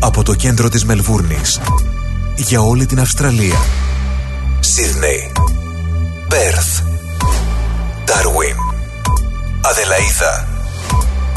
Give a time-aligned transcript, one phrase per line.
[0.00, 1.60] από το κέντρο της Μελβούρνης
[2.36, 3.58] για όλη την Αυστραλία.
[4.60, 5.32] Σίδνεϊ,
[6.28, 6.80] Πέρθ,
[8.04, 8.56] Ντάρουιν,
[9.60, 10.48] Αδελαίδα,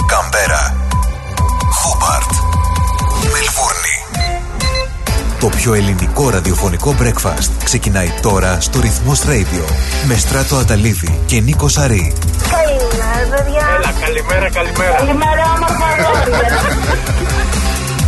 [0.05, 0.75] Καμπέρα,
[1.71, 2.31] Χόμπαρτ,
[3.21, 3.97] Μελβούρνη.
[5.39, 9.71] Το πιο ελληνικό ραδιοφωνικό breakfast ξεκινάει τώρα στο Ρυθμός Radio
[10.07, 12.13] με Στράτο Αταλίδη και Νίκο Σαρή.
[12.49, 13.67] Καλημέρα, παιδιά.
[13.77, 14.95] Έλα, καλημέρα, καλημέρα.
[14.95, 15.85] Καλημέρα, όμορφα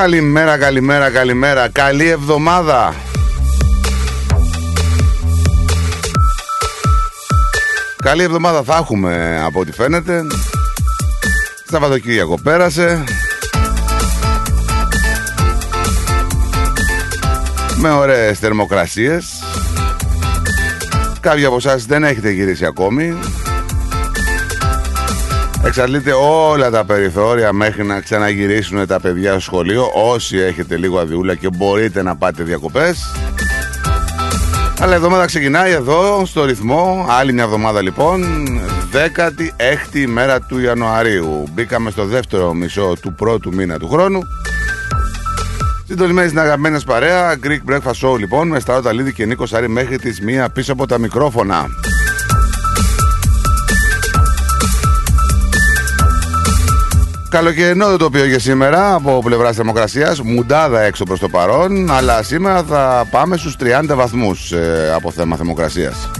[0.00, 1.68] Καλημέρα, καλημέρα, καλημέρα.
[1.68, 2.94] Καλή εβδομάδα.
[8.02, 10.22] Καλή εβδομάδα θα έχουμε από ό,τι φαίνεται.
[11.70, 13.04] Σαββατοκύριακο πέρασε.
[17.76, 19.42] Με ωραίες θερμοκρασίες.
[21.20, 23.18] Κάποιοι από εσάς δεν έχετε γυρίσει ακόμη.
[25.70, 29.90] Εξαντλείτε όλα τα περιθώρια μέχρι να ξαναγυρίσουν τα παιδιά στο σχολείο.
[29.94, 33.14] Όσοι έχετε λίγο αδειούλα και μπορείτε να πάτε διακοπές.
[34.80, 37.06] Αλλά η εβδομάδα ξεκινάει εδώ στο ρυθμό.
[37.08, 38.24] Άλλη μια εβδομάδα λοιπόν.
[38.92, 41.48] 16η ημέρα του Ιανουαρίου.
[41.52, 44.20] Μπήκαμε στο δεύτερο μισό του πρώτου μήνα του χρόνου.
[45.86, 49.98] Συντολισμένοι στην αγαπημένη παρέα Greek Breakfast Show λοιπόν με Σταρώτα Λίδη και Νίκο Σάρη μέχρι
[49.98, 51.66] τις μία πίσω από τα μικρόφωνα
[57.30, 60.20] Καλοκαιρινό το τοπίο για σήμερα από πλευράς θερμοκρασίας.
[60.20, 61.90] Μουντάδα έξω προς το παρόν.
[61.90, 66.10] Αλλά σήμερα θα πάμε στους 30 βαθμούς ε, από θέμα θερμοκρασίας.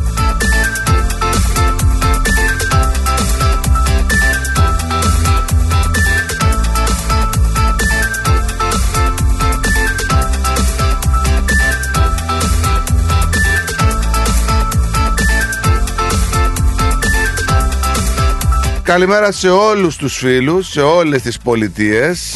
[18.91, 22.34] Καλημέρα σε όλους τους φίλους, σε όλες τις πολιτείες.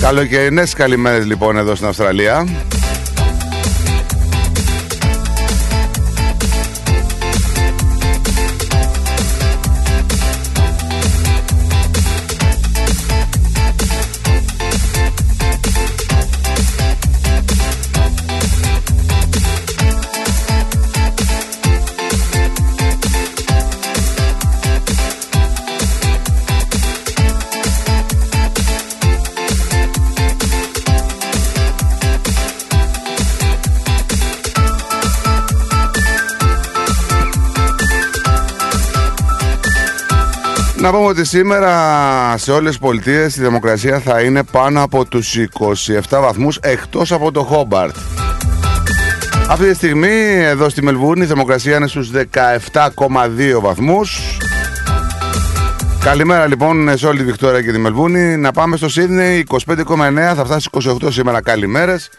[0.00, 2.46] Καλοκαιρινές καλημέρες λοιπόν εδώ στην Αυστραλία
[40.86, 45.36] Να πούμε ότι σήμερα σε όλες τις πολιτείες η δημοκρασία θα είναι πάνω από τους
[45.58, 47.96] 27 βαθμούς εκτός από το Χόμπαρτ.
[49.48, 54.38] Αυτή τη στιγμή εδώ στη Μελβούρνη η δημοκρασία είναι στους 17,2 βαθμούς.
[56.00, 58.36] Καλημέρα λοιπόν σε όλη τη Βικτόρια και τη Μελβούνη.
[58.36, 59.76] Να πάμε στο Σίδνεϊ 25,9
[60.36, 62.10] θα φτάσει 28 σήμερα καλημέρες.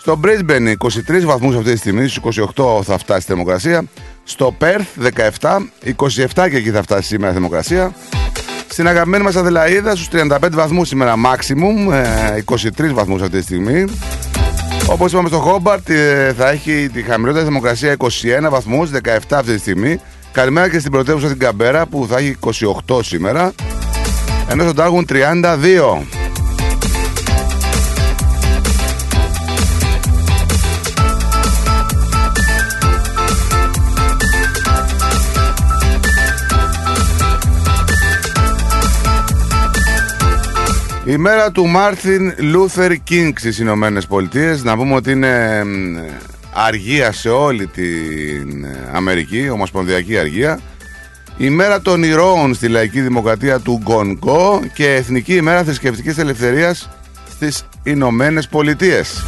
[0.00, 0.74] Στο Brisbane
[1.08, 3.84] 23 βαθμούς αυτή τη στιγμή, στους 28 θα φτάσει η θερμοκρασία.
[4.24, 7.94] Στο Perth 17, 27 και εκεί θα φτάσει σήμερα η θερμοκρασία.
[8.68, 11.92] Στην αγαπημένη μας Αδελαίδα στους 35 βαθμούς σήμερα maximum,
[12.78, 13.84] 23 βαθμούς αυτή τη στιγμή.
[14.88, 18.06] Όπως είπαμε στο Hobart ε, θα έχει τη χαμηλότερη θερμοκρασία 21
[18.50, 20.00] βαθμούς, 17 αυτή τη στιγμή.
[20.32, 22.36] Καλημέρα και στην πρωτεύουσα την Καμπέρα που θα έχει
[22.86, 23.52] 28 σήμερα.
[24.48, 26.19] Ενώ στον Τάγουν 32.
[41.10, 44.62] Η μέρα του Μάρτιν Λούθερ Κίνγκ στις Ηνωμένες Πολιτείες.
[44.62, 45.64] Να πούμε ότι είναι
[46.52, 50.60] αργία σε όλη την Αμερική Ομοσπονδιακή αργία.
[51.36, 56.90] Η μέρα των ηρώων στη λαϊκή δημοκρατία του Γκονγκό και Εθνική ημέρα θρησκευτικής ελευθερίας
[57.30, 59.24] στις Ηνωμένες Πολιτείες.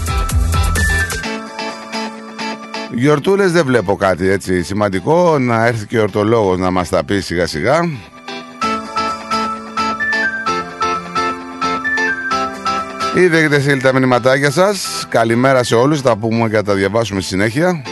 [2.95, 5.39] Γιορτούλες δεν βλέπω κάτι έτσι σημαντικό.
[5.39, 7.81] Να έρθει και ο εορτολόγος να μας τα πει σιγά σιγά
[13.15, 15.07] Ήδη έχετε στείλει τα μηνυματάκια σας.
[15.09, 16.01] Καλημέρα σε όλους.
[16.01, 17.83] Θα τα πούμε και θα τα διαβάσουμε στη συνέχεια.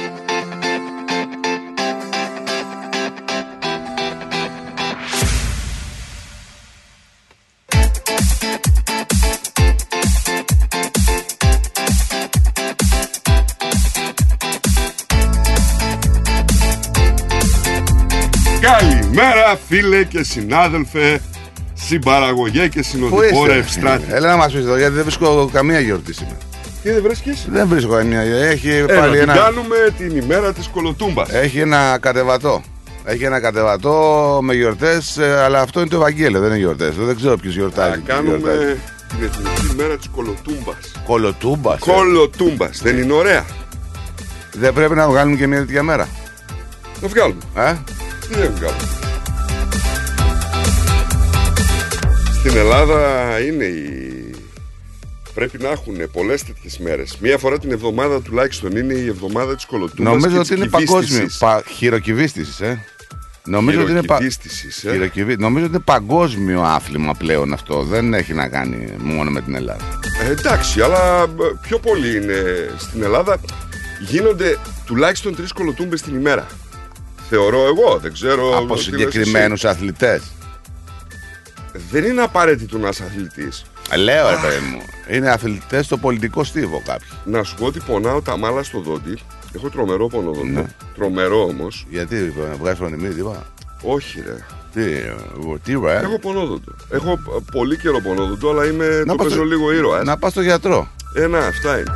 [18.60, 21.20] Καλημέρα φίλε και συνάδελφε
[21.90, 25.80] Συμπαραγωγέ και Πού συνοδοιπόρα είσαι, ευστράτη Έλα να μας πεις εδώ, γιατί δεν βρίσκω καμία
[25.80, 26.36] γιορτή σήμερα.
[26.82, 28.46] Τι δεν βρίσκεις; Δεν βρίσκω καμία γιορτή.
[28.46, 29.34] Έχει Έλα, πάλι την ένα.
[29.34, 32.62] κάνουμε την ημέρα της κολοτούμπας Έχει ένα κατεβατό.
[33.04, 36.94] Έχει ένα κατεβατό με γιορτές, αλλά αυτό είναι το Ευαγγέλιο, δεν είναι γιορτές.
[36.96, 38.00] Δεν ξέρω ποιος Θα γιορτάζει.
[38.00, 38.48] ποιος γιορτάζει.
[38.48, 38.78] κάνουμε
[39.08, 40.76] την εθνική ημέρα της κολοτούμπας
[41.06, 41.78] Κολοτούμπας.
[41.80, 43.44] Κολοτούμπας Δεν είναι ωραία
[44.52, 46.08] Δεν πρέπει να βγάλουμε και μια τέτοια μέρα.
[47.00, 47.72] Να βγάλουμε Ε;
[48.28, 48.99] Τι δεν βγάλουμε
[52.40, 54.30] Στην Ελλάδα είναι η...
[55.34, 57.16] Πρέπει να έχουν πολλές τέτοιες μέρες.
[57.20, 60.68] Μία φορά την εβδομάδα τουλάχιστον είναι η εβδομάδα της κολοτούμπας Νομίζω και ότι της είναι
[60.68, 61.00] παγκόσμιο.
[61.00, 61.38] κυβίστησης.
[61.38, 61.62] Πα...
[61.76, 62.84] Χειροκυβίστησης, ε.
[63.44, 64.06] Νομίζω ότι, είναι πα...
[64.16, 64.90] Χειροκυβίστησης, ε.
[64.90, 67.82] χειροκυβί- Νομίζω ότι είναι παγκόσμιο άθλημα πλέον αυτό.
[67.82, 69.98] Δεν έχει να κάνει μόνο με την Ελλάδα.
[70.22, 71.26] Ε, εντάξει, αλλά ε,
[71.62, 73.40] πιο πολύ είναι στην Ελλάδα.
[74.08, 76.46] Γίνονται τουλάχιστον τρεις κολοτούμπες την ημέρα.
[77.28, 78.56] Θεωρώ εγώ, δεν ξέρω.
[78.58, 80.22] Από τι λες συγκεκριμένους αθλητές.
[81.80, 82.00] Εσύ.
[82.00, 83.64] Δεν είναι απαραίτητο να είσαι αθλητής.
[83.96, 84.82] Λέω, ρε παιδί μου.
[85.08, 87.08] Είναι αθλητές στο πολιτικό στίβο κάποιοι.
[87.24, 89.18] Να σου πω ότι πονάω τα μάλα στο δόντι.
[89.54, 90.60] Έχω τρομερό πονοδόντο.
[90.60, 90.66] Ναι.
[90.94, 91.86] Τρομερό όμως.
[91.90, 93.46] Γιατί βγάζεις πανδημία, τι είπα.
[93.82, 94.36] Όχι, ρε.
[94.72, 95.14] Τι, ε,
[95.64, 95.98] τι ρε.
[95.98, 96.74] Έχω πονόδοντο.
[96.90, 97.16] Έχω ε,
[97.52, 99.02] πολύ καιρό πονόδοντο, αλλά είμαι.
[99.06, 100.04] το πας παίζω λίγο ήρωας.
[100.04, 100.88] Να πας στο γιατρό.
[101.14, 101.92] Ε, να, αυτά είναι.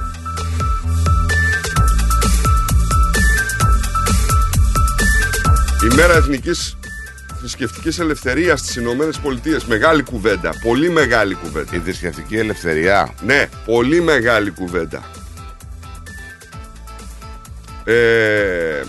[5.91, 6.77] Η μέρα εθνικής
[7.44, 9.64] θρησκευτικής ελευθερίας στις Ηνωμένες Πολιτείες.
[9.64, 10.50] Μεγάλη κουβέντα.
[10.62, 11.76] Πολύ μεγάλη κουβέντα.
[11.76, 13.14] Η θρησκευτική ελευθερία.
[13.26, 15.02] Ναι, πολύ μεγάλη κουβέντα.
[17.85, 18.82] Ε,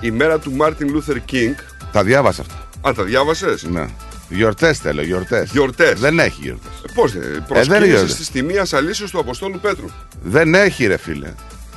[0.00, 1.54] η μέρα του Μάρτιν Λούθερ Κίνγκ.
[1.92, 2.88] Τα διάβασα αυτά.
[2.88, 3.86] Α, τα διάβασες; Ναι.
[4.28, 5.50] Γιορτές θέλω, γιορτές.
[5.50, 6.00] Γιορτές.
[6.00, 6.92] Δεν έχει γιορτές.
[6.94, 7.22] Πώς δεν.
[7.22, 8.16] είναι Προσκύνηση γιορτές.
[8.16, 9.86] τη τιμία αλήσεω του Αποστόλου Πέτρου.
[10.22, 11.32] Δεν έχει, ρε φίλε.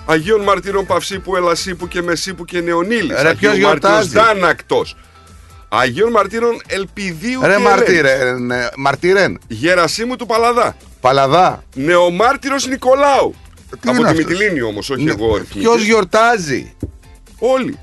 [0.06, 3.22] Αγίων Μαρτύρων Παυσίπου, Ελασίπου και Μεσίπου και Νεονίλης.
[3.22, 4.86] Ρε, ποιος γιορτάζει; Δάνακτο.
[5.74, 8.42] Αγίων Μαρτύρων Ελπιδίου Ρε και μαρτύρε, Ελένης.
[8.42, 9.40] ναι, μαρτύρεν.
[9.48, 10.76] Γερασίμου του Παλαδά.
[11.02, 11.64] Παλαδά.
[11.76, 13.34] Νεομάρτυρος Νικολάου.
[13.70, 15.62] Τι Από είναι τη αυτός; Μυτιλίνη όμως, όχι εγώ αριθμητής.
[15.62, 16.76] Ποιο γιορτάζει;
[17.40, 17.78] Όλοι.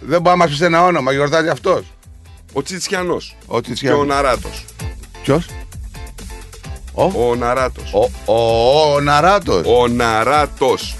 [0.00, 1.82] Δεν μπορεί να μας πεις ένα όνομα, γιορτάζει αυτός;
[2.52, 3.36] Ο Τσιτσιανός.
[3.46, 4.04] Ο Και ο Τσιτσιάνο.
[4.04, 4.64] Ναράτος.
[5.22, 5.46] Ποιος;
[6.92, 7.92] Ο, Ο Ναράτος.
[7.92, 9.66] ο, ο, ο Ναράτος.
[9.66, 10.96] Ο Ναράτος.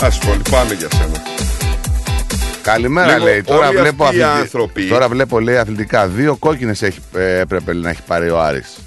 [0.00, 1.22] Α πω, λυπάμαι για σένα.
[2.72, 3.42] Καλημέρα Λίγο λέει.
[3.42, 6.06] Τώρα όλοι βλέπω, αυτοί οι αθλητι- άνθρωποι- Τώρα βλέπω λέει αθλητικά.
[6.06, 6.82] Δύο κόκκινες
[7.40, 8.78] έπρεπε να έχει πάρει ο Άρης.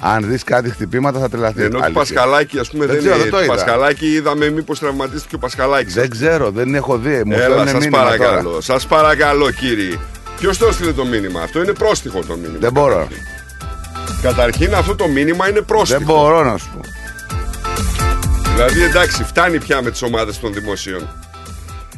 [0.00, 1.62] Αν δεις κάτι χτυπήματα θα τρελαθεί.
[1.62, 2.00] Ενώ και Αλήθεια.
[2.00, 3.22] Πασχαλάκη, ας πούμε, Δεν δεν, ξέρω, είναι.
[3.24, 3.54] δεν το είδα.
[3.54, 5.94] Πασχαλάκη είδαμε μήπως τραυματίστηκε ο Πασχαλάκης.
[5.94, 7.22] Δεν ξέρω, δεν έχω δει.
[7.26, 8.42] Μου Έλα, στέλνουν σας μήνυμα παρακαλώ.
[8.42, 8.60] τώρα.
[8.60, 9.98] Σας παρακαλώ, κύριε.
[10.38, 12.56] Ποιος το έστειλε το μήνυμα, Αυτό είναι πρόστιχο το μήνυμα.
[12.60, 13.08] Δεν μπορώ.
[14.22, 15.98] Καταρχήν, αυτό το μήνυμα είναι πρόστιχο.
[15.98, 16.80] Δεν μπορώ να σου πω.
[18.54, 21.08] Δηλαδή, εντάξει, φτάνει πια με τις ομάδες των δημοσίων.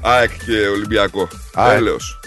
[0.05, 1.29] ΑΕΚ και Ολυμπιακό.
[1.55, 1.77] ΑΕΚ.
[1.77, 2.19] Έλεος.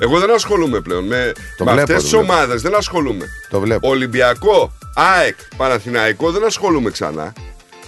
[0.00, 2.32] Εγώ δεν ασχολούμαι πλέον με, Το με βλέπω, αυτέ το τις βλέπω.
[2.32, 2.62] ομάδες.
[2.62, 3.24] Δεν ασχολούμαι.
[3.50, 3.88] Το βλέπω.
[3.88, 7.32] Ολυμπιακό, ΑΕΚ, Παναθηναϊκό δεν ασχολούμαι ξανά.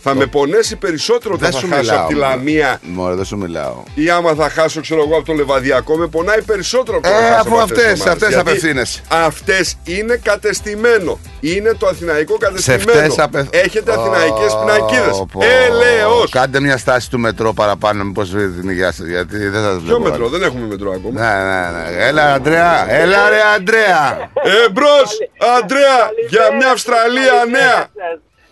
[0.07, 1.99] Θα με πονέσει περισσότερο όταν Δεν θα σου χάσω μιλάω.
[2.01, 2.29] από τη μωρέ.
[2.29, 3.83] Λαμία Μωρέ, δεν σου μιλάω.
[3.95, 5.97] ή άμα θα χάσω, ξέρω εγώ, από το Λεβαδιακό.
[5.97, 8.13] Με πονάει περισσότερο από το Ε, να χάσω αφού από αυτές τις αυτές- ομάδες.
[8.13, 9.01] αυτές Γιατί απευθύνεσαι.
[9.09, 11.19] Αυτές είναι κατεστημένο.
[11.41, 12.91] Είναι το αθηναϊκό κατεστημένο.
[13.01, 15.25] αυτές απε- Έχετε αθηναϊκές Ω, πινακίδες.
[15.33, 15.41] πω.
[15.67, 16.31] Έλεος.
[16.31, 19.07] Κάντε μια στάση του μετρό παραπάνω, μήπως βρείτε την υγεία σας.
[19.07, 21.21] Γιατί δεν θα σα Ποιο μετρό, δεν έχουμε μετρό ακόμα.
[21.21, 22.05] Ναι, ναι, ναι.
[22.07, 22.87] Έλα, Αντρέα.
[22.93, 24.31] Έλα, ρε, Αντρέα.
[24.67, 25.11] Εμπρός,
[25.59, 27.87] Αντρέα, για μια Αυστραλία νέα.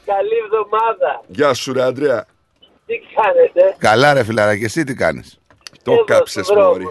[0.04, 1.22] Καλή εβδομάδα.
[1.26, 2.24] Γεια σου ρε Αντρέα.
[2.86, 5.38] Τι κάνετε; Καλά, ρε, φιλαράκι, εσύ τι κάνεις;
[5.82, 6.70] Το Εδώ κάψες στον δρόμο.
[6.70, 6.84] μόρι.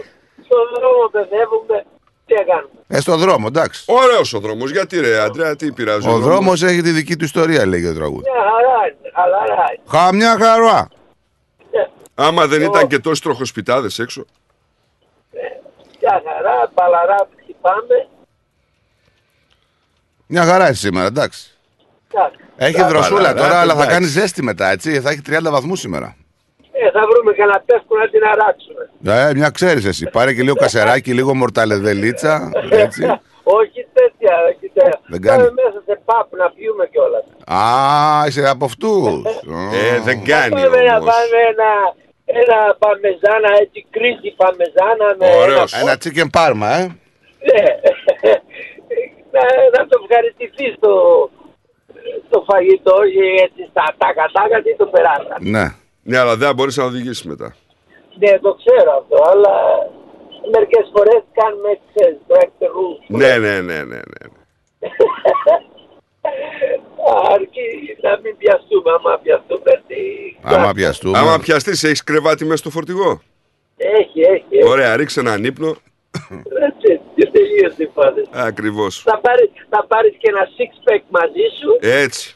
[0.44, 1.84] Στον δρόμο παιδεύουμε.
[2.26, 2.68] Τι κάνουμε.
[2.88, 3.84] Ε, στο δρόμο, εντάξει.
[3.86, 4.70] Ωραίος ο δρόμος.
[4.70, 6.08] Γιατί ρε Αντρέα, τι πειράζει.
[6.08, 8.30] Ο δρόμος; έχει τη δική του ιστορία, λέγει το τραγούδι.
[8.30, 9.10] Μια χαρά είναι.
[9.14, 9.82] Χαλαρά είναι.
[9.88, 10.88] Χαμιά χαρά.
[11.72, 11.88] Ναι.
[12.14, 14.24] Άμα δεν Εγώ- ήταν και τόσοι τροχοσπιτάδες έξω.
[16.00, 18.08] Μια χαρά, παλαρά χτυπάμε.
[20.26, 21.50] Μια χαρά είσαι σήμερα, εντάξει.
[22.14, 22.41] Εντάξει.
[22.66, 22.94] Έχει Εντάξει.
[22.94, 23.90] δροσούλα Παρά, τώρα, αλλά θα εντάξει.
[23.94, 25.00] κάνεις ζέστη μετά, έτσι.
[25.00, 26.16] Θα έχει 30 βαθμούς σήμερα.
[26.72, 28.82] Ε, θα βρούμε κανένα πέσκο να την αράξουμε.
[29.28, 30.04] Ε, μια ξέρεις εσύ.
[30.10, 32.50] Πάρε και λίγο κασεράκι, λίγο μορταλεδελίτσα.
[32.70, 33.02] Έτσι.
[33.58, 35.00] όχι τέτοια, όχι τέτοια.
[35.06, 35.38] Δεν κάνει.
[35.42, 37.24] Πάμε μέσα σε παπ να πιούμε κιόλας.
[37.44, 39.24] Α, είσαι από αυτούς.
[39.80, 41.10] Ε, δεν κάνει Πάμε να όμως.
[41.12, 41.70] πάμε ένα,
[42.40, 45.72] ένα παμεζάνα, έτσι κρίση παμεζάνα με Ωραίος.
[45.72, 46.84] ένα Ένα chicken parma, ε.
[47.48, 47.64] Ναι.
[49.34, 50.92] να να, να το ευχαριστηθείς στο,
[52.26, 55.38] στο φαγητό ή έτσι στα τάκα τάκα τι το περάσαν.
[55.40, 55.66] Ναι.
[56.02, 57.54] Ναι, αλλά δεν μπορείς να οδηγήσεις μετά.
[58.18, 59.54] Ναι, το ξέρω αυτό, αλλά
[60.52, 63.04] μερικές φορές κάνουμε ξέρεις, το extra rules.
[63.06, 64.00] Ναι, ναι, ναι, ναι.
[64.12, 64.22] ναι.
[67.32, 69.82] Αρκεί να μην πιαστούμε, άμα πιαστούμε.
[69.86, 69.96] Τι...
[70.42, 71.18] Άμα πιαστούμε.
[71.18, 73.20] Άμα πιαστείς, έχεις κρεβάτι μέσα στο φορτηγό.
[73.76, 74.44] Έχει, έχει.
[74.50, 74.68] έχει.
[74.68, 75.76] Ωραία, ρίξε έναν ύπνο.
[77.42, 78.22] Έτσι, και τελείωσε η φάση.
[78.48, 78.92] Ακριβώς.
[79.10, 81.70] Θα πάρεις, θα πάρεις και ένα six pack μαζί σου,
[82.04, 82.34] Έτσι.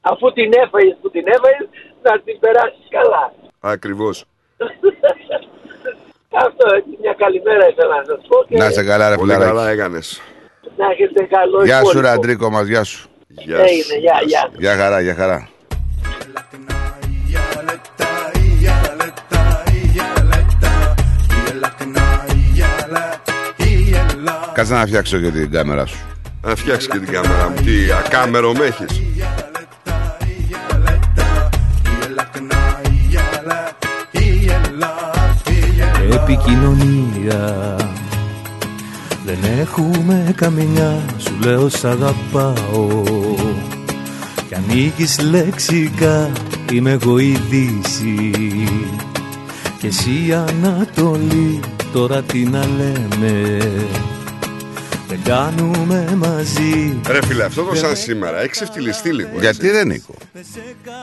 [0.00, 1.68] αφού την έφαγες που την έφαγες,
[2.02, 3.24] να την περάσεις καλά.
[3.74, 4.24] Ακριβώς.
[6.44, 9.56] Αυτό έτσι, μια καλημέρα ήθελα να σας πω και Να σε καλά, ρε Πολύ φιλαράκι.
[9.56, 10.20] καλά έκανες.
[10.76, 12.00] να έχετε καλό Γεια σου, υπόλοιπο.
[12.00, 13.08] ρε Αντρίκο μας, γεια σου.
[13.28, 14.50] Γεια Έγινε, γεια, γεια.
[14.58, 15.48] Γεια χαρά, γεια χαρά.
[24.52, 25.98] Κάτσε να φτιάξω και την κάμερα σου.
[26.42, 27.56] Να φτιάξεις και την κάμερα μου.
[27.56, 29.00] Τι ακάμερο με έχεις;
[36.12, 37.76] Επικοινωνία
[39.24, 43.04] Δεν έχουμε καμιά Σου λέω σ' αγαπάω
[44.48, 46.30] Κι ανήκεις λεξικά
[46.72, 48.30] Είμαι εγώ η Δύση
[49.80, 51.60] Και εσύ η Ανατολή
[51.92, 53.58] Τώρα τι να λέμε
[55.08, 59.28] Δεν κάνουμε μαζί Ρε φίλε, αυτό το σαν σήμερα έχει ξεφτυλιστεί λίγο.
[59.28, 59.40] έτσι.
[59.40, 60.14] Γιατί δεν Νίκο;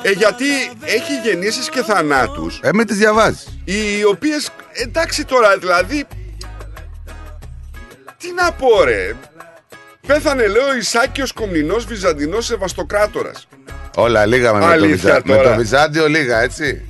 [0.03, 0.45] Ε, γιατί
[0.81, 3.47] έχει γεννήσεις και θανάτους Ε, με τις διαβάζεις.
[3.63, 4.49] οι οποίες
[4.85, 6.05] εντάξει τώρα δηλαδή
[8.17, 9.13] τι να πω ρε
[10.07, 13.47] πέθανε λέω Ισάκιος Κομνηνός Βυζαντινός Σεβαστοκράτορας
[13.95, 15.21] Όλα λίγα με, με, το, Αλήθεια Βυζα...
[15.25, 15.49] με τώρα.
[15.51, 16.81] το Βυζάντιο, λίγα έτσι.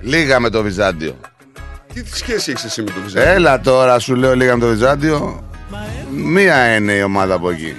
[0.00, 1.16] Λίγα με το Βυζάντιο.
[1.94, 5.45] τι σχέση έχεις εσύ με τον Βυζαντινό Έλα τώρα, σου λέω λίγα με το Βυζάντιο.
[6.16, 7.74] Μία είναι η ομάδα από εκεί.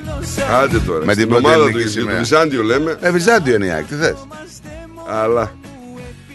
[0.63, 2.17] Άντε τώρα Με στην την πρώτη ομάδα του, ελληνική για το σημαία.
[2.19, 4.27] Βυζάντιο λέμε Ε, Βυζάντιο είναι η ΑΕΚ, τι θες.
[5.09, 5.51] αλλά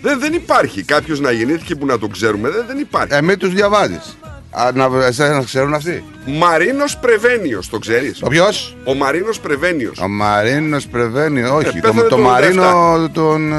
[0.02, 3.38] δεν, δεν υπάρχει κάποιος να γεννήθηκε που να το ξέρουμε δεν, δεν υπάρχει Ε, μην
[3.38, 4.16] τους διαβάζεις.
[4.50, 6.04] Α, να, εσένα να ξέρουν αυτοί.
[6.26, 11.66] Μαρίνος Πρεβένιος το ξέρεις Ο ποιος; ο Μαρίνος Πρεβένιος Ο Μαρίνος Πρεβένιος, όχι.
[11.66, 13.52] Ε, το, πέθανε το το Μαρίνο τον.
[13.52, 13.56] Ε,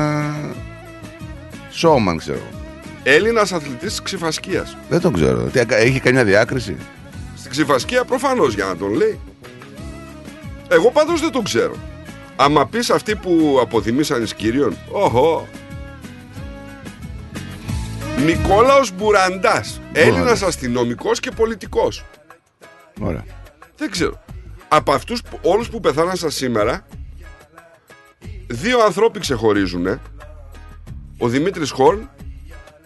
[1.70, 2.42] Σόμαν ξέρω.
[3.04, 5.40] Έλληνας αθλητής της Ξηφασκίας Δεν τον ξέρω.
[5.54, 6.76] Τι, ακα- έχει καμιά διάκριση;
[7.54, 9.20] Στην Ξηφασκία προφανώς για να τον λέει.
[10.68, 11.76] Εγώ πάντως δεν τον ξέρω.
[12.36, 15.48] Άμα πεις αυτοί που αποδημήσαν εις Κύριον, όχο.
[18.26, 22.04] Νικόλαος Μπουραντάς, Έλληνας αστυνομικός και πολιτικός.
[23.02, 23.26] Ωραία.
[23.78, 24.24] Δεν ξέρω.
[24.68, 26.86] Από αυτούς που- όλους που πεθάναν σαν σήμερα,
[28.48, 30.00] δύο ανθρώποι ξεχωρίζουν.
[31.18, 32.10] Ο Δημήτρης Χόρν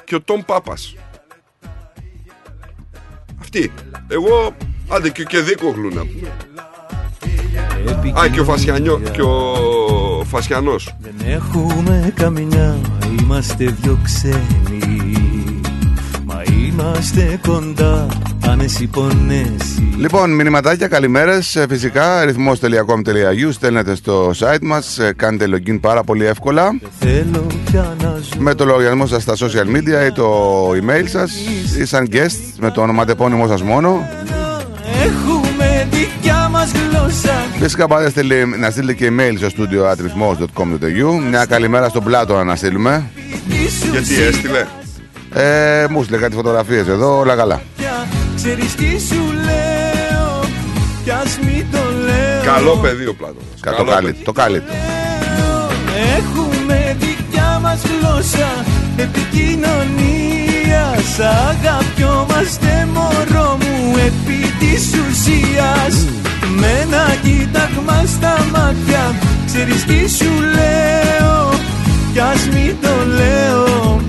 [0.04, 0.96] και ο Τόμ Πάπας.
[3.48, 3.72] Αυτοί.
[4.08, 4.56] Εγώ,
[4.90, 6.32] άντε και, και Δίκογλου να πούμε.
[8.20, 10.96] Α, και ο, Φασιανιό, και ο Φασιανός.
[11.00, 12.78] Δεν έχουμε καμιά,
[13.20, 15.27] είμαστε δυο ξένοι Μα
[16.68, 18.08] είμαστε κοντά,
[18.48, 21.66] αν εσύ πονέσει Λοιπόν, μηνυματάκια, καλημέρες.
[21.70, 25.00] Φυσικά, αριθμό.com.au στέλνετε στο site μας.
[25.16, 26.70] Κάνετε login πάρα πολύ εύκολα.
[27.00, 31.04] Δεν θέλω πια να ζω Με το λογαριασμό σας στα social media ή το email
[31.06, 31.32] σας
[31.80, 34.10] ή σαν guest με το ονοματεπώνυμό σας μόνο.
[35.04, 41.30] Έχουμε δικιά μας γλώσσα Φυσικά πάτε στείλε- να στείλετε και email στο studio atrithmos.com.au.
[41.30, 43.10] Μια καλημέρα στον Πλάτο να στείλουμε.
[43.92, 44.66] Γιατί έστειλε;
[45.40, 47.62] Ε, μου στείλε κάτι φωτογραφίες εδώ, όλα καλά.
[48.36, 50.40] Ξέρεις τι σου λέω
[51.04, 53.60] Κι ας μην το λέω Καλό παιδί ο Πλάτωνας.
[53.60, 54.14] Κα- Το Καλό καλύτερο.
[54.14, 54.24] παιδί.
[54.24, 54.78] Το καλύτερο.
[56.18, 58.50] Έχουμε δικιά μας γλώσσα
[58.98, 60.84] επικοινωνία
[61.16, 66.06] Σ' αγαπιόμαστε μωρό μου επί της ουσίας
[66.60, 69.04] Με ένα κοίταγμα στα μάτια
[69.46, 71.50] Ξέρεις τι σου λέω
[72.14, 74.02] Κι ας μην το λέω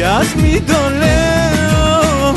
[0.00, 2.34] Κι ας μην το λέω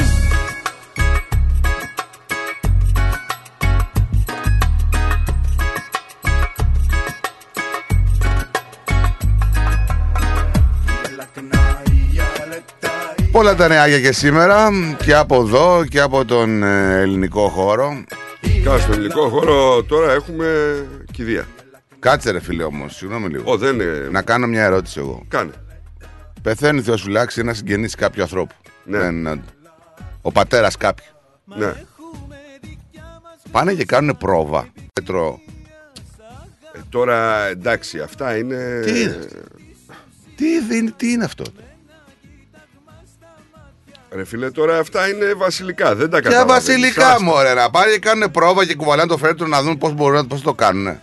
[13.32, 14.70] Πολλά τα νεάκια και σήμερα
[15.04, 18.04] και από εδώ και από τον ε, ελληνικό χώρο.
[18.64, 20.48] Καλά, στον ελληνικό χώρο τώρα έχουμε
[21.12, 21.48] κηδεία.
[22.00, 23.52] Κάτσε ρε φίλε όμως, συγγνώμη λίγο.
[23.52, 24.08] Ω, δεν είναι.
[24.12, 25.24] Να κάνω μια ερώτηση εγώ.
[25.28, 25.52] Κάνε.
[26.44, 28.56] Πεθαίνει Θεός σου λάξει ένα συγγενής κάποιου ανθρώπου.
[28.84, 28.98] Ναι.
[28.98, 29.44] Δεν-
[30.22, 31.06] ο πατέρας κάποιου.
[31.46, 31.74] Ναι.
[33.52, 34.68] Πάνε και κάνουν πρόβα.
[34.94, 35.40] Πέτρο.
[36.76, 38.80] Ε, τώρα εντάξει, αυτά είναι.
[38.86, 39.28] Τι είναι;
[40.36, 41.44] Τι, δεν- τι είναι αυτό;
[44.12, 45.96] Ρε φίλε, τώρα αυτά είναι βασιλικά.
[45.96, 46.66] Δεν τα Ποια καταλαβαίνεις.
[46.68, 47.24] βασιλικά Άστα.
[47.24, 50.26] μωρέ, να πάνε και κάνουν πρόβα και κουβαλάνε το φέρετρο να δουν πώς μπορούν να
[50.28, 51.00] πώς το κάνουν.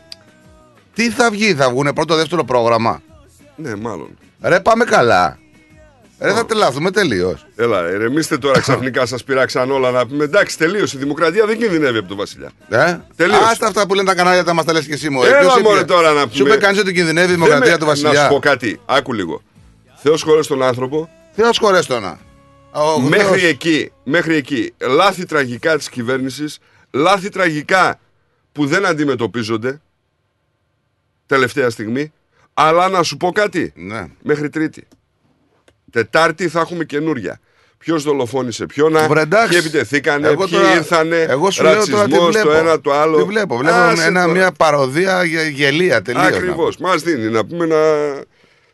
[0.95, 3.03] Τι θα βγει, θα βγουν πρώτο δεύτερο πρόγραμμα;
[3.63, 4.19] Ναι, μάλλον.
[4.43, 5.39] Ρε, πάμε καλά.
[6.21, 7.47] Ρε, θα τρελαθούμε τελείως.
[7.57, 10.25] Έλα, ρε, ρεμίστε τώρα ξαφνικά σας πειράξαν όλα να πούμε.
[10.25, 10.97] Εντάξει, τελείωσε.
[10.97, 12.51] Η δημοκρατία δεν κινδυνεύει από τον Βασιλιά.
[12.69, 13.45] Ε; Τελείωσε.
[13.51, 15.23] Άστα αυτά που λένε τα κανάλια, τα μας τα λες και εσύ μου.
[15.23, 16.49] Έλα, μωρέ, τώρα να Σου πούμε.
[16.55, 18.23] είπε κανείς ότι κινδυνεύει η δημοκρατία Δεν του με- Να Βασιλιά.
[18.23, 19.43] σου πω κάτι, άκου λίγο.
[20.03, 22.19] Θεός χωρέ τον άνθρωπο, Θεός χωρέστονα.
[22.73, 24.73] Ο μέχρι Θεός- εκεί, μέχρι εκεί.
[24.79, 26.59] Λάθη τραγικά της κυβέρνησης,
[26.91, 27.99] λάθη τραγικά
[28.53, 29.81] που δεν αντιμετωπίζονται
[31.27, 32.13] τελευταία στιγμή.
[32.55, 33.73] Αλλά να σου πω κάτι.
[33.77, 34.07] Ναι.
[34.23, 34.87] Μέχρι Τρίτη.
[35.91, 37.41] Τετάρτη θα έχουμε καινούρια.
[37.79, 39.49] Ποιος δολοφόνησε ποιον, Βρε, εντάξει.
[39.49, 42.49] ποιοι επιτεθήκανε, Εγώ ποιοι τώρα- ήρθανε, Εγώ σου λέω τώρα τι ρατσισμός, βλέπω.
[42.49, 43.17] το ένα το άλλο.
[43.17, 43.57] Τι βλέπω.
[43.57, 44.33] Βλέπω Άσε ένα, τώρα.
[44.39, 46.27] μια παροδία γε- γελία τελείως.
[46.27, 46.77] Ακριβώς.
[46.77, 47.77] Μας δίνει να πούμε να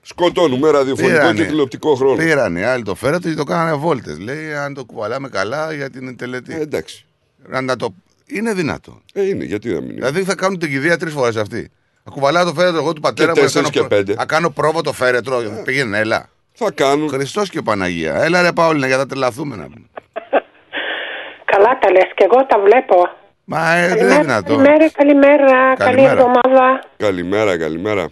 [0.02, 1.38] σκοτώνουμε ραδιοφωνικό Πήρανε.
[1.40, 2.16] και τηλεοπτικό χρόνο.
[2.16, 4.18] Πήραν οι άλλοι το φέρετο και το κάνανε βόλτες.
[4.18, 6.54] Λέει αν το κουβαλάμε καλά για την τελετή.
[6.54, 7.04] Ε, εντάξει.
[7.48, 7.94] Να, να το...
[8.26, 9.02] Είναι δυνατό.
[9.12, 11.70] Ε, είναι, γιατί να μην είναι; Δηλαδή θα κάνουν την κηδεία τρεις φορές αυτή.
[12.08, 13.44] Θα κουβαλάω το φέρετρο εγώ του πατέρα Και μου.
[13.46, 14.14] να τέσσερις κάνω και προ- πέντε.
[14.14, 15.36] Να κάνω πρόβο το φέρετρο.
[15.64, 16.28] Πήγαινε, έλα.
[16.52, 17.08] Θα κάνουν.
[17.08, 18.14] Χριστός και Παναγία.
[18.24, 19.86] Έλα ρε Παόλυνα για να τρελαθούμε να πούμε.
[21.52, 23.08] Καλά τα λες και εγώ τα βλέπω.
[23.44, 24.48] Μα ε, δεν είναι δυνατό.
[24.56, 26.10] καλημέρα, καλημέρα, καλή Καλημέρα.
[26.12, 26.80] εβδομάδα.
[26.96, 28.10] Καλημέρα, καλημέρα.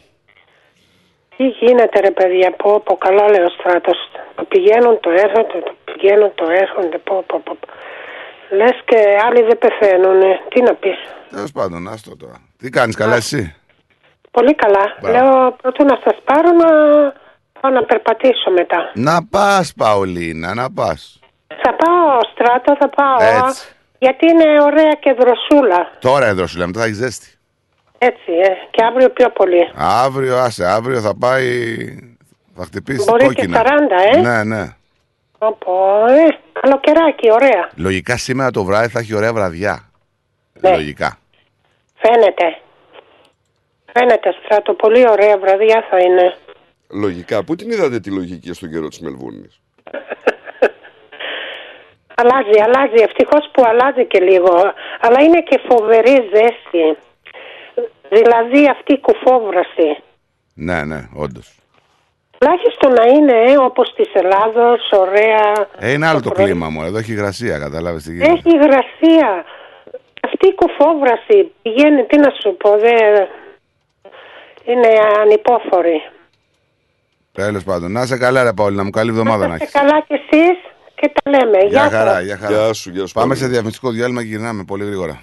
[1.37, 3.97] Τι γίνεται ρε παιδιά, πω, πω καλά λέει ο στράτος.
[4.35, 7.57] Το πηγαίνουν, το έρχονται, το πηγαίνουν, το έρχονται, πω, πω, πω.
[8.57, 8.97] Λες και
[9.27, 10.97] άλλοι δεν πεθαίνουν, τι να πεις.
[11.31, 12.37] Τέλος πάντων, άστο τώρα.
[12.59, 13.55] Τι κάνεις καλά εσύ;
[14.37, 14.85] Πολύ καλά.
[15.01, 15.17] Μπράβο.
[15.17, 16.69] Λέω πρώτα να σας πάρω να
[17.61, 18.91] πάω να περπατήσω μετά.
[18.95, 21.21] Να πας, Παολίνα, να πας.
[21.63, 23.47] Θα πάω στράτο, θα πάω.
[23.47, 23.69] Έτσι.
[23.99, 25.91] Γιατί είναι ωραία και δροσούλα.
[25.99, 27.29] Τώρα εδώ σου λέμε, θα έχεις ζέστη.
[27.99, 28.53] Έτσι, ε.
[28.71, 29.71] Και αύριο πιο πολύ.
[29.75, 31.49] Αύριο, άσε, αύριο θα πάει.
[32.57, 33.63] Θα χτυπήσει Μπορεί και κόκκινα.
[33.63, 34.21] 40, ε.
[34.21, 34.75] Ναι, ναι.
[35.39, 35.73] Όπω,
[36.09, 37.71] ε, καλοκαιράκι, ωραία.
[37.77, 39.91] Λογικά σήμερα το βράδυ θα έχει ωραία βραδιά.
[40.61, 40.71] Ναι.
[40.71, 41.19] Λογικά.
[41.95, 42.59] Φαίνεται.
[43.99, 46.37] Φαίνεται στράτο, πολύ ωραία βραδιά θα είναι.
[46.91, 47.45] Λογικά.
[47.45, 49.49] Πού την είδατε τη λογική στον καιρό της Μελβούρνη.
[52.21, 53.03] Αλλάζει, αλλάζει.
[53.09, 54.55] Ευτυχώς που αλλάζει και λίγο.
[55.01, 56.97] Αλλά είναι και φοβερή ζέστη.
[58.09, 60.03] Δηλαδή αυτή η κουφόβραση.
[60.55, 61.59] Ναι, ναι, όντως.
[62.39, 65.69] Τουλάχιστον να είναι ε, όπως της Ελλάδος, ωραία.
[65.79, 66.45] Ε, είναι άλλο το πρωί.
[66.45, 66.83] κλίμα μου.
[66.83, 68.33] Εδώ έχει υγρασία, κατάλαβες τι γίνεται.
[68.33, 69.45] Έχει υγρασία.
[70.23, 73.29] Αυτή η κουφόβραση πηγαίνει, τι να σου πω, δεν...
[74.67, 74.89] είναι
[75.23, 76.01] ανυπόφορη.
[77.33, 77.93] Τέλος πάντων.
[77.93, 78.91] Να είσαι καλά, ρε Παόλυνα μου.
[78.91, 79.75] Καλή εβδομάδα να Είστε έχεις.
[79.81, 80.59] καλά κι εσείς
[80.95, 81.59] και τα λέμε.
[81.59, 82.25] Γεια Γεια χαρά, σας.
[82.25, 82.53] γεια χαρά.
[82.57, 83.13] Γεια σου, γεια σου.
[83.13, 83.43] Πάμε Παύλο.
[83.45, 85.23] σε διαφημιστικό διάλειμμα και γυρνάμε πολύ γρήγορα.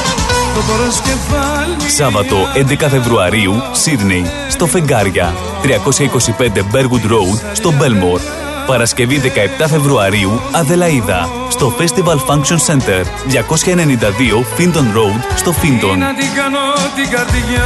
[1.87, 5.33] Σάββατο 11 Φεβρουαρίου, Σίδνεϊ, στο Φεγγάρια.
[5.63, 8.50] 325 Bergwood Road, στο Μπέλμορ.
[8.65, 9.21] Παρασκευή
[9.63, 13.03] 17 Φεβρουαρίου, Αδελαίδα, στο Festival Function Center.
[13.27, 15.97] 292 Finton Road, στο Finton.
[15.97, 16.59] Να την κάνω
[16.95, 17.65] την καρδιά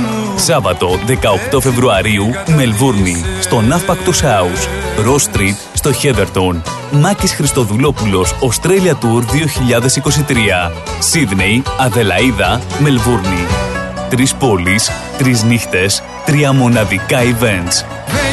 [0.00, 0.98] μου Σάββατο
[1.52, 4.66] 18 Φεβρουαρίου, Μελβούρνη, στο Navpactus House.
[5.06, 6.60] Ross Street, στο Heatherton.
[6.90, 10.72] Μάκης Χριστοδουλόπουλος, Australia Tour 2023.
[10.98, 13.46] Σίδνεϊ, Αδελαίδα, Μελβούρνη.
[14.10, 17.84] Τρεις πόλεις, τρεις νύχτες, τρία μοναδικά events.
[18.06, 18.32] Δεν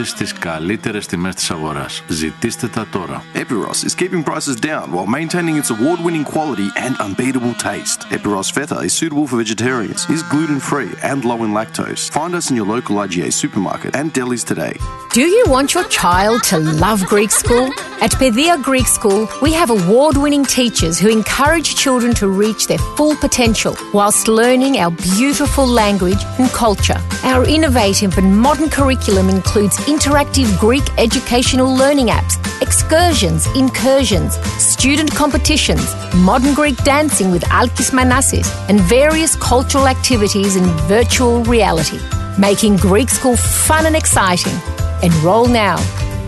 [0.00, 2.02] κερδίζει στις καλύτερες τιμές της αγοράς.
[2.08, 3.22] Ζητήστε τα τώρα.
[3.34, 7.98] Epiros is keeping prices down while maintaining its award-winning quality and unbeatable taste.
[8.16, 12.02] Epiros Feta is suitable for vegetarians, is gluten-free and low in lactose.
[12.18, 14.74] Find us in your local IGA supermarket and delis today.
[15.18, 17.68] Do you want your child to love Greek school?
[18.04, 22.82] At Pedia Greek School, we have award winning teachers who encourage children to reach their
[22.96, 27.00] full potential whilst learning our beautiful language and culture.
[27.32, 35.93] Our innovative and modern curriculum includes interactive Greek educational learning apps, excursions, incursions, student competitions,
[36.15, 41.99] modern Greek dancing with Alkis Manassis, and various cultural activities in virtual reality,
[42.39, 44.55] making Greek school fun and exciting.
[45.03, 45.75] Enroll now.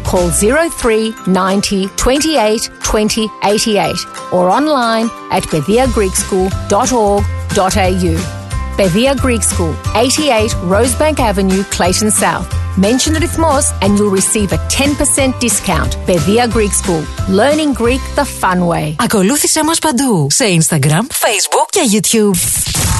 [0.03, 3.95] Call 03 90 28 20 88
[4.33, 8.39] or online at pediagreekschool.org.au.
[8.75, 12.62] Bevia Greek School, 88 Rosebank Avenue, Clayton South.
[12.77, 15.95] Mention the Rhythmos and you'll receive a 10% discount.
[16.07, 17.03] Pedia Greek School.
[17.29, 18.95] Learning Greek the fun way.
[18.97, 22.37] Ακολούθησέ μας παντού σε Instagram, Facebook και YouTube.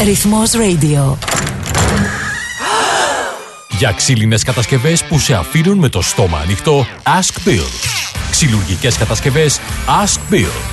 [0.04, 1.18] Ρυθμός Radio.
[3.78, 7.66] Για ξύλινες κατασκευές που σε αφήνουν με το στόμα ανοιχτό, Ask Bill.
[8.32, 9.60] Ξυλουργικές κατασκευές
[10.04, 10.73] Ask Bill.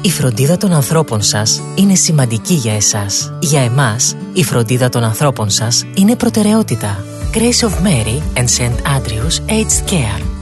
[0.01, 3.33] Η φροντίδα των ανθρώπων σας είναι σημαντική για εσάς.
[3.39, 7.03] Για εμάς, η φροντίδα των ανθρώπων σας είναι προτεραιότητα.
[7.33, 8.75] Grace of Mary and St.
[8.97, 10.40] Andrews Aged Care.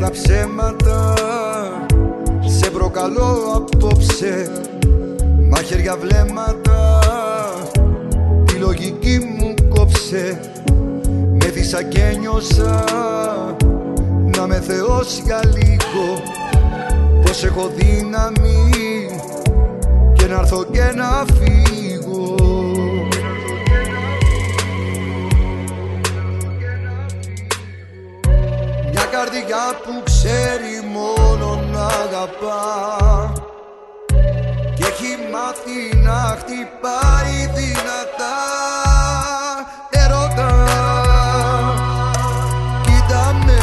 [0.00, 1.14] τα ψέματα.
[2.46, 4.50] Σε προκαλώ απόψε
[5.48, 6.98] Μαχαίρια βλέμματα.
[8.44, 10.40] Τη λογική μου κόψε
[11.42, 12.84] Με δίσα και νιώσα.
[14.36, 16.22] Να με θεώσει για λίγο
[17.22, 18.70] Πως έχω δύναμη.
[20.12, 21.69] Και να έρθω και να φύγω
[29.10, 33.32] καρδιά που ξέρει μόνο να αγαπά.
[34.76, 38.38] Και έχει μάθει να χτυπάει δυνατά.
[39.90, 40.50] Ερώτα
[42.82, 43.60] Κοίτα με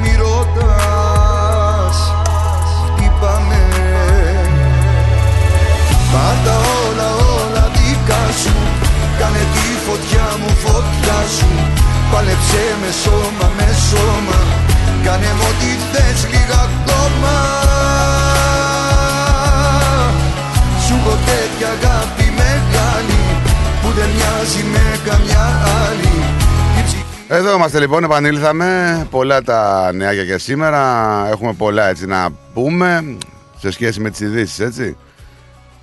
[0.00, 1.98] Μη ρωτάς
[2.84, 3.62] Χτύπαμε
[6.12, 8.54] Πάντα όλα όλα δικά σου
[9.18, 11.75] Κάνε τη φωτιά μου φωτιά σου
[12.12, 14.38] Πάλεψε με σώμα, με σώμα
[15.04, 17.34] Κάνε μου ό,τι θες λίγα ακόμα
[20.84, 23.20] Σου έχω τέτοια αγάπη μεγάλη
[23.82, 25.44] Που δεν μοιάζει με καμιά
[25.86, 26.16] άλλη
[27.28, 29.06] εδώ είμαστε λοιπόν, επανήλθαμε.
[29.10, 30.80] Πολλά τα νέα για σήμερα.
[31.30, 33.16] Έχουμε πολλά έτσι να πούμε
[33.58, 34.96] σε σχέση με τις ειδήσεις, έτσι.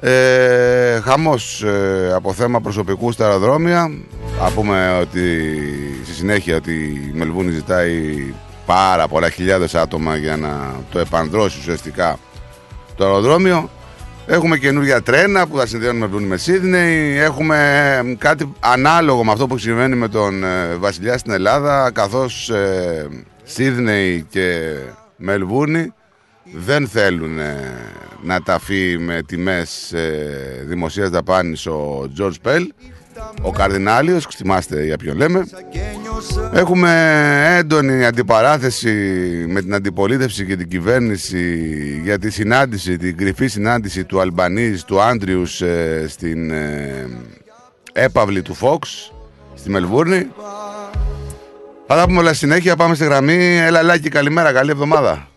[0.05, 3.91] Ε, χαμός ε, από θέμα προσωπικού στα αεροδρόμια.
[4.41, 5.49] Να πούμε ότι
[6.03, 8.33] στη συνέχεια ότι η Μελβούνη ζητάει
[8.65, 12.19] πάρα πολλά χιλιάδες άτομα για να το επανδρώσει ουσιαστικά
[12.95, 13.69] το αεροδρόμιο.
[14.27, 17.17] Έχουμε καινούργια τρένα που θα συνδέουν Μελβούνη με Σίδνεϊ.
[17.17, 17.57] Έχουμε
[18.03, 23.07] ε, κάτι ανάλογο με αυτό που συμβαίνει με τον ε, Βασιλιά στην Ελλάδα καθώς ε,
[23.43, 24.75] Σίδνεϊ και
[25.15, 25.93] Μελβούνη
[26.51, 27.73] δεν θέλουν ε,
[28.21, 32.71] να ταφεί με τιμές ε, δημοσίας δαπάνης ο Τζορτζ Πέλ
[33.41, 35.47] ο Καρδινάλιος, θυμάστε για ποιον λέμε.
[36.53, 38.91] Έχουμε έντονη αντιπαράθεση
[39.47, 41.65] με την αντιπολίτευση και την κυβέρνηση
[42.03, 47.09] για τη συνάντηση, την κρυφή συνάντηση του Αλμπανίζ, του Άντριους ε, στην ε,
[47.93, 49.13] έπαυλη του Φόξ
[49.53, 50.27] στη Μελβούρνη.
[51.87, 53.57] Θα τα πούμε όλα συνέχεια, πάμε στη γραμμή.
[53.57, 55.27] Έλα Λάκη, καλημέρα, καλή εβδομάδα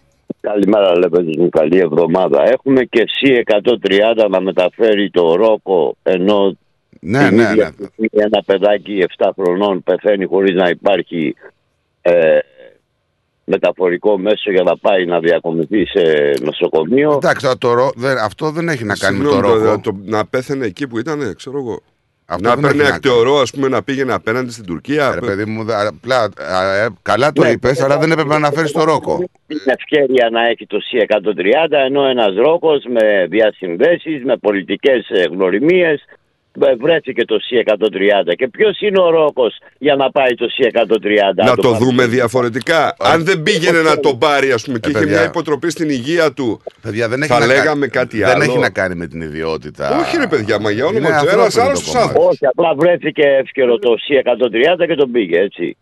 [0.50, 1.48] Καλημέρα, Λεπέντες μου.
[1.48, 2.42] Καλή εβδομάδα.
[2.50, 6.56] Έχουμε και C130 να μεταφέρει το Ρόκο ενώ
[7.00, 7.86] ναι, την ναι, ίδια ναι.
[7.86, 11.34] στιγμή ένα παιδάκι 7 χρονών πεθαίνει χωρίς να υπάρχει
[12.02, 12.38] ε,
[13.44, 17.12] μεταφορικό μέσο για να πάει να διακομιθεί σε νοσοκομείο.
[17.12, 20.26] Εντάξει, το, ρο- δεν- αυτό δεν έχει να κάνει με το Συγγνώμη, Ρόκο το- να
[20.26, 21.80] πέθανε εκεί που ήταν, ξέρω εγώ.
[22.28, 25.14] Αυτό να δεν παίρνει έχει να ακτεωρό, ας πούμε, να πήγαινε απέναντι στην Τουρκία.
[25.14, 26.22] Ρε παιδί μου, δε- απλά,
[26.56, 27.48] α, ε, καλά το Ναι.
[27.50, 32.04] είπες, αλλά δεν έπρεπε να αναφέρεις το Ρόκο την ευκαιρία να έχει το C130 ενώ
[32.06, 36.15] ένας Ρόκος με διασυνδέσεις, με πολιτικές ε, γνωριμίες ε,
[36.80, 41.70] βρέθηκε το C130 και ποιος είναι ο Ρόκος για να πάει το C130 Να το
[41.70, 41.84] πάρει.
[41.84, 42.96] δούμε διαφορετικά.
[42.98, 45.16] Αν δεν πήγαινε να το πάρει, ας πούμε, και Ε, είχε παιδιά.
[45.18, 48.42] μια υποτροπή στην υγεία του, Παιδιά, δεν έχει θα να λέγαμε κάνει, κάτι δεν άλλο.
[48.42, 51.42] έχει να κάνει με την ιδιότητα Όχι, ρε παιδιά, μα για Είναι όνομα του ένα
[51.42, 52.06] ανθρώπινο άλλο το του κομμάτι.
[52.08, 52.28] άνθρωπου.
[52.28, 55.76] Όχι, απλά βρέθηκε εύκαιρο το C130 και τον πήγε έτσι.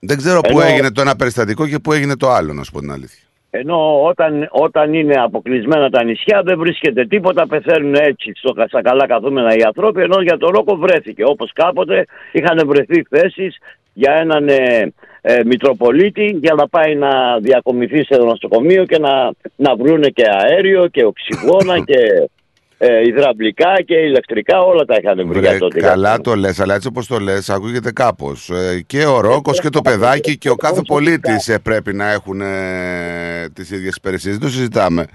[0.00, 2.72] Δεν ξέρω πού Ενώ- έγινε το ένα περιστατικό και πού έγινε το άλλο, να σου
[2.72, 3.22] πω την αλήθεια.
[3.50, 9.06] Ενώ όταν, όταν είναι αποκλεισμένα τα νησιά δεν βρίσκεται τίποτα, πεθαίνουν έτσι στο, στα καλά
[9.06, 11.24] καθούμενα οι άνθρωποι, ενώ για τον Ρόκο βρέθηκε.
[11.24, 13.58] Όπως κάποτε είχαν βρεθεί θέσεις
[13.92, 19.76] για έναν ε, ε, Μητροπολίτη για να πάει να διακομιθεί σε νοσοκομείο και να, να
[19.76, 22.30] βρούνε και αέριο και οξυγόνα και
[22.78, 25.80] ε, υδραυλικά και ηλεκτρικά, όλα τα είχαν βρει Βρε, για τότε.
[25.80, 28.50] καλά το λες, αλλά έτσι όπως το λες ακούγεται κάπως.
[28.50, 32.40] Ε, και ο Ρόκος και το παιδάκι και ο κάθε πολίτης ε, πρέπει να έχουν
[32.40, 34.38] ε, τις ίδιες υπηρεσίες.
[34.38, 35.06] Δεν το συζητάμε.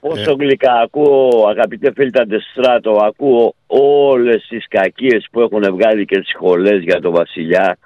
[0.00, 6.18] Πόσο γλυκά ακούω, αγαπητέ φίλοι τα Ντεστράτο, ακούω όλες τις κακίες που έχουν βγάλει και
[6.18, 7.78] τις σχολές για τον Βασιλιά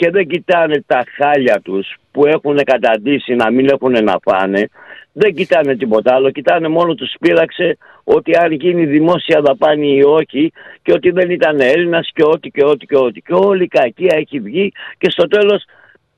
[0.00, 4.68] και δεν κοιτάνε τα χάλια τους που έχουν καταντήσει να μην έχουν να φάνε.
[5.12, 7.76] Δεν κοιτάνε τίποτα άλλο, κοιτάνε μόνο τους πείραξε
[8.14, 12.64] ότι αν γίνει δημόσια δαπάνη ή όχι και ότι δεν ήταν Έλληνας και ό,τι και
[12.64, 13.20] ό,τι και ό,τι.
[13.20, 15.64] Και όλη η κακία έχει βγει και στο τέλος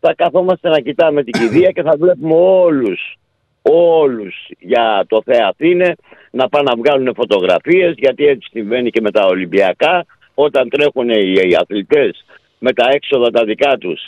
[0.00, 3.16] θα καθόμαστε να κοιτάμε την κηδεία και θα βλέπουμε όλους
[3.62, 5.94] όλους για το Θεαθήνε
[6.31, 11.33] να πάνε να βγάλουν φωτογραφίες γιατί έτσι συμβαίνει και με τα Ολυμπιακά όταν τρέχουν οι,
[11.48, 12.24] οι αθλητές
[12.59, 14.00] με τα έξοδα τα δικά τους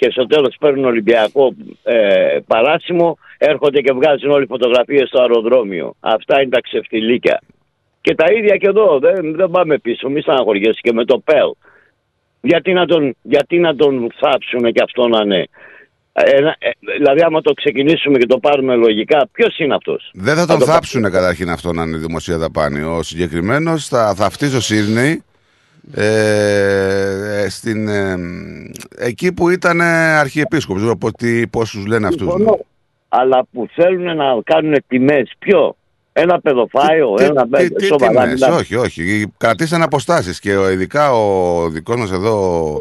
[0.00, 5.94] και στο τέλος παίρνουν Ολυμπιακό ε, παράσημο έρχονται και βγάζουν όλοι φωτογραφίες στο αεροδρόμιο.
[6.00, 7.40] Αυτά είναι τα ξεφτιλίκια.
[8.00, 11.50] Και τα ίδια και εδώ, δεν, δεν πάμε πίσω, μη στεναχωριέσαι και με το ΠΕΛ.
[12.40, 15.46] Γιατί να τον, γιατί να τον θάψουν και αυτό να είναι;
[16.12, 20.46] Ε, ε, δηλαδή, άμα το ξεκινήσουμε και το πάρουμε λογικά, ποιος είναι αυτός; Δεν θα
[20.46, 22.80] τον θάψουν καταρχήν αυτό να είναι δημοσία δαπάνη.
[22.80, 25.22] Ο συγκεκριμένος θα θαυτεί στο Σίδνεϊ.
[25.94, 28.16] Ε, στην, ε,
[28.98, 30.82] εκεί που ήταν αρχιεπίσκοπος.
[30.82, 32.32] Δεν ξέρω τι- πόσους λένε αυτούς.
[32.32, 32.58] Συμφωνώ.
[33.08, 35.74] Αλλά που θέλουν να κάνουν τιμές, ποιο;
[36.12, 37.68] Ένα παιδοφάιο, Τι- ένα τι- μπέμπε.
[37.74, 38.56] τι Σοβαρά τιμές, μιλάμε.
[38.56, 39.32] όχι, όχι.
[39.36, 42.74] Κρατήσαν αποστάσεις και ο, ειδικά ο δικός μας εδώ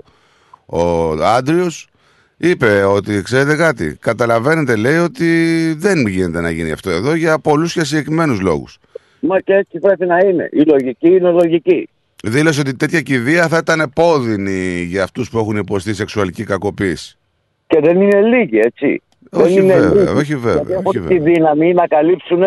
[0.66, 1.88] ο, ο Άντριος
[2.38, 5.28] είπε ότι ξέρετε κάτι, καταλαβαίνετε λέει ότι
[5.78, 8.78] δεν γίνεται να γίνει αυτό εδώ για πολλούς και συγκεκριμένους λόγους.
[9.20, 10.50] Μα και έτσι πρέπει να είναι.
[10.52, 11.90] Η λογική είναι λογική.
[12.24, 17.18] Δήλωσε ότι τέτοια κηδεία θα ήταν επώδυνη για αυτούς που έχουν υποστεί σεξουαλική κακοποίηση.
[17.68, 19.02] Και δεν είναι λίγοι, έτσι.
[19.32, 20.18] Όχι δεν είναι βέβαια, λίγοι.
[20.20, 21.34] όχι βέβαια, Γιατί όχι έχουν τη βέβαια.
[21.34, 22.44] δύναμη να καλύψουν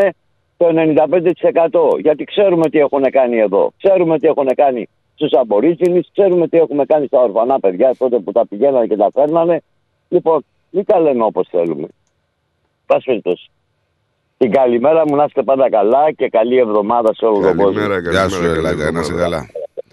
[0.56, 1.98] το 95%.
[2.00, 3.72] Γιατί ξέρουμε τι έχουν κάνει εδώ.
[3.82, 8.32] Ξέρουμε τι έχουν κάνει στους Αμπορίτζινες, ξέρουμε τι έχουμε κάνει στα ορφανά παιδιά τότε που
[8.32, 9.62] τα πηγαίνανε και τα φέρνανε.
[10.08, 11.86] Λοιπόν, μην τα λέμε όπως θέλουμε.
[12.86, 13.50] Πας περιπτώσει.
[14.38, 17.64] Την καλημέρα μου να είστε πάντα καλά και καλή εβδομάδα σε όλο τον κόσμο.
[17.80, 18.28] Καλημέρα, Γεια καλημέρα.
[18.28, 19.22] σου, καλή Ελάγκα, να είσαι εβδομάδα.
[19.22, 19.46] καλά.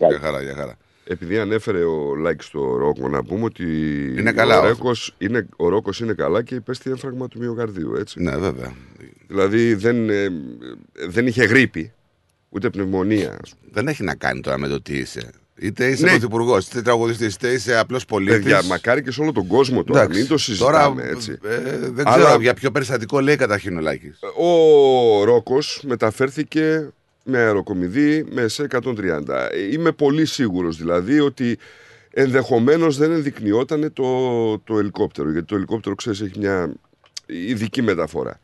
[0.07, 0.77] Για χαρά, για χαρά.
[1.03, 3.63] Επειδή ανέφερε ο Λάκης στο Ρόκο, να πούμε ότι
[4.17, 4.67] Είναι καλά, ο, όχι.
[4.67, 8.21] Ρέκος είναι, ο Ρόκος είναι καλά και υπέστη έμφραγμα του μυοκαρδίου, έτσι.
[8.21, 8.73] Ναι, βέβαια.
[9.27, 10.27] Δηλαδή δεν, ε,
[11.07, 11.91] δεν είχε γρήπη,
[12.49, 13.37] ούτε πνευμονία.
[13.41, 13.71] ας πούμε.
[13.73, 15.29] Δεν έχει να κάνει τώρα με το τι είσαι.
[15.61, 16.09] Είτε είσαι Ναι.
[16.09, 18.35] πρωθυπουργός, είτε τραγουδιστής, είτε είσαι απλός πολίτης.
[18.37, 20.01] Παιδιά, μακάρι και σε όλο τον κόσμο τώρα.
[20.01, 20.19] Εντάξει.
[20.19, 21.37] Μην το συζητάμε Τώρα, έτσι.
[21.43, 24.19] ε, δεν Αλλά- ξέρω για ποιο περιστατικό λέει καταρχήν ο Λάκης.
[24.37, 26.89] Ο Ρόκος μεταφέρθηκε
[27.29, 29.27] με αεροκομιδή με σε 130.
[29.27, 31.57] Ε, Είμαι πολύ σίγουρος δηλαδή ότι
[32.11, 36.73] ενδεχομένως δεν ενδεικνυόταν το, το ελικόπτερο γιατί το ελικόπτερο ξέρεις έχει μια
[37.25, 38.39] ειδική μεταφορά.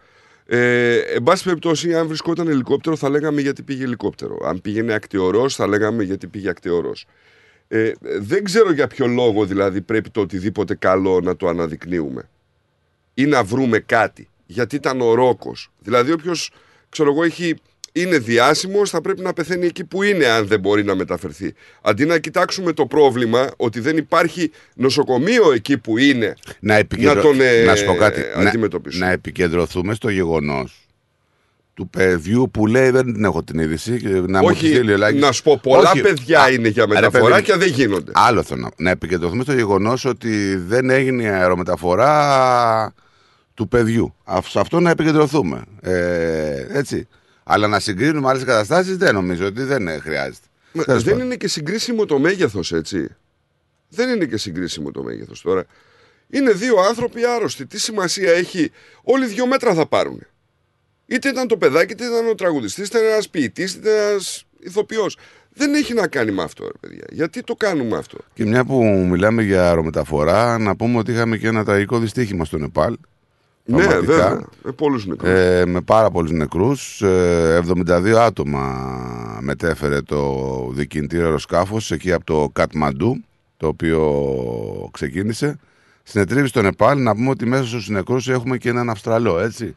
[0.45, 4.37] Ε, εν πάση περιπτώσει, αν βρισκόταν ελικόπτερο, θα λέγαμε γιατί πήγε ελικόπτερο.
[4.45, 7.05] Αν πήγαινε ακτιορός, θα λέγαμε γιατί πήγε ακτιορός.
[7.67, 12.29] Ε, δεν ξέρω για ποιο λόγο δηλαδή πρέπει το οτιδήποτε καλό να το αναδεικνύουμε
[13.13, 14.29] ή να βρούμε κάτι.
[14.45, 15.71] Γιατί ήταν ο Ρόκος.
[15.79, 16.51] Δηλαδή, όποιος
[16.89, 17.55] ξέρω εγώ, έχει,
[17.97, 21.53] είναι διάσημος, θα πρέπει να πεθαίνει εκεί που είναι, αν δεν μπορεί να μεταφερθεί.
[21.81, 27.13] Αντί να κοιτάξουμε το πρόβλημα ότι δεν υπάρχει νοσοκομείο εκεί που είναι, Να, επικεντρω...
[27.13, 28.21] να τον ε, να σου πω κάτι.
[28.35, 29.05] Να, αντιμετωπίσουμε.
[29.05, 30.79] να επικεντρωθούμε στο γεγονός
[31.73, 33.99] του παιδιού που λέει δεν την έχω την είδηση.
[33.99, 35.21] και Να μου Όχι, τη στείλει ο Λάκης.
[35.21, 36.01] να σου πω, πολλά Όχι.
[36.01, 38.11] παιδιά Α, είναι για ρε μεταφορά παιδί, και δεν γίνονται.
[38.15, 42.93] Άλλο θέλω να, να επικεντρωθούμε στο γεγονός ότι δεν έγινε η αερομεταφορά
[43.53, 44.15] του παιδιού.
[44.23, 45.61] Α- Σε αυτό να επικεντρωθούμε.
[45.81, 47.07] Ε, έτσι.
[47.47, 50.47] Αλλά να συγκρίνουμε άλλες καταστάσεις δεν νομίζω ότι δεν ε, χρειάζεται.
[50.71, 51.27] Μα Τέλος δεν πάντων.
[51.27, 53.07] είναι και συγκρίσιμο το μέγεθος, έτσι.
[53.89, 55.65] Δεν είναι και συγκρίσιμο το μέγεθος τώρα.
[56.29, 57.65] Είναι δύο άνθρωποι άρρωστοι.
[57.65, 58.71] Τι σημασία έχει.
[59.03, 60.21] Όλοι δύο μέτρα θα πάρουν.
[61.05, 65.17] Είτε ήταν το παιδάκι, είτε ήταν ο τραγουδιστής, είτε ένας ποιητής, είτε ένας ηθοποιός.
[65.53, 67.05] Δεν έχει να κάνει με αυτό, ρε παιδιά.
[67.09, 71.47] Γιατί το κάνουμε αυτό; Και μια που μιλάμε για αερομεταφορά, να πούμε ότι είχαμε και
[71.47, 72.97] ένα τραγικό δυστύχημα στο Νεπάλ.
[73.67, 74.13] Ναι, Πραγματικά.
[74.13, 74.41] βέβαια.
[74.63, 75.29] Με πολλούς νεκρούς.
[75.29, 77.01] Ε, με πάρα πολλούς νεκρούς.
[77.01, 78.87] Ε, 72 άτομα
[79.41, 80.33] μετέφερε το
[80.71, 83.23] δικινητήριο αεροσκάφος εκεί από το Κατμαντού,
[83.57, 85.59] το οποίο ξεκίνησε.
[86.03, 89.75] Συνετρίβει στο Νεπάλ να πούμε ότι μέσα στους νεκρούς έχουμε και έναν Αυστραλό, έτσι.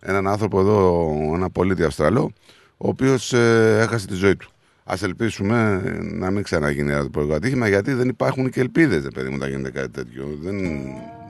[0.00, 2.32] Έναν άνθρωπο εδώ, ένα πολίτη Αυστραλό,
[2.76, 4.48] ο οποίος ε, έχασε τη ζωή του.
[4.84, 9.28] Ας ελπίσουμε να μην ξαναγίνει ένα το ατύχημα, γιατί δεν υπάρχουν και ελπίδες, ρε παιδί
[9.28, 10.24] μου, να γίνεται κάτι τέτοιο.
[10.42, 10.56] Δεν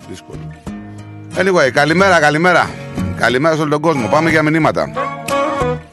[0.08, 0.73] δύσκολο.
[1.36, 2.70] Anyway, καλημέρα, καλημέρα.
[3.16, 4.08] Καλημέρα σε όλο τον κόσμο.
[4.08, 4.92] Πάμε για μηνύματα.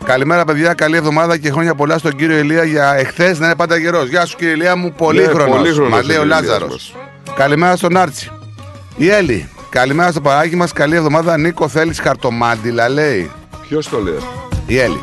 [0.03, 0.73] Καλημέρα, παιδιά.
[0.73, 4.07] Καλή εβδομάδα και χρόνια πολλά στον κύριο Ηλία για εχθές να είναι πάντα γερός.
[4.09, 4.93] Γεια σου, κύριε Ηλία μου.
[4.93, 5.51] Πολύ Ναι, χρόνο.
[5.55, 6.93] πολύχρονος Μας λέει ο είναι ο Ηλίας Λάζαρος.
[7.25, 7.35] μας.
[7.35, 8.31] Καλημέρα στον Άρτσι.
[8.97, 9.49] Η Έλλη.
[9.69, 10.73] Καλημέρα στο παράκι μας.
[10.73, 11.37] Καλή εβδομάδα.
[11.37, 13.31] Νίκο, θέλεις χαρτομάντιλα, λέει.
[13.67, 14.17] Ποιος το λέει;
[14.65, 14.99] Η Έλλη.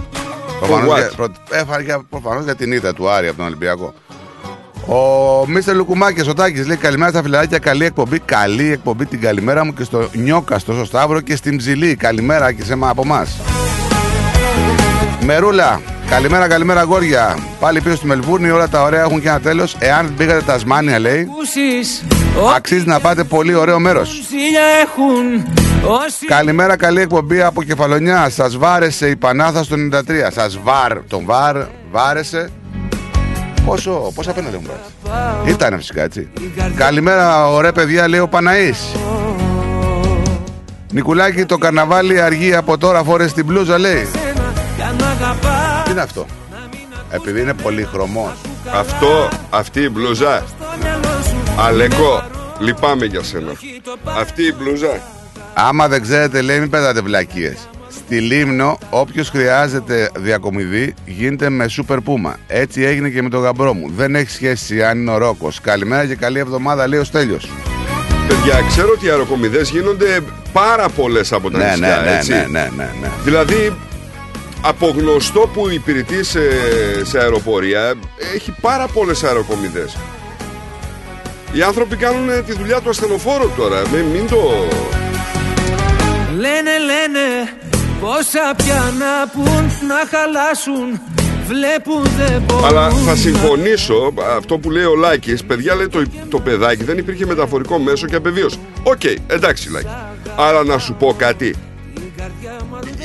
[0.60, 0.96] Προφανώς what?
[0.96, 3.94] για, προ, έφαγε για- προφανώς για την ήττα του Άρη από τον Ολυμπιακό.
[4.90, 7.58] Ο Μίστερ Λουκουμάκης, ο Τάκης, λέει καλημέρα στα φιλαράκια.
[7.58, 8.18] Καλή εκπομπή.
[8.18, 11.96] Καλή εκπομπή την καλημέρα μου και στο Νιόκαστο, στο Σταύρο και στην Ψηλή.
[11.96, 13.26] Καλημέρα και σε μα από εμά.
[15.24, 17.38] Μερούλα, καλημέρα, καλημέρα γόρια.
[17.60, 19.76] Πάλι πίσω στη Μελβούρνη, όλα τα ωραία έχουν και ένα τέλος.
[19.78, 22.04] Εάν πήγατε τα Τασμάνια, λέει, Ακούσεις
[22.56, 24.22] αξίζει να πάτε πολύ ωραίο μέρος.
[24.28, 25.46] Ζήλια έχουν
[25.84, 28.30] όσοι Καλημέρα, καλή εκπομπή από Κεφαλονιά.
[28.30, 30.30] Σας βάρεσε η Πανάθα στο 93.
[30.30, 31.56] Σας βάρ, τον βάρ,
[31.90, 32.50] βάρεσε.
[33.68, 34.66] Πόσο, πόσα πέναλτι μου
[35.02, 35.50] βάρεσε.
[35.50, 36.28] Ήτανε φυσικά έτσι.
[36.76, 38.78] Καλημέρα, ωραία παιδιά, λέει ο Παναής.
[40.92, 44.06] Νικουλάκη, το καρναβάλι αργεί από τώρα, φόρεσε την μπλούζα, λέει.
[44.76, 46.26] κι αν αγαπάς Τι είναι αυτό;
[47.10, 48.32] Επειδή είναι πολυχρωμός.
[48.72, 50.44] Αυτό, αυτή η μπλούζα.
[51.58, 52.22] Αλεκό,
[52.58, 53.52] λυπάμαι για σένα.
[54.04, 55.00] Αυτή η μπλούζα.
[55.54, 57.68] Άμα δεν ξέρετε, λέει, μην πέτατε βλακίες.
[58.04, 62.36] Στη Λίμνο, όποιος χρειάζεται διακομιδή γίνεται με σούπερ πούμα.
[62.46, 63.90] Έτσι έγινε και με τον γαμπρό μου.
[63.96, 65.60] Δεν έχει σχέση αν είναι ο Ρόκος.
[65.60, 67.48] Καλημέρα και καλή εβδομάδα, λέει ο Στέλιος.
[68.28, 70.20] Παιδιά, ξέρω ότι οι αεροκομιδές γίνονται
[70.52, 72.30] πάρα πολλές από τα Ναι, νησιά, ναι, ναι, έτσι.
[72.32, 73.08] ναι, ναι, ναι, ναι.
[73.24, 73.76] Δηλαδή,
[74.60, 76.40] από γνωστό που υπηρετείς σε,
[77.04, 77.94] σε αεροπορία,
[78.34, 79.96] έχει πάρα πολλές αεροκομιδές.
[81.52, 83.82] Οι άνθρωποι κάνουν τη δουλειά του ασθενοφόρου τώρα.
[83.92, 84.68] Μην, μην το.
[86.36, 87.52] Λένε λένε
[88.00, 91.00] πόσα πια να πουν να χαλάσουν
[91.48, 95.44] Βλέπουν δεν μπορούν Αλλά θα συμφωνήσω αυτό που λέει ο Λάκης.
[95.44, 98.58] Παιδιά, λέει το, το παιδάκι δεν υπήρχε μεταφορικό μέσο και απεβίωσε.
[98.82, 99.88] Οκ, εντάξει, Λάκη.
[100.36, 101.54] Αλλά να σου πω κάτι.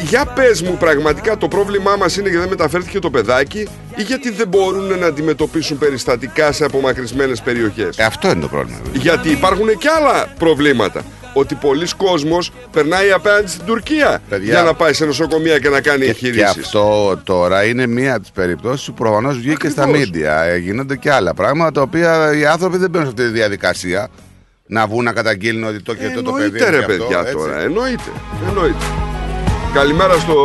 [0.10, 4.32] Για πες μου πραγματικά το πρόβλημά μας είναι γιατί δεν μεταφέρθηκε το παιδάκι ή γιατί
[4.32, 8.80] δεν μπορούν να αντιμετωπίσουν περιστατικά σε απομακρυσμένες περιοχές; Ε, αυτό είναι το πρόβλημα.
[8.94, 11.02] Γιατί υπάρχουν και άλλα προβλήματα.
[11.34, 14.54] Ότι πολλοί κόσμος περνάει απέναντι στην Τουρκία Παιδιά.
[14.54, 16.46] για να πάει σε νοσοκομεία και να κάνει Και εγχειρήσεις.
[16.48, 20.02] αυτό τώρα είναι μία από τις περιπτώσεις που προφανώς βγήκε στα Ακριβώς.
[20.06, 20.42] μίντια.
[20.42, 24.08] Ε, Γίνονται και άλλα πράγματα τα οποία οι άνθρωποι δεν μπαίνουν σε αυτή τη διαδικασία
[24.66, 26.44] να βγουν να καταγγείλουν ότι το και το το παιδί.
[26.46, 27.34] Εννοείται είναι ρε και αυτό, παιδιά έτσι.
[27.34, 28.12] τώρα, εννοείται,
[28.48, 28.86] εννοείται.
[29.74, 30.36] Καλημέρα στο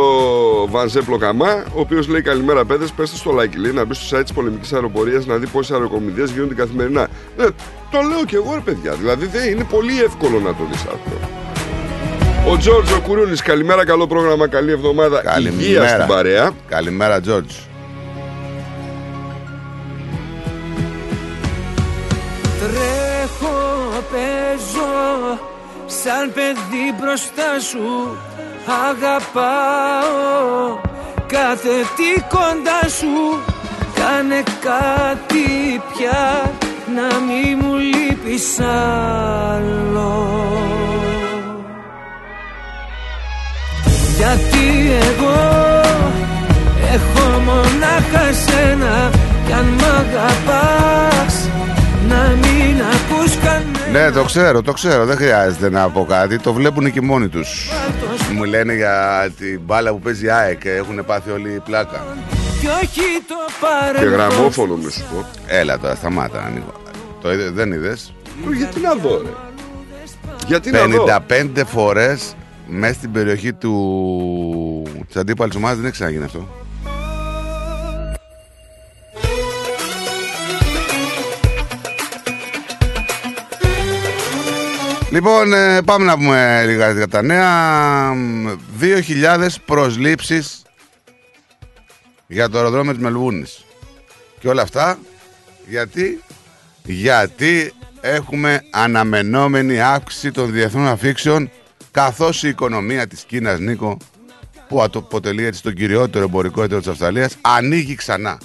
[0.69, 3.55] Βανζέπλο Καμά, ο οποίος λέει καλημέρα παιδες, πέστε στο like.
[3.57, 7.07] Λέει να μπει στο site της πολεμικής αεροπορίας να δει πόσες αεροκομιδίες γίνονται καθημερινά.
[7.37, 7.45] Ναι,
[7.91, 8.91] το λέω και εγώ παιδιά.
[8.93, 11.29] Δηλαδή δεν είναι πολύ εύκολο να το δεις αυτό.
[12.51, 15.21] Ο Τζόρτζ ο Κουρούνης, καλημέρα, καλό πρόγραμμα, καλή εβδομάδα.
[15.21, 15.63] Καλημέρα.
[15.63, 16.51] Υγεία στην παρέα.
[16.67, 17.55] Καλημέρα, Τζόρτζ.
[22.59, 23.57] Τρέχω,
[24.11, 25.39] παίζω,
[25.85, 28.17] σαν παιδί μπροστά σου
[28.65, 30.29] Αγαπάω
[31.27, 33.41] Κάθε τι κοντά σου.
[33.93, 36.51] Κάνε κάτι πια
[36.95, 40.13] Να μη μου λείπεις άλλο.
[44.17, 45.39] Γιατί εγώ
[46.93, 49.18] Έχω μονάχα σένα
[53.91, 55.05] Ναι, το ξέρω, το ξέρω.
[55.05, 56.39] Δεν χρειάζεται να πω κάτι.
[56.39, 57.69] Το βλέπουν και μόνοι τους.
[58.33, 60.65] Μου λένε για την μπάλα που παίζει η ΑΕΚ.
[60.65, 62.17] Έχουν πάθει όλη η πλάκα.
[62.59, 65.25] Κι όχι το Και παρελθόν γραμμόφωνο με σου πω.
[65.47, 66.51] Έλα τώρα, σταμάτα.
[66.53, 66.73] Νίκο.
[67.21, 68.13] Το είδε, δεν είδες;
[68.57, 69.29] Γιατί να δω, ρε;
[70.47, 72.35] Γιατί να δω; 55 φορές
[72.67, 73.73] μέσα στην περιοχή του
[75.07, 76.47] της αντίπαλης ομάδας δεν έχει ξαναγίνει αυτό.
[85.11, 88.13] Λοιπόν, ε, πάμε να πούμε λίγα για τα νέα.
[88.79, 90.61] 2.000 προσλήψεις
[92.27, 93.65] για το αεροδρόμιο της Μελβούνης.
[94.39, 94.99] Και όλα αυτά
[95.67, 96.23] γιατί,
[96.83, 101.51] γιατί έχουμε αναμενόμενη αύξηση των διεθνών αφήξεων
[101.91, 103.97] καθώς η οικονομία της Κίνας, Νίκο,
[104.67, 108.37] που αποτελεί έτσι τον κυριότερο εμπορικό εταίρο της Αυστραλίας, ανοίγει ξανά.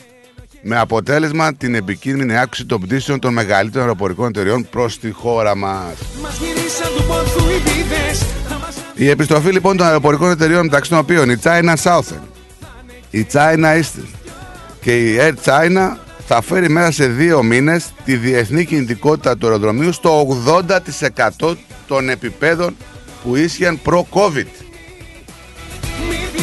[0.67, 5.95] Με αποτέλεσμα την επικίνδυνη αύξηση των πτήσεων των μεγαλύτερων αεροπορικών εταιριών προς τη χώρα μας.
[6.23, 8.25] Μας γυρίσαν του πόθου οι βίδες
[8.95, 12.25] Η επιστροφή λοιπόν των αεροπορικών εταιριών μεταξύ των οποίων η China Southern,
[13.11, 14.09] η China Eastern
[14.81, 15.97] και η Air China
[16.27, 20.39] θα φέρει μέσα σε δύο μήνες τη διεθνή κινητικότητα του αεροδρομίου στο
[21.41, 21.55] 80%
[21.87, 22.77] των επιπέδων
[23.25, 24.64] που ίσχυαν προ-COVID.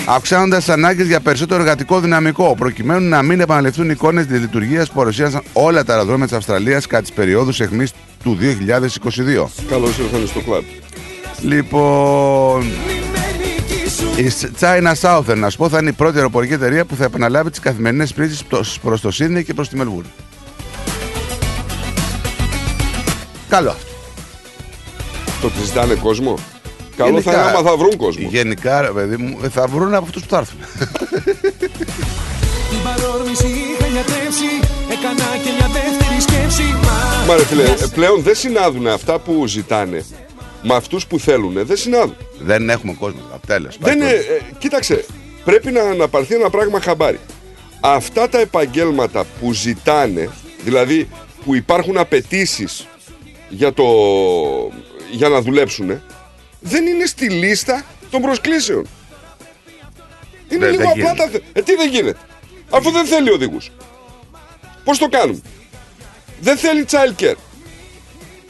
[0.06, 4.96] Αυξάνοντας τις ανάγκες για περισσότερο εργατικό δυναμικό, προκειμένου να μην επαναληφθούν εικόνες της λειτουργίας που
[4.96, 7.86] παρουσίασαν όλα τα αεροδρόμια της Αυστραλίας κατά τις περιόδους αιχμή
[8.24, 9.50] του 2022.
[9.70, 10.64] Καλώς ήρθατε στο κλαμπ.
[11.42, 12.66] Λοιπόν,
[14.18, 17.50] η China Southern, να σου πω, θα είναι η πρώτη αεροπορική εταιρεία που θα επαναλάβει
[17.50, 18.46] τις καθημερινές πτήσει
[18.82, 20.10] προς το Σίδνεϊ και προς τη Μελβούρνη.
[23.50, 23.90] Καλό αυτό.
[25.42, 26.38] Το ότι ζητάνε κόσμο;
[27.04, 28.28] Καλό Γενικά- θα είναι άμα θα βρουν κόσμο.
[28.30, 30.60] Γενικά, ρε παιδί μου, ε, θα βρουν από αυτούς που θα έρθουν.
[32.72, 34.50] Την παρόρμηση είχα γιατρέψει
[34.92, 39.48] Έκανα και μια δεύτερη σκέψη Μα, Μα ρε φίλε, ε, πλέον δεν συνάδουν αυτά που
[39.48, 40.04] ζητάνε
[40.62, 41.66] με αυτούς που θέλουν.
[41.66, 42.16] Δεν συνάδουν.
[42.40, 43.22] Δεν έχουμε κόσμο.
[43.48, 43.78] Τέλος.
[43.80, 45.06] Δεν είναι, ε, κοίταξε,
[45.46, 47.20] πρέπει να αναπαρθεί ένα πράγμα χαμπάρι.
[47.80, 50.30] Αυτά τα επαγγέλματα που ζητάνε,
[50.64, 51.10] δηλαδή
[51.46, 52.88] που υπάρχουν απαιτήσεις
[53.50, 53.84] για, το,
[55.12, 56.02] για να δουλέψουν,
[56.62, 58.88] δεν είναι στη λίστα των προσκλήσεων.
[60.50, 61.32] Είναι Δεν- λίγο δεν απλά τα γίνεται.
[61.32, 62.20] θε- Ε, τι δεν γίνεται;
[62.70, 63.72] Αφού δεν θέλει οδηγούς.
[64.84, 65.42] Πώς το κάνουμε.
[66.42, 67.36] Δεν θέλει child care.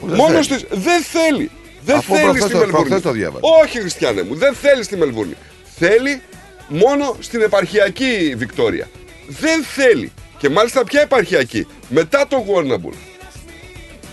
[0.00, 0.64] δεν Μόνο θέλει; στις...
[0.70, 1.50] Δεν θέλει.
[1.84, 2.84] Δεν Αφού θέλει προχθές στη το- Μελβούρνη.
[2.86, 3.40] προχθές το διάβασα.
[3.62, 5.34] Όχι, Χριστιανέ μου, δεν θέλει στη Μελβούρνη.
[5.78, 6.22] Θέλει
[6.68, 8.88] μόνο στην επαρχιακή Βικτόρια.
[9.28, 10.12] Δεν θέλει.
[10.38, 12.94] Και μάλιστα ποια επαρχιακή; Μετά το Warnable.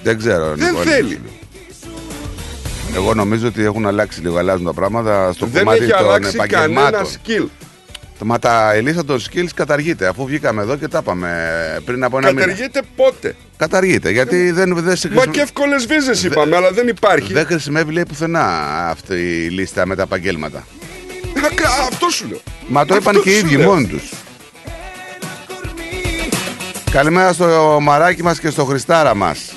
[0.03, 0.55] Δεν ξέρω.
[0.55, 0.89] Δεν Νικόλη.
[0.89, 1.21] θέλει.
[2.95, 6.37] Εγώ νομίζω ότι έχουν αλλάξει λίγο, αλλάζουν τα πράγματα στο Δεν κομμάτι έχει των αλλάξει
[6.37, 7.07] κανένα επαγγελμάτων.
[7.25, 7.47] skill.
[8.23, 11.29] Μα τα η λίστα των skills καταργείται, αφού βγήκαμε εδώ και τα είπαμε
[11.85, 12.41] πριν από ένα μήνα.
[12.41, 16.87] Καταργείται πότε; Καταργείται, γιατί δεν, δεν σε Μα χρησιμο- και εύκολες βίζες είπαμε, αλλά δεν
[16.87, 17.33] υπάρχει.
[17.33, 18.45] δεν χρησιμεύει λέει πουθενά
[18.89, 19.13] αυτή
[19.45, 20.67] η λίστα με τα επαγγέλματα.
[21.51, 22.39] Ακα- Αυτό σου λέω.
[22.67, 23.69] Μα το Αυτό είπαν και οι σου ίδιοι λέω.
[23.69, 24.09] μόνοι τους.
[26.91, 29.53] Καλημέρα στο μαράκι μας και στο Χριστάρα μας.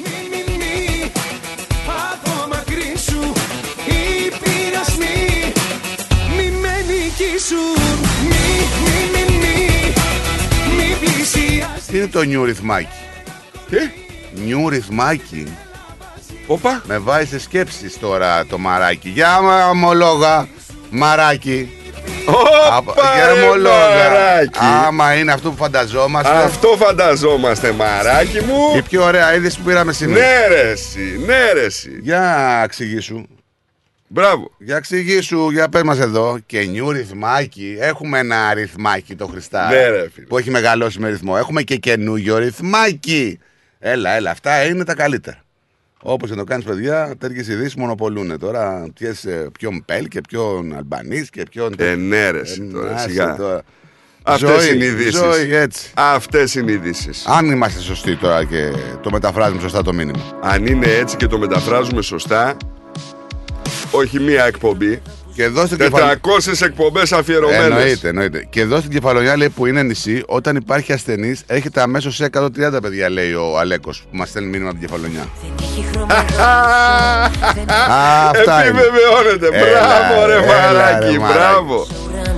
[12.03, 12.89] Είναι το νιου ρυθμάκι.
[13.71, 13.77] Τι;
[14.45, 15.57] Νιου ρυθμάκι.
[16.47, 16.83] Όπα.
[16.87, 19.09] Με βάζει σε σκέψεις τώρα το μαράκι.
[19.09, 20.49] Για μα- ομολόγα,
[20.91, 21.69] μαράκι.
[22.71, 24.09] Απ- Όπα, Για ρε, ομολόγα.
[24.09, 24.59] μαράκι.
[24.87, 26.37] Άμα είναι αυτό που φανταζόμαστε.
[26.37, 28.77] Αυτό φανταζόμαστε, μαράκι μου.
[28.77, 30.21] Η πιο ωραία είδηση που πήραμε σήμερα.
[30.21, 31.99] Ναι, ρε, εσύ, ναι, ρε, εσύ.
[32.03, 33.23] Για εξηγήσου.
[34.15, 34.51] Μπράβο.
[34.59, 36.39] Για εξηγήσου, για πες μας εδώ.
[36.47, 37.77] Και νιου ρυθμάκι.
[37.81, 39.69] Έχουμε ένα ρυθμάκι το Χριστά.
[39.69, 40.27] Ναι, ρε, φίλε.
[40.27, 41.35] Που έχει μεγαλώσει με ρυθμό.
[41.39, 43.39] Έχουμε και καινούριο ρυθμάκι.
[43.79, 44.31] Έλα, έλα.
[44.31, 45.43] Αυτά είναι τα καλύτερα.
[46.03, 48.39] Όπως και το κάνεις, παιδιά, τέτοιες ειδήσεις μονοπολούν.
[48.39, 51.75] Τώρα πιες, ε, ποιον Μπέλ και ποιον Αλμπανή και ποιον.
[51.79, 53.37] Ε, ναι, ρε, εσύ, Ε, τώρα, άσε σιγά.
[53.37, 53.63] τώρα.
[54.23, 55.15] Αυτές Ζωή, είναι οι ειδήσεις.
[55.21, 55.91] ζωή, έτσι.
[55.95, 57.27] Αυτές είναι οι ειδήσεις.
[57.27, 58.71] Αν είμαστε σωστοί τώρα και
[59.03, 60.23] το μεταφράζουμε σωστά το μήνυμα.
[60.43, 62.57] Αν είναι έτσι και το μεταφράζουμε σωστά,
[63.91, 65.03] όχι μία εκπομπή,
[65.35, 66.21] Και εδώ στην κεφαλονιά.
[66.21, 67.65] 400 εκπομπές αφιερωμένες.
[67.65, 68.47] Εννοείται, εννοείται.
[68.51, 72.81] Και εδώ στην κεφαλονιά λέει που είναι νησί, όταν υπάρχει ασθενής, έρχεται αμέσως σε 130
[72.83, 75.27] παιδιά, λέει ο Αλέκος που μας στέλνει μήνυμα από την κεφαλονιά.
[77.91, 78.81] Α, αυτά είναι.
[78.81, 79.47] Επιβεβαιώνεται.
[79.69, 81.13] Έλα, Μπράβο, ρε έλα, μαράκι.
[81.13, 81.35] ρε, μαράκι.
[81.35, 81.87] Μπράβο.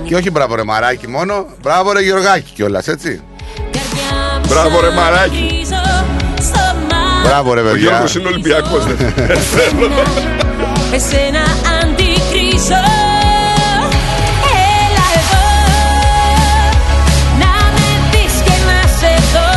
[0.07, 3.21] Και όχι μπράβο ρε μαράκι μόνο, μπράβο ρε Γεωργάκη κιόλας, έτσι.
[4.47, 5.65] Μπράβο, ρε μαράκι.
[7.23, 7.79] Μπράβο ρε Ο παιδιά.
[7.89, 8.85] Γιώργος είναι Ολυμπιακός.
[8.85, 9.89] δεν θέλω.
[10.95, 11.45] Εσένα
[11.81, 12.81] αντικρίσω
[14.75, 15.45] Έλα εδώ
[17.41, 19.51] Να με δεις και να σε δω.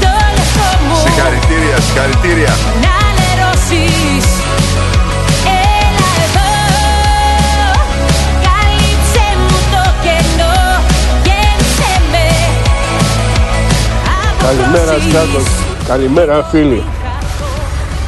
[0.00, 2.52] Το λευκό μου Συγχαρητήρια, συγχαρητήρια.
[2.84, 4.26] Να λερώσεις.
[5.76, 6.50] Έλα εδώ
[8.44, 10.56] Κάλυψε μου το κενό
[11.26, 12.26] Γέμισε με.
[14.44, 15.48] Καλημέρα Στράτος,
[15.88, 16.84] καλημέρα φίλοι.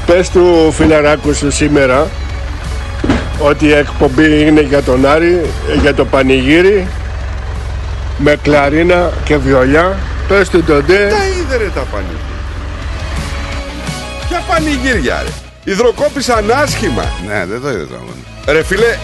[0.07, 2.07] Πες του φιλαράκου σου σήμερα
[3.39, 5.41] ότι η εκπομπή είναι για τον Άρη,
[5.81, 6.87] για το πανηγύρι
[8.19, 9.99] με κλαρίνα και βιολιά.
[10.29, 11.09] Πες του τον ντε.
[11.09, 12.37] Τα είδε ρε τα πανηγύρια.
[14.29, 15.31] Ποια πανηγύρια ρε.
[15.73, 17.05] Υδροκόπησαν άσχημα.
[17.27, 18.99] Ναι, δεν το είδε το Ρε φίλε, ε,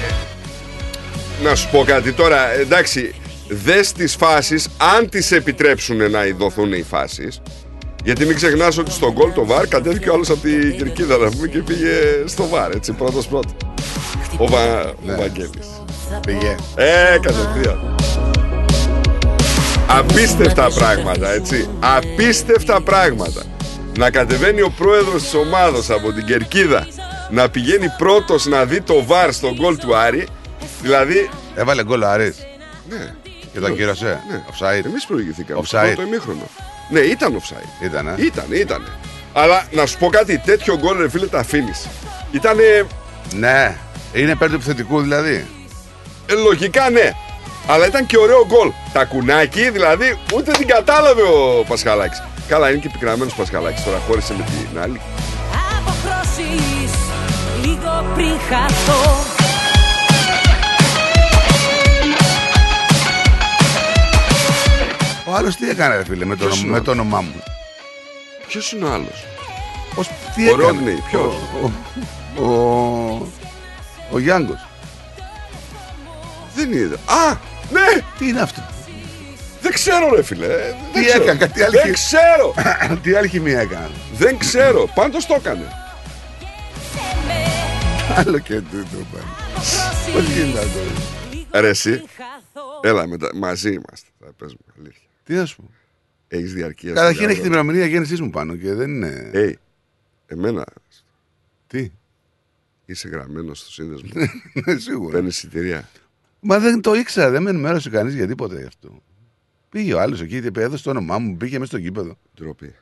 [1.43, 3.15] να σου πω κάτι τώρα, εντάξει,
[3.49, 7.43] δες τις φάσεις, αν τις επιτρέψουν να ειδωθούν οι φάσεις,
[8.05, 11.31] γιατί μην ξεχνάς ότι στον γκολ το βαρ κατέβηκε ο άλλος από την κερκίδα να
[11.31, 11.91] πούμε και πήγε
[12.25, 13.53] στο βαρ, έτσι, πρώτος πρώτος.
[14.43, 14.81] Ο, Βα...
[14.89, 15.69] ο Βαγγέλης.
[16.27, 16.55] Πήγε.
[16.75, 17.97] Ε, κατευθείαν.
[19.87, 21.69] Απίστευτα πράγματα, έτσι.
[21.81, 23.43] Απίστευτα πράγματα.
[23.99, 26.87] Να κατεβαίνει ο πρόεδρος της ομάδας από την Κερκίδα
[27.31, 30.27] να πηγαίνει πρώτος να δει το βαρ στον γκολ του Άρη.
[30.83, 31.31] Δηλαδή.
[31.55, 32.37] Έβαλε γκολ ο Άρης.
[32.89, 33.15] Ναι.
[33.53, 34.21] Και το ακύρωσε.
[34.31, 34.43] Ναι.
[34.51, 34.85] Offside.
[34.85, 35.61] Εμείς προηγηθήκαμε.
[35.61, 35.67] Offside.
[35.67, 36.49] στο πρώτο ημίχρονο.
[36.91, 37.85] Ναι, ήταν offside.
[37.85, 38.15] Ήταν, ε.
[38.19, 38.87] Ήταν, ήταν.
[39.33, 41.87] Αλλά να σου πω κάτι, τέτοιο γκολ ρε φίλε τα αφήνεις.
[42.31, 42.87] Ήτανε.
[43.35, 43.77] Ναι.
[44.13, 45.47] Είναι υπέρ του επιθετικού δηλαδή.
[46.27, 47.11] Ε, λογικά ναι.
[47.67, 48.71] Αλλά ήταν και ωραίο γκολ.
[48.93, 52.23] Τα κουνάκι δηλαδή ούτε την κατάλαβε ο Πασχαλάκης.
[52.49, 53.85] Καλά, είναι και πικραμένος Πασχαλάκης.
[53.85, 55.01] Τώρα χώρισε με την άλλη.
[55.79, 56.93] αποχρώσεις
[57.65, 59.21] Λίγο πριν χαθώ
[65.27, 67.21] Ο άλλος τι έκανε, ρε φίλε, με το, Ποιος ονο- είναι ο με το όνομά
[67.21, 67.43] μου;
[68.49, 69.25] Ποιος είναι ο άλλος;
[69.95, 71.35] Πώς, τι Ο έκανε; Ρόντνεϊ, ποιος;
[72.39, 73.27] Ο, ο,
[74.13, 74.67] ο Γιάνγκος.
[76.55, 76.95] Δεν είδα.
[76.95, 77.37] Α,
[77.73, 78.03] ναι!
[78.19, 78.63] Τι είναι αυτό;
[79.61, 80.47] Δεν ξέρω, ρε φίλε.
[80.47, 81.23] Δεν Τι ξέρω.
[81.23, 82.55] έκανε, κάτι άλλη Δεν χη- ξέρω.
[83.03, 83.91] τι άλλη χημία έκανε.
[84.17, 84.89] Δεν ξέρω.
[84.95, 85.67] Πάντως το έκανε.
[88.17, 89.25] Άλλο και τούτο πάλι.
[90.13, 90.79] Πώς γίνεται αυτό.
[91.61, 92.03] Ρε; Εσύ.
[92.83, 94.09] Έλα μετά, μαζί είμαστε.
[94.25, 95.09] Θα παίζουμε αλήθεια.
[95.25, 95.71] Τι να σου πω.
[96.29, 96.93] Έχεις διαρκεία.
[96.93, 97.63] Καταρχήν στο έχεις την μυαλό.
[97.63, 99.31] ημερομηνία γέννησής μου πάνω και δεν είναι.
[99.33, 99.53] Ε,
[100.27, 100.65] εμένα.
[101.67, 101.91] Τι;
[102.93, 104.11] Είσαι γραμμένος στο σύνδεσμο.
[104.67, 105.13] Ναι, σίγουρα.
[105.13, 105.89] Παίρνεις εισιτηρία.
[106.41, 109.03] Μα δεν το ήξερα, δεν με ενημέρωσε κανείς για τίποτα γι' αυτό.
[109.69, 112.19] Πήγε ο άλλος εκεί, είπε, έδωσε το όνομά μου, πήγε μέσα στο γήπεδο.
[112.37, 112.75] Ντροπή.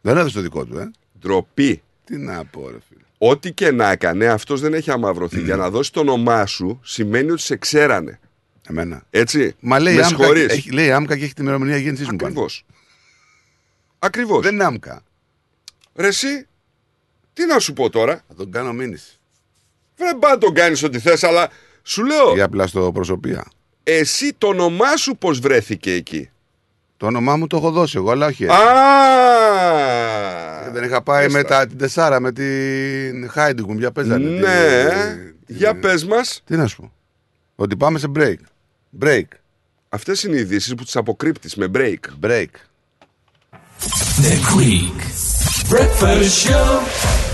[0.00, 0.90] Δεν έδωσε το δικό του, ε.
[1.18, 1.82] Ντροπή.
[2.04, 3.00] Τι να πω, ρε φίλε.
[3.18, 5.40] Ό,τι και να έκανε, αυτός δεν έχει αμαυρωθεί.
[5.40, 8.20] Για να δώσει το όνομά σου σημαίνει ότι σε ξέρανε.
[8.68, 9.06] Εμένα.
[9.10, 9.54] Έτσι.
[9.60, 10.46] Μα λέει Με άμκα, συγχωρείς.
[10.46, 12.30] έχει, λέει άμκα και έχει την ημερομηνία γέννησής μου πάνω.
[12.30, 12.64] Ακριβώς.
[13.98, 14.42] Ακριβώς.
[14.42, 15.02] Δεν είναι άμκα.
[15.94, 16.46] Ρε εσύ,
[17.32, 19.18] τι να σου πω τώρα; Θα τον κάνω μήνυση.
[20.04, 21.48] Δεν πάει να τον κάνεις ό,τι θες, αλλά
[21.82, 22.32] σου λέω.
[22.34, 23.44] Για απλά στο προσωπία.
[23.82, 26.30] Εσύ το όνομά σου πώς βρέθηκε εκεί;
[26.96, 28.44] Το όνομά μου το έχω δώσει εγώ, αλλά όχι.
[28.44, 28.56] έτσι.
[28.56, 28.62] Α!
[30.72, 31.38] Δεν είχα πάει Έστα.
[31.38, 34.28] με τα, την Τεσάρα, με την Χάιντιγκουμ, για παίζανε.
[34.28, 34.84] Ναι.
[35.46, 36.42] Τι- Για πες μας.
[36.46, 36.92] Τι να σου πω.
[37.56, 38.34] Ότι πάμε σε break.
[39.00, 39.22] Break.
[39.88, 41.94] Αυτές είναι οι ειδήσεις που τις αποκρύπτεις με break.
[42.26, 42.46] Break.
[44.22, 44.98] The Greek
[45.70, 47.33] Breakfast Show.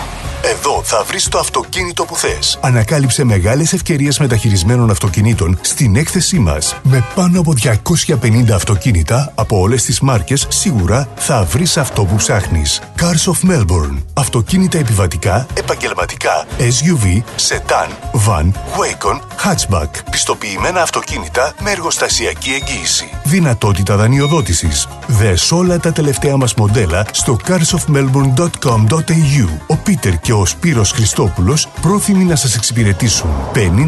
[0.43, 2.57] Εδώ θα βρεις το αυτοκίνητο που θες.
[2.61, 6.75] Ανακάλυψε μεγάλες ευκαιρίες μεταχειρισμένων αυτοκινήτων στην έκθεσή μας.
[6.83, 12.81] Με πάνω από 250 αυτοκίνητα από όλες τις μάρκες, σίγουρα θα βρεις αυτό που ψάχνεις.
[12.99, 13.97] Cars of Melbourne.
[14.13, 17.89] Αυτοκίνητα επιβατικά, επαγγελματικά, SUV, sedan,
[18.27, 18.45] van,
[18.77, 19.89] Wacon, hatchback.
[20.11, 23.09] Πιστοποιημένα αυτοκίνητα με εργοστασιακή εγγύηση.
[23.23, 24.87] Δυνατότητα δανειοδότησης.
[25.07, 29.47] Δες όλα τα τελευταία μας μοντέλα στο carsofmelbourne.com.au.
[29.67, 33.29] Ο Πίτερ και ο Σπύρος Χριστόπουλος πρόθυμοι να σας εξυπηρετήσουν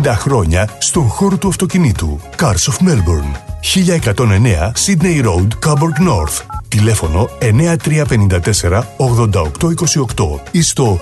[0.03, 2.19] 50 χρόνια στον χώρο του αυτοκινήτου.
[2.37, 3.35] Cars of Melbourne.
[3.61, 6.59] 1109 Sydney Road, Coburg North.
[6.67, 10.99] Τηλέφωνο 9354 8828 ή στο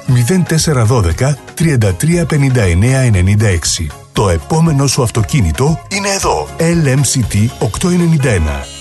[0.48, 3.12] 0412 3359
[3.80, 3.88] 96.
[4.14, 6.48] Το επόμενο σου αυτοκίνητο είναι εδώ.
[6.58, 8.81] LMCT 891.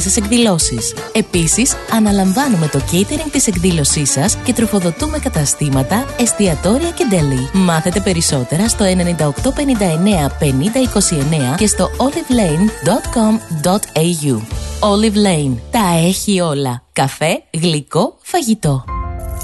[0.00, 0.94] σας εκδηλώσεις.
[1.12, 7.48] Επίσης, αναλαμβάνουμε το catering της εκδήλωσής σας και τροφοδοτούμε καταστήματα, εστιατόρια και deli.
[7.52, 14.40] Μάθετε περισσότερα στο 9859 5029 και στο olivelane.com.au.
[14.80, 15.56] Olive Lane.
[15.70, 16.82] Τα έχει όλα.
[16.92, 18.84] Καφέ, γλυκό, φαγητό.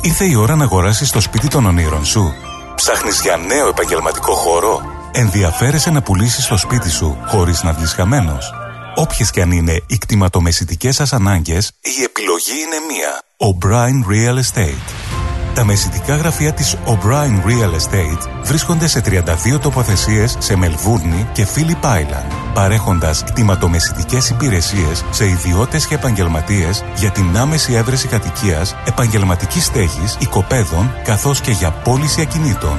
[0.02, 2.32] Ήρθε η ώρα να αγοράσεις το σπίτι των ονείρων σου.
[2.74, 8.52] Ψάχνεις για νέο επαγγελματικό χώρο; Ενδιαφέρεσαι να πουλήσεις το σπίτι σου χωρίς να βγεις χαμένος;
[8.98, 13.22] Όποιες και αν είναι οι κτηματομεσητικές σας ανάγκες, η επιλογή είναι μία.
[13.36, 15.16] O'Brien Real Estate.
[15.54, 21.84] Τα μεσητικά γραφεία της O'Brien Real Estate βρίσκονται σε 32 τοποθεσίες σε Μελβούρνη και Phillip
[21.84, 30.16] Island, παρέχοντας κτηματομεσητικές υπηρεσίες σε ιδιώτες και επαγγελματίες για την άμεση έβρεση κατοικίας, επαγγελματικής στέγης,
[30.18, 32.78] οικοπαίδων, καθώς και για πώληση ακινήτων.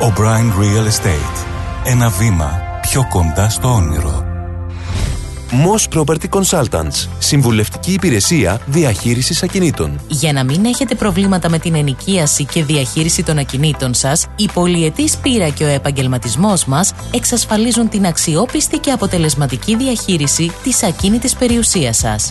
[0.00, 1.46] O'Brien Real Estate.
[1.84, 4.24] Ένα βήμα πιο κοντά στο όνειρο.
[5.50, 7.08] Moss Property Consultants.
[7.18, 10.00] Συμβουλευτική υπηρεσία διαχείρισης ακινήτων.
[10.08, 15.16] Για να μην έχετε προβλήματα με την ενοικίαση και διαχείριση των ακινήτων σας, η πολυετής
[15.16, 22.30] πείρα και ο επαγγελματισμός μας εξασφαλίζουν την αξιόπιστη και αποτελεσματική διαχείριση της ακίνητης περιουσίας σας.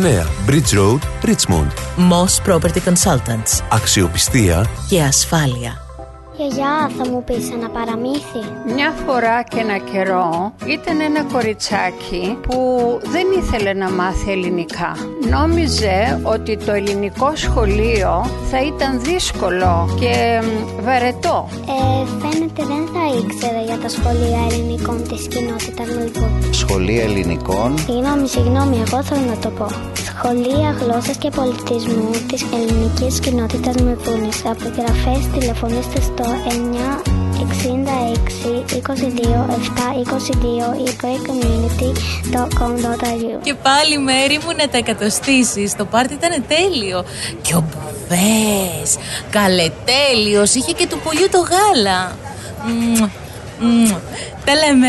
[0.00, 1.70] Bridge Road, Richmond.
[1.96, 3.62] Moss Property Consultants.
[3.70, 5.89] Αξιοπιστία Και ασφάλεια.
[6.40, 8.42] Γιαγιά, θα μου πεις ένα παραμύθι.
[8.74, 12.58] Μια φορά και ένα καιρό ήταν ένα κοριτσάκι που
[13.04, 14.96] δεν ήθελε να μάθει ελληνικά.
[15.30, 21.48] Νόμιζε ότι το ελληνικό σχολείο θα ήταν δύσκολο και μ, βαρετό.
[21.52, 26.54] Ε, φαίνεται δεν θα ήξερε για τα σχολεία ελληνικών της κοινότητας Μελβούρνη.
[26.54, 29.66] Σχολεία ελληνικών; Συγγνώμη, συγγνώμη, εγώ θέλω να το πω.
[30.08, 34.44] Σχολεία γλώσσας και πολιτισμού της ελληνικής κοινότητας Μελβούρνης.
[34.44, 36.29] Απογραφές τηλεφωνήστε στο 966
[38.80, 38.96] 22 7
[40.04, 40.06] 22
[40.86, 45.76] ή breakcommunity.com.au Και πάλι μέρη μου να τα εκατοστήσεις.
[45.76, 47.04] Το πάρτι ήταν τέλειο.
[47.42, 48.96] Και ο Μπουφές,
[49.30, 52.16] καλετέλειος, είχε και του πουλιού το γάλα.
[52.66, 53.08] Μμμ,
[53.60, 53.94] μμμ.
[54.44, 54.88] Τα λέμε.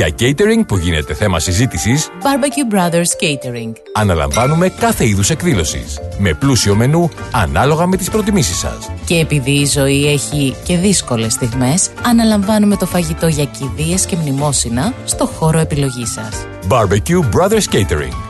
[0.00, 5.98] Για catering που γίνεται θέμα συζήτησης, Barbecue Brothers Catering αναλαμβάνουμε κάθε είδους εκδήλωσης.
[6.18, 8.90] Με πλούσιο μενού ανάλογα με τις προτιμήσεις σας.
[9.04, 14.94] Και επειδή η ζωή έχει και δύσκολες στιγμές Αναλαμβάνουμε το φαγητό για κηδείες και μνημόσυνα
[15.04, 18.29] στο χώρο επιλογής σας Barbecue Brothers Catering.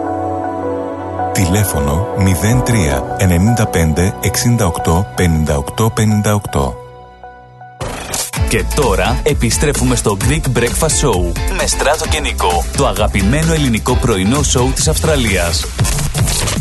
[1.45, 2.71] Τηλέφωνο 03
[3.19, 4.11] 95
[4.57, 6.73] 68 58 58.
[8.49, 14.43] Και τώρα επιστρέφουμε στο Greek Breakfast Show με Στράτο και Νικό, το αγαπημένο ελληνικό πρωινό
[14.43, 15.65] σοου της Αυστραλίας.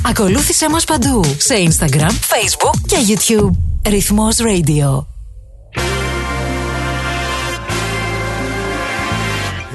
[0.08, 3.50] Ακολούθησέ μας παντού σε Instagram, Facebook και YouTube.
[3.88, 5.04] Ρυθμός Radio.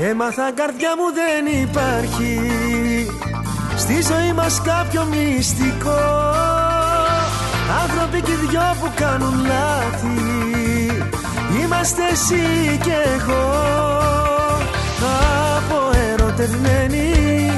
[0.10, 2.40] Έμαθα καρδιά μου δεν υπάρχει
[3.86, 6.04] Στη ζωή μας κάποιο μυστικό.
[7.82, 10.18] Άνθρωποι και οι δυο που κάνουν λάθη.
[11.62, 13.46] Είμαστε εσύ και εγώ.
[15.58, 17.52] Αποερωτευμένοι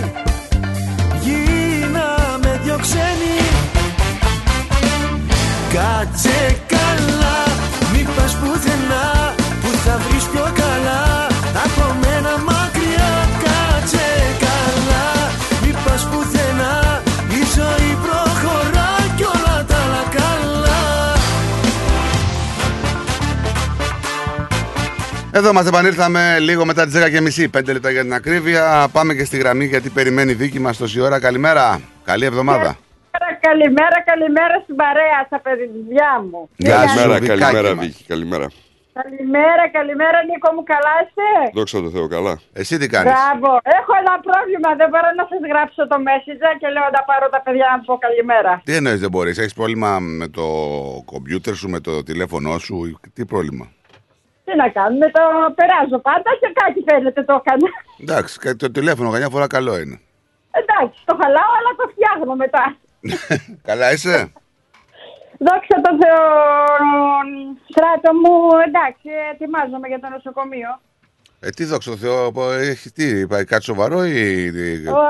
[1.21, 3.37] Γίναμε δυο ξένοι.
[5.73, 7.43] Κάτσε καλά
[7.93, 11.36] Μη πας πουθενά Που θα βρεις πιο καλά
[25.37, 28.87] Εδώ μας επανήλθαμε λίγο μετά τις 10 και μισή, 5 λεπτά για την ακρίβεια.
[28.91, 31.19] Πάμε και στη γραμμή γιατί περιμένει η δίκη μας τόση ώρα.
[31.19, 31.81] Καλημέρα.
[32.03, 32.77] Καλή εβδομάδα.
[33.47, 36.49] Καλημέρα, καλημέρα στην παρέα, στα παιδιά μου.
[36.55, 37.85] Γεια σου, Καλημέρα, Βικάκι καλημέρα, μας.
[37.85, 38.03] Βίκη.
[38.03, 38.47] Καλημέρα.
[39.01, 41.27] Καλημέρα, καλημέρα, Νίκο μου, καλά είστε.
[41.57, 42.33] Δόξα τω Θεώ, καλά.
[42.53, 43.49] Εσύ τι κάνεις; Μπράβο.
[43.79, 44.69] Έχω ένα πρόβλημα.
[44.79, 47.93] Δεν μπορώ να σας γράψω το messenger και λέω να πάρω τα παιδιά να πω
[48.05, 48.51] καλημέρα.
[48.67, 50.45] Τι εννοείς δεν μπορείς, έχεις πρόβλημα με το
[51.11, 53.65] κομπιούτερ σου, με το τηλέφωνό σου, τι πρόβλημα;
[54.47, 55.23] Τι να κάνουμε, το
[55.55, 57.69] περάζω πάντα και κάτι φαίνεται το έκανα.
[58.03, 59.97] Εντάξει, και το τηλέφωνο καμιά φορά καλό είναι.
[60.59, 62.65] Εντάξει, το χαλάω, αλλά το φτιάχνω μετά.
[63.69, 64.17] Καλά είσαι;
[65.45, 66.23] Δόξα τω Θεώ,
[67.71, 68.35] στράτο μου,
[68.67, 70.71] εντάξει, ετοιμάζομαι για το νοσοκομείο.
[71.47, 74.51] Ε, τι δόξα τω Θεώ, πω, έχει τι, υπάρχει κάτι σοβαρό ή...
[74.51, 75.01] τι- Ο,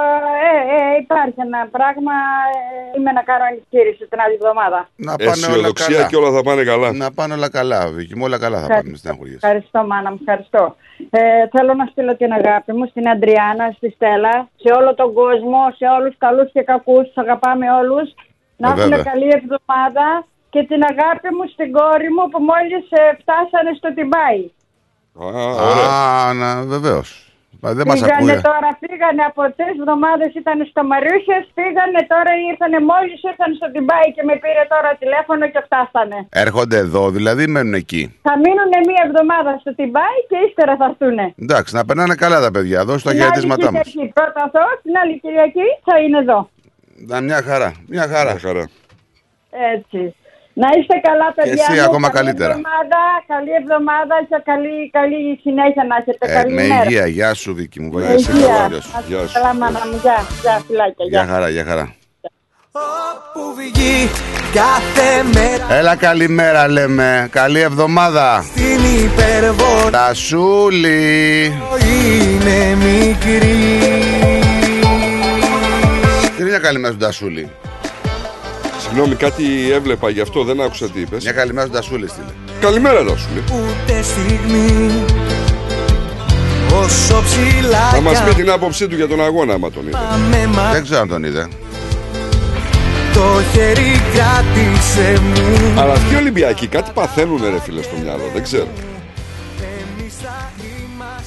[0.49, 2.15] ε, ε, υπάρχει ένα πράγμα,
[2.53, 4.79] ε, είμαι να κάνω εγχείρηση την άλλη εβδομάδα.
[5.07, 6.07] Να πάνε όλα Αισιοδοξία καλά.
[6.09, 6.87] και όλα θα πάνε καλά.
[7.03, 8.77] Να πάνε όλα καλά, Βίκυ μου, όλα καλά θα Ευχαριστώ.
[8.81, 9.39] πάνε, μην στεναχωριέσαι.
[9.45, 10.63] Ευχαριστώ, μάνα μου, ευχαριστώ.
[11.19, 11.21] Ε,
[11.53, 15.85] θέλω να στείλω την αγάπη μου στην Αντριάννα, στη Στέλλα, σε όλο τον κόσμο, σε
[15.97, 18.07] όλους καλούς και κακούς, τους αγαπάμε όλους.
[18.61, 19.03] Να Ε, έχουν βέβαια.
[19.11, 20.07] καλή εβδομάδα
[20.53, 24.41] και την αγάπη μου στην κόρη μου που μόλις ε, φτάσανε στο Τιμπάι.
[25.25, 27.09] Α, να, βεβαίως.
[27.61, 28.41] Μα δεν μας Φύγανε ακούει.
[28.49, 34.07] τώρα, φύγανε από τρει εβδομάδες ήταν στο Μαρούσες, φύγανε τώρα ήρθανε μόλις ήρθαν στο Τιμπάι
[34.15, 36.17] και με πήρε τώρα τηλέφωνο και φτάσανε.
[36.45, 38.03] Έρχονται εδώ, δηλαδή ή μένουν εκεί.
[38.27, 41.25] Θα μείνουν μία εβδομάδα στο Τιμπάι και ύστερα θα έρθουνε.
[41.43, 42.79] Εντάξει, να περνάνε καλά τα παιδιά.
[42.89, 43.81] Δώσ' τα Την άλλη χαιρετίσματά μας.
[43.87, 46.39] Κυριακή, Πρώτα αυτό, την άλλη Κυριακή θα είναι εδώ.
[47.09, 48.33] Να μια χαρά, μια χαρά.
[49.75, 50.01] Έτσι.
[50.61, 51.51] Να είστε καλά, παιδιά.
[51.53, 51.87] εσύ μου.
[51.87, 52.53] ακόμα καλή καλύτερα.
[52.57, 53.01] Εβδομάδα,
[53.33, 56.23] καλή εβδομάδα και καλή, καλή συνέχεια να έχετε.
[56.29, 56.83] Ε, καλή με μέρα.
[56.83, 57.89] υγεία, γεια σου Βίκυ μου.
[57.93, 58.47] Με Βαγιά, είσαι υγεία.
[58.47, 58.89] καλά, γεια Να σου.
[58.99, 59.33] είστε Γεια σου.
[59.33, 59.97] Καλά, μάνα μου.
[60.03, 61.05] Γεια, γεια, φιλάκια.
[61.09, 61.85] Γεια χαρά, γεια χαρά.
[63.33, 64.09] Που βγει
[64.59, 67.27] κάθε μέρα Έλα καλημέρα λέμε.
[67.31, 68.45] Καλή εβδομάδα.
[68.55, 71.45] Την υπερβολή Τασούλη.
[71.85, 73.57] είναι μικρή
[76.35, 77.49] Τι είναι μια καλημέρα στον Τασούλη.
[78.87, 81.23] Συγγνώμη, κάτι έβλεπα γι' αυτό, δεν άκουσα τι είπες.
[81.23, 82.27] Μια καλημέρα στον Τασούλη στείλε.
[82.59, 83.43] Καλημέρα, Τασούλη.
[83.51, 84.91] Ούτε στιγμή
[86.83, 89.97] Όσο ψηλά Θα μας πει κι την άποψή του για τον αγώνα, άμα τον είδε.
[90.13, 91.47] αν με μα Δεν ξέρω αν τον είδε.
[93.13, 98.23] το χέρι κράτησε μου Αλλά αυτοί οι Ολυμπιακοί κάτι παθαίνουν, ρε φίλε, στο μυαλό.
[98.33, 98.67] Δεν ξέρω.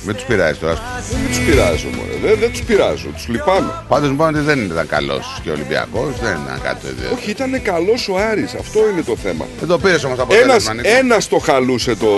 [0.03, 1.03] Μην τους πειράζει τώρα.
[1.11, 2.19] Δεν τους πειράζω, μωρέ.
[2.23, 3.09] Δεν, δεν τους πειράζω.
[3.09, 3.85] Τους λυπάμαι.
[3.89, 6.19] Πάντως μου είπαν ότι δεν ήταν καλός και Ολυμπιακός.
[6.21, 7.17] Δεν ήταν κάτι τέτοιο.
[7.17, 8.55] Όχι, ήταν καλός ο Άρης.
[8.55, 9.47] Αυτό είναι το θέμα.
[9.59, 12.09] Δεν το πήρες όμως από Ένας, ένας το χαλούσε το,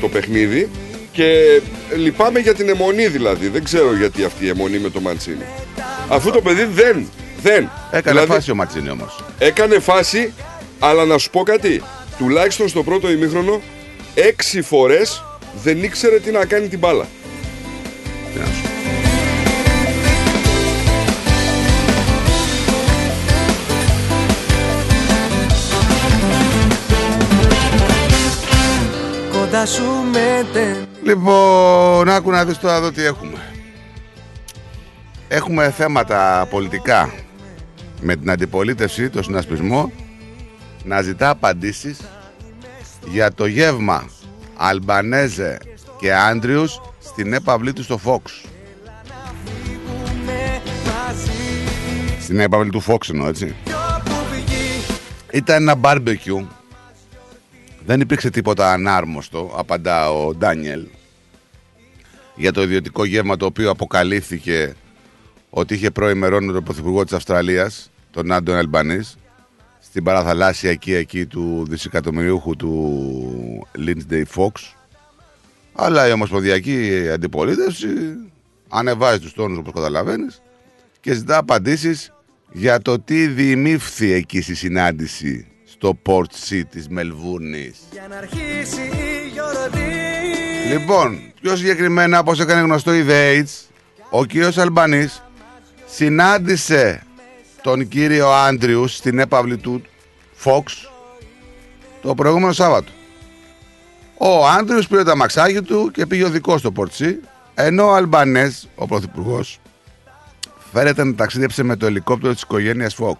[0.00, 0.70] το παιχνίδι
[1.12, 1.60] και
[1.96, 3.48] λυπάμαι για την αιμονή δηλαδή.
[3.48, 5.44] Δεν ξέρω γιατί αυτή η αιμονή με το Μαντσίνη.
[6.08, 7.08] Αφού το παιδί δεν,
[7.42, 7.70] δεν.
[7.90, 9.24] Έκανε Δηλαδή, φάση ο Ματσίνη όμως.
[9.38, 10.32] Έκανε φάση,
[10.78, 11.82] αλλά να σου πω κάτι.
[12.18, 13.62] Τουλάχιστον στο πρώτο ημίχρονο,
[14.14, 15.24] έξι φορές
[15.62, 17.06] δεν ήξερε τι να κάνει την μπάλα.
[29.32, 30.46] Κοντά σου με
[31.02, 33.38] Λοιπόν, άκου να δεις τώρα εδώ τι έχουμε.
[35.28, 37.12] Έχουμε θέματα πολιτικά
[38.00, 39.92] με την αντιπολίτευση, το συνασπισμό,
[40.84, 42.00] να ζητά απαντήσεις
[43.08, 44.08] για το γεύμα
[44.56, 45.58] Αλμπανέζε
[45.98, 46.80] και Άντριους
[47.12, 48.48] στην έπαυλή του στο Fox.
[52.20, 53.54] Στην έπαυλη του Fox εννοώ, έτσι.
[55.32, 56.46] Ήταν ένα barbecue.
[57.86, 60.86] Δεν υπήρξε τίποτα ανάρμοστο, απαντά ο Ντάνιελ,
[62.36, 64.74] για το ιδιωτικό γεύμα το οποίο αποκαλύφθηκε
[65.50, 69.16] ότι είχε προημερώνει τον Πρωθυπουργό της Αυστραλίας τον Άντων Αλμπανής
[69.80, 74.81] στην παραθαλάσσια εκεί, εκεί του δισεκατομμυριούχου του Lindsay Fox.
[75.72, 77.88] Αλλά η Ομοσπονδιακή Αντιπολίτευση
[78.68, 80.42] ανεβάζει τους τόνους όπως καταλαβαίνεις
[81.00, 82.12] και ζητά απαντήσεις
[82.52, 87.78] για το τι διημήφθη εκεί στη συνάντηση στο Port City της Μελβούρνης.
[87.92, 90.02] Για να αρχίσει η γιορτή
[90.72, 93.74] Λοιπόν, πιο συγκεκριμένα όπως έκανε γνωστό η The Age,
[94.10, 95.22] ο κύριος Αλμπανής
[95.86, 97.02] συνάντησε
[97.62, 99.82] τον κύριο Άντριους στην έπαυλη του
[100.44, 100.62] Fox
[102.02, 102.92] το προηγούμενο Σάββατο.
[104.24, 107.20] Ο Άντριος πήρε τα μαξάκι του και πήγε ο δικός στο Πορτσί,
[107.54, 109.60] ενώ ο Αλμπανές, ο Πρωθυπουργός,
[110.72, 113.16] φέρεται να ταξίδεψε με το ελικόπτερο της οικογένειας Fox.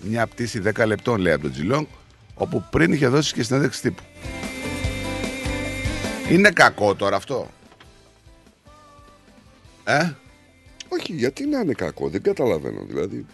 [0.00, 1.86] Μια πτήση 10 λεπτών, λέει από τον Τζιλόγκ,
[2.34, 4.02] όπου πριν είχε δώσει και συνέντευξη τύπου.
[6.30, 7.48] Είναι κακό τώρα αυτό.
[9.84, 10.10] Ε;
[10.88, 12.84] Όχι, γιατί να είναι κακό, δεν καταλαβαίνω.
[12.88, 13.26] Δηλαδή,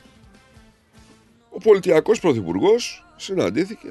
[1.51, 3.89] ο πολιτιακός πρωθυπουργός συναντήθηκε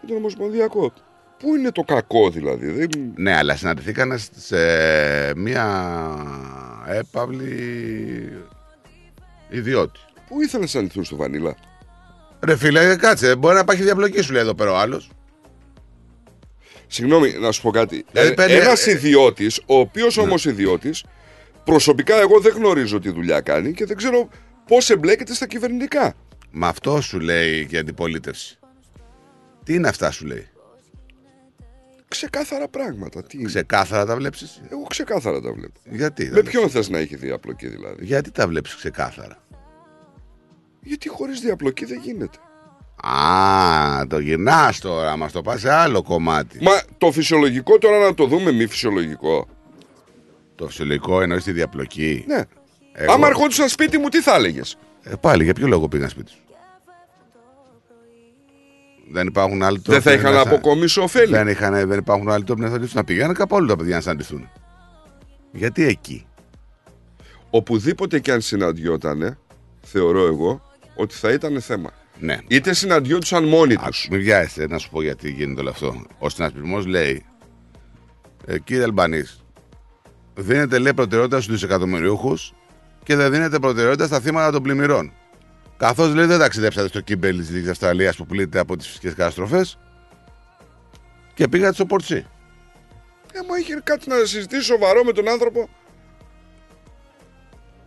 [0.00, 0.92] με τον Ομοσπονδιακό.
[1.38, 2.70] Πού είναι το κακό δηλαδή.
[2.70, 2.88] Δεν...
[3.16, 4.56] Ναι, αλλά συναντηθήκαν σε
[5.36, 5.66] μια
[6.86, 8.32] έπαυλη
[9.48, 9.98] ιδιώτη.
[10.28, 11.56] Πού ήθελες να συναντηθούν στο Βανίλα;
[12.40, 15.10] Ρε φίλε, κάτσε, μπορεί να υπάρχει διαπλοκή σου λέει εδώ πέρα ο άλλος.
[16.86, 18.04] Συγγνώμη, να σου πω κάτι.
[18.12, 21.04] Δηλαδή, Ε, παίρνει- ένας ε, ιδιώτης, ο οποίος όμως ιδιώτης,
[21.64, 24.28] προσωπικά εγώ δεν γνωρίζω τι δουλειά κάνει και δεν ξέρω
[24.66, 26.14] πώς εμπλέκεται στα κυβερνητικά.
[26.50, 28.58] Μα αυτό σου λέει και η αντιπολίτευση.
[29.64, 30.48] Τι είναι αυτά σου λέει;
[32.08, 33.22] Ξεκάθαρα πράγματα.
[33.22, 33.42] Τι...
[33.42, 34.60] Ξεκάθαρα τα βλέπεις εσύ.
[34.70, 35.80] Εγώ ξεκάθαρα τα βλέπω.
[35.84, 36.30] Γιατί.
[36.32, 39.38] Με ποιον θες να έχει διαπλοκή δηλαδή; Γιατί τα βλέπεις ξεκάθαρα;
[40.80, 42.38] Γιατί χωρίς διαπλοκή δεν γίνεται.
[43.02, 46.62] Α, το γυρνάς τώρα, μας το πας σε άλλο κομμάτι.
[46.62, 49.48] Μα το φυσιολογικό τώρα να το δούμε μη φυσιολογικό.
[50.54, 52.24] Το φυσιολογικό εννοείς τη διαπλοκή.
[52.26, 52.42] Ναι.
[52.92, 56.30] Εγώ- Άμα ερχόντουσαν σπίτι μου, τι θα έλεγες; Ε, πάλι, για ποιο λόγο πήγαν σπίτι
[56.30, 56.38] σου;
[59.10, 61.32] Δεν υπάρχουν άλλοι Δεν θα είχαν να- αποκομίσει ωφέλη.
[61.32, 62.96] Δεν, είχαν, δεν υπάρχουν άλλοι τρόποι να συναντηθούν.
[62.96, 64.48] Να πηγαίνουν κάπου όλου τα παιδιά να συναντηθούν.
[65.52, 66.26] Γιατί εκεί;
[67.50, 69.38] Οπουδήποτε και αν συναντιότανε,
[69.82, 70.62] θεωρώ εγώ,
[70.96, 71.90] ότι θα ήταν θέμα.
[72.18, 72.38] Ναι.
[72.48, 74.08] Είτε συναντιόντουσαν μόνοι τους.
[74.10, 76.02] Μην βιάζεσαι να σου πω γιατί γίνεται όλο αυτό.
[76.18, 77.24] Ο συνασπισμός λέει,
[78.46, 79.40] ε, κύριε Αλμπανής,
[80.34, 82.54] δίνετε λέει προτεραιότητα στους δισεκατομμυριούχους
[83.02, 85.12] και δεν δίνετε προτεραιότητα στα θύματα των πλημμυρών.
[85.76, 89.78] Καθώς λέει δεν ταξιδέψατε στο Κίμπελ της Δυτική Αυστραλίας που πλήττεται από τις φυσικές καταστροφές
[91.34, 92.26] και πήγατε στο Πορτσί.
[93.32, 95.68] Ε, μα είχε κάτι να συζητήσει σοβαρό με τον άνθρωπο.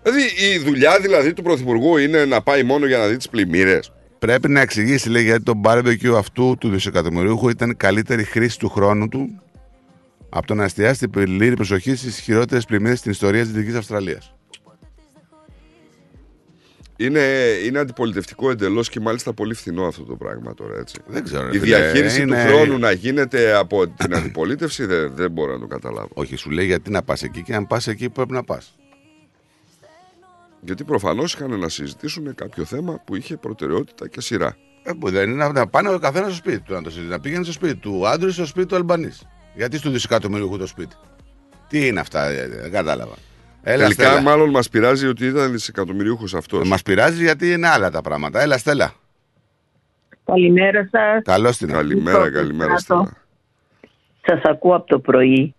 [0.04, 0.22] Δηλαδή
[0.54, 3.92] η δουλειά δηλαδή του Πρωθυπουργού είναι να πάει μόνο για να δει τις πλημμύρες.
[4.20, 9.08] Πρέπει να εξηγήσει λέει, γιατί το barbecue αυτού του δισεκατομμυριούχου ήταν καλύτερη χρήση του χρόνου
[9.08, 9.42] του
[10.30, 14.34] από το να εστιάσει την πλήρη προσοχή στις χειρότερες πλημμύρες στην ιστορία της Δυτική Αυστραλίας.
[17.02, 17.20] Είναι,
[17.66, 21.00] είναι αντιπολιτευτικό εντελώς και μάλιστα πολύ φθηνό αυτό το πράγμα τώρα έτσι.
[21.08, 21.44] Δεν ξέρω.
[21.50, 25.54] ρε Η φίλε, διαχείριση είναι- του χρόνου να γίνεται από την αντιπολίτευση δεν, δεν μπορώ
[25.54, 26.10] να το καταλάβω.
[26.14, 28.76] Όχι, σου λέει γιατί να πας εκεί και αν πας εκεί που πρέπει να πας.
[30.62, 34.56] Γιατί προφανώς είχαν να συζητήσουν κάποιο θέμα που είχε προτεραιότητα και σειρά.
[34.84, 37.12] Ε, που δεν είναι να πάνε ο καθένας στο σπίτι του να το συζητήσει.
[37.12, 39.22] Να πήγαινε στο σπίτι του άντρου ή στο σπίτι του Αλμπανής.
[39.56, 40.96] Γιατί στο δισεκατομμύριο το σπίτι.
[41.68, 43.16] Τι είναι αυτά, ε, δεν κατάλαβα.
[43.64, 44.22] Έλα, Τελικά, Στέλλα.
[44.22, 46.68] μάλλον μας πειράζει ότι ήταν δισεκατομμυρίουχο αυτός.
[46.68, 48.42] Μας πειράζει γιατί είναι άλλα τα πράγματα.
[48.42, 48.94] Έλα, Στέλλα.
[50.26, 51.22] Καλημέρα σας.
[51.24, 52.78] Καλώς την Καλημέρα, καλημέρα.
[52.78, 53.12] Στέλλα.
[54.26, 55.54] Σας ακούω από το πρωί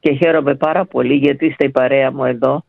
[0.00, 2.64] και χαίρομαι πάρα πολύ γιατί είστε η παρέα μου εδώ.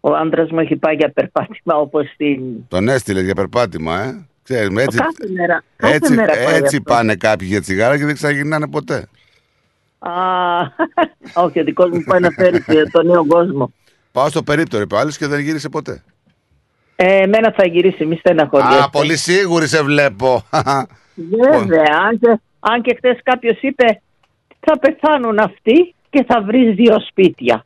[0.00, 2.40] Ο άντρας μου έχει πάει για περπάτημα όπως την.
[2.68, 4.24] Τον έστειλες για περπάτημα, ε.
[4.42, 5.62] Ξέρεις, με έτσι, Κάθε μέρα.
[5.76, 6.92] Κάθε έτσι, μέρα πάει έτσι αυτό.
[6.94, 9.06] πάνε κάποιοι για τσιγάρα και δεν ξαναγυρνάνε ποτέ.
[10.02, 10.12] Α,
[11.34, 13.72] όχι, ο δικός μου πάει να φέρει τον νέο κόσμο.
[14.12, 16.02] Πάω στο περίπτωρο, είπε ο άλλος και δεν γύρισε ποτέ.
[16.96, 18.82] Ε, εμένα θα γυρίσει, μη στεναχωριέστε.
[18.82, 20.42] Α, πολύ σίγουρη σε βλέπω.
[21.14, 24.00] Βέβαια, αν και, αν και χθες κάποιος είπε
[24.60, 27.64] θα πεθάνουν αυτοί και θα βρεις δύο σπίτια.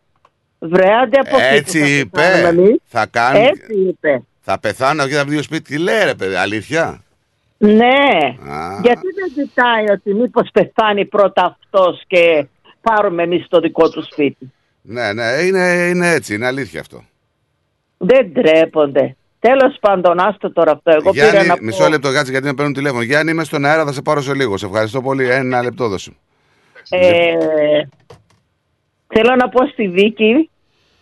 [0.59, 2.37] Βρε, άντε από εκεί Έτσι που θα είπε.
[2.37, 2.77] πεθάνουμε εμείς.
[2.85, 3.39] Θα κάνει.
[3.39, 4.23] Έτσι είπε.
[4.41, 5.63] Θα πεθάνω και θα βγει σπίτι.
[5.63, 7.03] Τι λέει ρε παιδί, αλήθεια;
[7.59, 8.37] Ναι.
[8.51, 8.81] Α.
[8.83, 12.47] Γιατί δεν ζητάει ότι μήπως πεθάνει πρώτα αυτός και
[12.81, 14.53] πάρουμε εμείς το δικό του σπίτι;
[14.83, 17.05] Ναι, ναι, είναι, είναι έτσι, είναι αλήθεια αυτό.
[17.97, 19.17] Δεν τρέπονται.
[19.39, 20.91] Τέλος πάντων, άστο τώρα αυτό.
[20.91, 21.65] Εγώ πήρα Γιάννη, να πω.
[21.65, 23.03] μισό λεπτό κάτσε γιατί με παίρνουν τηλέφωνο.
[23.03, 24.57] Γιάννη, είμαι στον αέρα, θα σε πάρω σε λίγο.
[24.57, 25.31] Σε ευχαριστώ πολύ.
[25.31, 26.11] Ένα λεπτό δώσε.
[26.11, 26.17] μου.
[26.89, 27.35] Ε,
[29.07, 30.51] θέλω να πω στη Βίκη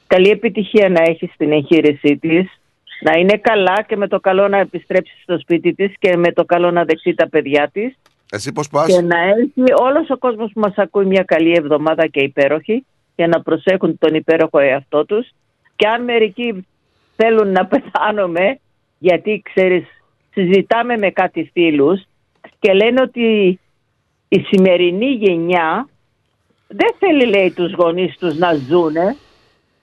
[0.07, 2.61] καλή επιτυχία να έχεις στην εγχείρησή της
[3.03, 6.45] να είναι καλά και με το καλό να επιστρέψει στο σπίτι της και με το
[6.45, 7.97] καλό να δεχτεί τα παιδιά της
[8.31, 12.07] Εσύ πώς πας; και να έχει όλος ο κόσμος που μας ακούει μια καλή εβδομάδα
[12.07, 12.87] και υπέροχη
[13.17, 15.29] για να προσέχουν τον υπέροχο εαυτό τους
[15.77, 16.67] και αν μερικοί
[17.17, 18.59] θέλουν να πεθάνουμε
[18.99, 19.85] Γιατί ξέρεις,
[20.33, 22.03] συζητάμε με κάτι φίλους
[22.59, 23.59] και λένε ότι
[24.29, 25.89] η σημερινή γενιά
[26.69, 29.17] δεν θέλει λέει τους γονείς τους να ζουνε.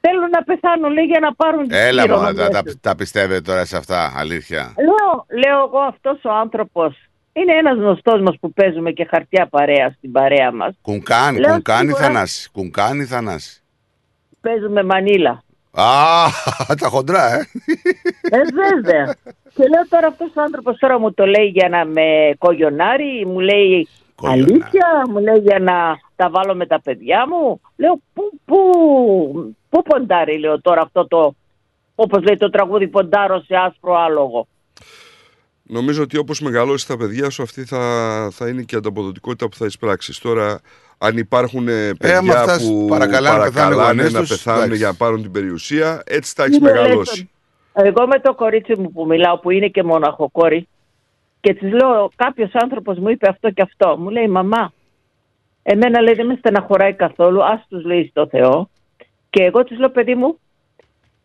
[0.01, 2.75] Θέλουν να πεθάνουν λέει για να πάρουν τις Έλα μου, τα, κληρονομιές τα, τους.
[2.81, 6.95] τα πιστεύετε τώρα σε αυτά, αλήθεια; Λέω, λέω εγώ αυτός ο άνθρωπος
[7.33, 10.75] είναι ένας γνωστός μας που παίζουμε και χαρτιά παρέα στην παρέα μας.
[10.81, 12.49] Κουνκάν, Λέω κουνκάν ή σίγουρα- θανάση.
[12.51, 13.61] Κουνκάν ή θανάση.
[14.41, 15.43] Παίζουμε μανίλα.
[15.71, 15.85] Α,
[16.81, 17.37] τα χοντρά, ε.
[18.29, 19.15] Ε, βέβαια.
[19.53, 23.39] και λέω τώρα αυτός ο άνθρωπος τώρα μου το λέει για να με κογιονάρει, μου
[23.39, 23.87] λέει
[24.23, 25.73] αλήθεια, μου λέει για να
[26.19, 27.61] τα βάλω με τα παιδιά μου.
[27.75, 28.57] Λέω πού, πού,
[29.69, 31.35] πού ποντάρει λέω τώρα αυτό το,
[31.95, 34.47] όπως λέει το τραγούδι ποντάρω σε άσπρο άλογο.
[35.63, 37.81] Νομίζω ότι όπως μεγαλώσεις τα παιδιά σου αυτή θα,
[38.31, 40.19] θα είναι και η ανταποδοτικότητα που θα εισπράξεις.
[40.19, 40.59] Τώρα
[40.97, 44.29] αν υπάρχουν ε, παιδιά άμα φτάσεις, που παρακαλάνε να πεθάνουν οι παρακαλάνε γονείς να τους,
[44.29, 44.77] πεθάνουν εντάξει.
[44.77, 47.29] για να πάρουν την περιουσία, έτσι τα έχεις Είναι μεγαλώσει.
[47.73, 50.67] λες, Εγώ με το κορίτσι μου που μιλάω που είναι και μοναχοκόρη
[51.39, 53.97] και της λέω κάποιος άνθρωπος μου είπε αυτό και αυτό.
[53.97, 54.73] Μου λέει μαμά,
[55.63, 58.69] εμένα λέει δεν με στεναχωράει καθόλου, ας τους λέει στο Θεό.
[59.29, 60.39] Και εγώ της λέω παιδί μου,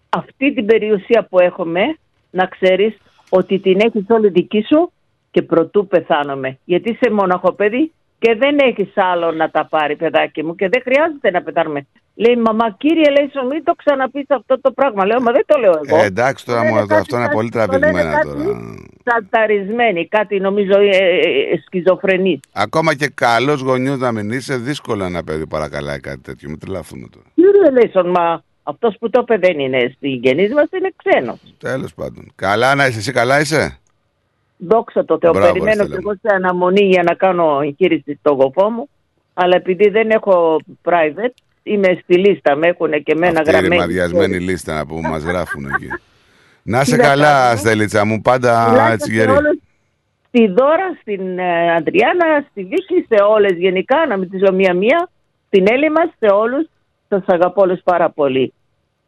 [0.09, 1.99] αυτή την περιουσία που έχουμε
[2.31, 2.97] να ξέρεις
[3.31, 4.93] ότι την έχεις όλη δική σου
[5.31, 6.59] και προτού πεθάνομαι.
[6.65, 11.31] Γιατί είσαι μοναχοπέδι και δεν έχεις άλλο να τα πάρει παιδάκι μου και δεν χρειάζεται
[11.31, 11.87] να πεθάνουμε.
[12.17, 15.07] Λέει μαμά κύριε λέει σου μην το ξαναπείς αυτό το πράγμα.
[15.07, 15.97] Λέω μα δεν το λέω εγώ.
[16.03, 18.75] Ε, εντάξει τώρα μου, Λένε αυτό είναι κάτι- πολύ το λένε τραβηγμένα κάτι τώρα.
[19.05, 22.41] Σαταρισμένοι, κάτι νομίζω ε, ε, ε, σκυζοφρενείς.
[22.53, 26.49] Ακόμα και καλός γονιός να μην είσαι, δύσκολο ένα παιδί παρακαλάει κάτι τέτοιο.
[26.49, 27.27] Μην τρελαθούμε τώρα.
[27.35, 31.39] Κύριε Λέισον, μα αυτός που το είπε δεν είναι συγγενής μας, είναι ξένος.
[31.59, 32.33] Τέλος πάντων.
[32.35, 33.79] Καλά να είσαι, εσύ καλά είσαι;
[34.57, 38.33] Δόξα τω Θεώ, Μπράβο, περιμένω Στέλλα και εγώ σε αναμονή για να κάνω εγχείρηση στο
[38.33, 38.89] γοφό μου.
[39.35, 41.35] Αλλά επειδή δεν έχω private,
[41.67, 43.75] είμαι στη λίστα, με έχουν και εμένα Αυτή η γραμμένη.
[43.75, 45.89] ρημαδιασμένη λίστα να πούμε, μας γράφουν εκεί.
[46.63, 47.57] Να σε Τι να καλά, κάνουμε.
[47.57, 49.31] Στελίτσα μου, πάντα Τουλάχιστον έτσι σε γερή.
[49.31, 49.59] όλους,
[50.29, 55.09] Στη Δώρα, στην ε, Αντριάννα, στη Βίκη, σε όλες γενικά, να μην τις λέω μία-μία,
[55.47, 56.67] στην Έλλη μας, σε όλους,
[57.09, 58.53] σας αγαπώ όλους πάρα πολύ.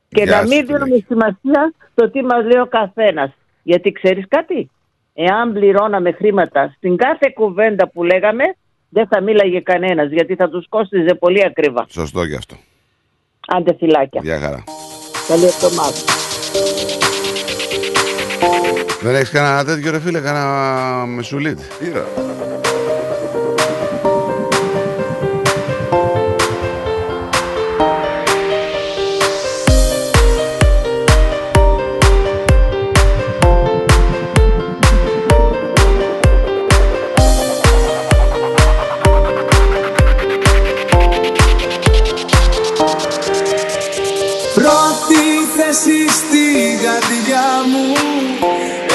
[0.08, 3.30] Και Γεια να σου, μην δίνουμε σημασία στο τι μας λέει ο καθένας.
[3.62, 4.70] Γιατί ξέρεις κάτι,
[5.14, 8.44] εάν πληρώναμε χρήματα στην κάθε κουβέντα που λέγαμε,
[8.88, 11.86] δεν θα μίλαγε κανένας, γιατί θα τους κόστιζε πολύ ακριβά.
[11.88, 12.56] Σωστό γι' αυτό.
[13.48, 14.20] Άντε φυλάκια.
[14.24, 14.64] Γεια χαρά.
[15.28, 15.96] Καλή εβδομάδα.
[19.02, 21.58] Δεν έχεις κανένα τέτοιο ρε φίλε, κανένα μεσουλίτ.
[21.78, 22.06] Πήρα.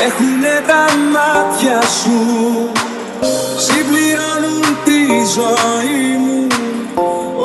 [0.06, 2.20] Έχουνε τα μάτια σου
[3.58, 5.02] Συμπληρώνουν τη
[5.36, 6.48] ζωή μου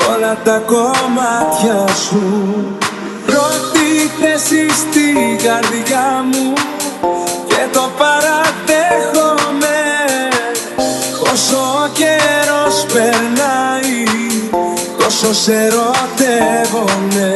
[0.09, 2.23] Όλα τα κομμάτια σου.
[3.25, 6.53] Πρώτη θέση στη καρδιά μου
[7.47, 9.79] Και το παραδέχομαι.
[11.33, 14.03] Όσο ο καιρός περνάει
[14.97, 17.27] Τόσο σε ερωτεύομαι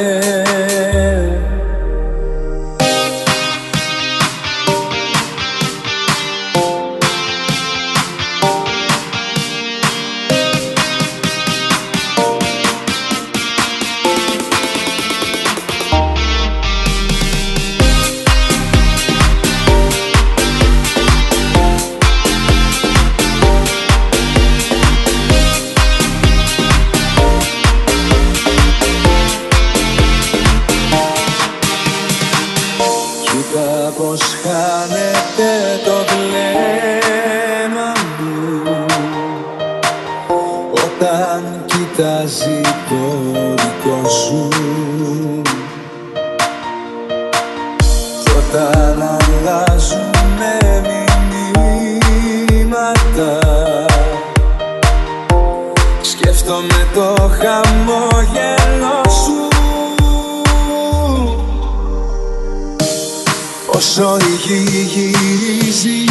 [63.92, 66.04] Όσο η γη γυρίζει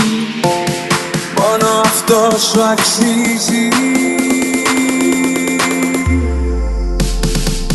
[1.36, 3.68] Μόνο αυτός σου αξίζει.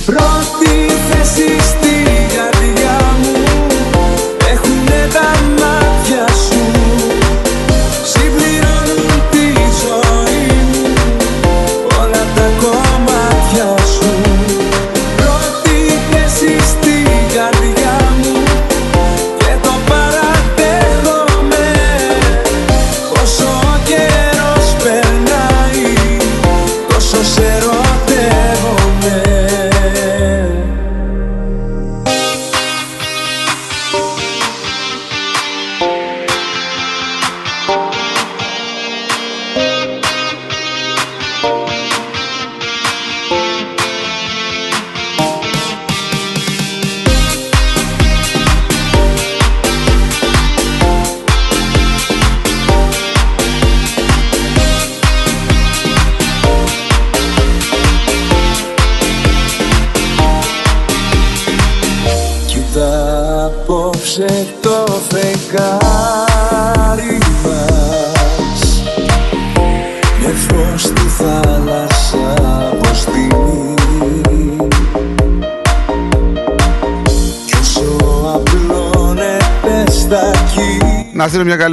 [0.05, 1.74] Πρώτη θέση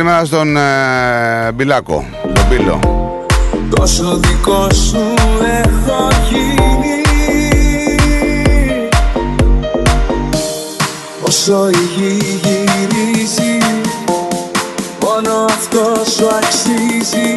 [0.04, 2.80] καλημέρα στον ε, Μπιλάκο, τον Μπίλο.
[3.70, 5.14] Τόσο δικό σου
[5.64, 7.00] έχω γίνει
[11.22, 13.58] Όσο η γη γυρίζει
[15.00, 17.32] Μόνο αυτός σου αξίζει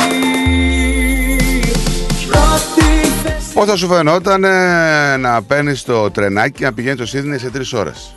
[2.28, 7.08] Πρώτη θέση Πώς θα σου φαινόταν ε, να παίρνεις το τρενάκι και να πηγαίνεις στο
[7.08, 8.16] Σίδνεϊ σε τρεις ώρες;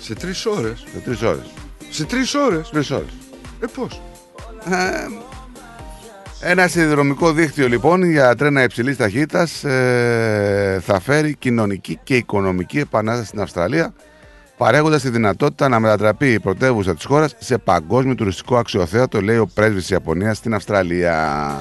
[0.00, 0.84] Σε τρεις ώρες.
[0.92, 1.46] Σε τρεις ώρες.
[1.98, 2.68] Σε τρεις ώρες.
[2.70, 3.08] Τρεις ώρες.
[3.60, 4.02] Ε, πώς;
[6.40, 9.64] Ένα σιδηροδρομικό δίκτυο λοιπόν για τρένα υψηλής ταχύτητας
[10.80, 13.94] θα φέρει κοινωνική και οικονομική επανάσταση στην Αυστραλία,
[14.56, 19.46] παρέχοντας τη δυνατότητα να μετατραπεί η πρωτεύουσα της χώρας σε παγκόσμιο τουριστικό αξιοθέατο, λέει ο
[19.54, 21.56] πρέσβης της Ιαπωνίας στην Αυστραλία.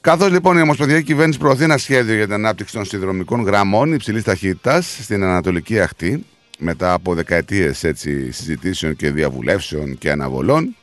[0.00, 4.22] Καθώς λοιπόν η Ομοσπονδιακή Κυβέρνηση προωθεί ένα σχέδιο για την ανάπτυξη των σιδηροδρομικών γραμμών υψηλής
[4.22, 6.24] ταχύτητας στην Ανατολική Αχτή,
[6.58, 7.84] μετά από δεκαετίες
[8.30, 10.76] συζητήσεων και διαβουλεύσεων και αναβολών,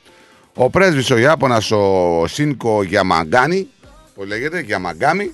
[0.54, 3.68] ο πρέσβης ο Ιάπωνας ο Σίνκο Γιαμαγκάνη,
[4.16, 5.32] που λέγεται Γιαμαγκάμι,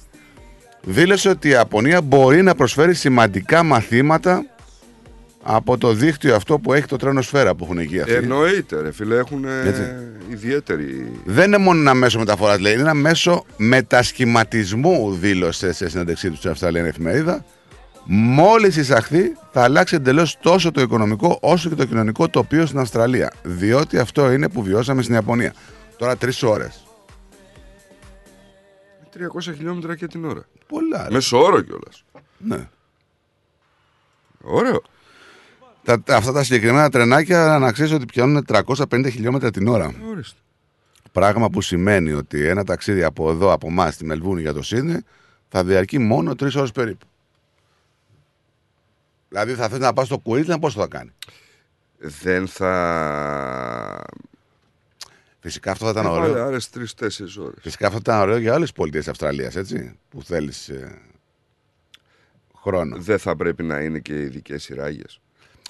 [0.84, 4.46] δήλωσε ότι η Ιαπωνία μπορεί να προσφέρει σημαντικά μαθήματα
[5.44, 8.14] από το δίκτυο αυτό που έχει το τρένο σφαίρα που έχουν εκεί αυτοί.
[8.14, 9.82] Εννοείται, ρε φίλε, έχουν Έτσι.
[10.32, 11.12] ιδιαίτερη.
[11.26, 16.36] Δεν είναι μόνο ένα μέσο μεταφοράς, λέει, είναι ένα μέσο μετασχηματισμού, δήλωσε σε συνέντευξή του
[16.36, 17.46] στην Αυστραλία εφημερίδα.
[18.06, 23.34] Μόλις εισαχθεί, θα αλλάξει εντελώς τόσο το οικονομικό όσο και το κοινωνικό τοπίο στην Αυστραλία.
[23.44, 25.54] Διότι αυτό είναι που βιώσαμε στην Ιαπωνία.
[25.98, 26.86] Τώρα τρεις ώρες.
[29.14, 30.46] 300 χιλιόμετρα και την ώρα.
[30.68, 31.04] Πολλά.
[31.08, 31.14] ρε.
[31.14, 32.04] Μέσο όρο κιόλας.
[32.38, 32.68] Ναι.
[34.42, 34.82] Ωραίο.
[35.84, 39.94] Τα, τα- αυτά τα συγκεκριμένα τρενάκια να ξέρεις ότι πιάνουν 350 χιλιόμετρα την ώρα.
[40.12, 40.40] Ορίστε.
[41.12, 45.04] Πράγμα που σημαίνει ότι ένα ταξίδι από εδώ, από εμάς στη Μελβούνη για το Σίδνεϊ,
[45.50, 47.06] θα διαρκεί μόνο τρεις ώρες περίπου.
[49.32, 51.12] Δηλαδή θα θες να πας στο Queensland, πώς θα κάνει;
[51.98, 54.04] Δεν θα.
[55.40, 56.32] Φυσικά αυτό θα ήταν Ε, ωραίο.
[56.34, 57.58] Πάλι άλλε τρει-τέσσερι ώρες.
[57.62, 60.00] Φυσικά αυτό θα ήταν ωραίο για όλε τι πολιτείε Αυστραλίας, έτσι.
[60.10, 60.72] Που θέλεις
[62.62, 62.98] χρόνο.
[63.00, 65.04] Δεν θα πρέπει να είναι και ειδικές σειράγε.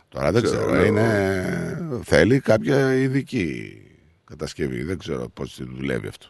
[0.09, 0.69] Τώρα δεν ξέρω.
[0.69, 0.85] λέω.
[0.85, 2.01] Είναι...
[2.03, 3.81] Θέλει κάποια ειδική
[4.25, 4.83] κατασκευή.
[4.83, 6.27] Δεν ξέρω πώς δουλεύει αυτό.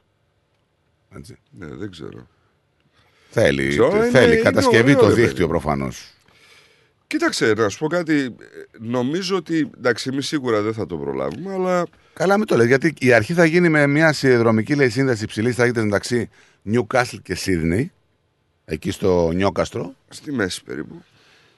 [1.16, 1.38] Έτσι.
[1.52, 2.28] Ναι, δεν ξέρω.
[3.30, 5.48] Θέλει, Ξέρω, είναι- θέλει είναι κατασκευή ωραίο, το ρε δίκτυο παιδί.
[5.48, 6.14] προφανώς.
[7.12, 8.36] Κοίταξε, να σου πω κάτι.
[8.80, 9.70] Νομίζω ότι.
[9.78, 11.86] Εντάξει, εμείς σίγουρα δεν θα το προλάβουμε, αλλά.
[12.14, 15.54] Καλά, μην το λες, γιατί η αρχή θα γίνει με μια σιδηροδρομική λέει, σύνδεση υψηλή
[15.54, 16.30] ταχύτητα μεταξύ
[16.74, 17.86] Newcastle και Sydney,
[18.66, 19.94] εκεί στο Νιόκαστρο.
[20.10, 21.04] Στη μέση περίπου.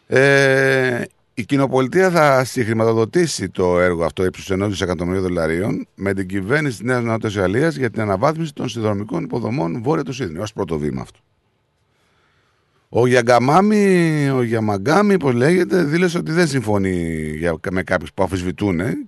[0.08, 1.02] Ε,
[1.34, 6.86] η κοινοπολιτεία θα συγχρηματοδοτήσει το έργο αυτό ύψους ενός δισεκατομμυρίου δολαρίων με την κυβέρνηση της
[6.86, 11.02] Νέας Νότιας Γαλλίας για την αναβάθμιση των συνδρομικών υποδομών βόρεια του Σίδνεϊ ως πρώτο βήμα
[11.02, 11.20] αυτό.
[12.96, 18.80] Ο Γιαγκαμάμι, ο Γιαμαγκάμι, πώς λέγεται, δήλωσε ότι δεν συμφωνεί για, με κάποιους που αφισβητούν
[18.80, 19.08] ε,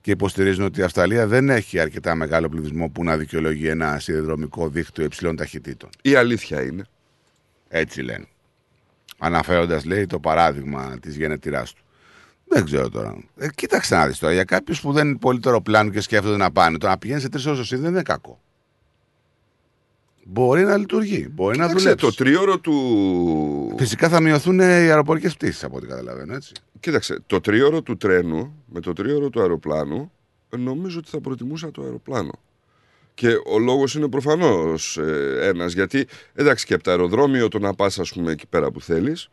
[0.00, 4.68] και υποστηρίζουν ότι η Αυστραλία δεν έχει αρκετά μεγάλο πληθυσμό που να δικαιολογεί ένα σιδηροδρομικό
[4.68, 5.90] δίκτυο υψηλών ταχυτήτων.
[6.02, 6.84] Η αλήθεια είναι.
[7.68, 8.26] Έτσι λένε.
[9.18, 11.82] Αναφέροντας, λέει, το παράδειγμα της γενετηρά του.
[12.44, 13.16] Δεν ξέρω τώρα.
[13.36, 14.32] Ε, κοίταξε να δεις τώρα.
[14.32, 17.28] Για κάποιους που δεν είναι πολύ πλάνο και σκέφτονται να πάνε, το να πηγαίνεις σε
[17.28, 18.40] τρεις ώρες δεν είναι κακό.
[20.30, 21.28] Μπορεί να λειτουργεί.
[21.30, 22.06] Μπορεί να Κοίταξε, δουλέψει.
[22.06, 23.74] το τρίωρο του.
[23.78, 26.52] Φυσικά θα μειωθούν οι αεροπορικές πτήσεις από ό,τι καταλαβαίνω, έτσι.
[26.80, 30.12] Κοίταξε, το τρίωρο του τρένου με το τρίωρο του αεροπλάνου
[30.56, 32.32] νομίζω ότι θα προτιμούσα το αεροπλάνο.
[33.14, 37.74] Και ο λόγος είναι προφανώς ε, ένας, γιατί εντάξει και από το αεροδρόμιο το να
[37.74, 39.28] πας, ας πούμε, εκεί πέρα που θέλεις,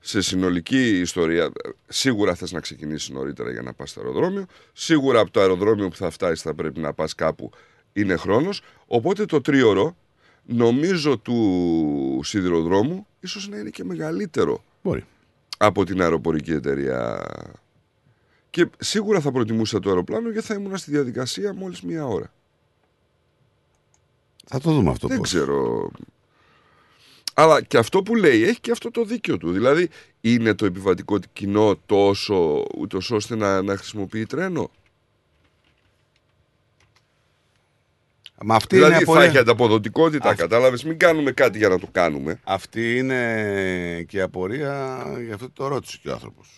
[0.00, 1.48] σε συνολική ιστορία, ε,
[1.88, 4.46] σίγουρα θες να ξεκινήσεις νωρίτερα για να πας στο αεροδρόμιο.
[4.72, 7.50] Σίγουρα από το αεροδρόμιο που θα φτάσεις θα πρέπει να πας κάπου,
[7.92, 8.62] είναι χρόνος.
[8.86, 9.96] Οπότε το τρίωρο,
[10.44, 15.04] νομίζω του σιδηροδρόμου, ίσως να είναι και μεγαλύτερο Μπορεί.
[15.58, 17.26] από την αεροπορική εταιρεία.
[18.50, 22.32] Και σίγουρα θα προτιμούσα το αεροπλάνο γιατί θα ήμουν στη διαδικασία μόλις μία ώρα.
[24.46, 25.28] Θα το δούμε αυτό Δεν πώς.
[25.28, 25.90] ξέρω.
[27.34, 29.52] Αλλά και αυτό που λέει έχει και αυτό το δίκιο του.
[29.52, 29.88] Δηλαδή,
[30.20, 34.70] είναι το επιβατικό κοινό τόσο ούτως ώστε να, να χρησιμοποιεί τρένο;
[38.44, 39.28] Μα αυτή δηλαδή, είναι θα απορία.
[39.28, 40.84] έχει ανταποδοτικότητα, Αυτή- κατάλαβες.
[40.84, 42.40] Μην κάνουμε κάτι για να το κάνουμε.
[42.44, 44.96] Αυτή είναι και η απορία,
[45.26, 46.48] γι' αυτό το ρώτησε και ο άνθρωπος.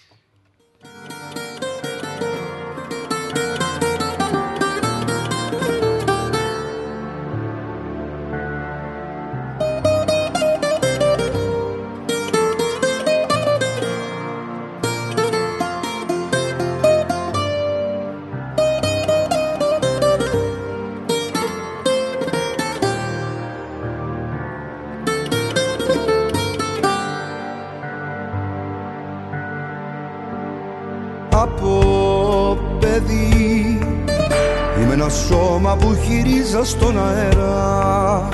[36.33, 38.29] Που χειρίζα στον αέρα.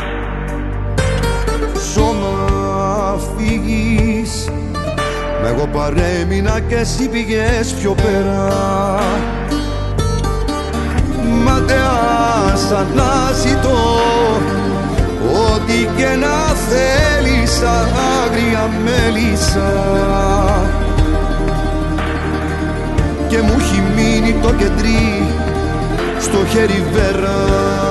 [1.93, 4.49] Σώμα φύγεις.
[5.43, 8.53] Μ' εγώ παρέμεινα και εσύ πήγες πιο πέρα.
[11.45, 14.01] Ματεάς αναζητώ
[15.53, 19.73] Ό,τι και να θέλεις άγρια μέλισσα.
[23.29, 25.27] Και μου έχει μείνει το κεντρί
[26.21, 27.88] στο χέρι βέρα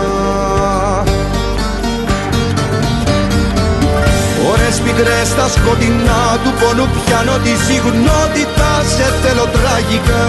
[4.52, 10.26] Ώρες πικρές στα σκοτεινά του πόνου πιάνω τη συγνότητα σε θέλω τραγικά.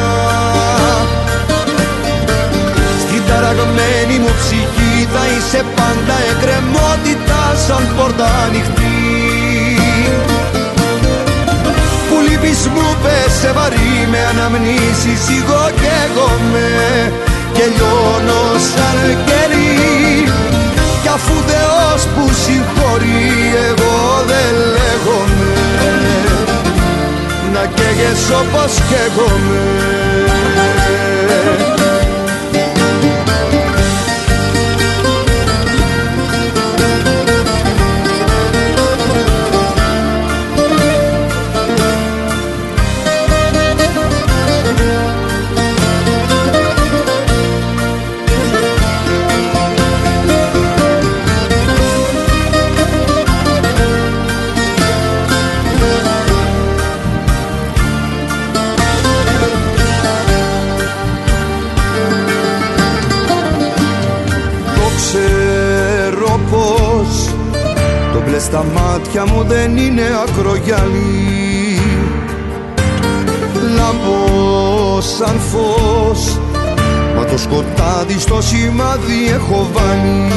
[3.03, 8.97] Στην ταραγμένη μου ψυχή θα είσαι πάντα εκκρεμότητα σαν πόρτα ανοιχτή.
[12.09, 16.69] Που λείπεις μου πέσε βαρύ με αναμνήσεις εγώ και εγώ με
[17.53, 19.69] και λιώνω σαν κερί
[21.09, 25.53] κι αφού Θεός που συγχωρεί εγώ δεν λέγομαι.
[27.53, 29.89] Να καίγες όπως καίγομαι
[68.59, 71.81] Το μπλε στα μάτια μου δεν είναι ακρογιαλί
[73.77, 76.39] Λάμπω σαν φως
[77.17, 80.33] Μα το σκοτάδι στο σημάδι έχω βάλει.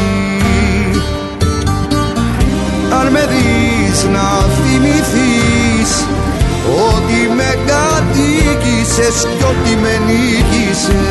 [3.00, 6.06] Αν με δεις να θυμηθείς
[6.96, 11.02] Ότι με κατοίκησες κι ότι με νίκησες.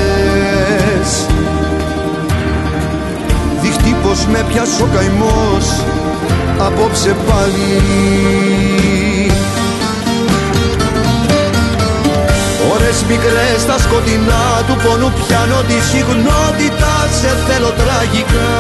[3.63, 5.85] Δείχνει πως με πιάσει ο καημός
[6.67, 7.83] απόψε πάλι.
[12.73, 18.53] Ώρες μικρές στα σκοτεινά του πόνου πιάνω τη συγνότητα σε θέλω τραγικά.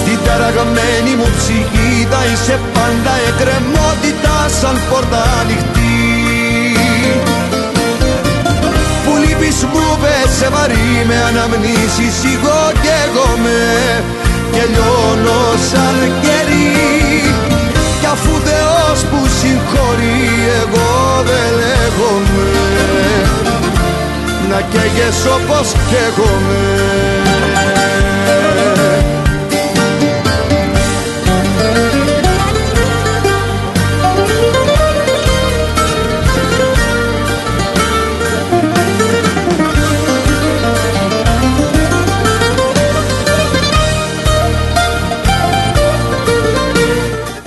[0.00, 5.94] Στην ταραγμένη μου ψυχή θα είσαι πάντα εκκρεμότητα σαν πόρτα ανοιχτή.
[9.04, 13.56] Που λείπεις μου πέσε βαρύ με αναμνήσεις εγώ και εγώ με
[14.56, 16.70] και λιώνω σαν κερί
[18.00, 20.20] κι αφού Θεός που συγχωρεί
[20.60, 22.50] εγώ δεν λέγομαι.
[24.50, 26.64] Να καίγες όπως καίγομαι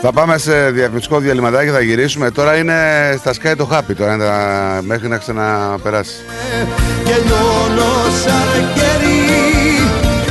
[0.01, 2.31] Θα πάμε σε διαφημιστικό διαλυματάκι, θα γυρίσουμε.
[2.31, 2.75] Τώρα είναι
[3.19, 6.11] στα Sky το Happy, τώρα είναι τα- μέχρι να ξαναπεράσει.
[7.03, 7.93] και λιώνω
[8.23, 9.19] σαν κερί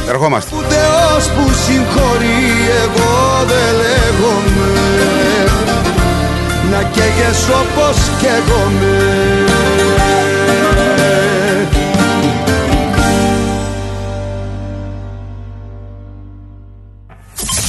[0.08, 0.50] Ερχόμαστε.
[0.54, 2.44] Που Θεός που συγχωρεί
[2.82, 4.80] εγώ δεν λέγομαι
[6.70, 8.96] Να καίγες όπως καίγομαι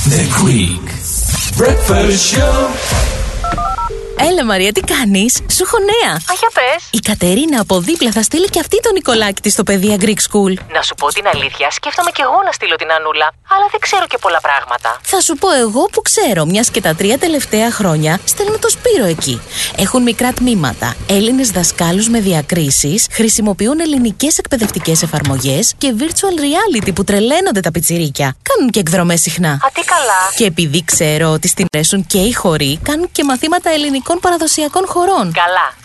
[0.09, 0.78] The Greek Breakfast Show.
[4.29, 6.14] Έλα Μαρία, τι κάνεις, σου έχω νέα.
[6.31, 6.80] Α, για πες.
[6.99, 10.53] Η Κατερίνα από δίπλα θα στείλει και αυτή τον Νικολάκη της στο παιδεία Greek School.
[10.76, 14.06] Να σου πω την αλήθεια, σκέφτομαι κι εγώ να στείλω την Ανούλα, αλλά δεν ξέρω
[14.07, 14.90] και πολλά πράγματα.
[15.02, 19.06] Θα σου πω εγώ που ξέρω, μιας και τα τρία τελευταία χρόνια στέλνω το Σπύρο
[19.06, 19.41] εκεί.
[19.77, 27.03] Έχουν μικρά τμήματα, Έλληνες δασκάλους με διακρίσεις, χρησιμοποιούν ελληνικές εκπαιδευτικές εφαρμογές και virtual reality που
[27.03, 28.36] τρελαίνονται τα πιτσιρίκια.
[28.49, 29.52] Κάνουν και εκδρομές συχνά.
[29.52, 30.22] Α, τι καλά.
[30.38, 35.26] Και επειδή ξέρω ότι στην αρέσουν και οι χοροί, κάνουν και μαθήματα ελληνικών παραδοσιακών χωρών.
[35.34, 35.67] Καλά, ล่ะ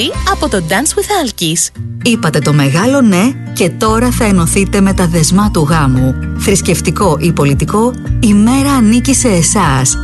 [0.00, 1.80] εκδήλωση από το Dance with Alkis.
[2.02, 6.14] Είπατε το μεγάλο ναι και τώρα θα ενωθείτε με τα δεσμά του γάμου.
[6.38, 9.96] Θρησκευτικό ή πολιτικό, η μέρα ανήκει σε εσάς.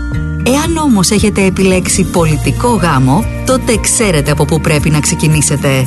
[0.46, 5.86] Εάν όμως έχετε επιλέξει πολιτικό γάμο, τότε ξέρετε από πού πρέπει να ξεκινήσετε.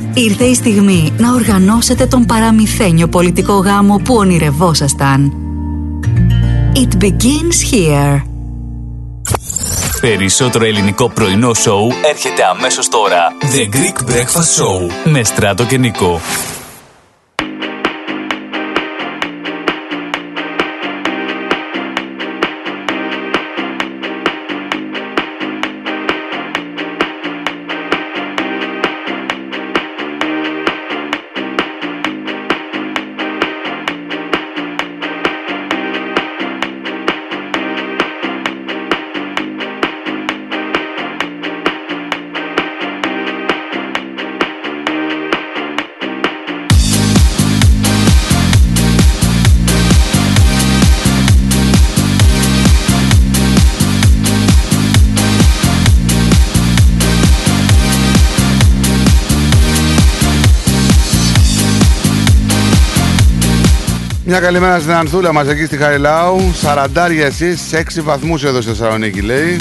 [0.13, 5.33] Ήρθε η στιγμή να οργανώσετε τον παραμυθένιο πολιτικό γάμο που ονειρευόσασταν.
[6.75, 8.21] It begins here.
[10.01, 13.27] Περισσότερο ελληνικό πρωινό σοου έρχεται αμέσως τώρα.
[13.41, 16.19] The Greek Breakfast Show με Στράτο και Νικό.
[64.31, 66.51] Μια καλημέρα στην Ανθούλα μας εκεί στη Χαριλάου.
[66.53, 69.59] Σαραντάρια εσείς, 6 βαθμούς εδώ στη Θεσσαλονίκη λέει.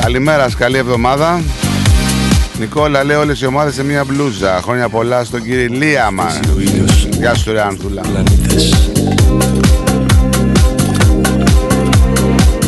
[0.00, 1.42] Καλημέρα, σας, καλή εβδομάδα.
[2.58, 4.60] Νικόλα λέει όλες οι ομάδες σε μια μπλούζα.
[4.62, 6.40] Χρόνια πολλά στον κύριο Λίαμα.
[7.10, 8.02] Γεια σου ρε Ανθούλα.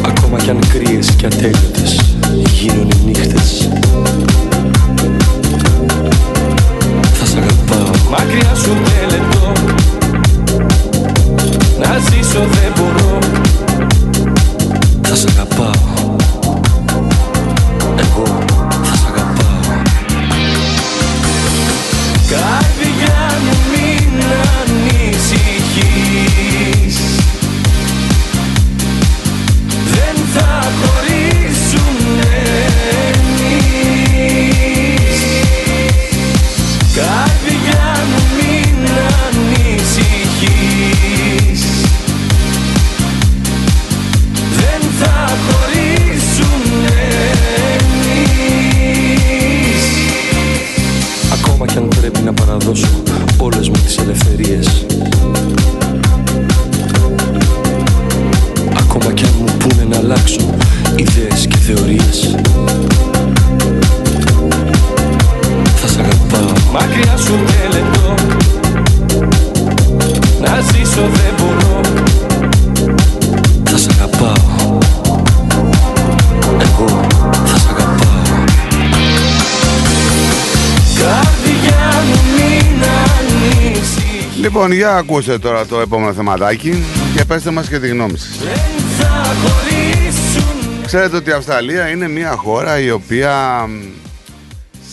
[0.07, 2.17] Ακόμα κι αν κρύες και ατέλειωτες
[2.53, 3.69] γίνουν οι νύχτες
[7.13, 9.74] Θα σ' αγαπάω Μακριά σου μελετώ
[11.89, 13.19] Να ζήσω δεν μπορώ
[15.03, 15.84] Θα σ' αγαπάω
[84.65, 86.85] Λοιπόν, για ακούστε τώρα το επόμενο θεματάκι
[87.17, 88.39] και πέστε μας και τη γνώμη σας.
[88.99, 93.73] Θα χωρίσουν Ξέρετε ότι η Αυστραλία είναι μια χώρα η οποία μ,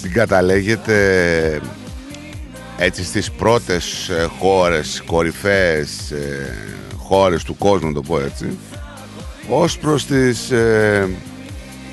[0.02, 1.62] συγκαταλέγεται
[2.78, 6.56] έτσι στις πρώτες ε, χώρες, κορυφαίες ε,
[6.98, 8.58] χώρες του κόσμου, να το πω έτσι,
[9.50, 11.10] ως προς τις ε,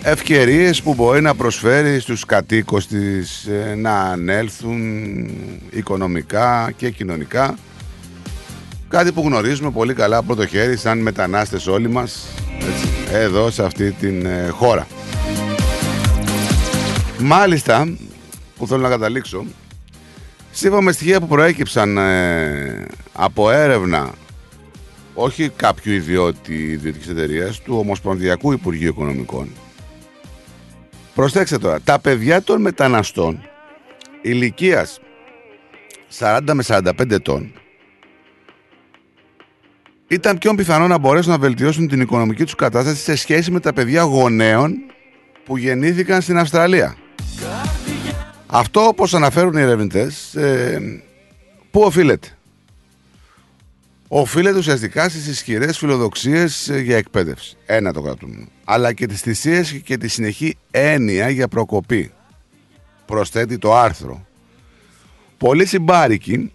[0.02, 5.30] ευκαιρίες που μπορεί να προσφέρει στους κατοίκους της ε, να ανέλθουν
[5.70, 7.56] οικονομικά και κοινωνικά
[8.88, 13.64] Κάτι που γνωρίζουμε πολύ καλά από το χέρι σαν μετανάστες όλοι μας έτσι, εδώ σε
[13.64, 14.86] αυτή την ε, χώρα.
[17.18, 17.96] Μάλιστα,
[18.56, 19.44] που θέλω να καταλήξω,
[20.50, 24.12] σύμφωνα με στοιχεία που προέκυψαν ε, από έρευνα
[25.14, 29.48] όχι κάποιου ιδιώτη ιδιωτικής εταιρείας, του Ομοσπονδιακού Υπουργείου Οικονομικών.
[31.14, 33.40] Προσέξτε τώρα, τα παιδιά των μεταναστών
[34.22, 35.00] ηλικίας
[36.18, 37.52] 40 με 45 ετών
[40.08, 43.72] ήταν πιο πιθανό να μπορέσουν να βελτιώσουν την οικονομική τους κατάσταση σε σχέση με τα
[43.72, 44.76] παιδιά γονέων
[45.44, 46.96] που γεννήθηκαν στην Αυστραλία.
[48.46, 51.02] Αυτό όπως αναφέρουν οι ερευνητές, ε,
[51.70, 52.28] πού οφείλεται.
[54.08, 57.56] Οφείλεται ουσιαστικά στις ισχυρές φιλοδοξίες ε, για εκπαίδευση.
[57.66, 58.46] Ένα το κρατούμε.
[58.64, 62.12] Αλλά και τις θυσίες και τη συνεχή έννοια για προκοπή.
[63.06, 64.26] Προσθέτει το άρθρο.
[65.36, 66.52] πολλοί συμπάρικοι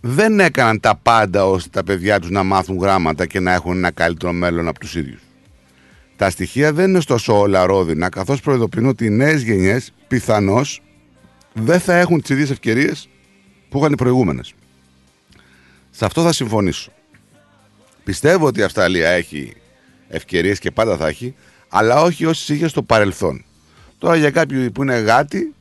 [0.00, 3.90] δεν έκαναν τα πάντα ώστε τα παιδιά τους να μάθουν γράμματα και να έχουν ένα
[3.90, 5.20] καλύτερο μέλλον από τους ίδιους.
[6.16, 10.82] Τα στοιχεία δεν είναι ωστόσο όλα ρόδινα, καθώς προειδοποιούν ότι οι νέες γενιές πιθανώς
[11.52, 13.08] δεν θα έχουν τις ίδιες ευκαιρίες
[13.68, 14.54] που είχαν οι προηγούμενες.
[15.90, 16.92] Σε αυτό θα συμφωνήσω.
[18.04, 19.52] Πιστεύω ότι η Αυστραλία έχει
[20.08, 21.34] ευκαιρίες και πάντα θα έχει,
[21.68, 23.44] αλλά όχι όσες είχε στο παρελθόν.
[23.98, 25.54] Τώρα για κάποιοι που είναι γάτι,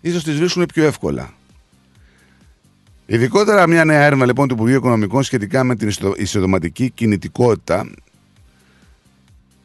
[0.00, 1.34] ίσως τις βρίσκουν πιο εύκολα.
[3.12, 7.90] Ειδικότερα μια νέα έρευνα λοιπόν του Υπουργείου Οικονομικών σχετικά με την ιστο- εισοδοματική κινητικότητα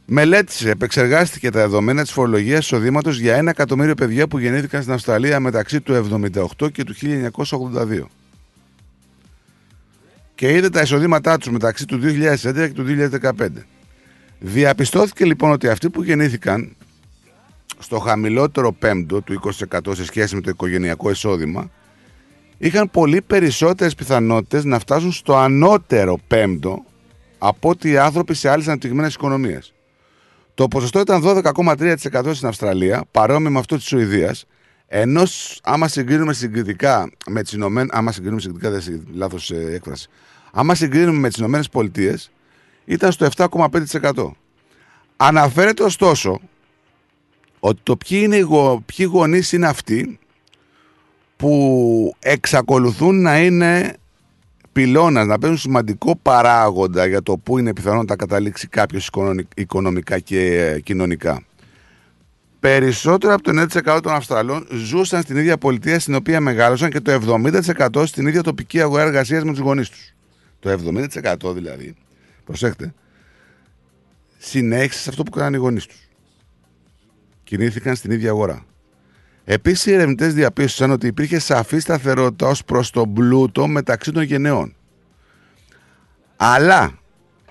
[0.06, 5.40] μελέτησε, επεξεργάστηκε τα δεδομένα της φορολογίας εισοδήματος για ένα εκατομμύριο παιδιά που γεννήθηκαν στην Αυστραλία
[5.40, 5.94] μεταξύ του
[6.60, 8.10] 1978 και του 1982.
[10.36, 12.86] Και είδε τα εισοδήματά τους μεταξύ του 2011 και του
[13.22, 13.48] 2015.
[14.40, 16.76] Διαπιστώθηκε λοιπόν ότι αυτοί που γεννήθηκαν
[17.80, 21.70] στο χαμηλότερο πέμπτο του 20% σε σχέση με το οικογενειακό εισόδημα
[22.58, 26.86] είχαν πολύ περισσότερες πιθανότητες να φτάσουν στο ανώτερο πέμπτο
[27.38, 29.74] από ότι οι άνθρωποι σε άλλες αναπτυγμένες οικονομίες.
[30.54, 31.96] Το ποσοστό ήταν 12,3%
[32.34, 34.46] στην Αυστραλία, παρόμοιο με αυτό της Σουηδίας,
[34.88, 37.90] ενώ σ- άμα συγκρίνουμε συγκριτικά με τις Ηνωμένες...
[37.94, 40.08] Άμα συγκρίνουμε συγκριτικά, δεν είναι λάθος ε, έκφραση.
[40.52, 42.32] Άμα συγκρίνουμε με τις Ηνωμένες Πολιτείες,
[42.86, 44.32] ήταν στο 7,5%.
[45.18, 46.40] Αναφέρεται ωστόσο
[47.60, 50.20] ότι το ποιοι, είναι οι γο- ποιοι γονείς είναι αυτοί
[51.38, 53.96] που εξακολουθούν να είναι
[54.72, 59.60] πυλώνας, να παίζουν σημαντικό παράγοντα για το πού είναι πιθανόν να τα καταλήξει κάποιος οικονομι-
[59.60, 61.44] οικονομικά και ε, κοινωνικά.
[62.60, 67.40] Περισσότερο από το 9% των Αυστραλών ζούσαν στην ίδια πολιτεία στην οποία μεγάλωσαν και το
[67.92, 70.14] 70% στην ίδια τοπική αγορά εργασίας με τους γονείς τους.
[70.60, 70.80] Το
[71.50, 71.96] 70% δηλαδή,
[72.46, 72.94] προσέχτε,
[74.38, 76.10] συνέχισε σε αυτό που κάνανε οι γονείς τους.
[77.44, 78.66] Κινήθηκαν στην ίδια αγορά.
[79.46, 84.76] Επίσης, οι ερευνητές διαπίστωσαν ότι υπήρχε σαφή σταθερότητα ως προς τον πλούτο μεταξύ των γενεών.
[86.36, 87.00] Αλλά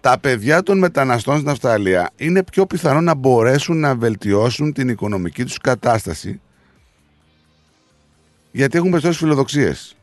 [0.00, 5.44] τα παιδιά των μεταναστών στην Αυστραλία είναι πιο πιθανό να μπορέσουν να βελτιώσουν την οικονομική
[5.44, 6.40] τους κατάσταση
[8.54, 9.96] γιατί έχουν περισσότερες φιλοδοξίες.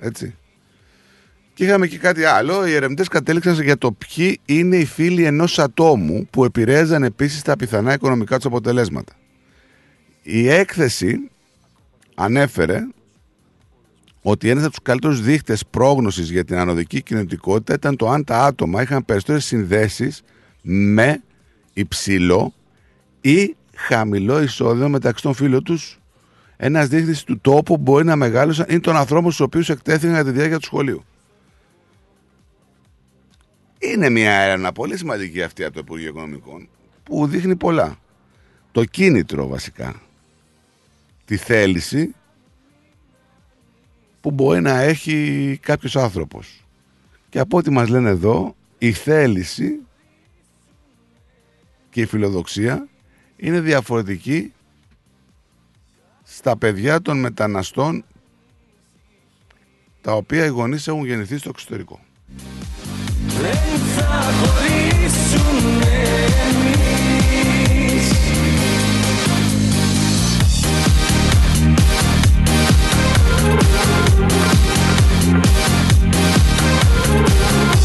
[0.00, 0.34] Έτσι.
[1.54, 2.66] Και είχαμε και κάτι άλλο.
[2.66, 7.56] Οι ερευνητές κατέληξαν για το ποιοι είναι οι φίλοι ενός ατόμου που επηρέαζαν επίσης τα
[7.56, 9.12] πιθανά οικονομικά τους αποτελέσματα.
[10.22, 11.30] Η έκθεση
[12.14, 12.80] ανέφερε
[14.22, 18.44] ότι ένας από τους καλύτερους δείχτες πρόγνωσης για την ανωδική κινητικότητα ήταν το αν τα
[18.44, 20.22] άτομα είχαν περισσότερες συνδέσεις
[20.62, 21.22] με
[21.72, 22.54] υψηλό
[23.20, 26.00] ή χαμηλό εισόδημα μεταξύ των φίλων τους.
[26.56, 30.24] Ένας δείκτη του τόπου που μπορεί να μεγάλωσαν ή των ανθρώπων στους οποίους εκτέθηκαν κατά
[30.24, 31.04] τη διάρκεια του σχολείου.
[33.78, 36.68] Είναι μια έρευνα πολύ σημαντική αυτή από το Υπουργείο Οικονομικών
[37.02, 37.96] που δείχνει πολλά.
[38.72, 40.00] Το κίνητρο βασικά.
[41.32, 42.14] Τη θέληση
[44.20, 46.64] που μπορεί να έχει κάποιος άνθρωπος.
[47.28, 49.78] Και από ό,τι μας λένε εδώ, η θέληση
[51.90, 52.88] και η φιλοδοξία
[53.36, 54.52] είναι διαφορετική
[56.22, 58.04] στα παιδιά των μεταναστών
[60.00, 62.00] τα οποία οι γονείς έχουν γεννηθεί στο εξωτερικό.
[63.26, 66.04] Δεν θα χωρίσουνε
[66.48, 66.81] εμείς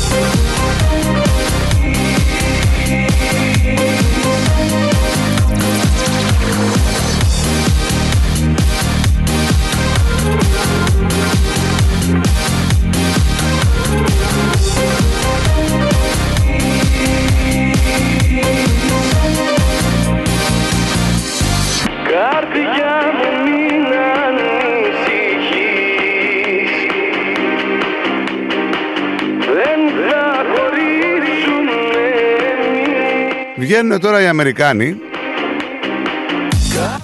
[0.09, 0.46] Καρδιά
[33.67, 34.95] Βγαίνουν τώρα οι Αμερικάνοι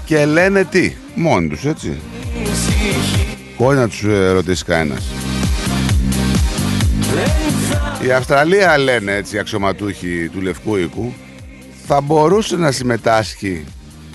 [0.05, 1.99] και λένε τι, μόνοι τους έτσι.
[3.57, 5.05] Χωρίς να τους ε, ρωτήσει κανένας.
[8.05, 11.13] Η Αυστραλία λένε έτσι οι αξιωματούχοι του Λευκού Οίκου
[11.85, 13.65] θα μπορούσε να συμμετάσχει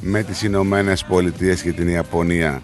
[0.02, 2.62] με τις Ηνωμένες Πολιτείες και την Ιαπωνία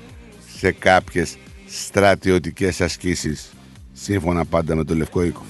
[0.59, 1.36] σε κάποιες
[1.66, 3.52] στρατιωτικές ασκήσεις
[3.93, 5.44] σύμφωνα πάντα με το Λευκό Οίκο.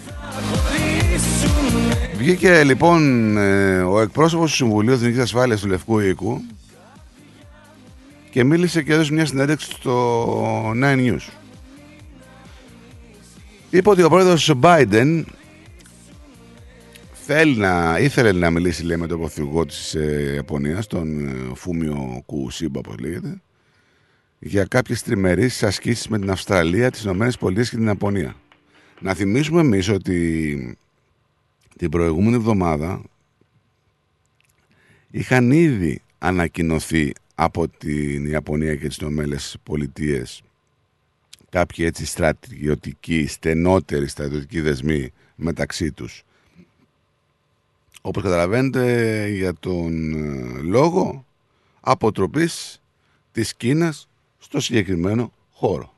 [2.16, 6.42] Βγήκε λοιπόν ε, ο εκπρόσωπος του Συμβουλίου Εθνικής Ασφάλειας του Λευκού Οίκου
[8.30, 11.28] και μίλησε και έδωσε μια συνέντευξη στο 9 News.
[13.70, 15.24] Είπε ότι ο πρόεδρος Biden
[17.12, 22.22] θέλει να, ήθελε να μιλήσει λέει, με τον πρωθυπουργό της ε, Ιαπωνίας, τον ε, Φούμιο
[22.26, 23.40] Κουσίμπα όπως λέγεται,
[24.38, 28.34] για κάποιες τριμερείς ασκήσεις με την Αυστραλία, τις Ηνωμένες Πολιτείες και την Ιαπωνία.
[29.00, 30.78] Να θυμίσουμε εμείς ότι
[31.76, 33.02] την προηγούμενη εβδομάδα
[35.10, 40.42] είχαν ήδη ανακοινωθεί από την Ιαπωνία και τις Ηνωμένες Πολιτείες
[41.54, 46.22] κάποιοι έτσι στρατιωτικοί, στενότεροι στρατιωτικοί δεσμοί μεταξύ τους.
[48.00, 51.24] Όπως καταλαβαίνετε για τον ε, λόγο
[51.80, 52.82] αποτροπής
[53.32, 55.93] της Κίνας στο συγκεκριμένο χώρο.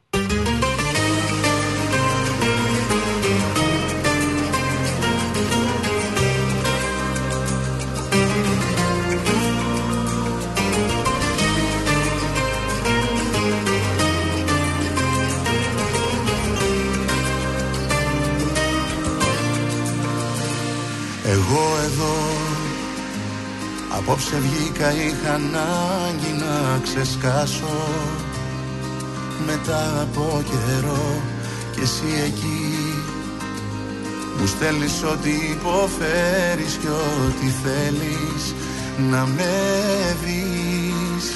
[24.08, 27.78] Απόψε βγήκα είχα ανάγκη να ξεσκάσω.
[29.46, 31.22] Μετά από καιρό
[31.74, 32.74] και εσύ εκεί.
[34.38, 38.54] Μου στέλνεις ό,τι υποφέρεις και ό,τι θέλεις
[39.10, 39.54] να με
[40.20, 41.26] βρεις.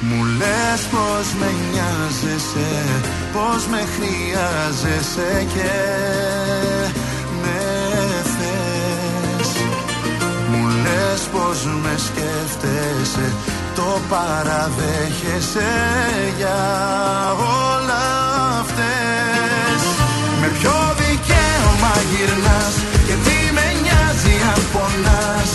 [0.00, 2.70] Μου λες πως με νοιάζεσαι,
[3.32, 5.70] πως με χρειάζεσαι και
[11.20, 13.26] λες πως με σκέφτεσαι,
[13.74, 15.72] το παραδέχεσαι
[16.38, 16.60] για
[17.72, 18.04] όλα
[18.60, 19.80] αυτές.
[20.40, 22.74] Με ποιο δικαίωμα γυρνάς
[23.06, 25.50] και τι με νοιάζει αν πονάς;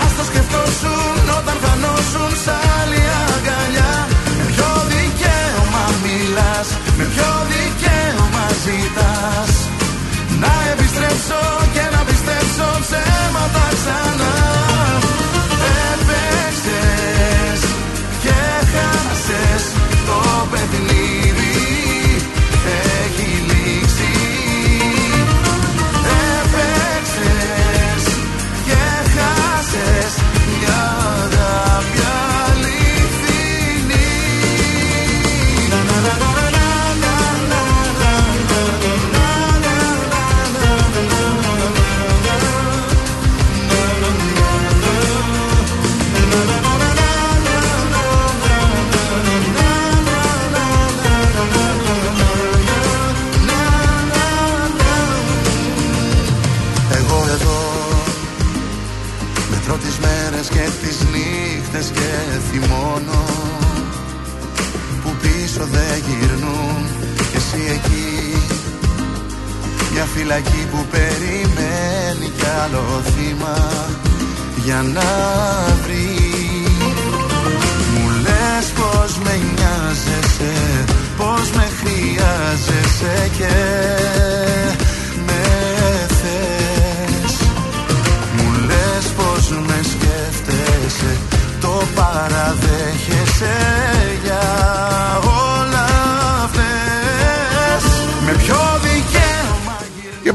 [0.00, 3.94] Ας το σκεφτόσουν όταν φανώσουν σ' άλλη αγκαλιά.
[4.38, 6.68] Με ποιο δικαίωμα μιλάς,
[6.98, 9.52] με ποιο δικαίωμα ζητάς;
[10.42, 11.59] Να επιστρέψω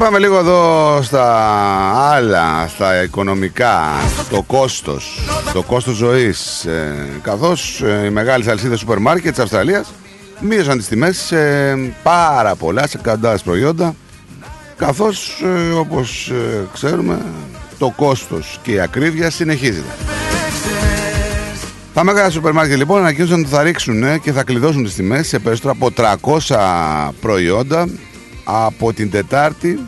[0.06, 1.26] πάμε λίγο εδώ στα
[2.11, 3.82] άλλα, στα οικονομικά,
[4.26, 5.19] στο κόστος,
[5.53, 6.65] το κόστος ζωής.
[6.65, 9.94] Ε, καθώς ε, οι μεγάλες αλυσίδες σούπερ μάρκετ της Αυστραλίας
[10.40, 11.38] μείωσαν τις τιμές σε
[12.03, 13.95] πάρα πολλά, σε εκατοντάδες προϊόντα.
[14.77, 17.22] Καθώς, ε, όπως ε, ξέρουμε,
[17.77, 19.95] το κόστος και η ακρίβεια συνεχίζεται.
[21.94, 25.27] Τα μεγάλα σούπερ μάρκετ λοιπόν ανακοίνωσαν ότι θα ρίξουν ε, και θα κλειδώσουν τις τιμές
[25.27, 25.90] σε περισσότερα από
[26.48, 27.88] 300 προϊόντα
[28.44, 29.80] από την Τετάρτη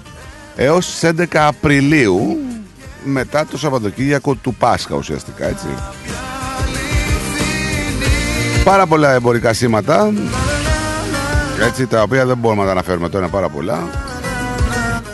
[0.57, 2.37] έως τις 11 Απριλίου
[3.03, 5.67] μετά το Σαββατοκύριακο του Πάσχα ουσιαστικά έτσι.
[8.63, 10.13] Πάρα πολλά εμπορικά σήματα
[11.67, 13.89] έτσι, τα οποία δεν μπορούμε να τα αναφέρουμε τώρα είναι πάρα πολλά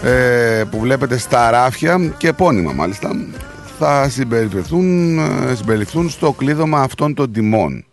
[0.04, 3.10] ε, που βλέπετε στα ράφια και επώνυμα μάλιστα
[3.80, 7.86] θα συμπεριληφθούν, ε, συμπεριληφθούν στο κλείδωμα αυτών των τιμών.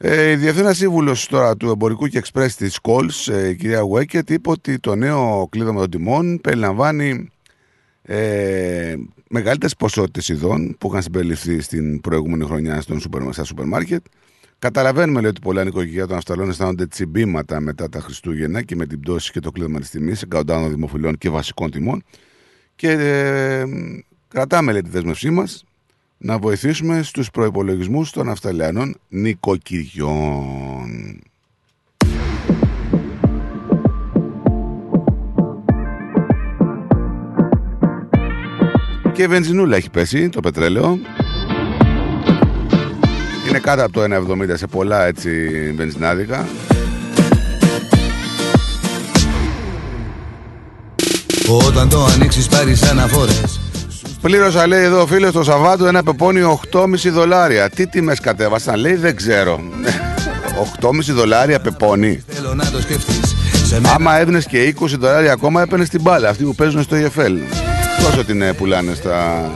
[0.00, 4.30] Ε, η Διευθύνα Σύμβουλος τώρα του Εμπορικού και Εξπρέσ της Κόλς, ε, η κυρία Βουέκετ,
[4.30, 7.30] είπε ότι το νέο κλείδωμα των τιμών περιλαμβάνει
[8.02, 8.94] ε,
[9.28, 14.04] μεγαλύτερες ποσότητες ειδών που είχαν συμπεριληφθεί στην προηγούμενη χρονιά στον σούπερ, στα σούπερ μάρκετ.
[14.58, 19.00] Καταλαβαίνουμε λέει, ότι πολλά νοικοκυριά των Αυστραλών αισθάνονται τσιμπήματα μετά τα Χριστούγεννα και με την
[19.00, 22.02] πτώση και το κλείδωμα της τιμής, εκατοντάδων δημοφιλών και βασικών τιμών.
[22.76, 23.64] Και ε,
[24.28, 25.64] κρατάμε λέει, τη δέσμευσή μας
[26.18, 31.20] να βοηθήσουμε στους προϋπολογισμούς των Αυστραλιανών νοικοκυριών.
[39.12, 40.98] Και η βενζινούλα έχει πέσει, το πετρέλαιο.
[43.48, 45.30] Είναι κάτω από το 1,70 σε πολλά έτσι
[45.76, 46.48] βενζινάδικα.
[51.66, 53.67] Όταν το ανοίξεις πάρεις αναφορές
[54.20, 57.70] Πλήρωσα λέει εδώ ο φίλος το Σαββάτο ένα πεπόνι 8,5 δολάρια.
[57.70, 59.60] Τι τιμές κατέβασαν λέει δεν ξέρω.
[60.80, 62.24] 8,5 δολάρια πεπόνι.
[62.26, 63.36] Θέλω να το σκεφτείς
[63.66, 66.28] σε μένα Άμα έδινες και 20 δολάρια ακόμα έπαιρνες την μπάλα.
[66.28, 67.36] Αυτοί που παίζουν στο EFL.
[68.04, 69.50] Πόσο την ε, πουλάνε στα,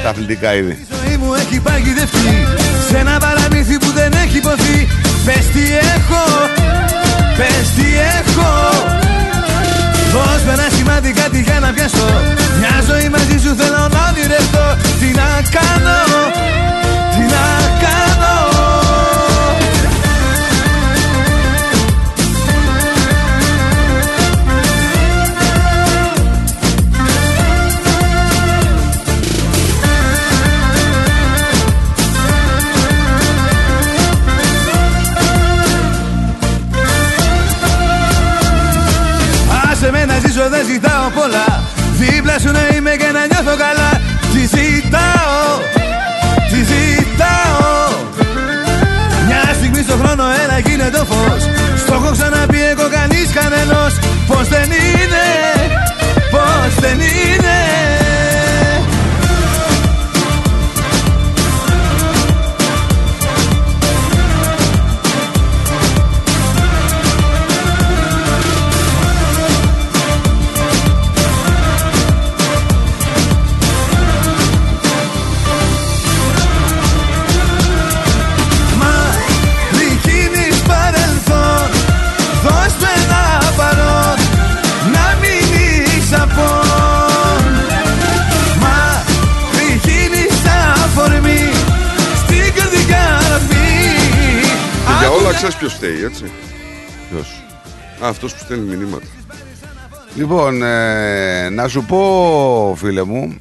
[0.00, 0.72] στα αθλητικά είδη.
[0.72, 2.46] Η ζωή μου έχει παγιδευτεί
[2.88, 4.88] Σε ένα παραμύθι που δεν έχει υποθεί
[5.24, 5.62] Πες τι
[5.96, 6.24] έχω,
[7.36, 7.86] πες τι
[8.18, 9.03] έχω
[10.14, 12.06] Δώσ' με ένα σημάδι κάτι για να πιαστώ
[12.58, 14.66] Μια ζωή μαζί σου θέλω να ονειρευτώ.
[15.00, 15.98] Τι να κάνω,
[17.12, 17.44] τι να
[17.82, 18.13] κάνω
[40.36, 41.62] Άσε με να ζήσω δεν ζητάω πολλά.
[42.00, 43.90] Δίπλα σου να είμαι και να νιώθω καλά.
[44.32, 45.46] Τι ζητάω,
[46.50, 47.86] τι ζητάω.
[49.26, 51.42] Μια στιγμή στο χρόνο έλα γίνε το φως.
[51.82, 53.92] Στο έχω ξαναπεί εγώ κανείς κανένας.
[54.28, 55.26] Πως δεν είναι,
[56.32, 57.93] πως δεν είναι
[95.48, 96.24] ξέρεις ποιος φταίει, έτσι.
[97.10, 97.42] Ποιος;
[98.00, 99.06] Αυτός που στέλνει μηνύματα.
[100.16, 103.38] Λοιπόν, ε, να σου πω, φίλε μου,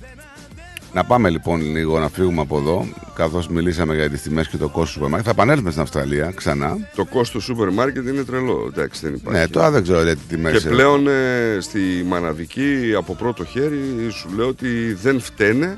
[0.94, 4.70] να πάμε λοιπόν λίγο να φύγουμε από εδώ, καθώς μιλήσαμε για τις τιμές και το
[4.70, 5.26] κόστος του σούπερ μάρκετ.
[5.26, 6.78] Θα επανέλθουμε στην Αυστραλία ξανά.
[6.96, 8.70] Το κόστος σούπερ μάρκετ είναι τρελό.
[8.72, 9.40] Εντάξει, δεν υπάρχει.
[9.40, 10.64] Ναι, τώρα δεν ξέρω γιατί τιμές...
[10.64, 15.78] Και πλέον ε, στη Μαναβική από πρώτο χέρι σου λέω ότι δεν φταίνε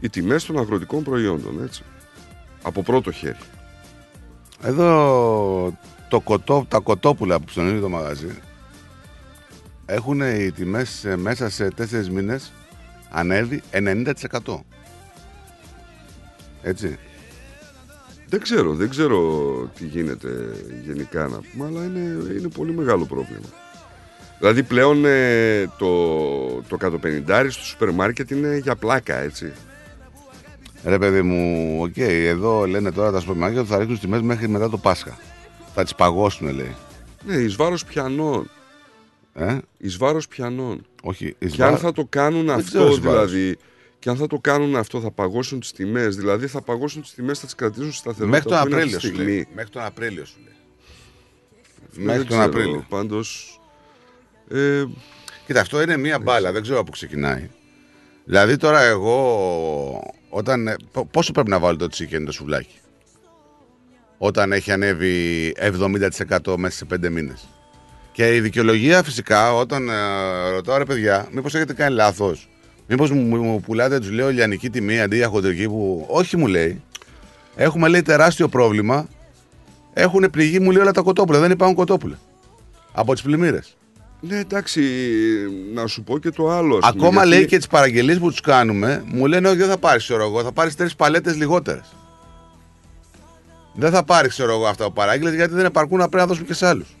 [0.00, 1.82] οι τιμές των αγροτικών προϊόντων, έτσι.
[2.62, 3.36] Από πρώτο χέρι.
[4.62, 5.78] Εδώ
[6.08, 8.38] το κοτό, τα κοτόπουλα που ψωνίζει το μαγαζί
[9.86, 12.52] έχουν οι τιμές ε, μέσα σε τέσσερις μήνες
[13.10, 14.12] ανέβει 90%.
[16.62, 16.98] Έτσι.
[18.28, 19.18] Δεν ξέρω, δεν ξέρω
[19.78, 20.28] τι γίνεται
[20.84, 23.46] γενικά να πούμε, αλλά είναι, είναι πολύ μεγάλο πρόβλημα.
[24.38, 25.96] Δηλαδή πλέον ε, το,
[26.68, 29.52] το 150 στο σούπερ μάρκετ είναι για πλάκα, έτσι.
[30.84, 34.48] Ρε παιδί μου, οκ, εδώ λένε τώρα τα σούπερ μάρκετ ότι θα ρίξουν τιμές μέχρι
[34.48, 35.18] μετά το Πάσχα.
[35.74, 36.74] Θα τις παγώσουν λέει.
[37.26, 38.50] Ναι, εις βάρος ποιανών.
[39.34, 40.86] Ε; Εις βάρος ποιανών.
[41.02, 43.30] Όχι, εις και αν βά- θα το κάνουν Δεν ξέρω αυτό εις βάρος.
[43.32, 43.56] δηλαδή,
[43.98, 47.38] και αν θα το κάνουν αυτό θα παγώσουν τις τιμές, δηλαδή θα παγώσουν τις τιμές,
[47.38, 49.32] θα τις κρατήσουν σταθερότητα Μέχρι τον που είναι αυτή Απρίλιο τη σου στιγμή.
[49.32, 49.48] λέει.
[49.54, 50.54] Μέχρι τον Απρίλιο σου λέει.
[51.90, 52.84] Δεν Μέχρι τον ξέρω, Απρίλιο.
[52.88, 53.60] Πάντως,
[54.50, 54.84] ε,
[55.46, 57.50] Κοίτα, αυτό είναι μία μπάλα, δεν ξέρω από πού ξεκινάει.
[58.24, 62.74] Δηλαδή τώρα εγώ, όταν, ε, πο- πόσο πρέπει να βάλω το chicken το σουβλάκι;
[64.18, 67.48] Όταν έχει ανέβει 70% μέσα σε 5 μήνες.
[68.12, 72.48] Και η δικαιολογία φυσικά όταν ε, ρωτάω ρε παιδιά, μήπως έχετε κάνει λάθος;
[72.86, 76.06] Μήπως μου, μου πουλάτε, τους λέω, λιανική τιμή αντί για χοντρική που...
[76.08, 76.82] Όχι μου λέει.
[77.56, 79.08] Έχουμε λέει τεράστιο πρόβλημα.
[79.92, 81.38] Έχουν πληγεί μου λέει όλα τα κοτόπουλα.
[81.38, 82.18] Δεν υπάρχουν κοτόπουλα.
[82.92, 83.76] Από τις πλημμύρες.
[84.28, 84.82] Ναι εντάξει,
[85.74, 86.76] να σου πω και το άλλο.
[86.82, 89.68] ας πούμε, Ακόμα γιατί- λέει και τις παραγγελίες που τους κάνουμε, μου λένε ότι δεν
[89.68, 91.94] θα πάρεις, ξέρω εγώ, θα πάρεις τρεις παλέτες λιγότερες.
[93.74, 96.46] Δεν θα πάρεις, ξέρω εγώ, αυτά που παράγγειλες γιατί δεν επαρκούν να πρέπει να δώσουμε
[96.46, 96.96] και σε άλλους.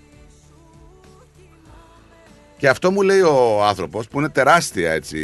[2.58, 5.18] Και αυτό μου λέει ο άνθρωπος που είναι τεράστια έτσι.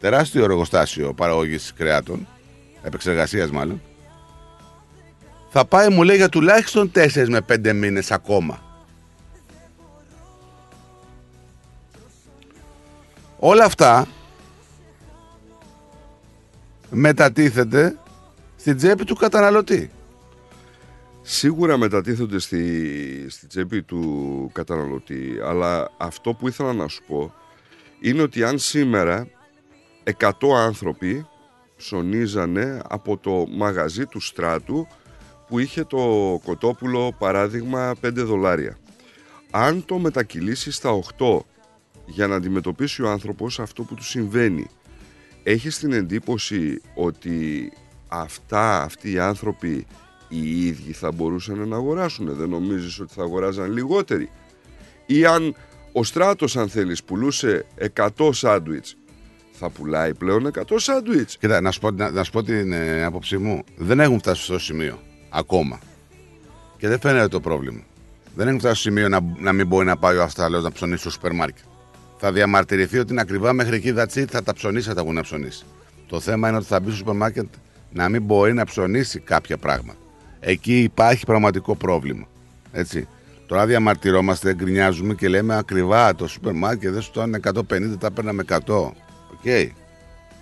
[0.00, 2.26] Τεράστιο εργοστάσιο παραγωγής κρεάτων,
[2.82, 3.80] επεξεργασίας μάλλον.
[5.50, 8.62] Θα πάει, μου λέει, για τουλάχιστον 4 με 5 μήνες ακόμα.
[13.44, 14.08] Όλα αυτά
[16.90, 17.98] μετατίθεται
[18.56, 19.90] στην τσέπη του καταναλωτή.
[21.22, 27.34] Σίγουρα μετατίθονται στη, στη τσέπη του καταναλωτή, αλλά αυτό που ήθελα να σου πω
[28.00, 29.28] είναι ότι αν σήμερα
[30.18, 31.26] 100 άνθρωποι
[31.76, 34.86] ψωνίζανε από το μαγαζί του στράτου
[35.48, 35.98] που είχε το
[36.44, 38.78] κοτόπουλο παράδειγμα 5 δολάρια.
[39.50, 41.38] Αν το μετακυλήσεις στα 8
[42.06, 44.66] για να αντιμετωπίσει ο άνθρωπος αυτό που του συμβαίνει,
[45.42, 47.72] έχεις την εντύπωση ότι
[48.08, 49.86] αυτά αυτοί οι άνθρωποι
[50.28, 54.30] οι ίδιοι θα μπορούσαν να αγοράσουν; Δεν νομίζεις ότι θα αγοράζαν λιγότεροι;
[55.06, 55.54] Ή αν
[55.92, 57.66] ο στράτος αν θέλεις πουλούσε
[58.16, 58.96] 100 σάντουιτς
[59.52, 63.04] θα πουλάει πλέον 100 σάντουιτς; Κοίτα, να σου πω, να, να σου πω την ε,
[63.04, 63.64] άποψή μου.
[63.76, 64.98] Δεν έχουν φτάσει στο σημείο
[65.28, 65.80] ακόμα.
[66.76, 67.80] Και δεν φαίνεται το πρόβλημα.
[68.34, 71.00] Δεν έχουν φτάσει στο σημείο να, να μην μπορεί να πάει ο Αυστραλός να ψωνίσει
[71.00, 71.64] στο σούπερ μάρκετ.
[72.24, 75.14] Θα διαμαρτυρηθεί ότι είναι ακριβά μέχρι εκεί that's it, θα τα ψωνίσει, θα τα βγουν
[75.14, 75.64] να ψωνίσει.
[76.06, 77.46] Το θέμα είναι ότι θα μπει στο σούπερ μάρκετ
[77.92, 79.98] να μην μπορεί να ψωνίσει κάποια πράγματα.
[80.40, 82.26] Εκεί υπάρχει πραγματικό πρόβλημα.
[82.72, 83.08] Έτσι.
[83.46, 88.44] Τώρα διαμαρτυρόμαστε, γκρινιάζουμε και λέμε ακριβά το σούπερ μάρκετ δεν σου το 150, τα παίρναμε
[88.48, 88.58] 100.
[89.32, 89.44] Οκ.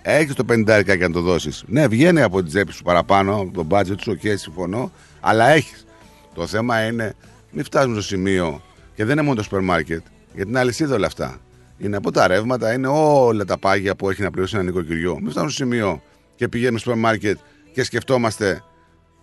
[0.03, 1.65] Έχεις το 50 και να το δώσεις.
[1.67, 5.87] Ναι, βγαίνει από την τσέπη σου παραπάνω, από τον budget σου, οκ, συμφωνώ, αλλά έχεις.
[6.35, 7.15] Το θέμα είναι
[7.51, 8.63] μην φτάσουμε στο σημείο
[8.95, 10.03] και δεν είναι μόνο το σούπερ μάρκετ,
[10.35, 11.41] γιατί είναι αλυσίδα όλα αυτά.
[11.83, 15.15] Είναι από τα ρεύματα, είναι όλα τα πάγια που έχει να πληρώσει ένα νοικοκυριό.
[15.21, 16.03] Μην φτάσουμε στο σημείο
[16.37, 17.39] και πηγαίνουμε στο σούπερ μάρκετ
[17.73, 18.63] και σκεφτόμαστε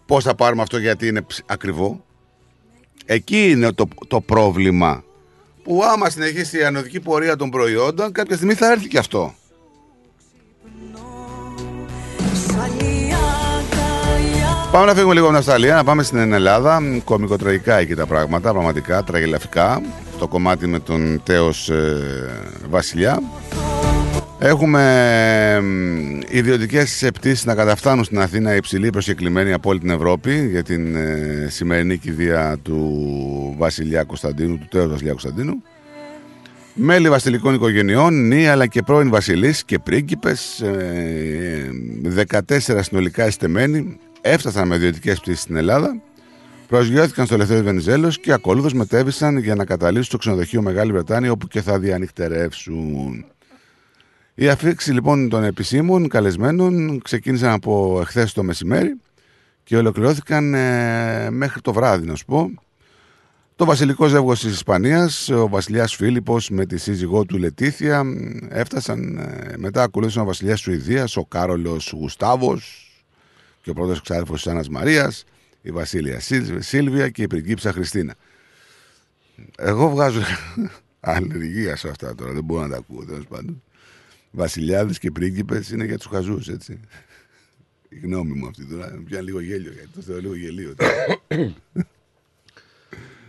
[0.06, 2.06] πώς θα πάρουμε αυτό γιατί είναι ψ- ακριβό.
[3.06, 5.04] Εκεί είναι το, το πρόβλημα.
[5.64, 9.34] Που άμα συνεχίσει η ανοδική πορεία των προϊόντων, κάποια στιγμή θα έρθει και αυτό.
[14.72, 16.82] Πάμε να φύγουμε λίγο από την Αυστραλία, να πάμε στην Ελλάδα.
[17.04, 19.82] Κομικοτραγικά εκεί τα πράγματα, πραγματικά τραγελαφικά.
[20.20, 22.02] Το κομμάτι με τον τέος ε,
[22.70, 23.22] Βασιλιά.
[24.40, 24.84] Έχουμε
[26.30, 31.48] ιδιωτικές πτήσει να καταφτάνουν στην Αθήνα υψηλή προσκεκλημένη από όλη την Ευρώπη για την ε,
[31.50, 35.62] σημερινή κηδεία του Βασιλιά Κωνσταντίνου, του τέος Βασιλιά Κωνσταντίνου.
[36.74, 41.70] Μέλη βασιλικών οικογενειών, νη αλλά και πρώην βασιλείς και πρίγκιπες, ε,
[42.48, 46.02] 14 συνολικά εστεμένοι, έφτασαν με ιδιωτικές πτήσει στην Ελλάδα,
[46.68, 51.48] προσγειώθηκαν στο Ελευθέρω Βενιζέλος και ακολούθως μετέβησαν για να καταλήξουν στο ξενοδοχείο Μεγάλη Βρετάνια όπου
[51.48, 53.26] και θα διανυκτερεύσουν.
[54.34, 59.00] Η αφήξη λοιπόν των επισήμων καλεσμένων ξεκίνησαν από εχθές το μεσημέρι
[59.64, 62.52] και ολοκληρώθηκαν ε, μέχρι το βράδυ, να σου πω.
[63.56, 68.04] Το βασιλικός ζεύγος της Ισπανίας, ο βασιλιάς Φίλιππος με τη σύζυγό του Λετήθια,
[68.50, 72.92] έφτασαν ε, μετά ακολούθησαν ο βασιλιάς Σουηδίας, ο Κάρολος Γουστάβος
[73.62, 75.24] και ο πρώτος εξάδελφο της Άννας Μαρίας,
[75.68, 78.16] η Βασίλεια Σίλ- Σίλβια και η πριγκίψα Χριστίνα.
[79.58, 80.22] Εγώ βγάζω
[81.00, 83.64] αλλεργία σε αυτά τώρα, δεν μπορώ να τα ακούω τέλος πάντων.
[84.32, 86.80] Βασιλιάδες και πρίγκιπες είναι για τους χαζούς, έτσι.
[87.90, 88.94] Η γνώμη μου αυτή τώρα.
[88.98, 90.76] Μου πιάνει λίγο γέλιο, γιατί το θεωρώ λίγο γελίο.
[90.76, 90.92] τώρα.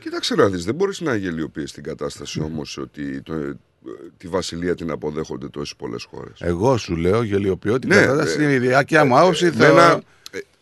[0.00, 3.56] Κοίταξε να δεις, δεν μπορείς να γελιοποιείς την κατάσταση όμως ότι το, ε,
[4.16, 6.40] τη βασιλεία την αποδέχονται τόσες πολλές χώρες.
[6.40, 8.40] Εγώ σου λέω γελιοποιώ την Ναι, κατάσταση.
[8.40, 9.44] ε, Είναι η δικιά μου άποψη.
[9.44, 10.00] με Θεωρώ, ένα, ε,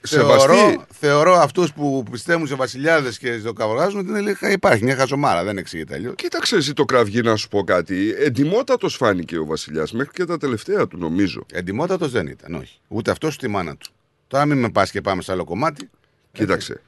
[0.07, 0.81] θεωρώ, σεβαστή.
[0.91, 5.45] θεωρώ αυτούς που πιστεύουν σε βασιλιάδες και στο καβράζουν ότι είναι, λίγα- υπάρχει μια χαζομάρα.
[5.45, 6.15] Δεν εξηγείται αλλιώς.
[6.17, 8.15] Κοίταξε εσύ το κραυγή να σου πω κάτι.
[8.19, 11.47] Εντιμότατος φάνηκε ο βασιλιάς μέχρι και τα τελευταία του νομίζω.
[11.53, 12.79] Εντιμότατο δεν ήταν, όχι.
[12.89, 13.91] Ούτε αυτός ούτε η μάνα του.
[14.29, 15.91] Τώρα μην με πας και πάμε σε άλλο κομμάτι.
[16.33, 16.81] Κοίταξε.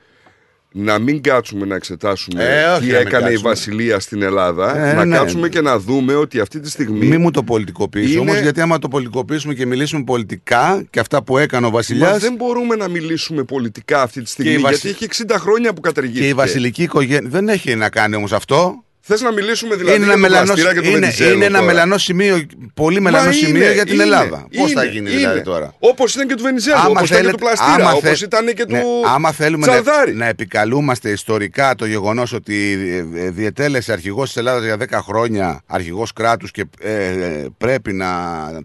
[0.72, 3.48] Να μην κάτσουμε να εξετάσουμε Ε, όχι τι να μην έκανε η κάτσουμε.
[3.48, 4.78] βασιλεία στην Ελλάδα.
[4.88, 5.16] Ε, να ναι.
[5.16, 7.06] κάτσουμε και να δούμε ότι αυτή τη στιγμή.
[7.06, 11.22] Μην μου το πολιτικοποιήσει Είναι- όμω, γιατί άμα το πολιτικοποιήσουμε και μιλήσουμε πολιτικά και αυτά
[11.22, 12.18] που έκανε ο Μα βασιλιά.
[12.18, 14.52] δεν μπορούμε να μιλήσουμε πολιτικά αυτή τη στιγμή.
[14.52, 16.22] η βασι- Γιατί έχει 60 χρόνια που καταργήθηκε.
[16.22, 17.30] Και η βασιλική οικογένεια.
[17.30, 18.82] Δεν έχει να κάνει όμως αυτό.
[19.10, 21.44] Θες να μιλήσουμε δηλαδή είναι για ένα, τον μελανό, Πλαστήρα και τον είναι, Βενιζέλο είναι
[21.44, 24.46] ένα τώρα; μελανός σημείο, πολύ Μα μελανό είναι, σημείο για την είναι, Ελλάδα.
[24.56, 25.18] Πώς θα είναι, γίνει είναι.
[25.18, 27.90] δηλαδή τώρα; Όπως ήταν και του Βενιζέλου, Άμα όπως ήταν και θέλετε- του Πλαστήρα, άμα
[27.96, 28.82] όπως θε- ήταν και του ναι,
[29.14, 30.14] άμα θέλουμε να, Τσαλδάρη.
[30.14, 32.78] να επικαλούμαστε ιστορικά το γεγονός ότι
[33.14, 37.92] ε, ε, διετέλεσε αρχηγός της Ελλάδας για 10 χρόνια, αρχηγός κράτους και ε, ε, πρέπει
[37.92, 38.08] να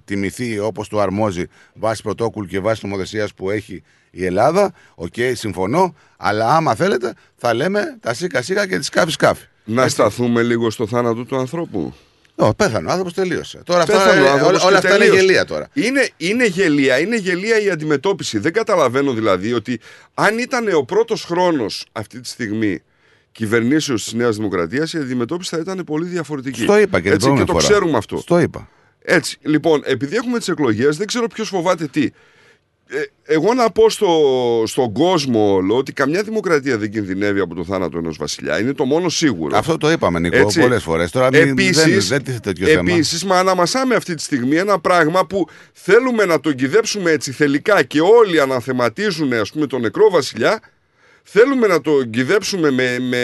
[0.06, 1.44] τιμηθεί όπως του αρμόζει
[1.74, 4.72] βάσει πρωτόκολλου και βάσει νομοθεσίας που έχει η Ελλάδα.
[4.96, 5.96] Οκ, συμφωνώ.
[6.18, 9.46] Αλλά άμα θέλετε, θα λέμε τα σύκα σύκα και τη σκάφη σκάφη.
[9.66, 11.94] Να σταθούμε λίγο στο θάνατο του ανθρώπου.
[12.36, 13.62] Ω, πέθανε ο άνθρωπος, τελείωσε.
[13.66, 15.20] Τώρα αυτά, Πέθανε ο ε, άνθρωπος όλα, και όλα αυτά είναι τελείωσε.
[15.26, 15.70] γελοία τώρα.
[15.74, 18.38] Είναι, είναι γελία, είναι γελοία η αντιμετώπιση.
[18.40, 19.80] Δεν καταλαβαίνω δηλαδή ότι
[20.14, 22.82] αν ήταν ο πρώτος χρόνος αυτή τη στιγμή
[23.32, 26.62] κυβερνήσεως της Νέας Δημοκρατίας, η αντιμετώπιση θα ήταν πολύ διαφορετική.
[26.62, 27.64] Στο είπα και την Έτσι, και προηγούμενη το φορά.
[27.68, 28.18] ξέρουμε αυτό.
[28.18, 28.70] Στο είπα.
[29.02, 32.10] Έτσι, λοιπόν, επειδή έχουμε τις εκλογές, δεν ξέρω ποιος φοβάται τι.
[32.88, 34.10] Ε, εγώ να πω στο,
[34.66, 38.60] στον κόσμο όλο ότι καμιά δημοκρατία δεν κινδυνεύει από το θάνατο ενός βασιλιά.
[38.60, 39.58] Είναι το μόνο σίγουρο.
[39.58, 40.60] Αυτό το είπαμε, Νίκο, Έτσι.
[40.60, 41.12] πολλές φορές.
[41.12, 42.92] Τώρα μην, Επίσης, δεν, δεν τίθεται τέτοιο θέμα.
[42.92, 47.84] Επίσης, μα αναμασάμε αυτή τη στιγμή ένα πράγμα που θέλουμε να τον κυδέψουμε έτσι θελικά
[47.84, 50.60] και όλοι αναθεματίζουν ας πούμε τον νεκρό βασιλιά.
[51.24, 53.18] Θέλουμε να τον κυδέψουμε με, με,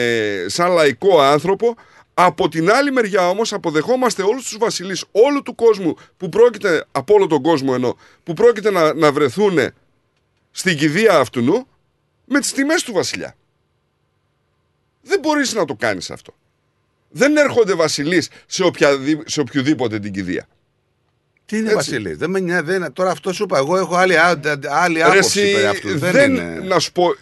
[0.47, 1.75] σαν λαϊκό άνθρωπο.
[2.21, 7.13] Από την άλλη μεριά όμως αποδεχόμαστε όλους τους βασιλείς όλου του κόσμου που πρόκειται, από
[7.13, 9.59] όλο τον κόσμο ενώ, που πρόκειται να, να βρεθούν
[10.51, 11.67] στην κηδεία αυτού
[12.25, 13.35] με τις τιμές του βασιλιά.
[15.01, 16.33] Δεν μπορείς να το κάνεις αυτό.
[17.09, 20.47] Δεν έρχονται βασιλείς σε, οποιαδη- σε οποιοδήποτε την κηδεία.
[21.45, 21.75] Τι είναι Έτσι.
[21.75, 22.63] Βασίλη, δεν με νοιάζει.
[22.65, 23.57] δεν- Τώρα αυτό σου είπα.
[23.57, 24.17] Εγώ έχω άλλη,
[24.69, 25.97] άλλη Ρε, άποψη εσύ, περί αυτού.
[25.97, 26.59] Δεν, δεν, είναι.
[26.63, 27.15] να σου πω,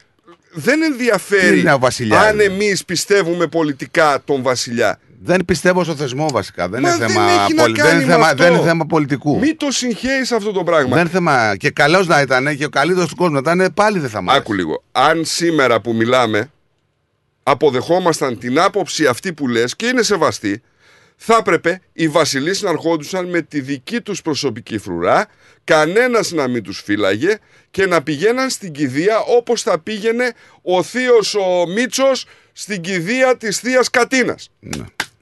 [0.59, 4.99] δεν Τι ενδιαφέρει είναι ο βασιλιάς, αν ρε; εμείς πιστεύουμε πολιτικά τον βασιλιά.
[5.23, 6.69] Δεν πιστεύω στο θεσμό βασικά.
[6.69, 8.43] Δεν Μα είναι δεν θέμα, έχει να πολι- δεν κάνει είναι με θέμα, αυτό.
[8.43, 9.39] δεν είναι θέμα πολιτικού.
[9.39, 10.89] Μην το συγχαίεις αυτό το πράγμα.
[10.89, 11.55] Δεν είναι θέμα.
[11.55, 14.29] Και καλός να ήταν και ο καλύτερος του κόσμου να ήταν, πάλι δεν θα μ'
[14.29, 14.41] άρεσε.
[14.43, 14.83] Άκου λίγο.
[14.91, 16.51] Αν σήμερα που μιλάμε
[17.43, 20.61] αποδεχόμασταν την άποψη αυτή που λες και είναι σεβαστή,
[21.17, 25.27] θα έπρεπε οι βασιλείς να ερχόντουσαν με τη δική τους προσωπική φρουρά,
[25.63, 27.37] κανένας να μην τους φύλαγε
[27.71, 33.59] και να πηγαίναν στην κηδεία όπως θα πήγαινε ο θείος ο Μίτσος στην κηδεία της
[33.59, 34.51] θείας Κατίνας.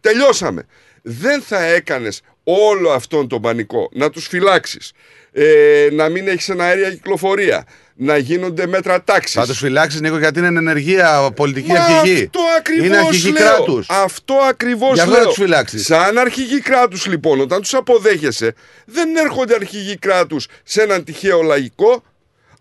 [0.01, 0.65] Τελειώσαμε.
[1.01, 4.91] Δεν θα έκανες όλο αυτόν τον πανικό, να τους φυλάξεις,
[5.38, 9.34] ε, να μην έχεις ένα αέρια κυκλοφορία, να γίνονται μέτρα τάξης.
[9.34, 12.24] Θα του φυλάξεις Νίκο γιατί είναι εν ενεργεία πολιτική Μα αρχηγή.
[12.24, 13.48] Αυτό ακριβώς Είναι αρχηγή λέω.
[13.56, 13.88] κράτους.
[13.90, 15.22] Αυτό ακριβώς Γι' αυτό λέω.
[15.22, 15.86] θα τους φυλάξεις.
[15.86, 18.53] Σαν αρχηγή κράτους λοιπόν, όταν τους αποδέχεσαι,
[18.86, 22.03] δεν έρχονται αρχηγοί κράτους σε έναν τυχαίο λαϊκό.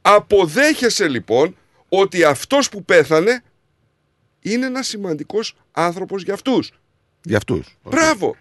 [0.02, 1.56] Αποδέχεσαι λοιπόν
[1.88, 3.42] ότι αυτός που πέθανε
[4.40, 6.70] είναι ένας σημαντικός άνθρωπος για αυτούς.
[7.22, 7.76] Για αυτούς.
[7.82, 8.36] Μπράβο.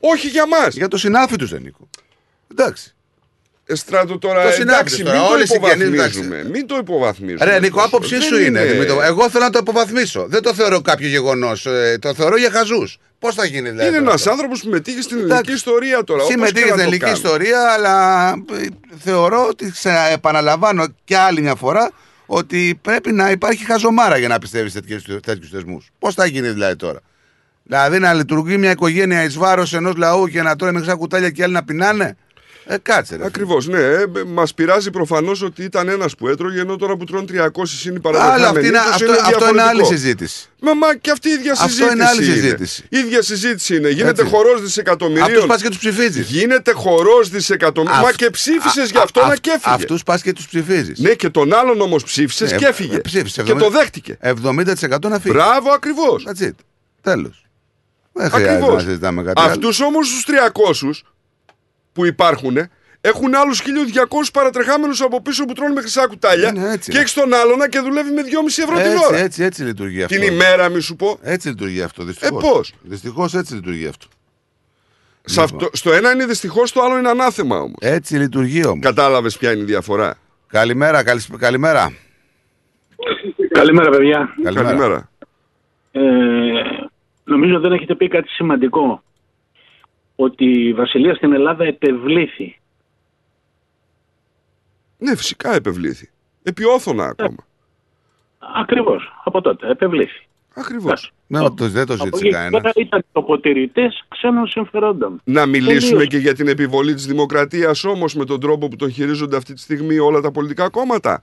[0.00, 0.74] Όχι για μας.
[0.74, 1.88] Για το συνάφι τους δεν Νίκο.
[2.58, 2.94] Εντάξει.
[3.66, 6.44] Εστράτο τώρα, Το συνάφι εντάξει, τους μην τώρα, το όλες οι συγγενείς, υποβαθμίζουμε.
[6.52, 7.44] Μην το υποβαθμίζουμε.
[7.44, 7.86] Ρε Νίκο, τόσο.
[7.86, 8.64] άποψή Δεν σου είναι.
[8.64, 9.02] Δημήτρο.
[9.02, 10.26] Εγώ θέλω να το αποβαθμίσω.
[10.28, 11.66] Δεν το θεωρώ κάποιο γεγονός.
[12.00, 12.98] Το θεωρώ για χαζούς.
[13.18, 13.82] Πώς θα γίνει δηλαδή.
[13.88, 16.22] Είναι τώρα ένας αυτό; άνθρωπος που μετήχε στην ελληνική ιστορία τώρα.
[16.22, 17.18] όπως Συμμετείχε και να στην το ελληνική κάνουμε.
[17.28, 18.66] ιστορία, αλλά ε,
[18.98, 21.90] θεωρώ ότι ξα- επαναλαμβάνω και άλλη μια φορά
[22.26, 24.80] ότι πρέπει να υπάρχει χαζομάρα για να πιστεύεις σε
[25.20, 25.90] τέτοιους θεσμούς.
[25.98, 27.00] Πώς θα γίνει δηλαδή τώρα;
[27.62, 31.42] Δηλαδή να λειτουργεί μια οικογένεια εις βάρος ενός λαού και να τρώει με κουτάλια και
[31.42, 32.16] άλλοι να πεινάνε;
[32.72, 33.24] Ε, κάτσε ρε.
[33.24, 33.78] Ακριβώς, ναι.
[33.78, 37.44] Ε, Μας πειράζει προφανώς ότι ήταν ένας που έτρωγε, ενώ τώρα που τρώνε 300 είναι
[37.84, 38.46] οι Αλλά παραδεχόμενοι.
[38.46, 39.68] αυτή είναι, Ίσως αυτό, αυτό είναι διαφορετικό.
[39.68, 40.46] άλλη συζήτηση.
[40.60, 41.92] Μα, μα και αυτή η ίδια Αυτό συζήτηση.
[41.94, 42.84] είναι άλλη συζήτηση.
[42.88, 43.88] Η ίδια συζήτηση είναι.
[43.88, 44.34] Γίνεται Έτσι.
[44.34, 45.26] χορός δισεκατομμυρίων.
[45.28, 46.28] Αυτούς πας και τους ψηφίζεις.
[46.30, 48.00] Γίνεται χορός δισεκατομμυρίων.
[48.02, 49.74] Μα Αυ- και ψήφισες α- γι' αυτό α- να αυ- και έφυγε.
[49.74, 50.98] Αυτούς πας και τους ψηφίζεις.
[50.98, 52.94] Ναι, και τον άλλον όμως ψήφισες Ε, και έφυγε.
[52.96, 53.58] ε, ψήφισε, και 70.
[53.64, 54.16] το δέχτηκε.
[54.20, 55.34] 70% να φύγει.
[55.34, 56.26] Μπράβο, ακριβώς.
[56.28, 56.50] That's it.
[57.00, 57.44] Τέλος.
[58.12, 58.74] Δεν χρειάζεται Ακριβώς.
[58.82, 59.50] να συζητάμε κάτι άλλο.
[59.50, 61.04] Αυτούς όμως τους 300
[61.92, 62.56] που υπάρχουν
[63.00, 63.66] έχουν άλλους 1200
[64.32, 66.90] παρατρεχάμενους από πίσω που τρώνε με χρυσά κουτάλια Είναι έτσι.
[66.90, 69.18] και έχεις τον άλλον και δουλεύει με 2,5 ευρώ την Έτσι, ώρα.
[69.18, 70.18] έτσι, έτσι λειτουργεί αυτό.
[70.18, 71.18] Την ημέρα, μη σου πω.
[71.22, 72.04] Έτσι λειτουργεί αυτό.
[72.04, 72.42] Δυστυχώς.
[72.44, 74.06] Ε, πώς; Δυστυχώς έτσι λειτουργεί αυτό.
[75.24, 77.76] Σε αυτό, στο ένα είναι δυστυχώς, το άλλο είναι ανάθεμα όμως.
[77.80, 78.78] Έτσι λειτουργεί όμως.
[78.84, 80.14] Κατάλαβες ποια είναι η διαφορά;
[80.46, 81.92] Καλημέρα, καλησ- καλημέρα.
[83.50, 84.28] Καλημέρα, παιδιά.
[84.42, 85.10] Καλημέρα.
[85.92, 86.00] Ε,
[87.24, 89.02] νομίζω δεν έχετε πει κάτι σημαντικό.
[90.22, 92.60] Ότι η βασιλεία στην Ελλάδα επευλήθη.
[94.98, 96.10] Ναι, φυσικά επευλήθη.
[96.42, 97.46] Επιόθωνα ακόμα.
[98.38, 100.26] Ακριβώς, από τότε, επευλήθη.
[100.54, 101.12] Ακριβώς.
[101.26, 102.60] Ναι, το, δεν το Από ζήτησε εκεί κανένας.
[102.60, 105.20] πέρα ήταν τοποτηρητές ξένων συμφερόντων.
[105.24, 106.08] Να μιλήσουμε Τελείως.
[106.08, 109.60] και για την επιβολή της δημοκρατίας όμως με τον τρόπο που τον χειρίζονται αυτή τη
[109.60, 111.22] στιγμή όλα τα πολιτικά κόμματα.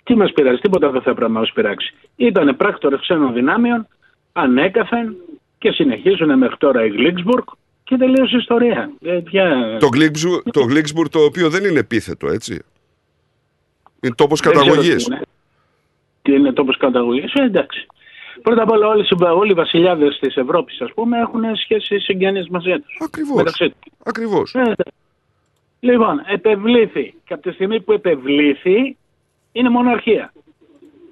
[0.03, 1.93] Τι μας πειράζει, τίποτα δεν θα πρέπει να μας πειράξει.
[2.15, 3.87] Ήτανε πράκτορες ξένων δυνάμεων,
[4.33, 5.15] ανέκαθεν
[5.57, 7.43] και συνεχίζουν μέχρι τώρα η Γλίξμπουργκ
[7.83, 8.91] και τελείωσε η ιστορία.
[9.01, 12.61] Ε, ποια- Το Γκλίξμπουρ το, Γκλίξμπουργκ το οποίο δεν είναι επίθετο έτσι.
[14.01, 15.03] Είναι τόπος Δεν ξέρω καταγωγής.
[15.03, 15.21] Τι είναι,
[16.21, 17.87] τι είναι τόπος καταγωγής, ε, εντάξει.
[18.41, 22.03] Πρώτα απ' όλα όλοι, οι συμπα- όλοι οι βασιλιάδες της Ευρώπης ας πούμε έχουν σχέσεις
[22.03, 22.97] συγγενείς μαζί τους.
[23.03, 23.35] Ακριβώς.
[23.35, 23.91] Μεταξύ τους.
[24.03, 24.55] Ακριβώς.
[24.55, 24.73] Ε,
[25.79, 27.13] λοιπόν, επευλήθη.
[27.25, 28.97] Και από τη στιγμή που επευλήθη
[29.51, 30.33] είναι μοναρχία.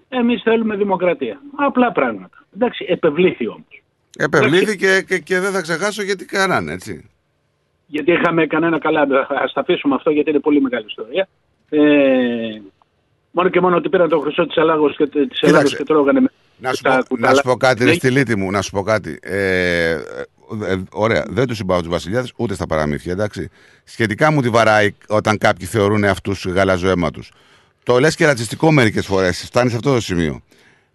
[0.09, 1.41] Εμείς θέλουμε δημοκρατία.
[1.55, 2.45] Απλά πράγματα.
[2.55, 3.81] Εντάξει, επευλήθη όμως.
[4.17, 7.09] Επευλήθη και, και, και δεν θα ξεχάσω γιατί κάνανε, έτσι.
[7.87, 9.01] γιατί είχαμε κανένα καλά.
[9.01, 9.07] Α
[9.53, 11.27] τα αφήσουμε αυτό γιατί είναι πολύ μεγάλη ιστορία.
[11.69, 12.61] Ε,
[13.31, 16.31] μόνο και μόνο ότι πήραν το χρυσό της Ελλάδο και, της Ελλάδος και τρώγανε με
[16.57, 17.35] Να σου, τα πω, να κουτάλα.
[17.35, 17.95] σου πω κάτι, ρε Ναι.
[17.95, 19.19] στυλίτη μου, να σου πω κάτι.
[19.21, 19.97] Ε, ε,
[20.67, 23.49] ε, ωραία, δεν τους συμπάω τους βασιλιάδες ούτε στα παραμύθια, εντάξει.
[23.83, 27.23] Σχετικά μου τη βαράει όταν κάποιοι θεωρούν αυτούς γαλαζοαίμα του.
[27.83, 30.41] Το λες και ρατσιστικό μερικές φορές, φτάνεις σε αυτό το σημείο.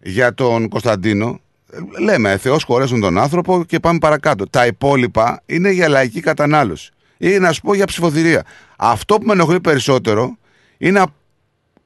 [0.02, 1.40] Για τον Κωνσταντίνο,
[1.72, 4.48] ε, λέμε Θεός χωρέσουν τον άνθρωπο και πάμε παρακάτω.
[4.50, 6.90] Τα υπόλοιπα είναι για λαϊκή κατανάλωση.
[7.18, 8.44] Ή να σου πω για ψηφοθυρία.
[8.76, 10.36] Αυτό που με ενοχλεί περισσότερο
[10.78, 11.02] είναι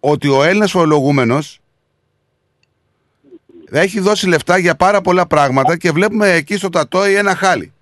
[0.01, 1.61] ότι ο Έλληνας φορολογούμενος
[3.71, 7.73] έχει δώσει λεφτά για πάρα πολλά πράγματα και βλέπουμε εκεί στο τατόι ένα χάλι.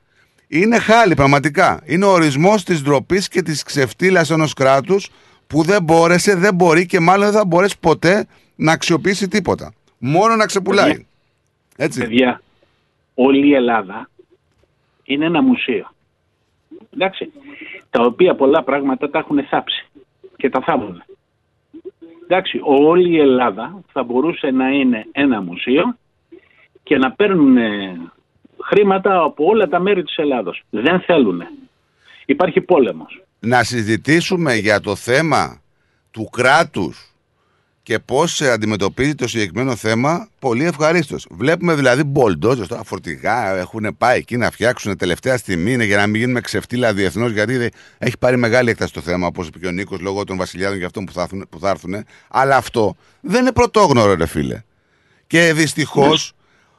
[0.49, 1.83] Είναι χάλι πραγματικά.
[1.85, 5.11] Είναι ο ορισμός της ντροπής και της ξεφτύλας ενός κράτους
[5.47, 9.73] που δεν μπόρεσε, δεν μπορεί και μάλλον δεν θα μπορέσει ποτέ να αξιοποιήσει τίποτα.
[9.99, 11.07] Μόνο να ξεπουλάει.
[11.77, 12.01] Έτσι.
[12.01, 12.43] Παιδιά,
[13.15, 14.11] όλη η Ελλάδα
[15.05, 15.93] είναι ένα μουσείο.
[16.95, 17.33] Εντάξει.
[17.91, 19.87] Τα οποία πολλά πράγματα τα έχουν θάψει
[20.37, 21.03] και τα θάβουν.
[22.25, 25.97] Εντάξει, όλη η Ελλάδα θα μπορούσε να είναι ένα μουσείο
[26.83, 27.97] και να παίρνουν ε,
[28.63, 30.63] χρήματα από όλα τα μέρη της Ελλάδος.
[30.71, 31.43] Δεν θέλουν.
[32.27, 33.23] Υπάρχει πόλεμος.
[33.41, 35.61] Να συζητήσουμε για το θέμα
[36.11, 37.14] του κράτους
[37.85, 41.27] και πώς ε, αντιμετωπίζει το συγκεκριμένο θέμα, πολύ ευχαρίστως.
[41.31, 46.07] Βλέπουμε δηλαδή μπολντόζες, τώρα φορτηγά έχουν πάει εκεί να φτιάξουν τελευταία στιγμή είναι για να
[46.07, 49.67] μην γίνουμε ξεφτύλα διεθνώς, γιατί δε- έχει πάρει μεγάλη έκταση το θέμα, όπως είπε και
[49.67, 52.05] ο Νίκος, λόγω των βασιλιάδων και αυτών που θα, έρθουν- που θα έρθουν.
[52.29, 54.63] Αλλά αυτό δεν είναι πρωτόγνωρο, ρε φίλε.
[55.27, 56.33] Και δυστυχώς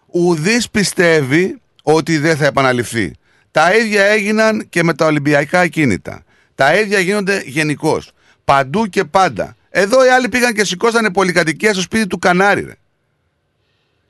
[0.07, 3.11] ουδής πιστεύει ότι δεν θα επαναληφθεί.
[3.52, 6.23] Τα ίδια έγιναν και με τα Ολυμπιακά ακίνητα.
[6.56, 8.11] Τα ίδια γίνονται γενικώς.
[8.45, 9.56] Παντού και πάντα.
[9.78, 12.62] Εδώ οι άλλοι πήγαν και σηκώσανε πολυκατοικία στο σπίτι του Κανάρι.
[12.62, 12.74] Ρε.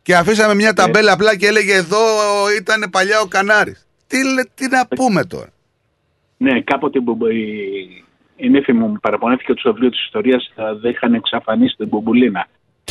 [0.01, 1.97] Και αφήσαμε μια ταμπέλα απλά και έλεγε εδώ
[2.59, 3.87] ήταν παλιά ο Κανάρης.
[4.07, 5.49] Τι, λέ- τι να πούμε τώρα.
[6.37, 8.03] Ναι, κάποτε μπου- η,
[8.35, 11.87] η νύφη μου μου παραπονέθηκε ότι στο βιβλίο της ιστορίας θα δεν είχαν εξαφανίσει την
[11.87, 12.47] μπουμπουλίνα.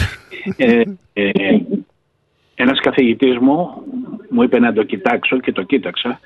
[0.57, 0.83] ε,
[1.13, 1.59] ε,
[2.55, 3.83] ένας καθηγητής μου
[4.31, 6.21] μου είπε να το κοιτάξω και το κοίταξα.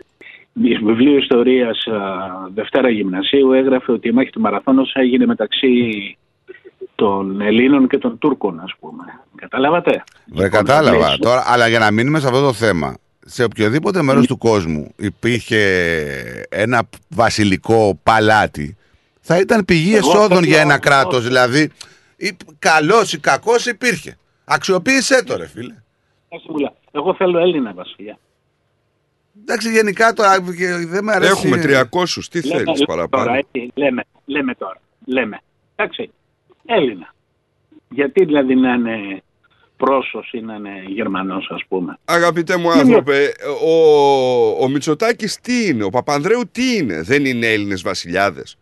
[0.77, 1.99] Στο βιβλίο ιστορίας α,
[2.55, 6.18] Δευτέρα Γυμνασίου έγραφε ότι η μάχη του Μαραθώνος έγινε μεταξύ
[6.99, 9.03] των Ελλήνων και των Τούρκων, ας πούμε.
[9.35, 12.97] Καταλάβατε; Βρε, κατάλαβα μέσα- τώρα, αλλά για να μείνουμε σε αυτό το θέμα.
[13.27, 15.61] Σε οποιοδήποτε μέρος του κόσμου υπήρχε
[16.49, 18.77] ένα βασιλικό παλάτι,
[19.21, 21.23] θα ήταν πηγή Εγώ εσόδων θέλω- για ένα κράτος.
[21.25, 21.71] Δηλαδή,
[22.59, 24.17] καλός ή κακός υπήρχε.
[24.45, 25.75] Αξιοποίησέ το, ρε φίλε.
[26.29, 28.19] Κάτσε μου λέει, Εγώ θέλω Έλληνα βασιλιά.
[29.43, 31.31] Εντάξει, γενικά τώρα και δεν με αρέσει.
[31.31, 34.81] Έχουμε 300, τι Λέμε- θέλεις λέμε παραπάνω; Τώρα, έτσι, λέμε, λέμε τώρα.
[35.05, 35.41] Λέμε.
[35.77, 36.11] Εντάξει.
[36.69, 37.15] Έλληνα.
[37.89, 39.23] Γιατί δηλαδή να είναι
[39.77, 41.99] πρόσος ή να είναι Γερμανός ας πούμε.
[42.05, 43.33] Αγαπητέ μου Τι άνθρωπε,
[43.65, 48.59] ο, ο Μητσοτάκης τι είναι, ο Παπανδρέου τι είναι, δεν είναι Έλληνες βασιλιάδες;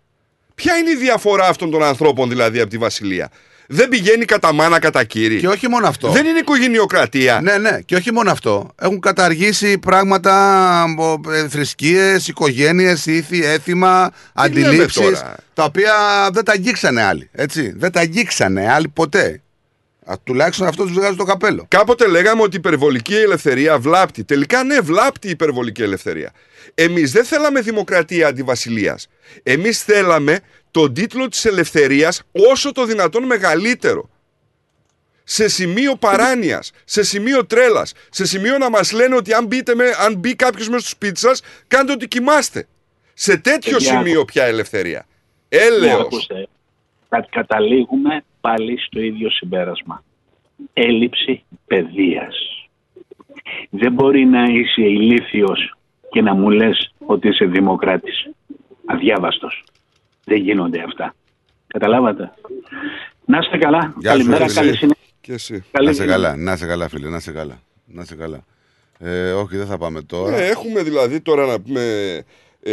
[0.54, 3.30] Ποια είναι η διαφορά αυτών των ανθρώπων δηλαδή από τη βασιλεία;
[3.68, 5.38] Δεν πηγαίνει κατά μάνα κατά κύρι.
[5.40, 6.08] Και όχι μόνο αυτό.
[6.08, 7.40] Δεν είναι οικογενειοκρατία.
[7.42, 8.70] Ναι, ναι, και όχι μόνο αυτό.
[8.80, 10.84] Έχουν καταργήσει πράγματα,
[11.48, 15.02] θρησκείες, οικογένειες, ήθη, έθιμα, αντιλήψεις.
[15.02, 15.94] τώρα; Τα οποία
[16.32, 17.28] δεν τα αγγίξανε άλλοι.
[17.32, 17.74] Έτσι.
[17.76, 19.40] Δεν τα αγγίξανε άλλοι ποτέ.
[20.04, 21.64] Α, τουλάχιστον αυτός τους βγάζει το καπέλο.
[21.68, 24.24] Κάποτε λέγαμε ότι η υπερβολική ελευθερία βλάπτει.
[24.24, 26.30] Τελικά ναι, βλάπτει η υπερβολική ελευθερία.
[26.74, 29.08] Εμείς δεν θέλαμε δημοκρατία αντιβασιλείας.
[29.42, 30.40] Εμείς θέλαμε
[30.80, 34.08] τον τίτλο της ελευθερίας όσο το δυνατόν μεγαλύτερο.
[35.24, 39.84] Σε σημείο παράνοιας, σε σημείο τρέλας, σε σημείο να μας λένε ότι αν, μπείτε με,
[39.98, 42.66] αν μπει κάποιος μέσα στο σπίτι σας, κάντε ότι κοιμάστε.
[43.14, 45.06] Σε τέτοιο Παιδιά, σημείο πια ελευθερία.
[45.48, 46.00] Ναι, Έλεος.
[46.00, 46.48] ακούστε.
[47.08, 50.04] Κα- Καταλήγουμε πάλι στο ίδιο συμπέρασμα.
[50.72, 52.36] Έλλειψη παιδείας.
[53.70, 55.76] Δεν μπορεί να είσαι ηλίθιος
[56.10, 58.28] και να μου λες ότι είσαι δημοκράτης.
[58.86, 59.64] Αδιάβαστος.
[60.28, 61.14] Δεν γίνονται αυτά.
[61.66, 62.32] Καταλάβατε.
[63.24, 63.78] Να είστε καλά.
[63.98, 64.60] Γεια σου, Καλημέρα, φίλε.
[64.60, 65.02] καλή συνέχεια.
[65.20, 65.64] Και εσύ.
[65.70, 66.22] Καλή να σε συνέχεια.
[66.22, 67.60] καλά, να σε καλά, φίλε, να σε καλά.
[67.86, 68.44] Να σε καλά.
[68.98, 70.36] Ε, όχι, δεν θα πάμε τώρα.
[70.36, 71.82] Ναι, έχουμε δηλαδή τώρα να πούμε
[72.62, 72.72] ε,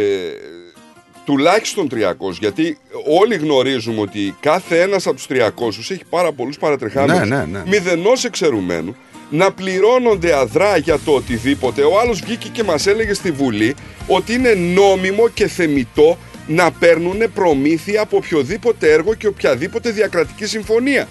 [1.24, 2.04] τουλάχιστον 300
[2.40, 2.78] γιατί
[3.20, 5.40] όλοι γνωρίζουμε ότι κάθε ένας από τους 300
[5.78, 7.62] έχει πάρα πολλούς παρατρεχάμενους Ναι, ναι, ναι.
[7.66, 8.94] μηδενός εξαιρουμένους
[9.30, 11.82] να πληρώνονται αδρά για το οτιδήποτε.
[11.82, 13.74] Ο άλλος βγήκε και μας έλεγε στη Βουλή
[14.08, 21.08] ότι είναι νόμιμο και θεμητό να παίρνουν προμήθεια από οποιοδήποτε έργο και οποιαδήποτε διακρατική συμφωνία.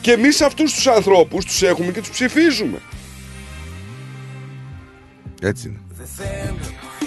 [0.00, 2.78] Και εμείς αυτούς τους ανθρώπους τους έχουμε και τους ψηφίζουμε.
[5.42, 5.78] Έτσι είναι.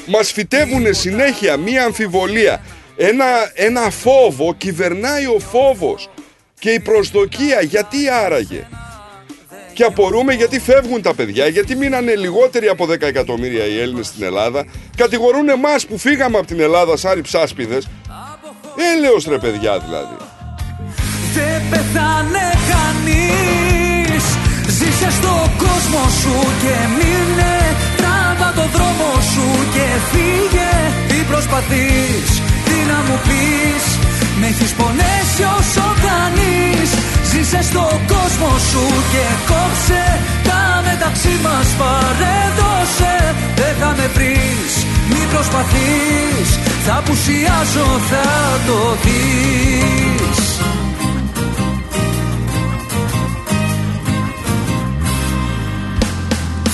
[0.07, 2.61] Μας φυτεύουν συνέχεια μία αμφιβολία.
[2.97, 6.09] Ένα, ένα φόβο, κυβερνάει ο φόβος
[6.59, 7.61] και η προσδοκία.
[7.61, 8.67] Γιατί άραγε;
[9.77, 14.23] Και απορούμε γιατί φεύγουν τα παιδιά, γιατί μείνανε λιγότεροι από 10 εκατομμύρια οι Έλληνες στην
[14.23, 14.65] Ελλάδα.
[14.95, 17.87] Κατηγορούν εμάς που φύγαμε από την Ελλάδα σαν ψάσπιδες.
[18.95, 20.15] Έλεος ρε παιδιά δηλαδή.
[21.35, 24.23] Δεν πεθάνε κανείς
[24.77, 27.55] Ζήσε στον κόσμο σου και μείνε
[27.97, 30.73] Τράβα το δρόμο σου και φύγε
[31.07, 32.29] Τι προσπαθείς,
[32.65, 33.83] τι να μου πεις
[34.39, 36.89] Με έχεις πονέσει όσο κανείς
[37.37, 40.03] Ζήσε στον κόσμο σου και κόψε.
[40.43, 43.35] Τα μεταξύ μας παρέδωσε.
[43.55, 44.73] Δεν θα με βρεις,
[45.09, 46.49] μη προσπαθείς.
[46.85, 48.27] Θα απουσιάζω, θα
[48.67, 50.59] το δεις.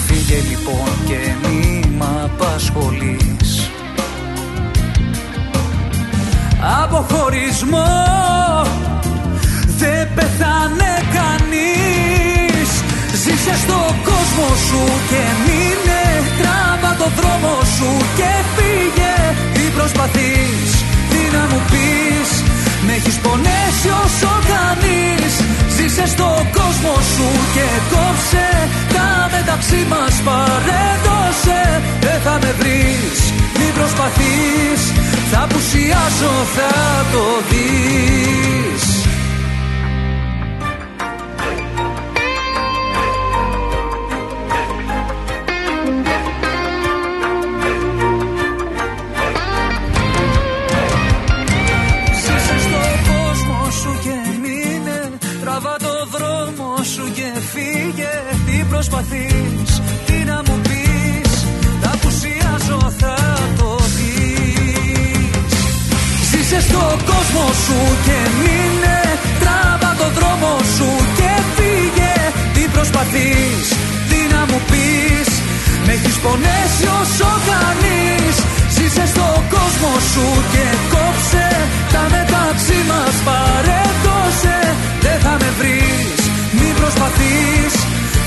[0.06, 3.70] Φύγε λοιπόν και μη μ' απασχολείς.
[6.84, 8.14] Από χωρισμό
[9.78, 12.70] δεν πεθάνε κανείς.
[13.24, 16.04] Ζήσε στον κόσμο σου και μείνε.
[16.40, 19.16] Τράβα το δρόμο σου και φύγε.
[19.56, 20.70] Τι προσπαθείς,
[21.10, 22.30] τι να μου πεις.
[22.86, 25.34] Με έχεις πονέσει όσο κανείς.
[25.76, 28.48] Ζήσε στο κόσμο σου και κόψε.
[28.96, 31.62] Τα μεταξύ μας παρέδωσε.
[32.06, 33.20] Δεν θα με βρεις,
[33.60, 34.82] μην προσπαθείς.
[35.32, 36.72] Θα απουσιάζω, θα
[37.14, 39.04] το δεις
[58.74, 59.70] προσπαθείς,
[60.06, 61.32] τι να μου πεις
[61.82, 63.18] Τα απουσιάζω θα
[63.60, 65.52] το δεις.
[66.30, 69.00] Ζήσε στον κόσμο σου και μείνε
[69.42, 70.90] Τραβά το δρόμο σου
[71.20, 72.16] και φύγε.
[72.54, 73.66] Τι προσπαθείς,
[74.10, 75.30] τι να μου πεις
[75.86, 78.36] Με έχεις πονέσει όσο κανείς
[78.76, 81.48] Ζήσε στον κόσμο σου και κόψε
[81.94, 84.03] Τα μεταξύ μας παρέδωσε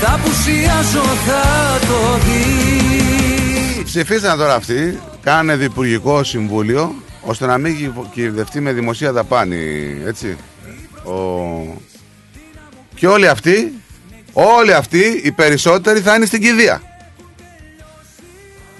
[0.01, 8.11] Θα απουσιάζω, θα το δεις Ψηφίσαν τώρα αυτοί, κάνανε διπουργικό συμβούλιο ώστε να μην κυβ-
[8.13, 9.95] κυβευτεί με δημοσία δαπάνη.
[10.05, 10.37] Έτσι.
[11.03, 11.13] Ο...
[12.95, 13.73] Και όλοι αυτοί,
[14.33, 16.81] όλοι αυτοί, οι περισσότεροι θα είναι στην κηδεία.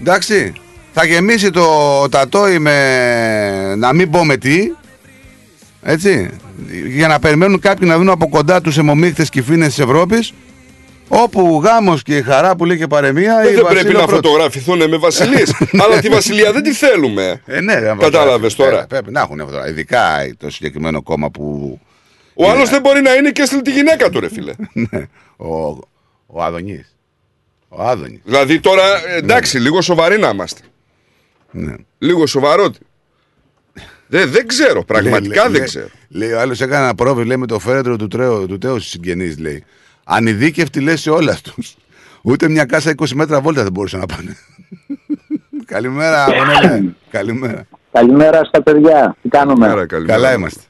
[0.01, 0.53] Εντάξει.
[0.93, 1.65] Θα γεμίσει το
[2.09, 4.71] τατόι με να μην πω με τι.
[5.81, 6.29] Έτσι.
[6.87, 10.33] Για να περιμένουν κάποιοι να δουν από κοντά τους αιμομίχτες κυφίνες της Ευρώπης
[11.07, 14.27] όπου γάμος και χαρά που λέει και παρεμία Ε, η δεν πρέπει Βασίλειο να πρώτη.
[14.27, 15.53] φωτογραφηθούν με βασιλείς
[15.83, 18.85] Αλλά τη βασιλεία δεν τη θέλουμε Ε, ναι, ρε, Κατάλαβες πρέπει- τώρα.
[18.87, 19.67] Πρέπει να έχουν αυτό.
[19.67, 21.79] Ειδικά το συγκεκριμένο κόμμα που.
[22.33, 24.53] Ο άλλος δεν μπορεί να είναι και στη τη γυναίκα του ρε φίλε
[24.89, 25.07] Ναι,
[25.37, 25.47] ο,
[26.25, 26.95] ο Άδωνης.
[27.69, 28.19] Ο Άδωνης.
[28.23, 28.83] Δηλαδή τώρα
[29.17, 30.61] εντάξει λίγο σοβαροί να είμαστε
[31.51, 31.73] Ναι.
[31.97, 32.79] Λίγο σοβαρότη
[34.07, 37.37] δεν, δεν ξέρω, πραγματικά Λέει- δεν λέει- ξέρω Λέει ο άλλος έκανε ένα πρόβλημα λέει,
[37.37, 39.37] με το φέρετρο του, τρέου, του Τέου στις συγγενείς.
[39.39, 39.63] Λέει.
[40.09, 41.75] Ανειδίκευτοι λέει σε όλα τους.
[42.21, 44.35] Ούτε μια κάσα 20 μέτρα βόλτα δεν μπορούσε να πάνε.
[45.65, 46.93] Καλημέρα, Αγωνέλα.
[47.09, 47.65] Καλημέρα.
[47.91, 49.15] Καλημέρα στα παιδιά.
[49.21, 50.61] Τι κάνουμε; Καλά είμαστε.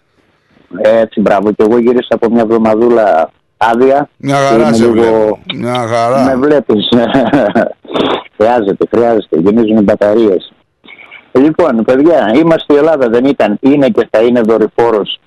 [0.82, 1.52] Έτσι, μπράβο.
[1.52, 4.10] Και εγώ γύρισα από μια εβδομαδούλα άδεια.
[4.18, 5.40] Μια Και χαρά είμαι σε λίγο- βλέπω.
[5.56, 6.24] Μια χαρά.
[6.24, 6.88] Με βλέπεις.
[8.38, 9.40] χρειάζεται, χρειάζεται.
[9.40, 10.54] Γεμίζουν οι μπαταρίες.
[11.32, 15.20] Λοιπόν, παιδιά, είμαστε η Ελλάδα, δεν ήταν, είναι και θα είναι δορυφόρος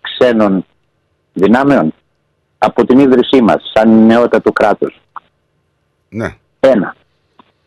[0.00, 0.66] ξένων
[1.32, 1.94] δυνάμεων
[2.58, 5.00] από την ίδρυσή μας, σαν νεότητα του κράτους.
[6.08, 6.36] Ναι.
[6.60, 6.94] Ένα.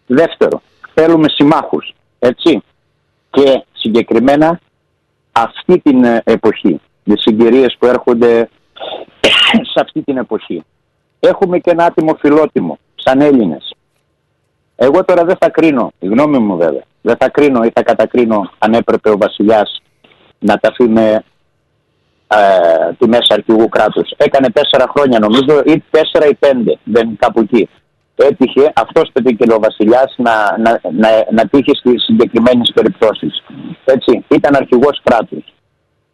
[0.08, 0.62] Δεύτερο,
[0.94, 2.64] θέλουμε συμμάχους, έτσι.
[3.30, 4.60] Και συγκεκριμένα
[5.32, 8.50] αυτή την ε, εποχή, τις συγκυρίες που έρχονται
[9.72, 10.64] σε αυτή την εποχή.
[11.20, 13.74] Έχουμε και ένα άτιμο φιλότιμο, σαν Έλληνες.
[14.76, 18.52] Εγώ τώρα δεν θα κρίνω, η γνώμη μου βέβαια, δεν θα κρίνω ή θα κατακρίνω
[18.58, 19.82] αν έπρεπε ο βασιλιάς
[20.40, 21.24] να ταφεί με
[22.36, 24.12] ε, τη μέσα αρχηγού κράτους.
[24.18, 27.70] Έκανε τέσσερα χρόνια νομίζω, ή τέσσερα ή πέντε, δεν κάπου εκεί.
[28.16, 33.44] Έτυχε αυτός πετύχε ο βασιλιάς να, να, να, να τύχει στις συγκεκριμένες περιπτώσεις.
[33.86, 35.44] Έτσι, ήταν αρχηγός κράτους.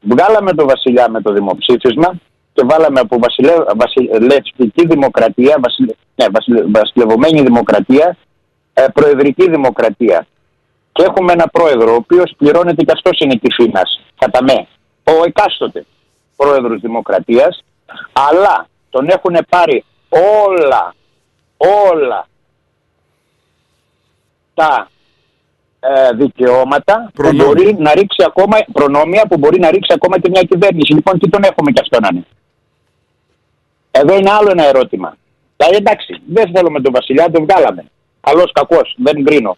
[0.02, 2.14] Βγάλαμε το βασιλιά με το δημοψήφισμα
[2.54, 8.18] και βάλαμε από βασιλε, βασιλευτική δημοκρατία, βασιλε, ναι, βασιλε, βασιλευωμένη δημοκρατία,
[8.74, 10.28] ε, προεδρική δημοκρατία.
[10.92, 14.68] Και έχουμε ένα πρόεδρο, ο οποίος πληρώνεται και αυτός είναι κυφήνας, κατά με.
[15.04, 15.86] Ο εκάστοτε
[16.36, 17.64] πρόεδρος δημοκρατίας,
[18.14, 19.84] αλλά τον έχουν πάρει
[20.48, 20.94] όλα,
[21.58, 22.28] όλα
[24.54, 24.90] τα
[25.80, 27.46] ε, δικαιώματα που Προνόμια.
[27.46, 30.94] μπορεί να ρίξει ακόμα, προνόμια που μπορεί να ρίξει ακόμα και μια κυβέρνηση.
[30.94, 32.26] Λοιπόν, τι τον έχουμε και αυτό να είναι;
[33.92, 35.18] Εδώ είναι άλλο ένα ερώτημα.
[35.58, 37.86] Δηλαδή εντάξει, δεν θέλουμε τον Βασιλιά, τον βγάλαμε.
[38.22, 39.58] Καλό, κακός, δεν κρίνω.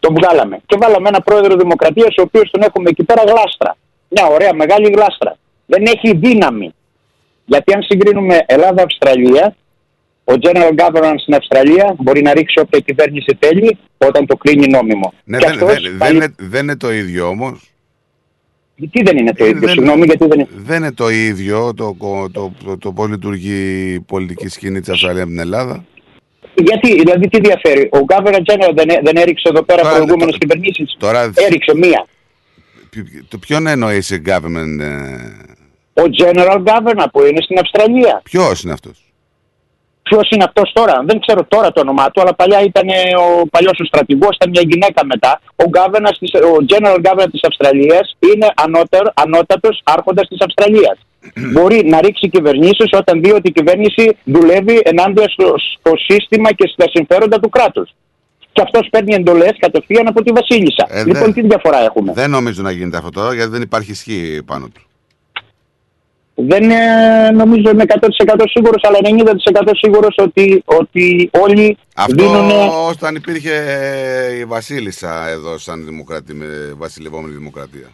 [0.00, 0.58] Τον βγάλαμε.
[0.66, 3.76] Και βάλαμε ένα πρόεδρο δημοκρατίας, ο οποίος τον έχουμε εκεί πέρα γλάστρα.
[4.08, 5.36] Μια ωραία μεγάλη γλάστρα.
[5.66, 6.70] Δεν έχει δύναμη.
[7.44, 9.56] Γιατί αν συγκρίνουμε Ελλάδα-Αυστραλία,
[10.24, 15.12] ο General Governance στην Αυστραλία μπορεί να ρίξει όποια κυβέρνηση θέλει όταν το κρίνει νόμιμο.
[15.24, 17.70] Ναι, Και δεν, αυτός δεν- πάλι- δεν είναι, δεν είναι το ίδιο όμως.
[18.90, 20.48] Τι δεν είναι το ίδιο, συγγνώμη, γιατί δεν είναι.
[20.56, 24.88] Δεν είναι το ίδιο το, το, το, το, το πώς λειτουργεί η πολιτική σκηνή της
[24.88, 25.84] Αυστραλίας από την Ελλάδα.
[26.54, 30.96] Γιατί, δηλαδή τι διαφέρει; Ο Governor General δεν, έ- δεν έριξε εδώ πέρα προηγούμενες κυβερνήσεις.
[30.98, 32.06] Τώρα, Έριξε μία.
[33.28, 34.78] Το ποιον εννοείς σε government.
[34.80, 38.20] Ε, Ο General Governor που είναι στην Αυστραλία.
[38.24, 39.06] Ποιος είναι αυτός;
[40.02, 43.46] Ποιος είναι αυτός τώρα, δεν ξέρω τώρα το όνομά του, αλλά παλιά ήταν ε, ο
[43.46, 45.40] παλιός ο στρατηγός, ήταν μια γυναίκα μετά.
[45.56, 50.98] Ο, governor της, ο General Governor της Αυστραλίας είναι ανώτερο, ανώτατος άρχοντας της Αυστραλίας.
[51.52, 56.70] Μπορεί να ρίξει κυβερνήσεις όταν δει ότι η κυβέρνηση δουλεύει ενάντια στο, στο σύστημα και
[56.72, 57.90] στα συμφέροντα του κράτους.
[58.56, 60.86] Και αυτός παίρνει εντολές κατευθείαν από τη Βασίλισσα.
[60.88, 63.90] Ε, λοιπόν, δεν- τι διαφορά έχουμε; Δεν νομίζω να γίνεται αυτό τώρα γιατί δεν υπάρχει
[63.90, 64.80] ισχύ πάνω του.
[66.34, 72.50] δεν ε, νομίζω είμαι 100% σίγουρος, αλλά 90% σίγουρος ότι, ότι όλοι Αυτό δίνουν...
[72.90, 76.46] όταν υπήρχε ε, η Βασίλισσα εδώ σαν δημοκρατή, με
[76.76, 77.88] βασιλευόμενη δημοκρατία.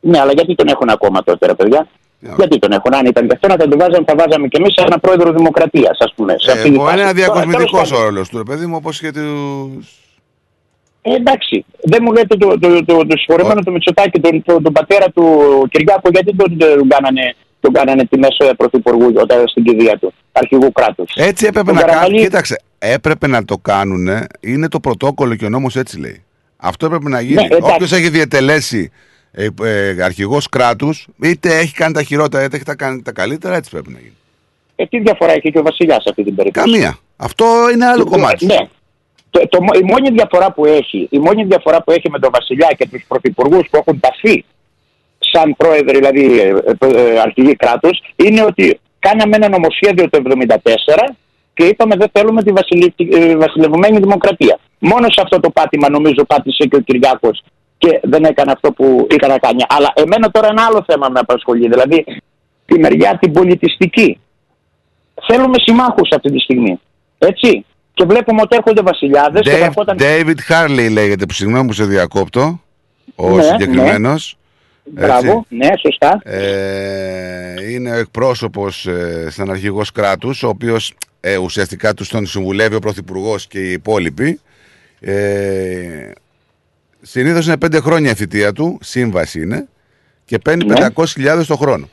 [0.00, 1.88] Ναι, αλλά γιατί τον έχουν ακόμα τότε, ρε παιδιά;
[2.36, 4.98] Γιατί τον έχουν, αν ήταν και αυτό να τον βάζαμε, θα βάζαμε και εμείς ένα
[4.98, 6.34] πρόεδρο δημοκρατίας, ας πούμε.
[6.38, 6.96] Σε αυτή Ε, τη μπορεί φάση.
[6.96, 9.20] να είναι Τώρα, διακοσμητικός τέλος ο ρόλος του, ρε παιδί μου, όπως και του.
[11.02, 14.72] Ε, εντάξει, δεν μου λέτε το, το, το, το συγχωρεμένο του Μητσοτάκη, τον, τον, τον
[14.72, 15.24] πατέρα του
[15.70, 20.72] Κυριάκου, γιατί τον, τον κάνανε, τον κάνανε τη μέσο πρωθυπουργού όταν στην κηδεία του, αρχηγού
[20.72, 21.12] κράτους.
[21.16, 22.18] Έτσι έπρεπε να κάνουν.
[22.18, 24.08] Κοίταξε, έπρεπε να το κάνουν.
[24.40, 26.24] Είναι το πρωτόκολλο και ο νόμος έτσι λέει.
[26.56, 27.34] Αυτό έπρεπε να γίνει.
[27.34, 27.70] Ναι, εντάξει.
[27.74, 28.90] Όποιος έχει διετελέσει
[29.38, 33.56] ε, ε, αρχηγός κράτους, είτε έχει κάνει τα χειρότερα είτε έχει τα κάνει τα καλύτερα,
[33.56, 34.16] έτσι πρέπει να γίνει.
[34.76, 36.98] Ε, τι διαφορά έχει και ο Βασιλιάς σε αυτή την περίπτωση; Καμία.
[37.16, 38.46] Αυτό είναι άλλο Ε, κομμάτι.
[38.46, 38.58] Ναι.
[39.30, 42.68] Το, το, η μόνη διαφορά που έχει, η μόνη διαφορά που έχει με τον Βασιλιά
[42.78, 44.44] και τους πρωθυπουργούς που έχουν ταθεί
[45.18, 51.14] σαν πρόεδροι, δηλαδή ε, ε, ε, αρχηγοί κράτους, είναι ότι κάναμε ένα νομοσχέδιο το 1974
[51.54, 54.58] και είπαμε δεν θέλουμε τη βασιλη, ε, βασιλευμένη δημοκρατία.
[54.78, 57.42] Μόνο σε αυτό το πάτημα νομίζω πάτησε και ο Κυριάκος
[57.78, 59.62] και δεν έκανε αυτό που ήταν να κάνει.
[59.68, 62.04] Αλλά εμένα τώρα ένα άλλο θέμα με απασχολεί, δηλαδή
[62.64, 64.20] τη μεριά την πολιτιστική.
[65.26, 66.80] Θέλουμε συμμάχους αυτή τη στιγμή.
[67.18, 67.64] Έτσι.
[67.94, 69.96] Και βλέπουμε ότι έρχονται βασιλιάδες και Dave, ερχόταν...
[70.00, 72.60] David Harley λέγεται, που συγγνώμη που σε διακόπτω.
[73.14, 74.36] Ο Ναι, συγκεκριμένος.
[74.84, 76.20] Μπράβο, ναι, σωστά.
[76.24, 82.74] Ε, είναι ο εκπρόσωπος ε, σαν αρχηγός κράτους, ο οποίος ε, ουσιαστικά τους τον συμβουλεύει
[82.74, 84.40] ο Πρωθυπουργός και οι υπόλοιποι.
[85.00, 86.10] Ε,
[87.06, 89.68] συνήθως είναι πέντε χρόνια η θητεία του, σύμβαση είναι,
[90.24, 90.86] και παίρνει Ναι.
[90.96, 91.88] 500.000 το χρόνο.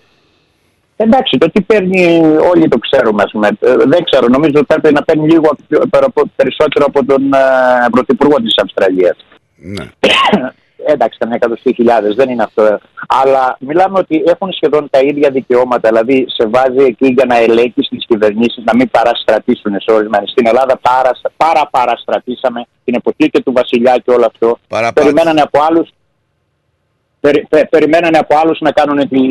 [0.96, 2.22] Εντάξει, το τι παίρνει
[2.54, 3.24] όλοι το ξέρουμε.
[3.24, 3.48] Ας πούμε.
[3.48, 7.38] Ε, Δεν ξέρω, νομίζω ότι πρέπει να παίρνει λίγο πιο- περα- περισσότερο από τον ε,
[7.92, 9.18] Πρωθυπουργό της Αυστραλίας.
[9.56, 9.86] Ναι.
[10.86, 12.80] Εντάξει, ήταν 100.000, δεν είναι αυτό.
[13.08, 15.90] Αλλά μιλάμε ότι έχουν σχεδόν τα ίδια δικαιώματα.
[15.90, 20.30] Δηλαδή, σε βάζει εκεί για να ελέγχει τις κυβερνήσεις, να μην παραστρατήσουν σε ορισμένες.
[20.30, 24.58] Στην Ελλάδα πάρα, πάρα παραστρατήσαμε την εποχή και του Βασιλιά και όλο αυτό.
[24.94, 25.88] Περιμένανε από άλλου
[27.24, 29.22] περι, πε- περιμένανε από άλλους να κάνουν τη,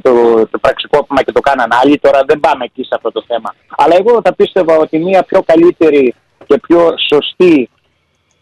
[0.00, 0.12] το,
[0.50, 1.98] το πραξικόπημα και το κάναν άλλοι.
[1.98, 3.54] Τώρα δεν πάμε εκεί σε αυτό το θέμα.
[3.76, 6.14] Αλλά εγώ θα πίστευα ότι μια πιο καλύτερη
[6.46, 7.70] και πιο σωστή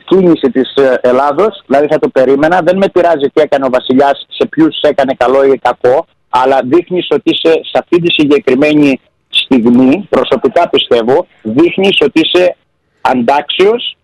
[0.09, 4.27] κίνηση της ε, Ελλάδος, δηλαδή θα το περίμενα, δεν με πειράζει τι έκανε ο Βασιλιάς,
[4.29, 10.07] σε ποιους έκανε καλό ή κακό, αλλά δείχνεις ότι είσαι σε αυτή τη συγκεκριμένη στιγμή,
[10.11, 12.57] προσωπικά πιστεύω, δείχνεις ότι είσαι
[13.01, 13.97] αντάξιος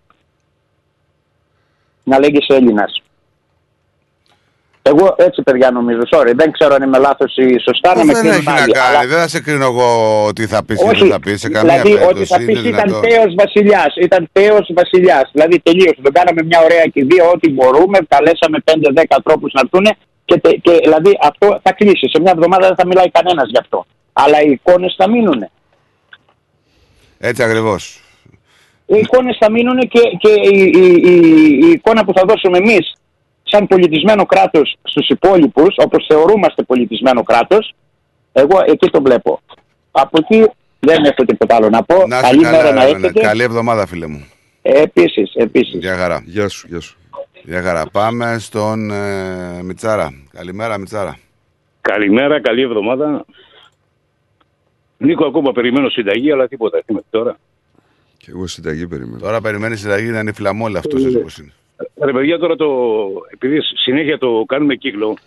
[2.03, 3.01] να λέγεις Έλληνας.
[4.91, 8.21] Εγώ έτσι παιδιά νομίζω, sorry, δεν ξέρω αν είμαι λάθος ή σωστά, να με δεν
[8.21, 8.87] κρίνουν έχει να άλλοι, κάνει.
[8.87, 9.87] αλλά- Δεν θα σε κρίνω εγώ
[10.35, 12.21] τι θα πεις και όχι, δεν θα πεις σε καμία δηλαδή περίπτωση.
[12.21, 13.01] ότι θα είναι πεις ήταν δυνατόν.
[13.09, 15.25] τέος βασιλιάς, ήταν τέος βασιλιάς.
[15.33, 19.85] Δηλαδή τελείωσε, τον κάναμε μια ωραία κηδεία, ό,τι μπορούμε, καλέσαμε 5-10 τρόπους να έρθουν
[20.25, 22.05] και, τε- και δηλαδή αυτό θα κλείσει.
[22.13, 23.85] Σε μια εβδομάδα δεν θα μιλάει κανένας γι' αυτό.
[24.13, 25.41] Αλλά οι εικόνες θα μείνουν.
[27.19, 27.83] Έτσι ακριβώς.
[28.85, 31.15] Οι εικόνες θα μείνουν και, και η, η, η,
[31.65, 32.93] η εικόνα που θα δώσουμε εμείς
[33.47, 37.73] σαν πολιτισμένο κράτος στους υπόλοιπους, όπως θεωρούμαστε πολιτισμένο κράτος,
[38.33, 39.39] εγώ εκεί το βλέπω.
[39.91, 42.07] Από εκεί δεν έχω τίποτα άλλο να πω.
[42.07, 43.19] Να είσαι Καλή καλά, μέρα να ρε, έχετε.
[43.19, 44.25] Καλή εβδομάδα, φίλε μου.
[44.61, 45.79] Επίσης, επίσης.
[45.79, 46.23] Γεια χαρά.
[46.25, 46.97] Γεια σου, γεια σου.
[47.43, 47.85] Γεια χαρά.
[47.91, 50.13] Πάμε στον ε, Μιτσάρα.
[50.31, 51.17] Καλημέρα, Μιτσάρα.
[51.81, 53.25] Καλημέρα, καλή εβδομάδα.
[54.97, 57.37] Νίκο, ακόμα περιμένω συνταγή, αλλά τίποτα έχει μέχρι τώρα.
[58.17, 59.19] Και εγώ συνταγή περιμένω.
[59.19, 61.53] Τώρα περιμένει συνταγή να είναι φλαμόλα αυτός έτσι όπως είναι.
[62.01, 62.67] Ρε παιδιά, τώρα το.
[63.29, 65.17] Επειδή συνέχεια το κάνουμε κύκλο.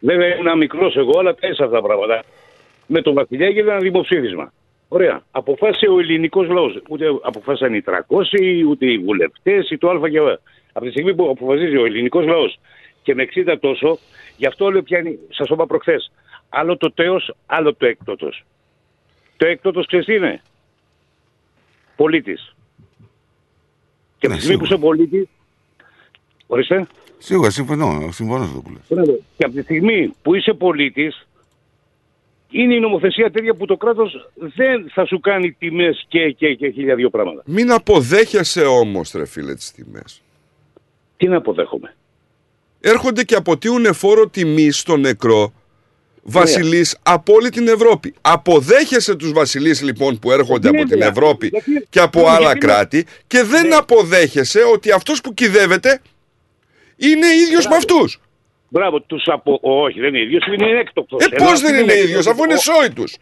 [0.00, 2.24] Βέβαια ήμουν μικρός εγώ, αλλά τα αυτά τα πράγματα.
[2.86, 4.52] Με τον Βασιλιά έγινε ένα δημοψήφισμα.
[4.88, 5.22] Ωραία.
[5.30, 6.82] Αποφάσισε ο ελληνικός λαός.
[6.88, 10.26] Ούτε αποφάσισαν οι 300, ούτε οι βουλευτές, ή το Α και Β.
[10.72, 12.58] Από τη στιγμή που αποφασίζει ο ελληνικός λαός
[13.02, 13.98] και με 60 τόσο,
[14.36, 16.12] γι' αυτό λέω πιάνει, σας το είπα προχθές.
[16.48, 18.44] Άλλο το τέο, άλλο το έκτοτος.
[19.36, 20.42] Το έκτοτος ξέρεις τι είναι;
[21.96, 22.54] Πολίτης.
[24.18, 25.28] Και από τη στιγμή που είσαι πολίτης.
[26.46, 26.86] Ορίστε.
[27.18, 28.08] Σίγουρα, συμφωνώ.
[28.12, 28.82] Συμφωνώ σε αυτό που λες.
[28.88, 29.18] Μπράβο.
[29.36, 31.26] Και από τη στιγμή που είσαι πολίτης,
[32.50, 36.68] είναι η νομοθεσία τέτοια που το κράτος δεν θα σου κάνει τιμές και, και, και
[36.70, 37.42] χίλια δύο πράγματα.
[37.46, 40.22] Μην αποδέχεσαι όμως, ρε φίλε, τις τιμές.
[41.16, 41.94] Τι να αποδέχομαι;
[42.80, 45.52] Έρχονται και αποτείουν φόρο τιμή στο νεκρό
[46.22, 48.14] βασιλείς από όλη την Ευρώπη.
[48.20, 51.08] Αποδέχεσαι τους βασιλείς λοιπόν που έρχονται από την Βέβαια.
[51.08, 56.00] Ευρώπη Γιατί- και από Ναι, άλλα γιατί- κράτη και δεν αποδέχεσαι ότι αυτός που κυδεύεται
[56.96, 58.20] είναι ίδιος με αυτούς.
[58.68, 59.58] Μπράβο, τους απο...
[59.62, 61.24] Όχι, δεν είναι ίδιος, είναι έκτοκτος.
[61.24, 63.16] Ε, πώς δεν είναι ίδιος, αφού είναι σόι τους.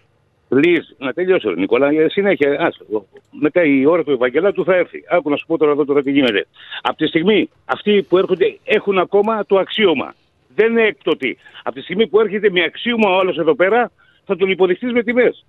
[0.48, 1.92] Λίζ, να τελειώσω, ρε Νικόλα.
[1.92, 3.06] για Συνέχεια, άσο.
[3.30, 5.04] Μετά η ώρα του Ευαγγελάτου θα έρθει.
[5.10, 6.46] Άκου να σου πω τώρα εδώ τώρα τι γίνεται.
[6.82, 10.14] Από τη στιγμή αυτοί που έρχονται έχουν ακόμα το αξίωμα.
[10.54, 11.38] Δεν είναι έκτοτη.
[11.62, 13.90] Από τη στιγμή που έρχεται με αξίωμα ο άλλος εδώ πέρα,
[14.24, 15.44] θα τον υποδεχτείς με τιμές.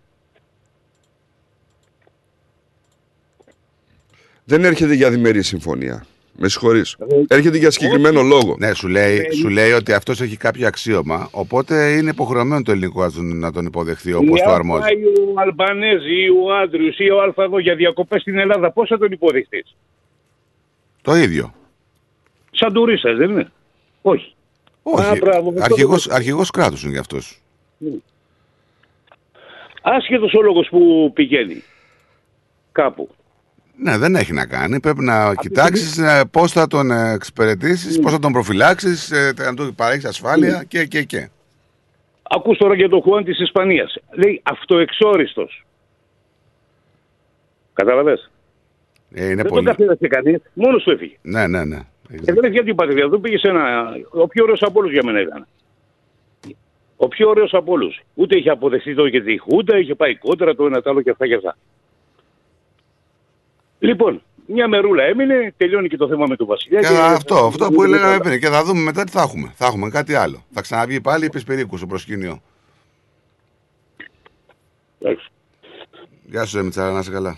[4.43, 6.05] Δεν έρχεται για διμερή συμφωνία.
[6.37, 6.95] Με συγχωρείς.
[7.27, 8.55] Έρχεται για συγκεκριμένο λόγο.
[8.59, 11.27] Ναι, σου λέει, σου λέει ότι αυτός έχει κάποιο αξίωμα.
[11.31, 14.81] Οπότε είναι υποχρεωμένο το ελληνικό να τον- να τον υποδεχθεί όπως το Εάν αρμόζει.
[14.81, 18.87] πάει ο Αλμπανέζη ή ο Άντριους ή ο Αλφα εδώ για διακοπές στην Ελλάδα, πώς
[18.89, 19.75] θα τον υποδεχτείς.
[21.01, 21.53] Το ίδιο.
[22.51, 23.51] Σαν τουρίστας, δεν είναι;
[24.01, 24.33] Όχι.
[24.83, 25.05] Όχι.
[25.05, 27.41] Α, μπράβο, αυτό Αρχηγός, το- αρχηγός κράτους είναι γι' αυτός.
[29.81, 31.63] Άσχετος ο λόγος που πηγαίνει
[32.71, 33.09] κάπου.
[33.77, 34.79] Ναι, δεν έχει να κάνει.
[34.79, 36.01] Πρέπει να κοιτάξεις
[36.31, 40.63] πώς θα τον εξυπηρετήσεις, πώς θα τον προφυλάξεις, να του παρέχεις ασφάλεια Ναι.
[40.63, 41.29] και, και, και.
[42.29, 43.95] Ακούς τώρα για τον Χουάν της Ισπανίας.
[44.11, 45.65] Λέει αυτοεξόριστος.
[47.73, 48.31] Καταλαβες;
[49.13, 49.65] Ε, είναι δεν πολύ.
[49.65, 51.15] τον καθίδασε κανείς, μόνος του έφυγε.
[51.21, 51.79] Ναι, ναι, ναι.
[52.09, 53.07] Και δεν έχει γιατί πατρίδα.
[53.09, 53.91] Δεν πήγε σε ένα.
[54.09, 55.47] Ο πιο ωραίος από όλους για μένα ήταν.
[56.97, 57.99] Ο πιο ωραίος από όλους.
[58.13, 61.09] Ούτε είχε αποδεχτεί το και τη Χούντα, είχε πάει κόντρα το ένα το άλλο και
[61.09, 61.57] αυτά και αυτά.
[63.83, 66.79] Λοιπόν, μια μερούλα έμεινε, τελειώνει και το θέμα με τον Βασιλιά.
[66.79, 68.39] Και και- αυτό, αυτό που έλεγαμε πριν.
[68.39, 69.51] Και θα δούμε μετά τι θα έχουμε.
[69.55, 70.43] Θα έχουμε κάτι άλλο.
[70.51, 72.41] Θα ξαναβγεί πάλι η Πεσπερίκου στο προσκήνιο.
[75.01, 75.27] Εντάξει.
[76.25, 77.37] Γεια σου, Εμιτσάρα, να είσαι καλά.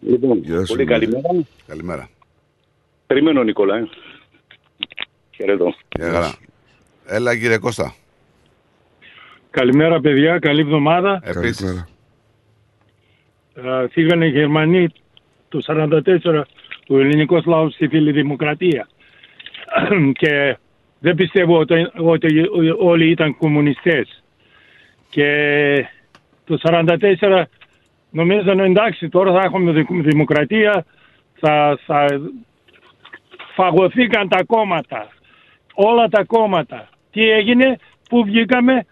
[0.00, 1.28] Λοιπόν, Γεια σου, πολύ καλημέρα.
[1.66, 2.08] Καλημέρα.
[3.06, 3.76] Περιμένω, Νικόλα.
[3.76, 3.88] Ε.
[5.30, 5.74] Χαιρετώ.
[5.96, 6.34] Γεια χαρά.
[7.06, 7.94] Έλα, κύριε Κώστα.
[9.50, 11.20] Καλημέρα παιδιά, καλή εβδομάδα.
[11.24, 11.86] Επίσης.
[13.54, 14.88] Ε, Φύγανε οι Γερμανοί
[15.48, 16.42] το 1944
[16.86, 18.88] του ελληνικού λαού στη φίλη δημοκρατία.
[20.20, 20.56] και
[20.98, 22.48] δεν πιστεύω ότι, ότι
[22.78, 24.22] όλοι ήταν κομμουνιστές.
[25.10, 25.88] Και
[26.44, 27.42] το 1944
[28.10, 30.84] νομίζανε εντάξει τώρα θα έχουμε δικ- δημοκρατία,
[31.40, 32.06] θα, θα
[33.54, 35.08] φαγωθήκαν τα κόμματα.
[35.74, 36.88] Όλα τα κόμματα.
[37.10, 38.86] Τι έγινε, πού βγήκαμε,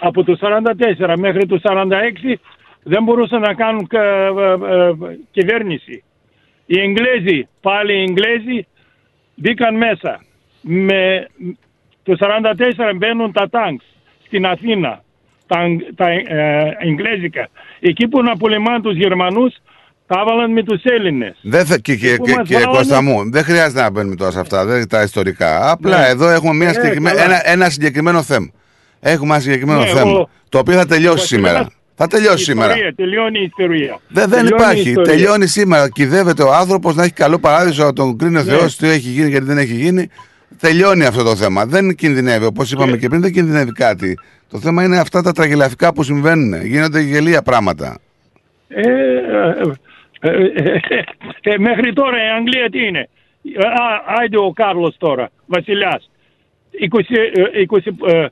[0.00, 2.34] από το 44 μέχρι το 46
[2.82, 4.92] δεν μπορούσαν να κάνουν κα- ε, ε,
[5.30, 6.02] κυβέρνηση.
[6.66, 8.66] Οι Εγγλέζοι, πάλι οι Εγγλέζοι
[9.34, 10.20] μπήκαν μέσα.
[10.60, 11.26] Με,
[12.02, 13.84] το 44 μπαίνουν τα τάγκς
[14.26, 15.02] στην Αθήνα,
[15.46, 15.58] τα,
[15.94, 17.48] τα ε, Εγγλέζικα.
[17.80, 19.54] Εκεί που να πολεμάνε τους Γερμανούς,
[20.06, 21.36] τα έβαλαν με τους Έλληνες.
[21.42, 24.14] Δεν θα, και, και, Που και, μας κύριε βάλανε- Κώστα μου, δεν χρειάζεται να μπαίνουμε
[24.16, 25.70] τώρα σε αυτά, δεν τα ιστορικά.
[25.70, 26.06] Απλά Ναι.
[26.08, 27.24] εδώ έχουμε μια Ναι, συγκεκριμέ- καλά.
[27.24, 28.50] ένα, ένα συγκεκριμένο θέμα.
[29.00, 30.10] Έχουμε ένα συγκεκριμένο Ναι, θέμα.
[30.12, 31.66] ο- Το οποίο θα τελειώσει ο σήμερα.
[31.96, 32.72] Βασιλιάς- Θα τελειώσει σήμερα.
[32.72, 33.98] Ιστορία, τελειώνει η ιστορία.
[34.08, 34.88] Δεν, δεν Τελειώνει η υπάρχει.
[34.88, 35.12] ιστορία.
[35.12, 35.88] Τελειώνει σήμερα.
[35.88, 38.50] Κυδεύεται ο άνθρωπος να έχει καλό παράδεισο, να τον κρίνει ο Ναι.
[38.52, 40.08] Θεός, τι έχει γίνει και τι δεν έχει γίνει.
[40.60, 41.66] Τελειώνει αυτό το θέμα.
[41.66, 42.44] Δεν κινδυνεύει.
[42.44, 44.18] Όπως είπαμε και πριν, δεν κινδυνεύει κάτι.
[44.50, 46.64] Το θέμα είναι αυτά τα τραγελαφικά που συμβαίνουν.
[46.66, 47.98] Γίνονται γελία πράγματα.
[48.68, 48.90] Ε, ε,
[50.20, 50.80] ε, ε,
[51.42, 53.08] ε, μέχρι τώρα η Αγγλία τι είναι;
[53.58, 56.10] Α, άιντε ο Κάρλος τώρα, βασιλιάς.
[56.80, 57.16] 20,
[57.52, 58.26] ε, 20, ε,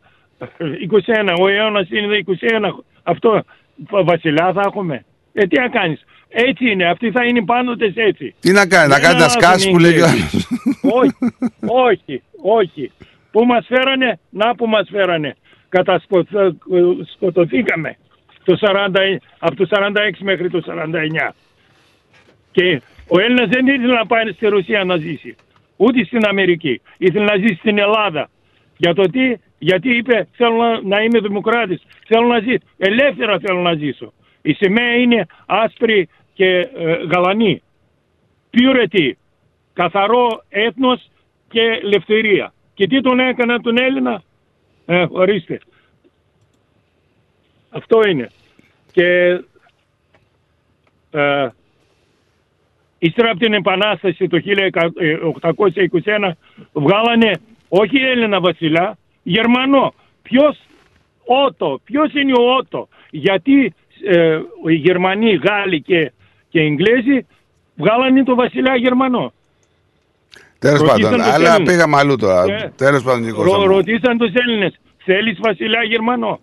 [0.80, 2.84] 21, ο αιώνας είναι 21.
[3.02, 3.43] Αυτό
[3.90, 5.05] βα- βασιλιά θα έχουμε.
[5.32, 6.05] Ε, τι να κάνεις.
[6.28, 8.35] Έτσι είναι, αυτοί θα είναι πάντοτες έτσι.
[8.40, 10.20] Τι να κάνει, να Δεν κάνεις να αλλάζουν σκάσει οι που λέει ο Εγγλέζοι.
[10.20, 10.47] άλλος.
[10.82, 11.14] όχι,
[11.66, 12.90] όχι, όχι.
[13.31, 15.36] Πού μας φέρανε, να που μας φέρανε.
[15.68, 17.97] Κατασκοτωθήκαμε
[18.44, 21.35] το 40, από το 46 μέχρι το 49.
[22.52, 25.35] Και ο Έλληνας δεν ήθελε να πάει στη Ρωσία να ζήσει.
[25.77, 26.81] Ούτε στην Αμερική.
[26.98, 28.31] Ήθελε να ζήσει στην Ελλάδα.
[28.77, 31.82] Για το τι, γιατί είπε θέλω να, να είμαι δημοκράτης.
[32.06, 32.58] Θέλω να ζήσω.
[32.76, 34.12] Ελεύθερα θέλω να ζήσω.
[34.42, 37.62] Η σημαία είναι άσπρη και ε, γαλανή.
[38.50, 39.12] Purity.
[39.72, 41.10] Καθαρό έθνος
[41.48, 42.52] και ελευθερία.
[42.74, 44.22] Και τι τον έκανε τον Έλληνα;
[44.86, 45.60] Ε, ορίστε.
[47.70, 48.30] Αυτό είναι.
[48.92, 49.40] Και
[51.10, 51.48] ε,
[52.98, 56.30] ύστερα από την Επανάσταση το 1821
[56.72, 59.94] βγάλανε όχι Έλληνα βασιλιά, Γερμανό.
[60.22, 60.59] Ποιος
[61.47, 63.74] Ότο, ποιος είναι ο Ότο; Γιατί
[64.05, 66.12] ε, οι Γερμανοί, Γάλλοι και,
[66.48, 67.26] και Εγγλέζοι
[67.74, 69.32] βγάλανε το βασιλιά Γερμανό.
[70.59, 71.72] Τέλος Ρωτήσαν πάντων, τους αλλά Έλληνες.
[71.72, 72.42] πήγαμε αλλού τώρα.
[72.55, 73.66] Ε, Τέλος πάντων, κύριε Ρω, Κώστα μου.
[73.66, 76.40] ρωτήσαν τους Έλληνες, θέλεις βασιλιά Γερμανό;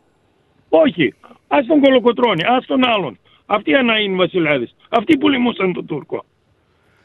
[0.70, 1.14] Όχι,
[1.48, 3.18] ας τον κολοκοτρώνει, ας τον άλλον.
[3.46, 4.76] Αυτοί να είναι βασιλιάδες.
[4.90, 6.26] Αυτοί που λιμούσαν τον Τούρκο.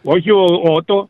[0.03, 1.09] Όχι ο Ότο.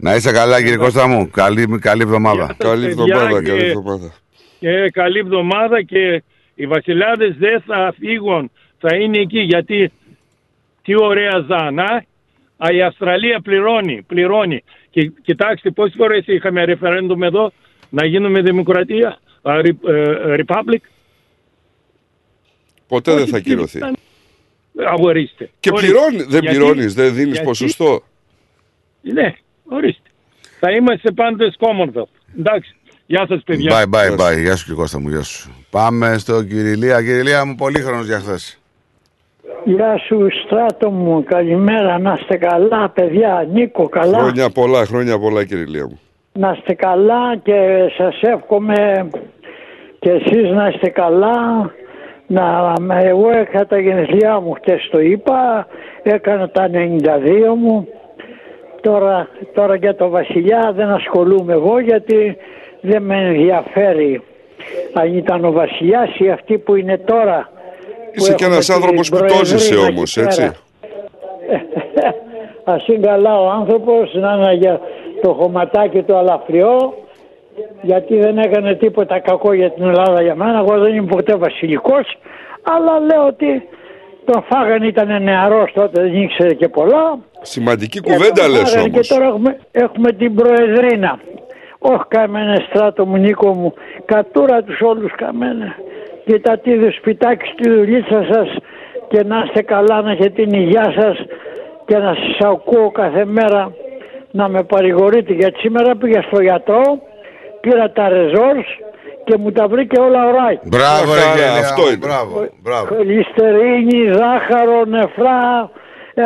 [0.00, 1.30] Να είσαι καλά, κύριε Κώστα μου.
[1.30, 2.54] Καλή, καλή εβδομάδα.
[2.58, 4.14] Καλή παιδιά, εβδομάδα, και- καλή εβδομάδα.
[4.58, 6.22] Και καλή εβδομάδα και
[6.54, 8.50] οι βασιλιάδες δεν θα φύγουν.
[8.78, 9.92] Θα είναι εκεί γιατί
[10.82, 12.04] τι ωραία ζάνα.
[12.56, 14.62] Α, η Αυστραλία πληρώνει, πληρώνει.
[14.90, 17.52] Και κοιτάξτε πόσες φορές είχαμε ρεφερέντουμ εδώ
[17.90, 20.80] να γίνουμε δημοκρατία, α, ρι- ε, republic.
[22.88, 23.80] Ποτέ δεν θα κυρωθεί.
[24.86, 25.50] Αγορίστε.
[25.60, 25.92] Και Ορίστε.
[25.92, 28.02] πληρώνει, δεν Γιατί- πληρώνεις, δεν δίνεις γιατί- ποσοστό.
[29.02, 29.34] Ναι,
[29.68, 30.08] ορίστε.
[30.60, 32.14] Θα είμαστε πάντες Commonwealth.
[32.38, 32.76] Εντάξει.
[33.06, 33.72] Γεια σας παιδιά.
[33.74, 34.38] Bye, bye, bye.
[34.42, 35.50] Γεια σου και Κώστα μου, γεια σου.
[35.70, 37.02] Πάμε στο Κυριλία.
[37.02, 38.58] Κυριλία μου, πολύ χρόνος για χθες.
[39.64, 44.18] Γεια σου Στράτο μου, καλημέρα, να είστε καλά παιδιά, Νίκο καλά.
[44.18, 46.00] Χρόνια πολλά, χρόνια πολλά κύριε Ηλία μου.
[46.32, 49.08] Να είστε καλά και σας εύχομαι
[49.98, 51.70] και εσείς να είστε καλά.
[52.26, 55.66] Να, εγώ έκανα τα γενεθλιά μου χτες το είπα,
[56.02, 57.88] έκανα τα 92 μου.
[58.80, 62.36] Τώρα, τώρα για το βασιλιά δεν ασχολούμαι εγώ γιατί
[62.80, 64.22] δεν με ενδιαφέρει
[64.92, 67.50] αν ήταν ο βασιλιάς ή αυτοί που είναι τώρα.
[67.52, 70.26] που Είσαι και έχουμε ένας την άνθρωπος που το προεδρία έζησε εκεί όμως, πέρα.
[70.26, 70.50] έτσι.
[72.64, 74.80] Ας είναι καλά ο άνθρωπος να είναι για
[75.22, 76.94] το χωματάκι του αλαφριό
[77.82, 80.58] γιατί δεν έκανε τίποτα κακό για την Ελλάδα για μένα.
[80.58, 82.18] Εγώ δεν είμαι ποτέ βασιλικός
[82.62, 83.68] αλλά λέω ότι
[84.32, 87.18] τον φάγανε ήταν νεαρός τότε δεν ήξερε και πολλά.
[87.40, 89.08] Σημαντική Και κουβέντα τον λες φάγανε Και όμως.
[89.08, 91.18] τώρα έχουμε, έχουμε την Προεδρίνα.
[91.78, 93.74] Όχι καμένε στράτο μου Νίκο μου,
[94.04, 95.74] κατούρα τους όλους καμένε.
[96.24, 98.48] Κοιτάτε σπιτάκι στη δουλίτσα σας
[99.08, 101.16] και να είστε καλά, να έχετε την υγεία σας
[101.86, 103.72] και να σας ακούω κάθε μέρα
[104.30, 106.82] να με παρηγορείτε γιατί σήμερα πήγα στο γιατρό,
[107.60, 108.66] πήρα τα ρεζόρς
[109.28, 110.50] και μου τα βρήκε όλα ωραία.
[110.62, 111.96] Μπράβο, ρε Καλά, Κυριλία αυτό μου, είναι.
[112.06, 112.86] Μπράβο, μπράβο.
[112.94, 115.70] Χολυστερίνη, ζάχαρο, νεφρά,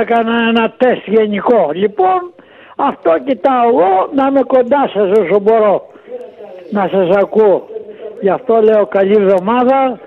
[0.00, 1.62] έκανα ένα τεστ γενικό.
[1.82, 2.20] Λοιπόν,
[2.76, 5.76] αυτό κοιτάω εγώ να είμαι κοντά σας όσο μπορώ.
[6.70, 7.66] Να σας ακούω.
[8.20, 9.98] Γι' αυτό λέω καλή εβδομάδα,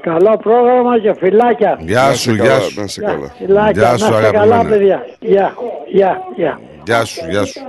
[0.00, 1.76] καλό πρόγραμμα και φυλάκια.
[1.80, 2.74] Γεια σου, Να γεια είσαι σου.
[2.74, 3.28] καλά, Να είσαι καλά.
[3.38, 4.68] Φυλάκια, Γεια να σου, είστε καλά αγαπημένα.
[4.70, 5.06] παιδιά.
[5.20, 5.54] Γεια,
[5.86, 6.60] γεια, γεια.
[6.86, 7.60] Γεια σου, γεια σου.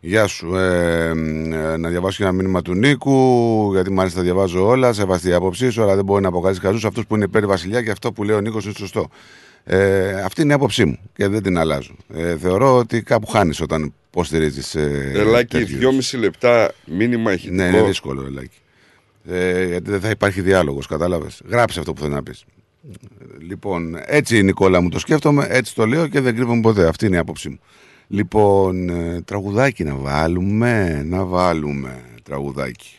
[0.00, 0.56] Γεια σου.
[0.56, 4.92] Ε, ε, να διαβάσω και ένα μήνυμα του Νίκου, γιατί μάλιστα διαβάζω όλα.
[4.92, 7.82] Σεβαστή η άποψή σου, αλλά δεν μπορεί να αποκαλέσει καζού αυτούς που είναι υπέρ Βασιλιά
[7.82, 9.08] και αυτό που λέει ο Νίκος είναι σωστό.
[9.64, 11.96] Ε, αυτή είναι η άποψή μου και δεν την αλλάζω.
[12.14, 14.74] Ε, θεωρώ ότι κάπου χάνεις όταν υποστηρίζεις.
[14.74, 15.78] Ε, Ελάκη, τέτοιους.
[15.78, 17.54] δυόμιση λεπτά μήνυμα ηχητικό.
[17.54, 18.58] Ναι, είναι δύσκολο, Ελάκη.
[19.28, 21.42] Ε, γιατί δεν θα υπάρχει διάλογος, κατάλαβες.
[21.48, 22.44] Γράψε αυτό που θέλει να πεις.
[23.48, 26.86] Λοιπόν, έτσι Νικόλα μου το σκέφτομαι, έτσι το λέω και δεν κρύβομαι ποτέ.
[26.86, 27.58] Αυτή είναι η άποψή μου.
[28.08, 32.98] Λοιπόν, ε, τραγουδάκι να βάλουμε, να βάλουμε τραγουδάκι.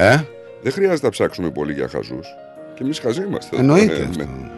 [0.00, 0.20] Ε,
[0.62, 2.26] Δεν χρειάζεται να ψάξουμε πολύ για χαζούς.
[2.74, 3.56] Και εμείς χαζοί είμαστε.
[3.56, 4.18] εννοείται Ε, αυτό.
[4.26, 4.50] με-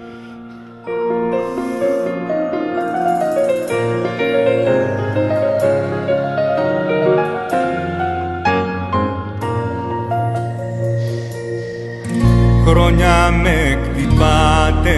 [12.66, 14.96] Χρόνια με κτυπάτε,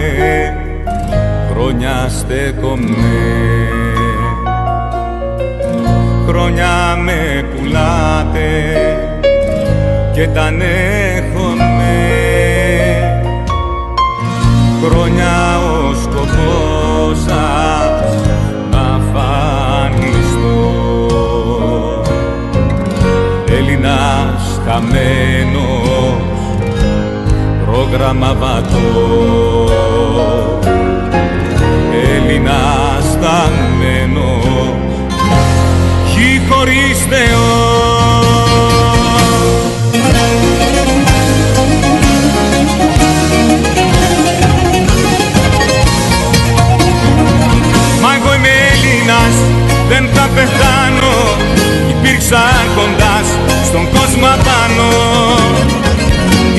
[1.67, 2.95] χρόνια στέκομαι.
[6.27, 8.49] Χρόνια με πουλάτε
[10.13, 11.65] και τα ανέχομαι.
[14.83, 18.15] Χρόνια ο σκοπός σας
[18.71, 20.57] να φανιστώ
[23.57, 26.27] Έλληνας χαμένος
[27.65, 29.26] πρόγραμμα βατός
[50.37, 51.15] πεθάνω.
[51.93, 52.43] Υπήρξα
[52.75, 53.27] κοντάς
[53.67, 54.91] στον κόσμο απάνω.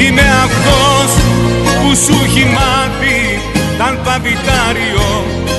[0.03, 1.11] Είμαι αυτός
[1.79, 3.19] που σου έχει μάθει
[3.79, 5.09] Τ' αλφαβητάριο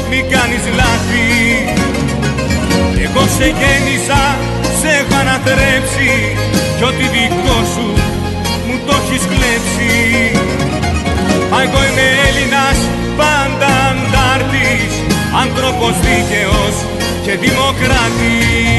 [0.09, 1.29] μη κάνεις λάθη.
[3.05, 4.23] Εγώ σε γέννησα,
[4.79, 6.11] σε έχω αναθρέψει
[6.77, 7.87] Κι ό,τι δικό σου
[8.69, 9.93] μου το έχεις κλέψει.
[11.51, 12.98] Μα εγώ είμαι Έλληνας, πάντα αντάρτης
[15.33, 16.75] Άνθρωπος δίκαιος
[17.23, 18.78] και δημοκράτης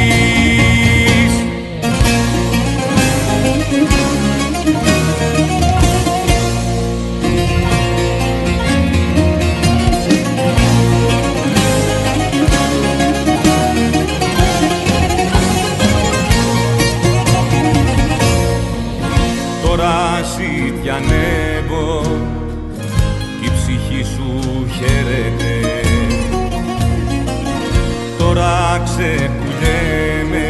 [29.01, 30.48] Τώρα ξεκουλιέμαι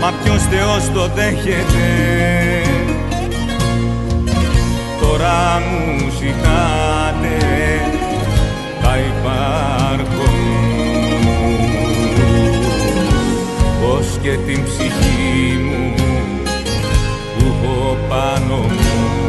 [0.00, 1.88] μα ποιος Θεός το δέχεται.
[5.00, 7.36] Τώρα μου ζητάτε
[8.82, 10.32] τα υπάρχω
[13.80, 15.94] πως και την ψυχή μου
[17.38, 19.24] που έχω πάνω μου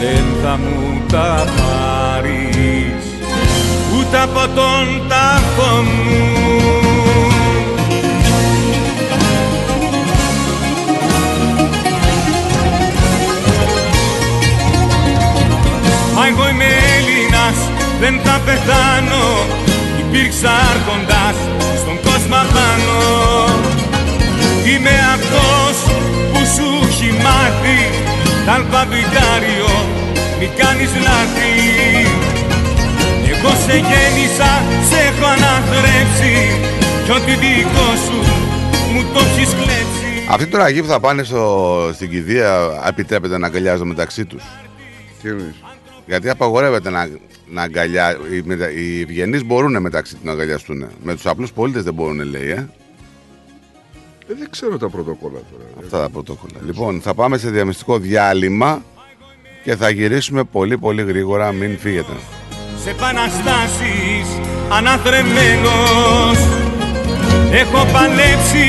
[0.00, 3.11] δεν θα μου τα πάρεις
[4.12, 6.30] κάτω από τον τάφο μου.
[16.14, 16.64] Μα εγώ είμαι
[16.96, 17.56] Έλληνας,
[18.00, 19.24] δεν θα πεθάνω.
[19.98, 21.36] Υπήρξα άρχοντας
[21.76, 23.00] στον κόσμο απάνω.
[24.64, 25.94] Είμαι αυτός
[26.32, 27.78] που σου έχει μάθει
[28.46, 29.70] τα αλφαβητάριο
[30.38, 32.01] μη κάνεις λάθη
[33.72, 34.50] σε γέννησα,
[34.88, 36.34] σε έχω αναθρέψει
[37.04, 38.18] Κι ό,τι δικό σου
[38.92, 43.46] μου το έχεις κλέψει Αυτοί τώρα εκεί που θα πάνε στο, στην κηδεία επιτρέπεται να
[43.46, 44.42] αγκαλιάζονται μεταξύ τους.
[45.22, 45.54] Τι εννοείς;
[46.06, 47.08] Γιατί απαγορεύεται να,
[47.50, 48.16] να αγκαλιά.
[48.32, 50.86] Οι, μετα- οι ευγενείς μπορούν μεταξύ τους να αγκαλιαστούν.
[51.02, 52.48] Με τους απλούς πολίτες δεν μπορούν, λέει.
[52.50, 52.54] Ε.
[54.28, 55.64] Ε, δεν ξέρω τα πρωτοκόλλα τώρα.
[55.84, 56.60] Αυτά τα πρωτόκολλα.
[56.64, 58.82] Λοιπόν, θα πάμε σε διαμυστικό διάλειμμα
[59.64, 61.52] και θα γυρίσουμε πολύ πολύ γρήγορα.
[61.52, 62.12] Μην φύγετε.
[62.84, 64.26] Σε επαναστάσεις
[64.78, 66.38] αναθρεμένος
[67.62, 68.68] Έχω παλέψει,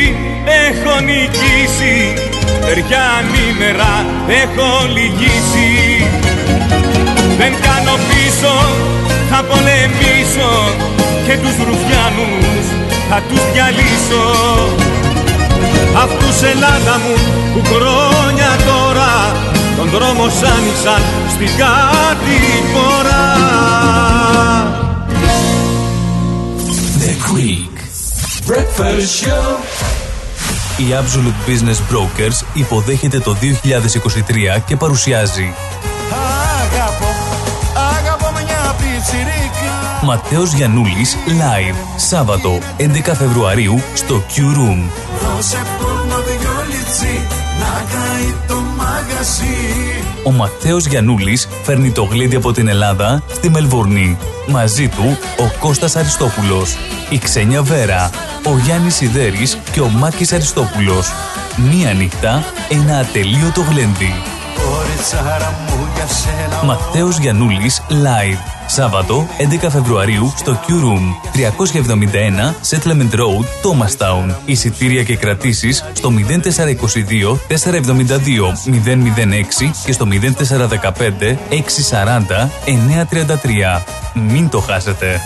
[0.68, 1.98] έχω νικήσει
[2.66, 3.94] Περιά ανήμερα
[4.44, 5.72] έχω λυγίσει.
[7.40, 8.56] Δεν κάνω πίσω,
[9.30, 10.52] θα πολεμήσω
[11.26, 12.66] Και τους ρουφιάνους
[13.10, 14.26] θα τους διαλύσω.
[16.04, 17.16] Αυτούς Ελλάδα μου
[17.54, 19.14] που χρόνια τώρα
[19.78, 21.02] Τον δρόμο σ' άνοιξαν
[21.34, 22.93] στην κατηφορά
[27.34, 27.76] The Greek.
[28.48, 29.58] Breakfast Show.
[30.78, 35.54] Η Absolute Business Brokers υποδέχεται το 2023 και παρουσιάζει.
[36.62, 37.14] Αγαπώ,
[37.98, 40.02] αγαπώ μια πιτσιρίκα.
[40.04, 44.90] Ματέος Γιαννούλης Live Σάββατο 11 Φεβρουαρίου στο Q Room.
[45.36, 52.52] Δώσε πόνο δυο λιτσί να καεί το μαγαζί Ο Ματέος Γιαννούλης φέρνει το γλέντι από
[52.52, 54.18] την Ελλάδα στη Μελβορνή.
[54.48, 56.78] Μαζί του ο Κώστας Αριστόπουλος,
[57.10, 58.10] η Ξένια Βέρα,
[58.46, 61.12] ο Γιάννης Σιδέρης και ο Μάκης Αριστόπουλος.
[61.72, 64.33] Μία νύχτα, ένα ατελείωτο γλέντι.
[64.64, 68.38] Κοριτσάρα μου για σένα Ματέος Γιαννούλης Live.
[68.68, 69.28] Σάββατο
[69.64, 74.36] 11 Φεβρουαρίου στο Q Room 371 Settlement Road, Thomastown.
[74.46, 82.50] Εισιτήρια και κρατήσεις στο 0422 472 006 και στο 0415 640
[83.76, 83.82] 933.
[84.14, 85.20] Μην το χάσετε.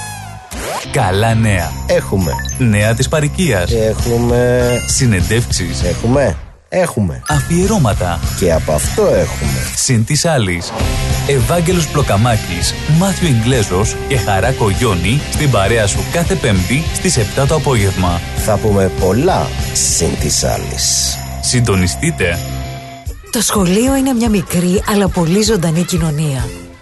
[0.91, 1.71] Καλά νέα.
[1.87, 2.31] Έχουμε.
[2.57, 3.71] Νέα της παροικίας.
[3.71, 4.69] Έχουμε.
[4.87, 5.83] Συνεντεύξεις.
[5.83, 6.35] Έχουμε.
[6.69, 7.21] Έχουμε.
[7.27, 8.19] Αφιερώματα.
[8.39, 9.71] Και από αυτό έχουμε.
[9.75, 10.71] Συν της άλλης.
[11.27, 17.55] Ευάγγελος Πλοκαμάκης, Μάθιο Ιγκλέζος και Χαράκο Γιόνι στην παρέα σου κάθε Πέμπτη στις 7 το
[17.55, 18.21] απόγευμα.
[18.35, 21.17] Θα πούμε πολλά συν της άλλης.
[21.41, 22.39] Συντονιστείτε.
[23.31, 26.45] Το σχολείο είναι μια μικρή αλλά πολύ ζωντανή κοινωνία.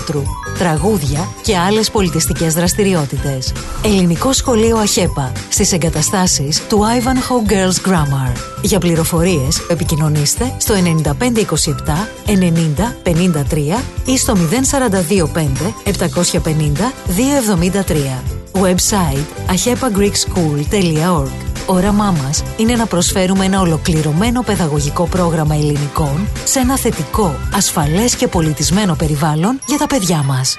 [0.00, 0.22] θεάτρου,
[0.58, 3.52] τραγούδια και άλλες πολιτιστικές δραστηριότητες.
[3.84, 8.59] Ελληνικό Σχολείο ΑΧΕΠΑ στις εγκαταστάσεις του Ivanhoe Girls Grammar.
[8.62, 10.78] Για πληροφορίες επικοινωνήστε στο 9527
[12.26, 12.32] 90
[13.04, 13.12] 53
[14.04, 14.38] ή στο 0425
[15.84, 15.90] 750
[17.86, 17.96] 273.
[18.52, 21.30] Website ahepagreekschool.org
[21.66, 28.28] Όραμά μας είναι να προσφέρουμε ένα ολοκληρωμένο παιδαγωγικό πρόγραμμα ελληνικών σε ένα θετικό, ασφαλές και
[28.28, 30.58] πολιτισμένο περιβάλλον για τα παιδιά μας.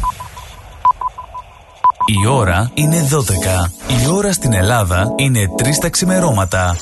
[2.05, 3.71] Η ώρα είναι 12.
[4.03, 6.75] Η ώρα στην Ελλάδα είναι 3 τα ξημερώματα.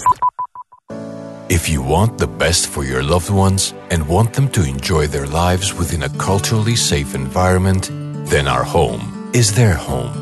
[1.50, 5.28] If you want the best for your loved ones and want them to enjoy their
[5.44, 7.84] lives within a culturally safe environment,
[8.32, 9.04] then our home
[9.42, 10.14] is their home.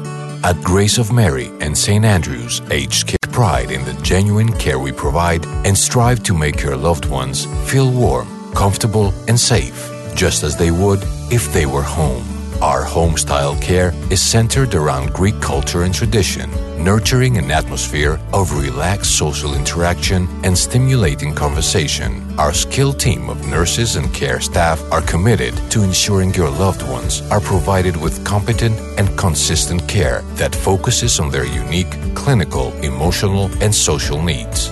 [0.49, 2.05] At Grace of Mary and St.
[2.15, 6.77] Andrews, aged care pride in the genuine care we provide and strive to make your
[6.87, 7.37] loved ones
[7.69, 8.27] feel warm,
[8.63, 9.79] comfortable, and safe,
[10.15, 11.01] just as they would
[11.37, 12.36] if they were home.
[12.61, 16.49] Our home style care is centered around Greek culture and tradition,
[16.83, 22.23] nurturing an atmosphere of relaxed social interaction and stimulating conversation.
[22.39, 27.21] Our skilled team of nurses and care staff are committed to ensuring your loved ones
[27.29, 33.73] are provided with competent and consistent care that focuses on their unique clinical, emotional, and
[33.73, 34.71] social needs.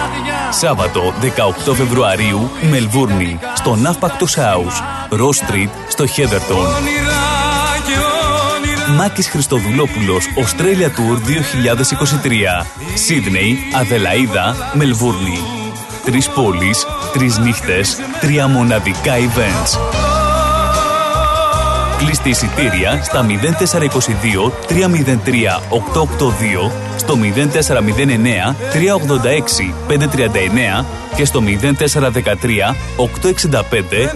[0.51, 1.13] Σάββατο
[1.69, 6.65] 18 Φεβρουαρίου, Μελβούρνη, στο Ναύπακτος House, Ross Street, στο Χέδερτον.
[8.97, 12.65] Μάκης Χριστοδουλόπουλος, Australia Tour 2023.
[12.93, 15.39] Σίδνεϊ, Αδελαίδα, Μελβούρνη.
[16.05, 20.10] Τρεις πόλεις, τρεις νύχτες, τρία μοναδικά events.
[22.05, 24.75] Κλείστε εισιτήρια στα 0422 303
[25.69, 29.91] 882, στο 0409 386
[30.81, 33.63] 539 και στο 0413 865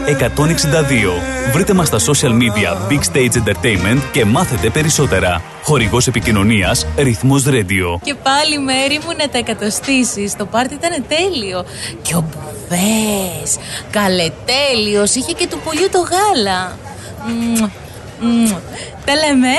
[0.07, 1.51] 162.
[1.53, 5.41] Βρείτε μας στα social media Big Stage Entertainment και μάθετε περισσότερα.
[5.63, 7.99] Χορηγός επικοινωνίας Ρυθμός Radio.
[8.03, 10.35] Και πάλι μέρη μου να τα εκατοστήσεις.
[10.35, 11.65] Το πάρτι ήταν τέλειο.
[12.01, 13.57] Και ο Μπουβές,
[13.91, 16.77] καλετέλειος, είχε και του πολιού το γάλα.
[17.27, 17.69] Μμμ,
[18.21, 18.49] μμμ.
[19.05, 19.49] Τα λέμε.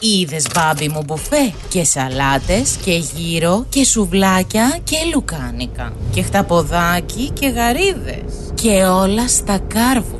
[0.00, 7.46] Είδες μπάμπι μου μπουφέ και σαλάτες και γύρο και σουβλάκια και λουκάνικα και χταποδάκι και
[7.48, 10.19] γαρίδες και όλα στα κάρβουνα.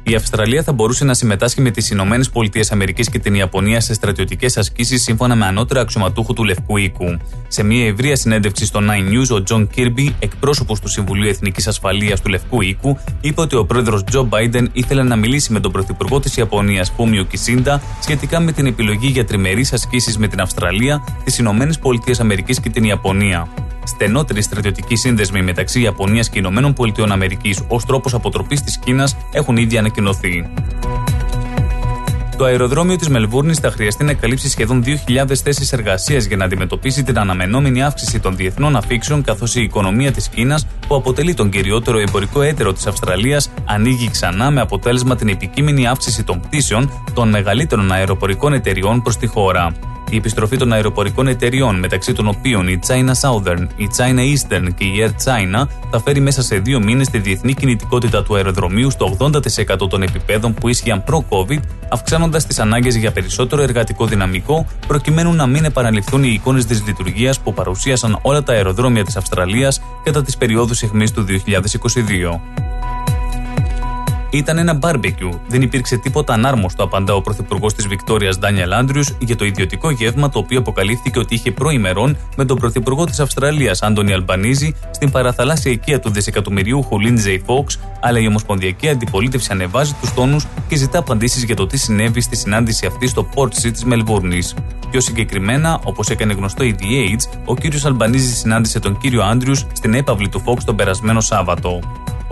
[0.05, 3.95] Η Αυστραλία θα μπορούσε να συμμετάσχει με τις Ηνωμένες Πολιτείες Αμερικής και την Ιαπωνία σε
[3.95, 7.17] στρατιωτικές ασκήσεις σύμφωνα με ανώτερα αξιωματούχου του Λευκού Οίκου.
[7.49, 12.21] Σε μια ευρεία συνέντευξη στο Nine News, ο Τζον Κίρμπι, εκπρόσωπος του Συμβουλίου Εθνικής Ασφαλείας
[12.21, 16.21] του Λευκού Οίκου, είπε ότι ο πρόεδρος Τζο Μπάιντεν ήθελε να μιλήσει με τον πρωθυπουργό
[16.21, 21.39] της Ιαπωνίας, Φούμιο Κισίντα, σχετικά με την επιλογή για τριμερείς ασκήσεις με την Αυστραλία, τις
[21.39, 23.49] Ηνωμένες Πολιτείες Αμερικής και την Ιαπωνία.
[23.85, 29.57] Στενότεροι στρατιωτικοί σύνδεσμοι μεταξύ Ιαπωνίας και Ηνωμένων Πολιτειών Αμερικής ως τρόπος αποτροπής της Κίνας έχουν
[29.57, 30.51] ήδη ανακοινωθεί.
[32.37, 37.03] Το αεροδρόμιο της Μελβούρνης θα χρειαστεί να καλύψει σχεδόν 2.000 θέσεις εργασίας για να αντιμετωπίσει
[37.03, 41.99] την αναμενόμενη αύξηση των διεθνών αφήξεων, καθώς η οικονομία της Κίνας, που αποτελεί τον κυριότερο
[41.99, 47.93] εμπορικό εταίρο της Αυστραλίας, ανοίγει ξανά με αποτέλεσμα την επικείμενη αύξηση των πτήσεων των μεγαλύτερων
[47.93, 49.73] αεροπορικών εταιριών προς τη χώρα.
[50.13, 54.85] Η επιστροφή των αεροπορικών εταιριών, μεταξύ των οποίων η China Southern, η China Eastern και
[54.85, 59.17] η Air China, θα φέρει μέσα σε δύο μήνες τη διεθνή κινητικότητα του αεροδρομίου στο
[59.19, 65.47] 80% των επιπέδων που ίσχυαν προ-COVID, αυξάνοντας τις ανάγκες για περισσότερο εργατικό δυναμικό, προκειμένου να
[65.47, 70.37] μην επαναληφθούν οι εικόνες της λειτουργίας που παρουσίασαν όλα τα αεροδρόμια της Αυστραλίας κατά τις
[70.37, 72.41] περιόδους αιχμής του 2022.
[74.35, 75.41] Ήταν ένα μπάρμπεκιου.
[75.49, 80.29] Δεν υπήρξε τίποτα ανάρμοστο, απαντά ο πρωθυπουργός της Βικτόριας Ντάνιελ Άντριους για το ιδιωτικό γεύμα
[80.29, 85.11] το οποίο αποκαλύφθηκε ότι είχε προ ημερών με τον πρωθυπουργό της Αυστραλίας Άντωνι Αλμπανίζη στην
[85.11, 90.99] παραθαλάσσια οικία του δισεκατομμυριούχου Λίντζεϊ Φόξ, αλλά η Ομοσπονδιακή Αντιπολίτευση ανεβάζει τους τόνους και ζητά
[90.99, 94.55] απαντήσεις για το τι συνέβη στη συνάντηση αυτή στο Portsea της Μελβούρνης.
[94.91, 99.67] Πιο συγκεκριμένα, όπως έκανε γνωστό η The Age, ο κύριος Αλμπανίζη συνάντησε τον κύριο Άντριους
[99.73, 101.81] στην έπαυλη του Fox το περασμένο Σάββατο.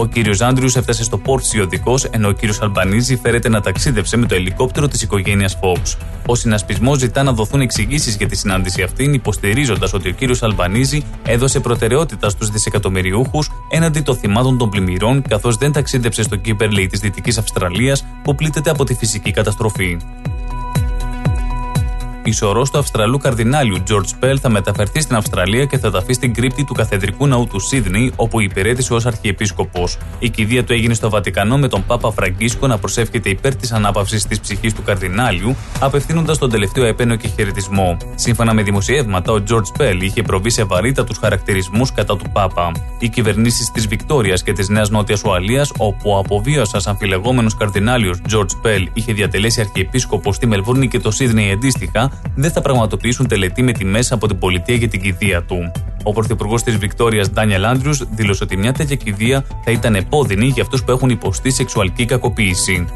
[0.01, 4.27] Ο κύριος Άντριους έφτασε στο Portsea οδικώς, ενώ ο κύριος Αλμπανίζη φέρεται να ταξίδευσε με
[4.27, 5.97] το ελικόπτερο της οικογένειας Fox.
[6.27, 11.03] Ο συνασπισμός ζητά να δοθούν εξηγήσεις για τη συνάντηση αυτή, υποστηρίζοντας ότι ο κύριος Αλμπανίζη
[11.25, 17.01] έδωσε προτεραιότητα στους δισεκατομμυριούχους έναντι των θυμάτων των πλημμυρών, καθώς δεν ταξίδεψε στο Κίμπερλεϊ της
[17.01, 19.97] Δυτικής Αυστραλίας που πλήττεται από τη φυσική καταστροφή.
[22.31, 26.35] Η σορός του Αυστραλού Καρδινάλιου George Pell θα μεταφερθεί στην Αυστραλία και θα ταφεί στην
[26.35, 29.99] κρύπτη του Καθεδρικού Ναού του Σίδνεϊ, όπου υπηρέτησε ως Αρχιεπίσκοπος.
[30.19, 34.27] Η κηδεία του έγινε στο Βατικανό με τον Πάπα Φραγκίσκο να προσεύχεται υπέρ της ανάπαυσης
[34.27, 37.97] της ψυχής του Καρδινάλιου, απευθύνοντας τον τελευταίο έπαινο και χαιρετισμό.
[38.15, 42.73] Σύμφωνα με δημοσιεύματα, ο George Pell είχε προβεί σε βαρύτατου χαρακτηρισμούς κατά του Πάπα.
[42.99, 48.67] Οι κυβερνήσεις της Βικτόριας και της Νέας Νότιας Ουαλίας, όπου ο αποβίωσα αμφιλεγόμενο Καρδινάλιος George
[48.67, 53.73] Pell είχε διατελέσει Αρχιεπίσκοπο στη Μελβούρνη και το Σίδνεϊ αντίστοιχα, δεν θα πραγματοποιήσουν τελετή με
[53.73, 55.73] τιμέ από την πολιτεία για την κηδεία του.
[56.03, 60.63] Ο πρωθυπουργός της Βικτόριας, Ντάνιελ Άντριους, δήλωσε ότι μια τέτοια κηδεία θα ήταν επώδυνη για
[60.63, 62.87] αυτούς που έχουν υποστεί σεξουαλική κακοποίηση.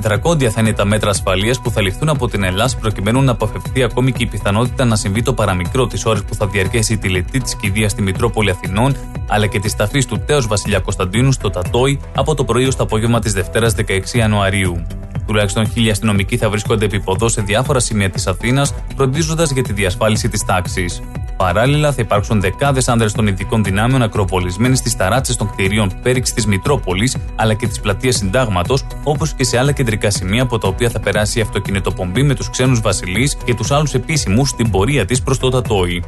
[0.00, 3.82] Δρακόντια θα είναι τα μέτρα ασφαλείας που θα ληφθούν από την Ελλάδα προκειμένου να αποφευθεί
[3.82, 7.40] ακόμη και η πιθανότητα να συμβεί το παραμικρό τις ώρες που θα διαρκέσει η τηλετή
[7.40, 8.96] της κηδεία στη Μητρόπολη Αθηνών,
[9.28, 12.82] αλλά και της ταφής του τέος Βασιλιά Κωνσταντίνου στο Τατόι από το πρωί ως το
[12.82, 14.86] απόγευμα της Δευτέρας 16 Ιανουαρίου.
[15.26, 20.28] Τουλάχιστον χίλια αστυνομικοί θα βρίσκονται επί σε διάφορα σημεία της Αθήνας, φροντίζοντας για τη διασφάλιση
[20.28, 21.02] της τάξης.
[21.40, 26.46] Παράλληλα, θα υπάρξουν δεκάδες άνδρες των ειδικών δυνάμεων ακροβολισμένοι στις ταράτσες των κτηρίων Πέριξ της
[26.46, 30.90] Μητρόπολης αλλά και της πλατείας Συντάγματος, όπως και σε άλλα κεντρικά σημεία από τα οποία
[30.90, 35.22] θα περάσει η αυτοκινητοπομπή με τους ξένους βασιλείς και τους άλλους επίσημους στην πορεία της
[35.22, 36.04] προς το Τατόι.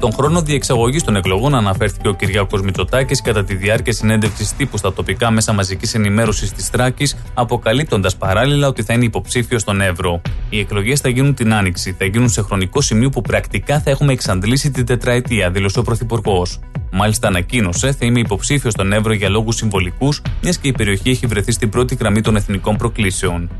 [0.00, 4.92] Στον χρόνο διεξαγωγής των εκλογών αναφέρθηκε ο Κυριάκος Μητσοτάκης κατά τη διάρκεια συνέντευξης τύπου στα
[4.92, 10.20] τοπικά μέσα μαζικής ενημέρωσης της Τράκη, αποκαλύπτοντας παράλληλα ότι θα είναι υποψήφιο στον Εύρο.
[10.50, 14.12] Οι εκλογές θα γίνουν την Άνοιξη, θα γίνουν σε χρονικό σημείο που πρακτικά θα έχουμε
[14.12, 16.58] εξαντλήσει την τετραετία, δήλωσε ο Πρωθυπουργός.
[16.92, 21.26] Μάλιστα ανακοίνωσε, θα είμαι υποψήφιος στον Εύρο για λόγους συμβολικούς, μιας και η περιοχή έχει
[21.26, 23.50] βρεθεί στην πρώτη γραμμή των εθνικών προκλήσεων.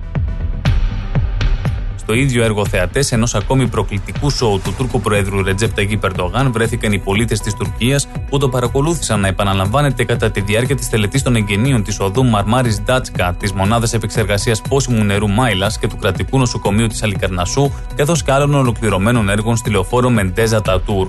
[2.10, 6.92] Στο ίδιο έργο θεατέ ενός ακόμη προκλητικού σοου του Τούρκου Προέδρου Ρετζέπ Ταγί Περντογάν βρέθηκαν
[6.92, 11.36] οι πολίτες της Τουρκίας που το παρακολούθησαν να επαναλαμβάνεται κατά τη διάρκεια της τελετής των
[11.36, 16.86] εγγενείων της οδού Μαρμάρης Ντάτσκα, της μονάδας επεξεργασίας πόσιμου νερού Μάιλας και του κρατικού νοσοκομείου
[16.86, 21.08] της Αλικαρνασού, καθώς και άλλων ολοκληρωμένων έργων στη λεωφόρο Μεντέζα Τατούρ.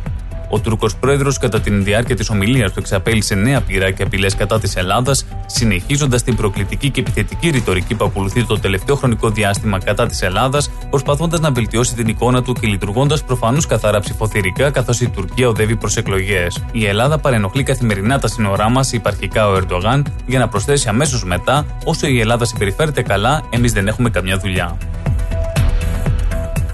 [0.53, 4.59] Ο Τούρκος πρόεδρος, κατά την διάρκεια της ομιλίας του, εξαπέλυσε νέα πειρά και απειλές κατά
[4.59, 10.05] της Ελλάδας, συνεχίζοντας την προκλητική και επιθετική ρητορική που ακολουθεί το τελευταίο χρονικό διάστημα κατά
[10.05, 15.09] της Ελλάδας, προσπαθώντας να βελτιώσει την εικόνα του και λειτουργώντας προφανώς καθαρά ψηφοθυρικά, καθώς η
[15.09, 16.63] Τουρκία οδεύει προς εκλογές.
[16.71, 21.65] Η Ελλάδα παρενοχλεί καθημερινά τα σύνορά μας, υπαρχικά ο Ερντογάν, για να προσθέσει αμέσως μετά,
[21.85, 24.77] όσο η Ελλάδα συμπεριφέρεται καλά, εμείς δεν έχουμε καμιά δουλειά.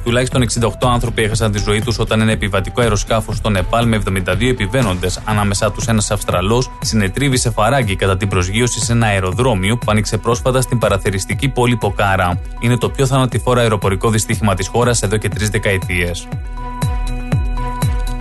[0.08, 4.50] Τουλάχιστον 68 άνθρωποι έχασαν τη ζωή τους όταν ένα επιβατικό αεροσκάφος στο Νεπάλ με 72
[4.50, 9.92] επιβαίνοντες, ανάμεσά τους ένας Αυστραλός, συνετρίβει σε φαράγγι κατά την προσγείωση σε ένα αεροδρόμιο που
[9.92, 12.40] άνοιξε πρόσφατα στην παραθεριστική πόλη Ποκάρα.
[12.60, 16.28] Είναι το πιο θανατηφόρο αεροπορικό δυστύχημα της χώρας εδώ και τρεις δεκαετίες.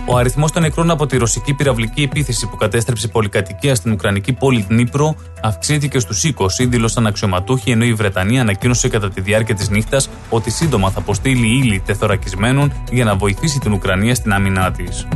[0.09, 4.65] Ο αριθμός των νεκρών από τη ρωσική πυραυλική επίθεση που κατέστρεψε πολυκατοικία στην Ουκρανική πόλη
[4.69, 10.09] Δνήπρο αυξήθηκε στους 20, δήλωσαν αξιωματούχοι, ενώ η Βρετανία ανακοίνωσε κατά τη διάρκεια της νύχτας
[10.29, 15.07] ότι σύντομα θα αποστείλει ύλη τεθωρακισμένων για να βοηθήσει την Ουκρανία στην άμυνά της.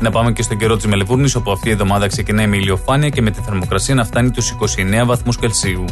[0.00, 3.22] Να πάμε και στον καιρό της Μελβούρνης, όπου αυτή η εβδομάδα ξεκινάει με ηλιοφάνεια και
[3.22, 4.54] με τη θερμοκρασία να φτάνει τους
[5.02, 5.84] 29 βαθμούς Κελσίου.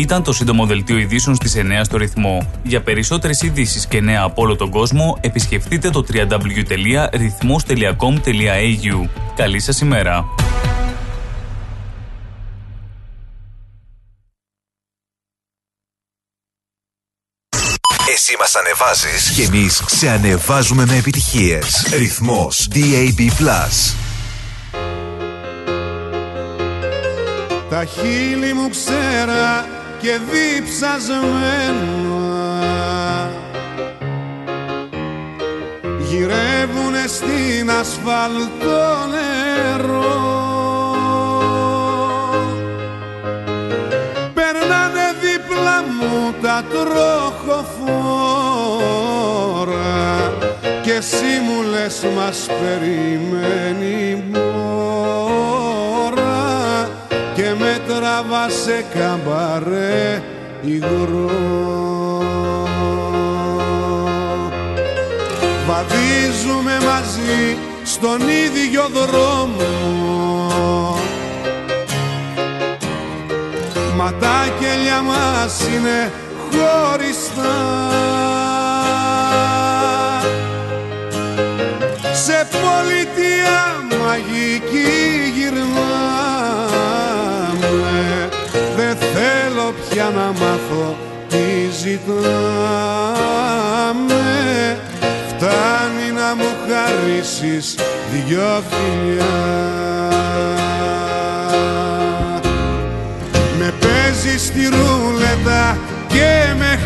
[0.00, 2.50] Ήταν το σύντομο δελτίο ειδήσεων στις 9 στο ρυθμό.
[2.62, 9.08] Για περισσότερες ειδήσεις και νέα από όλο τον κόσμο, επισκεφτείτε το www.rythmos.com.au.
[9.36, 10.24] Καλή σας ημέρα!
[18.12, 21.86] Εσύ μας ανεβάζεις και εμείς σε ανεβάζουμε με επιτυχίες.
[21.96, 23.30] Ρυθμός DAB+.
[27.70, 29.75] Τα χείλη μου ξέρα
[30.06, 31.66] και διψασμένα
[35.98, 40.14] γυρεύουνε στην ασφαλτό νερό.
[44.34, 47.66] Περνάνε δίπλα μου τα τροχοφόρα
[50.82, 54.54] και εσύ μου λες μας περιμένει μόρα και
[55.32, 55.65] με
[57.96, 60.22] τραβά σε καμπαρέ
[60.62, 61.30] υγρό
[65.66, 69.64] Βαδίζουμε μαζί στον ίδιο δρόμο.
[73.96, 76.12] Μα τα κελιά μας είναι
[76.50, 77.54] χωριστά.
[82.12, 84.92] Σε πολιτεία μαγική
[85.34, 86.05] γυρνάμε
[89.96, 90.96] θέλω πια να μάθω
[91.28, 92.16] τι ζητάμε.
[95.28, 97.74] Φτάνει να μου χαρίσεις
[98.12, 99.24] δυο φιλιά.
[103.58, 106.78] Με παίζεις στη ρούλετα και με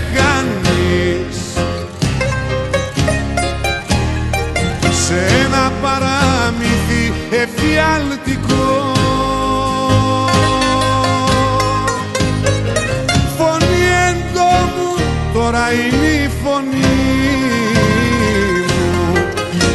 [15.51, 17.57] τώρα είναι η φωνή μου.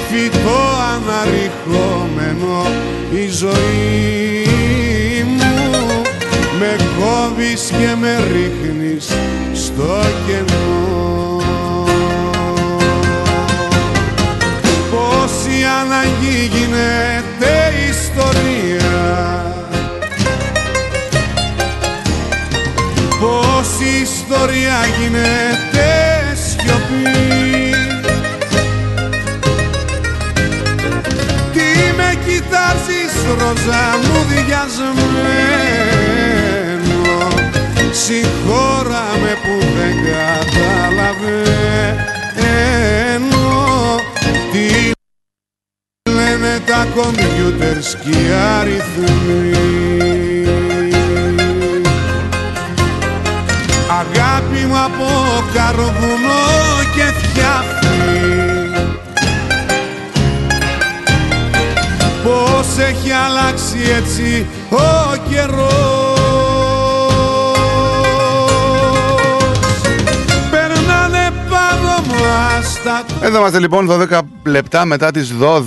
[0.10, 0.62] Φυτό
[0.94, 2.66] αναρριχόμενο
[3.12, 3.66] η ζωή
[5.28, 6.02] μου.
[6.60, 9.08] Με κόβεις και με ρίχνεις
[9.54, 11.42] στο κενό.
[14.92, 18.94] Πόση αναγκή γίνεται ιστορία.
[23.20, 25.55] Πόση ιστορία γίνεται
[33.45, 35.03] κοιτάζεις ροζά μου διασμένο
[37.91, 41.15] Συγχώρα με που δεν καταλαβαίνω
[44.51, 44.67] Τι
[46.11, 49.53] λένε τα κομπιούτερς και οι αριθμοί.
[53.90, 55.07] Αγάπη μου από
[55.53, 56.15] καρβουνό
[62.89, 66.25] έχει αλλάξει έτσι ο καιρός
[70.51, 75.61] Περνάνε πάνω μας τα Εδώ είμαστε λοιπόν 12 λεπτά μετά τις 12,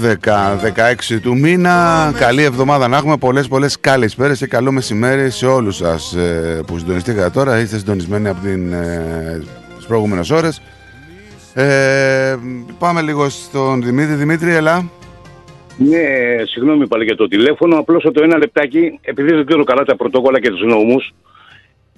[1.14, 2.12] 16 του μήνα.
[2.18, 6.78] Καλή εβδομάδα να έχουμε πολλές πολλές καλησπέρες και καλό μεσημέρι σε όλους σας ε, που
[6.78, 7.58] συντονιστήκατε τώρα.
[7.58, 9.42] Είστε συντονισμένοι από την, ε,
[9.76, 10.60] τις προηγούμενες ώρες.
[11.54, 12.36] Ε,
[12.78, 14.14] πάμε λίγο στον Δημήτρη.
[14.14, 14.84] Δημήτρη, έλα.
[15.78, 16.04] Ναι,
[16.44, 17.78] συγγνώμη πάλι για το τηλέφωνο.
[17.78, 21.14] Απλώς το ένα λεπτάκι, επειδή δεν ξέρω καλά τα πρωτόκολλα και τους νόμους,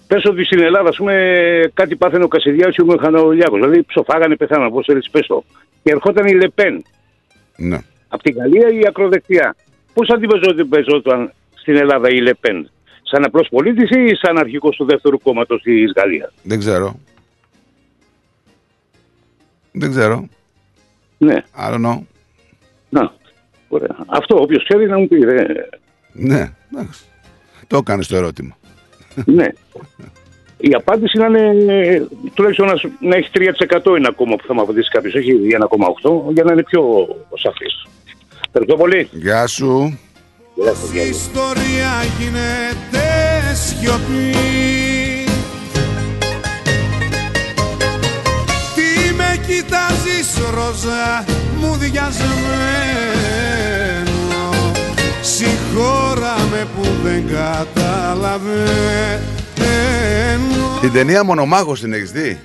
[0.07, 1.15] πες ότι στην Ελλάδα, ας πούμε,
[1.75, 3.55] κάτι πάθαινε ο Κασιδιάκη ή ο Μεχανολιάκο.
[3.55, 5.45] Δηλαδή ψοφάγανε, πεθάναν, όπως θέλεις, πες το.
[5.83, 6.85] Και ερχόταν η Λεπέν.
[7.57, 7.79] Ναι.
[8.09, 9.57] Από την Γαλλία ή η ακροδεξιά.
[9.95, 12.71] Πώς αντιπεζόταν στην Ελλάδα η Λεπέν,
[13.03, 17.01] σαν απλός πολίτης ή σαν αρχικός του δεύτερου κόμματος της Γαλλίας; Δεν ξέρω.
[19.73, 20.29] Δεν ξέρω.
[21.19, 21.45] Ναι.
[21.59, 21.99] I don't know.
[22.89, 23.13] Να.
[23.73, 23.97] Ωραία.
[24.07, 25.25] Αυτό, όποιος ξέρει να μου πει.
[25.25, 25.43] Δε.
[26.13, 27.01] Ναι, εντάξει.
[27.67, 28.57] Το έκανε το ερώτημα.
[29.25, 29.47] ναι.
[30.63, 34.61] Η απάντηση να είναι τουλάχιστον να, σου- να έχει 3% είναι ακόμα που θα μου
[34.61, 35.33] απαντήσει κάποιος, όχι
[36.03, 37.87] 1,8 για να είναι πιο σαφής.
[38.47, 39.09] Ευχαριστώ πολύ.
[39.13, 39.99] Γεια σου.
[41.05, 43.05] Η ιστορία γίνεται
[43.55, 44.31] σιωπή
[49.51, 51.25] κοιτάζεις ροζά
[51.61, 52.21] μου διασμένο
[55.23, 58.61] Συγχώρα με που δεν καταλαβαίνω
[60.81, 62.39] Την ταινία Μονομάχος την έχεις δει;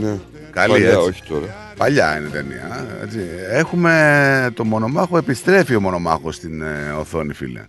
[0.00, 0.18] Ναι.
[0.50, 0.98] Καλή Παλιά, έτσι.
[1.08, 1.46] όχι τώρα.
[1.76, 2.86] Παλιά είναι η ταινία.
[3.02, 3.18] Έτσι.
[3.50, 7.62] Έχουμε το Μονομάχο, επιστρέφει ο Μονομάχος στην ε, οθόνη φίλε.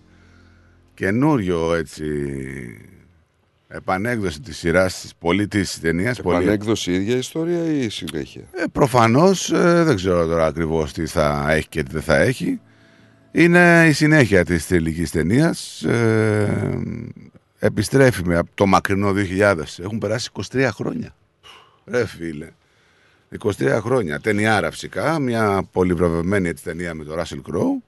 [0.94, 2.04] Καινούριο έτσι
[3.76, 6.20] επανέκδοση της σειράς της πολύ της ταινίας.
[6.20, 11.06] πολύ- Επανέκδοση η ίδια ιστορία ή συνέχεια; Ε, προφανώς ε, δεν ξέρω τώρα ακριβώς τι
[11.06, 12.60] θα έχει και τι δεν θα έχει.
[13.32, 15.82] Είναι η συνέχεια της τελικής ταινίας.
[15.82, 16.78] Ε,
[17.58, 19.78] επιστρέφει με από το μακρινό 2000.
[19.78, 21.14] Έχουν περάσει 23 χρόνια.
[21.84, 22.48] Ρε φίλε.
[23.58, 24.20] 23 χρόνια.
[24.20, 25.18] Ταινιάρα φυσικά.
[25.18, 27.82] Μια πολυβραβευμένη έτσι ταινία με τον Ράσελ Κρόου.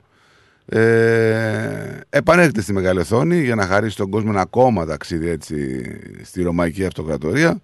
[0.71, 5.83] Ε, επανέρχεται στη μεγάλη οθόνη για να χαρίσει τον κόσμο ένα ακόμα ταξίδι έτσι,
[6.23, 7.61] στη Ρωμαϊκή Αυτοκρατορία.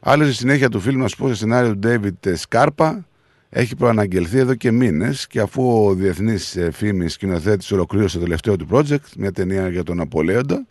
[0.00, 3.06] Άλλωστε, η συνέχεια του φιλμου, να σου πω, σε σενάριο του David Σκάρπα,
[3.50, 5.26] έχει προαναγγελθεί εδώ και μήνες.
[5.26, 10.00] Και αφού ο διεθνής φήμης σκηνοθέτης ολοκλήρωσε το τελευταίο του project, μια ταινία για τον
[10.00, 10.66] Απολέοντα,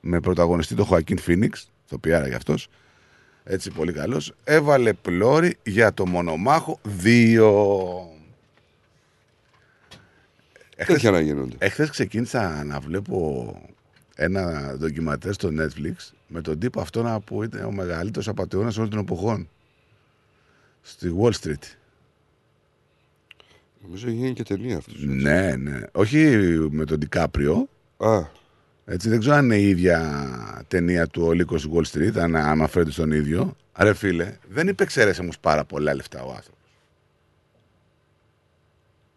[0.00, 2.68] με πρωταγωνιστή τον Χωακίν Φίνιξ, το πιάρα γι' αυτός,
[3.44, 8.11] έτσι πολύ καλός, έβαλε πλώρη για το μονομάχο 2.
[10.86, 11.56] Τέτοια να γίνονται.
[11.58, 13.56] Εχθές ξεκίνησα να βλέπω
[14.14, 18.98] ένα ντοκιματέρ στο Netflix με τον τύπο αυτό που ήταν ο μεγαλύτερος απαταιώνας όλων των
[18.98, 19.48] εποχών.
[20.82, 21.62] Στη Wall Street.
[23.82, 24.94] Νομίζω γίνει και ταινία αυτός.
[25.04, 25.80] Ναι, ναι.
[25.92, 26.18] Όχι
[26.70, 27.68] με τον Ντικάπριο.
[27.96, 28.20] Α.
[28.84, 32.90] Έτσι, δεν ξέρω αν είναι η ίδια ταινία του Ο Λύκος Wall Street, αν αναφέρεται
[32.90, 33.56] στον ίδιο.
[33.72, 36.60] Αρε φίλε, δεν υπεξαίρεσε όμως πάρα πολλά λεφτά ο άνθρωπος.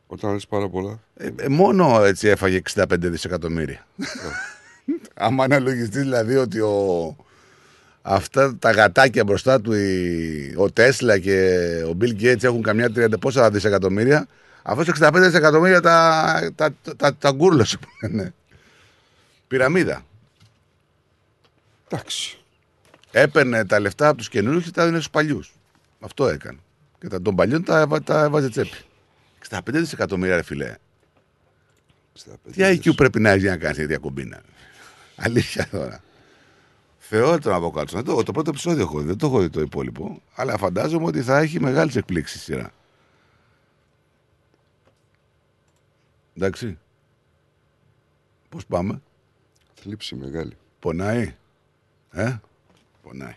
[0.08, 1.00] Όταν λες πάρα πολλά.
[1.18, 3.88] Ε, ε, μόνο έτσι έφαγε 65 δισεκατομμύρια.
[5.14, 7.16] Άμα αναλογιστείς δηλαδή ότι ο,
[8.02, 11.58] αυτά τα γατάκια μπροστά του, η- ο Τέσλα και
[11.90, 14.28] ο Bill Gates έχουν καμιά 30 πόσα δισεκατομμύρια,
[14.64, 18.34] αυτό 65 δισεκατομμύρια τα, τα, τα, τα, τα γκούρλωσε που λένε.
[19.48, 20.06] Πυραμίδα.
[21.88, 22.38] Εντάξει.
[23.12, 25.54] Έπαιρνε τα λεφτά από τους καινούριους και τα έδινε στους παλιούς.
[26.00, 26.58] Αυτό έκανε.
[27.00, 28.78] Και τα των παλιών τα, έβα- τα έβαζε τσέπη.
[29.50, 30.76] 65 δισεκατομμύρια, ρε φιλέ.
[32.52, 34.42] Τι IQ πρέπει να έχεις για να κάνεις τέτοια κομπίνα.
[35.16, 36.04] Αλήθεια τώρα.
[36.98, 38.04] Θεό τον αποκάλυψα.
[38.04, 40.22] Το, το πρώτο επεισόδιο έχω δει, δεν το έχω δει το υπόλοιπο.
[40.36, 42.72] Αλλά φαντάζομαι ότι θα έχει μεγάλες εκπλήξεις σειρά.
[46.36, 46.78] Εντάξει.
[48.50, 49.02] Πώς πάμε;
[49.74, 50.58] Θλίψη μεγάλη.
[50.80, 51.36] Πονάει.
[52.12, 52.36] Ε,
[53.02, 53.36] πονάει.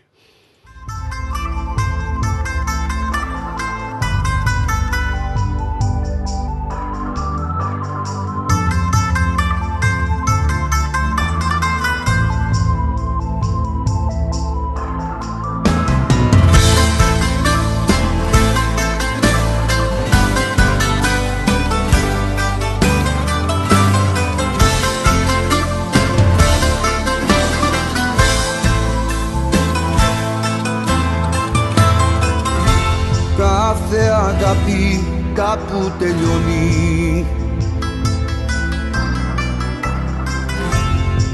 [35.39, 37.27] Κάπου τελειώνει.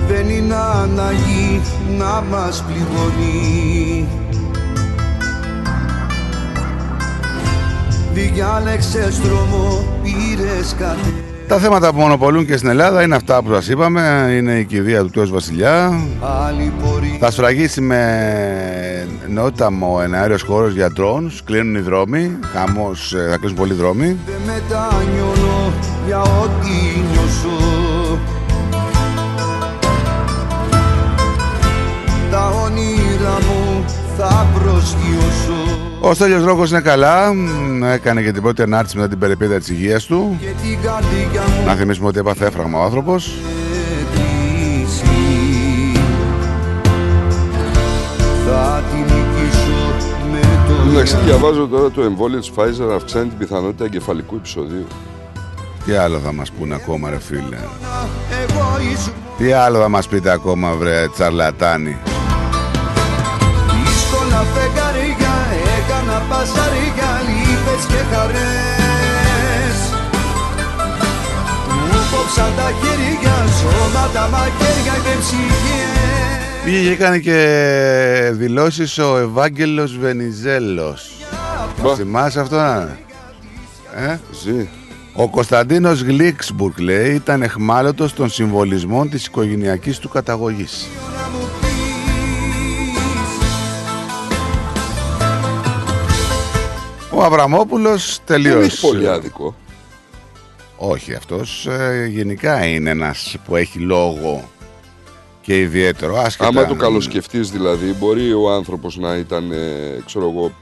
[0.09, 1.61] Δεν είναι ανάγκη
[1.99, 4.09] να μας πληγώνει.
[8.13, 13.69] Διάλεξες δρόμο, πήρες κάτι Τα θέματα που μονοπολούν και στην Ελλάδα είναι αυτά που σας
[13.69, 14.29] είπαμε.
[14.37, 16.01] Είναι η κηδεία του Τέος Βασιλιά.
[16.47, 21.33] Άλλη πορεία Θα σφραγίσει με νόταμο εναέριος χώρος για drones.
[21.45, 22.39] Κλείνουν οι δρόμοι.
[22.53, 24.17] Χαμός, ε, θα κλείσουν πολλοί δρόμοι.
[24.27, 25.73] Δεν μετανιώνω
[26.07, 27.59] για ό,τι νιώσω
[32.31, 33.85] Τα όνειρα μου
[34.17, 35.44] θα προσγειώσω
[36.07, 37.35] Ο Στέλιος Ρόκος είναι καλά.
[37.35, 40.37] Μ, Έκανε και την πρώτη ανάρτηση μετά την περιπέτεια της υγείας του.
[40.41, 43.35] Και την καρδιά μου Να θυμίσουμε ότι έπαθε έφραγμα ο άνθρωπος.
[44.13, 45.05] κλείσει
[48.47, 49.95] Θα την νικήσω
[50.33, 54.87] με το Εντάξει, διαβάζω τώρα το εμβόλιο της Pfizer αυξάνει την πιθανότητα εγκεφαλικού επεισοδίου.
[55.87, 57.59] Τι άλλο θα μας πούνε ακόμα ρε φίλε;
[58.43, 61.97] εγωισμό Τι άλλο θα μας πείτε ακόμα βρε τσαρλατάνοι.
[66.25, 69.79] Έκανα πασαριά λύπες και χαρές
[71.69, 79.99] Μου κόψαν τα χέρια, σώματα, μαχαίρια και ψυχές Πήγε και έκανε και δηλώσεις ο Ευάγγελος
[79.99, 81.11] Βενιζέλος.
[81.83, 82.99] Το θυμάσαι αυτό να;
[83.97, 84.69] Ε; Ζει.
[85.15, 90.89] Ο Κωνσταντίνος Γλίξμπουργκ λέει ήταν εχμάλωτος των συμβολισμών της οικογενειακής του καταγωγής.
[97.15, 98.67] Ο Αβραμόπουλος Δεν τελείως...
[98.67, 99.55] έχει πολύ άδικο.
[100.77, 104.49] Όχι, αυτός ε, γενικά είναι ένας που έχει λόγο
[105.41, 106.17] και ιδιαίτερο.
[106.17, 106.49] Άσχετα...
[106.49, 110.53] Άμα το καλοσκεφτείς δηλαδή, μπορεί ο άνθρωπος να ήταν, ε, ξέρω εγώ,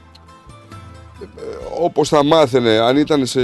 [1.21, 3.41] ε, ε, όπως θα μάθαινε, αν ήταν σε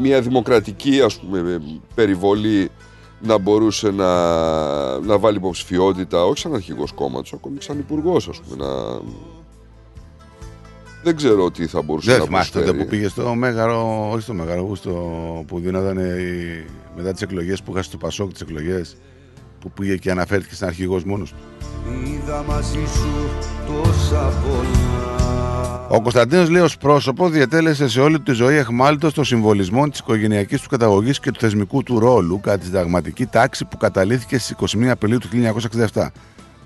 [0.00, 1.58] μια δημοκρατική ας πούμε, ε,
[1.94, 2.70] περιβολή
[3.20, 4.08] να μπορούσε να,
[4.98, 9.00] να βάλει υποψηφιότητα, όχι σαν αρχηγός κόμματος, ακόμη σαν υπουργός ας πούμε, να...
[11.02, 12.84] Δεν ξέρω τι θα μπορούσε Δεν να θυμάσαι τότε προσφέρει.
[12.84, 14.90] που πήγε στο Μέγαρο, όχι στο Μέγαρο, που, στο,
[15.46, 16.64] που δίνονταν οι-
[16.96, 18.96] μετά τις εκλογές που είχασε το Πασόκ τις εκλογές
[19.60, 21.36] που πήγε και αναφέρθηκε σαν αρχηγός μόνος του.
[22.06, 23.28] Είδα μαζί σου
[23.66, 29.90] τόσα πολλά Ο Κωνσταντίνος λέει ως πρόσωπος διατέλεσε σε όλη τη ζωή εχμάλωτος των συμβολισμών
[29.90, 34.38] της οικογενειακής του καταγωγής και του θεσμικού του ρόλου κατά τη συνταγματική τάξη που καταλήθηκε
[34.38, 35.28] στις 21 Απριλίου του
[35.92, 36.06] 1967.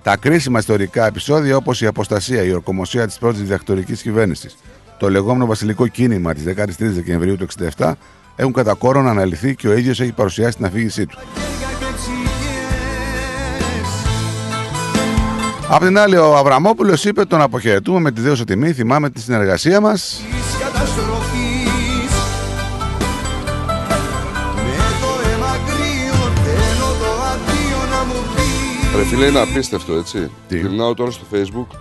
[0.05, 4.57] Τα κρίσιμα ιστορικά επεισόδια όπως η αποστασία, η ορκομοσία της πρώτης διδακτορικής κυβέρνησης,
[4.99, 7.93] το λεγόμενο βασιλικό κίνημα της 13 Δεκεμβρίου του 1967
[8.37, 11.19] έχουν κατά κόρον αναλυθεί και ο ίδιος έχει παρουσιάσει την αφήγησή του.
[15.69, 19.81] Απ' την άλλη, ο Αβραμόπουλος είπε τον αποχαιρετούμε με τη δέωσα τιμή, θυμάμαι τη συνεργασία
[19.81, 20.23] μας.
[28.97, 30.31] Ρε φίλε, είναι απίστευτο, έτσι.
[30.49, 31.77] Γυρνάω τώρα στο facebook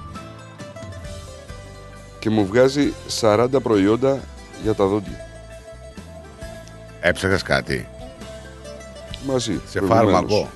[2.20, 4.20] και μου βγάζει 40 προϊόντα
[4.64, 5.18] για τα δόντια.
[7.02, 7.88] Έψαχες κάτι;
[9.28, 9.62] Μαζί.
[9.68, 10.12] Σε προηγουμένως.
[10.12, 10.50] φάρμακο.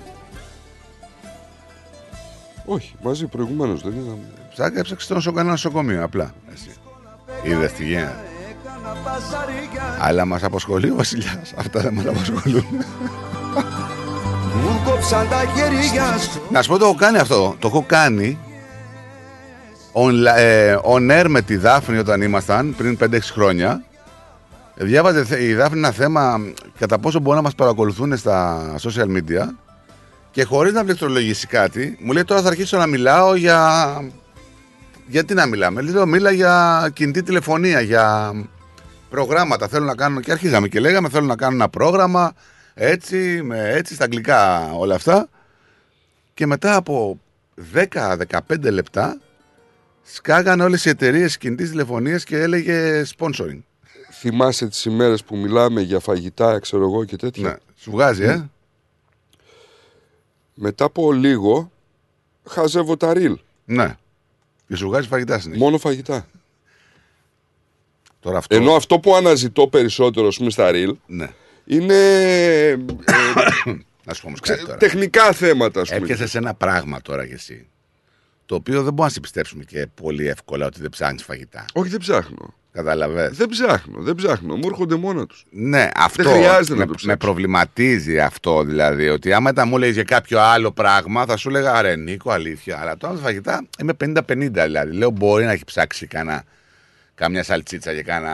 [2.65, 4.23] Όχι, μαζί προηγουμένως δεν είδαμε.
[4.49, 6.33] Ψάκα έψαξες στο νοσοκομείο, νοσοκομείο απλά.
[6.53, 6.69] Εσύ.
[7.43, 8.25] Είδες τι γίνεται.
[9.99, 11.53] Αλλά μας απασχολεί ο Βασιλιάς.
[11.57, 12.65] Αυτά δεν μας απασχολούν.
[14.61, 17.55] Μου κόψαν τα χέρια σου Να σου πω το έχω κάνει αυτό.
[17.59, 18.37] Το έχω κάνει
[19.93, 23.83] on, ε, on air με τη Δάφνη όταν ήμασταν πριν 5-6 χρόνια.
[24.75, 26.39] Διάβαζε θε- η Δάφνη ένα θέμα
[26.79, 29.45] κατά πόσο μπορούν να μας παρακολουθούν στα social media
[30.31, 33.87] και χωρίς να πληκτρολογήσει κάτι, μου λέει τώρα θα αρχίσω να μιλάω για...
[35.07, 38.31] Γιατί να μιλάμε, λέω μίλα για κινητή τηλεφωνία, για
[39.09, 42.31] προγράμματα θέλω να κάνω και αρχίζαμε και λέγαμε θέλω να κάνω ένα πρόγραμμα
[42.79, 45.29] έτσι, με έτσι στα αγγλικά όλα αυτά
[46.33, 47.19] και μετά από
[47.73, 48.17] 10-15
[48.61, 49.21] λεπτά
[50.03, 53.59] σκάγανε όλες οι εταιρείες κινητής τηλεφωνίας και έλεγε sponsoring.
[54.11, 58.49] Θυμάσαι τις ημέρες που μιλάμε για φαγητά, ξέρω εγώ και τέτοια; Ναι, σου βγάζει, ε.
[60.53, 61.71] Μετά από λίγο
[62.47, 63.37] χαζεύω τα ρίλ.
[63.65, 63.95] Ναι.
[64.67, 65.63] Και σου βγάζει φαγητά συνέχεια.
[65.63, 66.27] Μόνο φαγητά.
[68.19, 68.55] Τώρα αυτό...
[68.55, 71.29] Ενώ αυτό που αναζητώ περισσότερο, ας πούμε, στα ρίλ, Ναι.
[71.67, 71.95] Είναι
[72.65, 72.75] ε,
[74.05, 74.77] Να σου πω όμως κάτι τώρα.
[74.77, 76.01] τεχνικά θέματα, ας πούμε.
[76.01, 77.67] Έπιασες σε ένα πράγμα τώρα κι εσύ.
[78.45, 81.65] Το οποίο δεν μπορούμε να σε πιστέψουμε και πολύ εύκολα ότι δεν ψάχνεις φαγητά.
[81.73, 82.53] Όχι, δεν ψάχνω.
[82.71, 83.37] Καταλαβες.
[83.37, 84.55] Δεν ψάχνω, δεν ψάχνω.
[84.55, 85.45] Μου έρχονται μόνα τους.
[85.49, 87.17] Ναι, αυτό Δεν χρειάζεται με, να το με ψάξω.
[87.17, 89.09] προβληματίζει αυτό δηλαδή.
[89.09, 92.79] Ότι άμα τα μου έλεγες για κάποιο άλλο πράγμα, θα σου έλεγα ρε Νίκο, αλήθεια.
[92.79, 94.95] Αλλά τώρα τα φαγητά είμαι 50-50 δηλαδή.
[94.95, 96.43] Λέω μπορεί να έχει ψάξει κανένα,
[97.15, 98.31] καμιά σαλτσίτσα για κάνα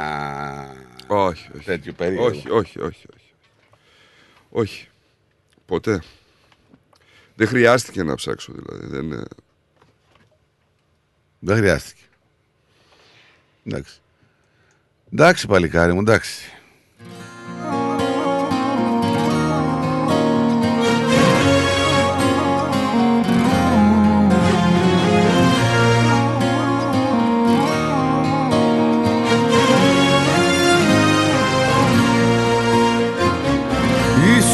[1.08, 1.66] Όχι, όχι.
[1.66, 2.26] τέτοιο περίεργο.
[2.26, 3.23] Όχι, όχι, όχι, όχι.
[4.56, 4.88] Όχι.
[5.66, 6.04] Ποτέ.
[7.36, 8.88] Δεν χρειάστηκε να ψάξω δηλαδή.
[8.88, 9.24] Δεν, ε,
[11.40, 12.02] Δεν χρειάστηκε.
[13.64, 14.02] Εντάξει.
[15.12, 16.52] Εντάξει, παλικάρι μου, εντάξει.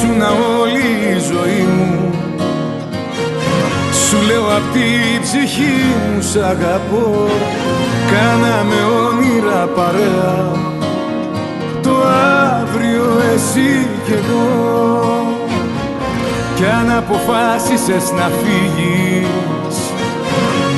[0.09, 0.29] Ήσουνα
[0.59, 2.13] όλη η ζωή μου.
[4.07, 5.77] Σου λέω απ' τη ψυχή
[6.13, 7.27] μου σ' αγαπώ.
[8.11, 8.75] Κάναμε
[9.07, 10.51] όνειρα παρέα.
[11.81, 11.95] Το
[12.61, 15.37] αύριο εσύ κι εγώ
[16.55, 19.77] Κι αν αποφάσισες να φύγεις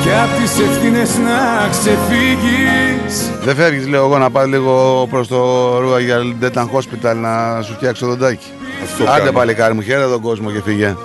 [0.01, 3.31] Κι απ' τις ευθύνες να ξεφύγεις.
[3.43, 8.05] Δεν φεύγεις, λέω εγώ, να πάω λίγο προς το Royal Dental Hospital να σου φτιάξω
[8.05, 8.51] δοντάκι.
[8.83, 9.31] Αυτό Άντε κάνω.
[9.31, 10.95] παλικάρι μου, χαίρε τον κόσμο και φύγε.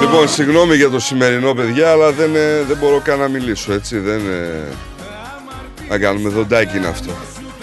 [0.00, 3.98] Λοιπόν, συγγνώμη για το σημερινό, παιδιά, αλλά δεν, ε, δεν μπορώ καν να μιλήσω, έτσι.
[3.98, 4.68] Δεν, ε,
[5.88, 7.10] να κάνουμε δοντάκι είναι αυτό.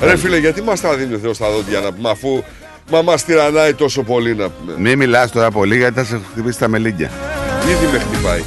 [0.01, 2.43] Ρε φίλε, γιατί μας τα δίνει ο Θεός τα δόντια να πούμε, αφού
[2.91, 4.73] μα μας τυραννάει τόσο πολύ να πούμε.
[4.77, 7.11] Μην μιλάς τώρα πολύ γιατί θα σε χτυπήσει τα μελίγκια.
[7.63, 8.43] Ήδη με χτυπάει.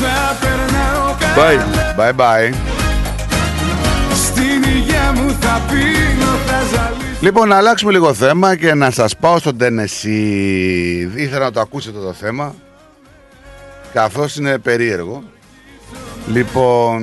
[0.00, 1.60] Θα περνάω Bye.
[1.98, 2.54] Bye bye.
[4.14, 6.89] Στην υγεία μου θα πίνω, θα ζαλίσω
[7.22, 11.08] Λοιπόν, να αλλάξουμε λίγο θέμα και να σας πάω στο Tennessee.
[11.16, 12.54] Ήθελα να το ακούσετε το θέμα,
[13.92, 15.22] καθώς είναι περίεργο.
[16.28, 17.02] Λοιπόν,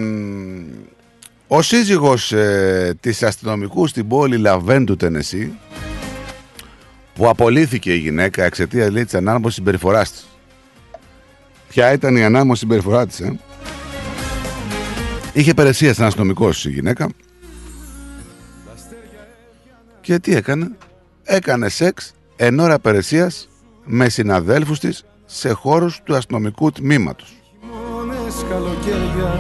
[1.48, 5.50] ο σύζυγος ε, της αστυνομικούς στην πόλη Λαβέν του Tennessee,
[7.16, 10.28] που απολύθηκε η γυναίκα εξαιτίας λέει, της ανάρμοσης συμπεριφοράς της.
[11.70, 13.40] Ποια ήταν η ανάρμοση συμπεριφορά της, ε;
[15.34, 17.10] Είχε υπηρεσία σαν αστυνομικός η γυναίκα
[20.08, 20.72] και τι έκανε;
[21.24, 23.50] Έκανε σεξ εν ώρα υπηρεσίας
[23.84, 27.42] με συναδέλφους της σε χώρους του αστυνομικού τμήματος.
[27.62, 29.40] Μόνες καλοκαίρια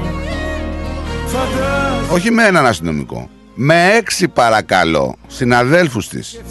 [1.25, 3.29] Φαντάζομαι Όχι με έναν αστυνομικό.
[3.55, 6.41] Με έξι παρακαλώ συναδέλφους της.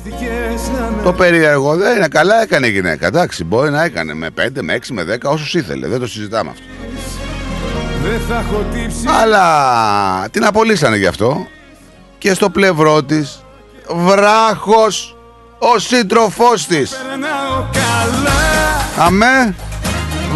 [0.79, 3.07] να με Το περίεργο δεν είναι καλά έκανε η γυναίκα.
[3.07, 5.89] Εντάξει, μπορεί να έκανε με 5, με 6, με 10 όσους ήθελε.
[5.89, 6.65] Δεν το συζητάμε αυτό.
[8.03, 11.47] Δεν θα έχω τύψει Αλλά την απολύσανε γι' αυτό.
[12.19, 13.41] Και στο πλευρό της
[13.95, 15.17] βράχος
[15.59, 16.91] ο σύντροφός της.
[16.91, 19.55] Περνάω καλά Αμέ,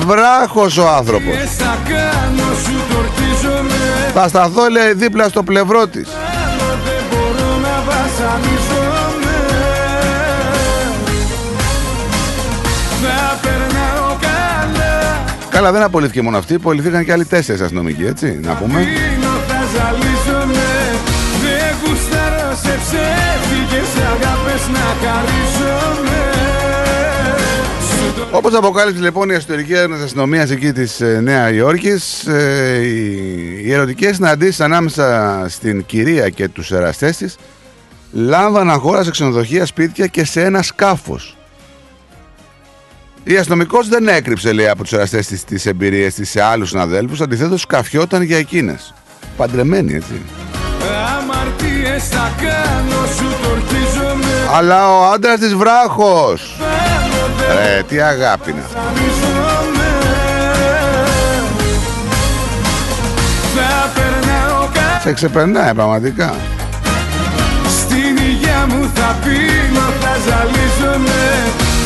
[0.07, 1.35] βράχος ο άνθρωπος.
[1.37, 6.09] Και θα κάνω σου τορκίζομαι Θα σταθώ λέει δίπλα στο πλευρό της.
[6.09, 9.39] Άλλο δεν μπορώ να βασανίζομαι
[13.03, 18.55] Θα περνάω καλά Καλά δεν απολύθηκε μόνο αυτή, απολυθήκαν και άλλοι τέσσερις αστυνομικοί, έτσι, να
[18.55, 18.87] πούμε.
[23.97, 26.31] Αγάπες να χαρίζομαι
[27.81, 33.62] Σου Όπως αποκάλυψε λοιπόν η εσωτερική έρευνα αστυνομίας εκεί της ε, Νέα Υόρκης, ε, οι,
[33.65, 37.36] οι ερωτικές συναντήσεις ανάμεσα στην κυρία και τους εραστές της
[38.12, 41.36] λάμβαναν χώρα σε ξενοδοχεία, σπίτια και σε ένα σκάφος.
[43.25, 47.20] Η αστυνομικός δεν έκρυψε, λέει, από τους εραστές της τις εμπειρίες της σε άλλους συναδέλφους.
[47.20, 48.94] Αντιθέτως, σκαφιόταν για εκείνες.
[49.36, 50.23] Παντρεμένοι, έτσι.
[51.91, 56.57] Αμαρτίες θα κάνω σου τορκίζομαι Αλλά ο άντρας της βράχος.
[57.55, 58.78] Ρε, τι αγάπη είναι αυτή.
[63.55, 65.01] Θα περνάω κα...
[65.02, 66.35] Σε ξεπερνάει πραγματικά.
[67.78, 71.23] Στην υγεία μου θα πίνω, θα ζαλίζομαι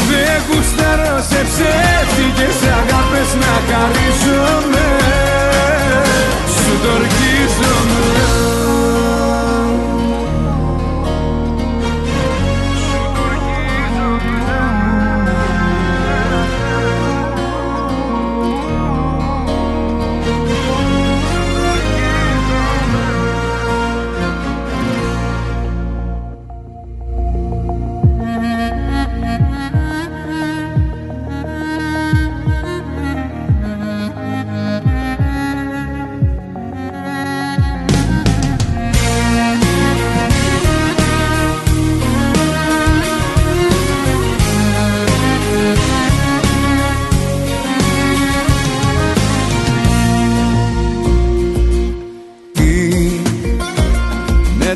[0.09, 4.87] Δεν γουστάρω σε ψεύτικες αγάπες να χαρίζομαι
[6.55, 8.34] Σου τορκίζομαι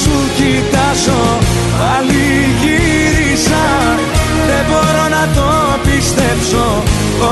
[0.00, 1.22] σου κοιτάζω
[1.78, 2.24] Πάλι
[2.60, 3.64] γύρισα.
[4.48, 5.48] Δεν μπορώ να το
[5.86, 6.66] πιστέψω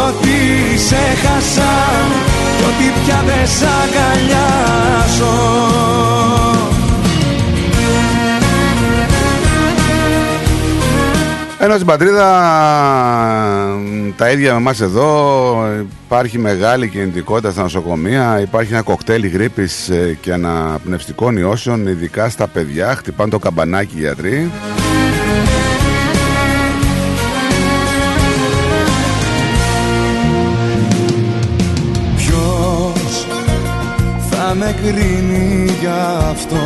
[0.06, 0.38] Ότι
[0.88, 1.74] σε χάσα
[2.56, 5.38] κι ότι πια δεν σ' αγκαλιάζω
[11.62, 12.26] Ενώ στην πατρίδα
[14.16, 15.66] τα ίδια με εμάς εδώ
[16.04, 22.46] υπάρχει μεγάλη κινητικότητα στα νοσοκομεία, υπάρχει ένα κοκτέιλ γρήπης ε, και αναπνευστικών ιώσεων, ειδικά στα
[22.46, 24.50] παιδιά, χτυπάνε το καμπανάκι οι γιατροί.
[32.16, 33.26] Ποιος
[34.30, 36.58] θα με κρίνει για αυτό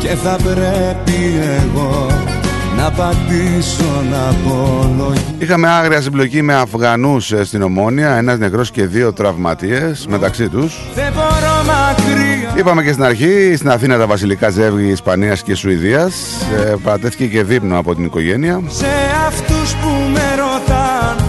[0.00, 2.06] και θα πρέπει εγώ
[2.76, 8.86] να πατήσω να απολογήσω Είχαμε άγρια συμπλοκή με Αφγανούς ε, στην Ομόνια, ένας νεκρός και
[8.86, 10.76] δύο τραυματίες μεταξύ τους.
[10.94, 16.14] Δεν μπορώ μακριά Είπαμε και στην αρχή, στην Αθήνα τα βασιλικά ζεύγη Ισπανίας και Σουηδίας.
[16.66, 18.62] Ε, παρατέθηκε και δείπνο από την οικογένεια.
[18.68, 18.86] σε
[19.26, 21.24] αυτούς που με ρωτάν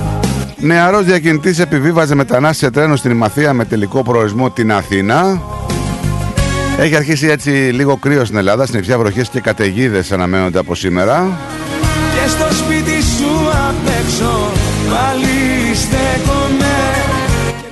[0.60, 5.42] Νεαρός διακινητής επιβίβαζε μετανάστη σε τρένο στην Ημαθία με τελικό προορισμό την Αθήνα.
[6.80, 11.38] Έχει αρχίσει έτσι λίγο κρύο στην Ελλάδα, συννεφιά βροχές και καταιγίδες αναμένονται από σήμερα.
[12.14, 14.52] και στο σπίτι σου απ' έξω
[14.90, 16.76] πάλι στέκομαι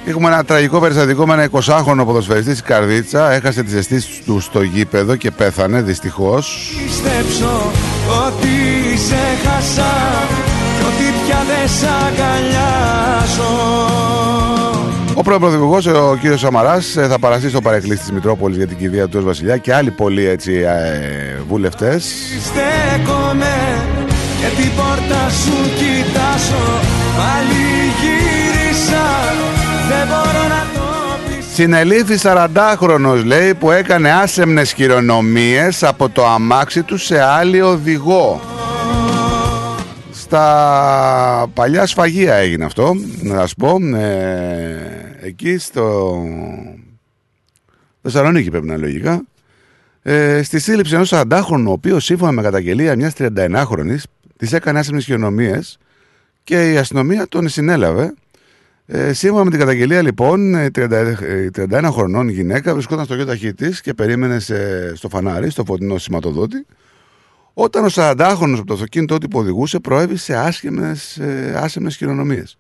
[0.08, 3.32] Έχουμε ένα τραγικό περιστατικό με ένα 20χρονο ποδοσφαιριστή στη Καρδίτσα.
[3.32, 6.76] Έχασε τις αισθήσεις του στο γήπεδο και πέθανε δυστυχώς.
[6.86, 7.72] πιστέψω
[8.28, 9.94] ότι σε χάσα
[10.78, 13.85] κι ότι πια δεν σ' αγκαλιάζω
[15.18, 18.78] Ο πρώην Πρωθυπουργός, ο κύριος Σαμαράς, ε, θα παραστεί στο παρεκκλήσι της Μητρόπολης για την
[18.78, 22.06] κηδεία του ως Βασιλιά και άλλοι πολλοί έτσι ε, βουλευτές.
[22.44, 23.56] Στέκομαι
[24.40, 26.66] και την πόρτα σου κοιτάζω
[27.18, 27.64] Πάλι
[28.02, 29.06] γύρισα
[29.90, 30.86] δεν μπορώ να το
[31.54, 38.55] Συνελήφθη 40χρονος λέει που έκανε άσεμνες χειρονομίες από το αμάξι του σε άλλη οδηγό.
[40.36, 43.78] Στα παλιά σφαγεία έγινε αυτό, να σας πω.
[43.96, 46.14] Ε, εκεί στο
[48.02, 49.24] Θεσσαλονίκη πρέπει να είναι λογικά.
[50.02, 54.00] Ε, στη σύλληψη ενός 40χρονου, ο οποίος σύμφωνα με καταγγελία μιας 39χρονης
[54.38, 55.78] της έκανε άσεμνες χειρονομίες
[56.44, 58.14] και η αστυνομία τον συνέλαβε.
[58.86, 60.92] Ε, σύμφωνα με την καταγγελία, λοιπόν, η 30,
[61.22, 65.98] ε, 31 χρονών γυναίκα βρισκόταν στο γιο τη και περίμενε σε- στο φανάρι, στο φωτεινό
[65.98, 66.66] σηματοδότη.
[67.58, 72.58] Όταν ο 40χρονο από το αυτοκίνητο του που οδηγούσε προέβη σε άσχημες, ε, άσχημες χειρονομίες.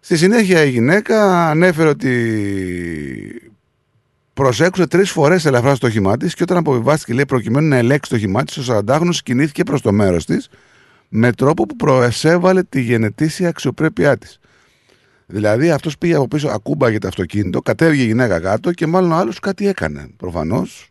[0.00, 3.52] Στη συνέχεια η γυναίκα ανέφερε ότι
[4.34, 8.16] προσέξουσε τρεις φορές ελαφρά στο όχημά της και όταν αποβιβάστηκε, λέει, προκειμένου να ελέξει το
[8.16, 10.48] όχημά της, ο 40χρονο κινήθηκε προς το μέρος της
[11.08, 14.38] με τρόπο που προεσέβαλε τη γενετήσια αξιοπρέπειά της.
[15.26, 19.16] Δηλαδή αυτός πήγε από πίσω, ακούμπαγε το αυτοκίνητο, κατέβηκε η γυναίκα κάτω και μάλλον ο
[19.16, 20.08] άλλος κάτι έκανε.
[20.16, 20.90] Προφανώς.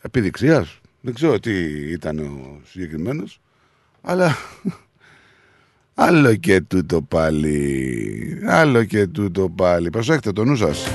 [0.00, 0.77] Επιδειξίας.
[1.00, 1.52] Δεν ξέρω τι
[1.90, 3.40] ήταν ο συγκεκριμένος.
[4.02, 4.36] Αλλά
[6.00, 8.40] Άλλο και τούτο πάλι.
[8.46, 9.90] Άλλο και τούτο πάλι.
[9.90, 10.86] Προσέχετε το νου σας.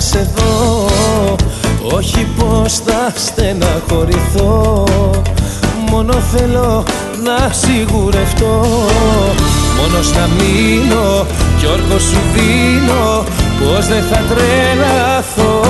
[0.00, 0.86] Να σε δω.
[1.96, 4.84] Όχι πως θα στεναχωρηθώ.
[5.90, 6.84] Μόνο θέλω
[7.24, 8.66] να σιγουρευτώ.
[9.76, 11.26] Μόνος να μείνω
[11.58, 13.24] κι όρκο σου δίνω
[13.58, 15.60] Πως δεν θα τρελαθώ.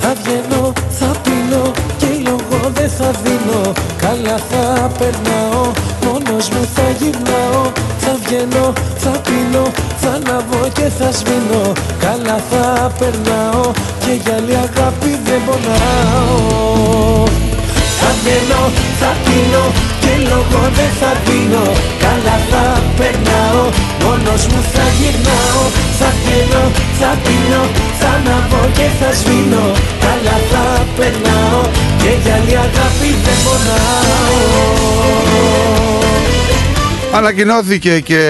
[0.00, 3.72] Θα βγαίνω, θα πίνω και λόγο δεν θα δίνω.
[3.96, 5.62] Καλά θα περνάω,
[6.04, 7.62] μόνος μου θα γυρνάω.
[7.74, 7.77] Θα
[8.28, 8.66] βγαίνω,
[9.02, 9.64] θα πίνω,
[10.00, 11.64] θα αναβώ και θα σβήνω.
[12.04, 12.64] Καλά θα
[12.98, 13.64] περνάω
[14.02, 17.24] και για άλλη αγάπη δεν πονάω.
[18.00, 18.62] Θα βγαίνω,
[19.00, 19.64] θα πίνω
[20.02, 21.66] και λόγο δεν θα δίνω
[22.04, 22.64] Καλά θα
[22.98, 23.64] περνάω,
[24.02, 25.62] μόνος μου θα γυρνάω.
[25.98, 26.64] Θα βγαίνω,
[27.00, 27.62] θα πίνω,
[28.00, 29.66] θα αναβώ και θα σβήνω.
[30.04, 30.64] Καλά θα
[30.96, 31.60] περνάω
[32.02, 34.78] και για άλλη αγάπη δεν πονάω
[37.12, 38.22] Ανακοινώθηκε και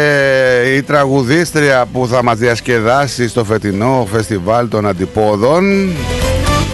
[0.76, 5.92] η τραγουδίστρια που θα μας διασκεδάσει στο φετινό φεστιβάλ των αντιπόδων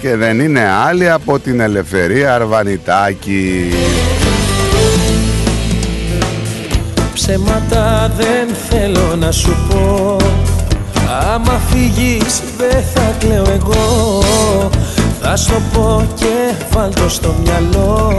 [0.00, 3.70] και δεν είναι άλλη από την Ελευθερία Αρβανιτάκη.
[7.14, 10.16] Ψέματα δεν θέλω να σου πω.
[11.32, 14.20] Άμα φύγεις δεν θα κλαίω εγώ.
[15.20, 18.16] Θα σου το πω και βάλ' το στο μυαλό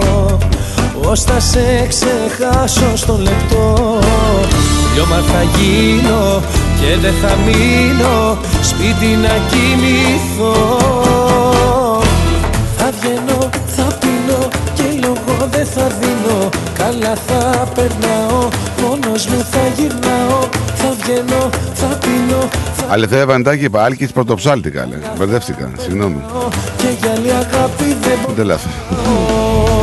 [1.01, 3.99] Πώς θα σε ξεχάσω στο λεπτό;
[4.93, 6.41] Λιώμα θα γίνω
[6.79, 10.79] και δεν θα μείνω Σπίτι να κοιμηθώ.
[12.77, 16.49] Θα βγαίνω, θα πίνω και λόγο δεν θα δίνω.
[16.73, 18.47] Καλά θα περνάω,
[18.81, 20.39] μόνος μου θα γυρνάω.
[20.75, 24.97] Θα βγαίνω, θα πίνω, θα Αληθέα Αρβανιτάκη είπα, Άλκης πρωτοψάλτη καλέ.
[25.17, 26.21] Μπερδεύτηκα, συγγνώμη.
[26.77, 29.74] και για άλλη αγάπη δεν μπορώ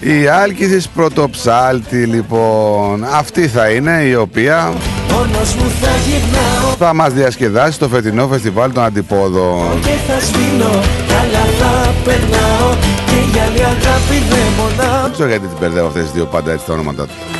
[0.00, 4.72] Η Άλκης πρωτοψάλτη λοιπόν, αυτή θα είναι η οποία
[5.16, 6.74] μόνος μου θα γυρνάω.
[6.78, 9.80] θα μας διασκεδάσει στο φετινό φεστιβάλ των αντιπόδων.
[9.80, 10.70] και θα σβήνω
[11.08, 12.74] Καλά θα περνάω.
[13.06, 16.52] Και για άλλη αγάπη δεν πονάω Δεν ξέρω γιατί τις μπερδεύω αυτές τις δύο πάντα
[16.52, 17.35] έτσι τα ονόματά του.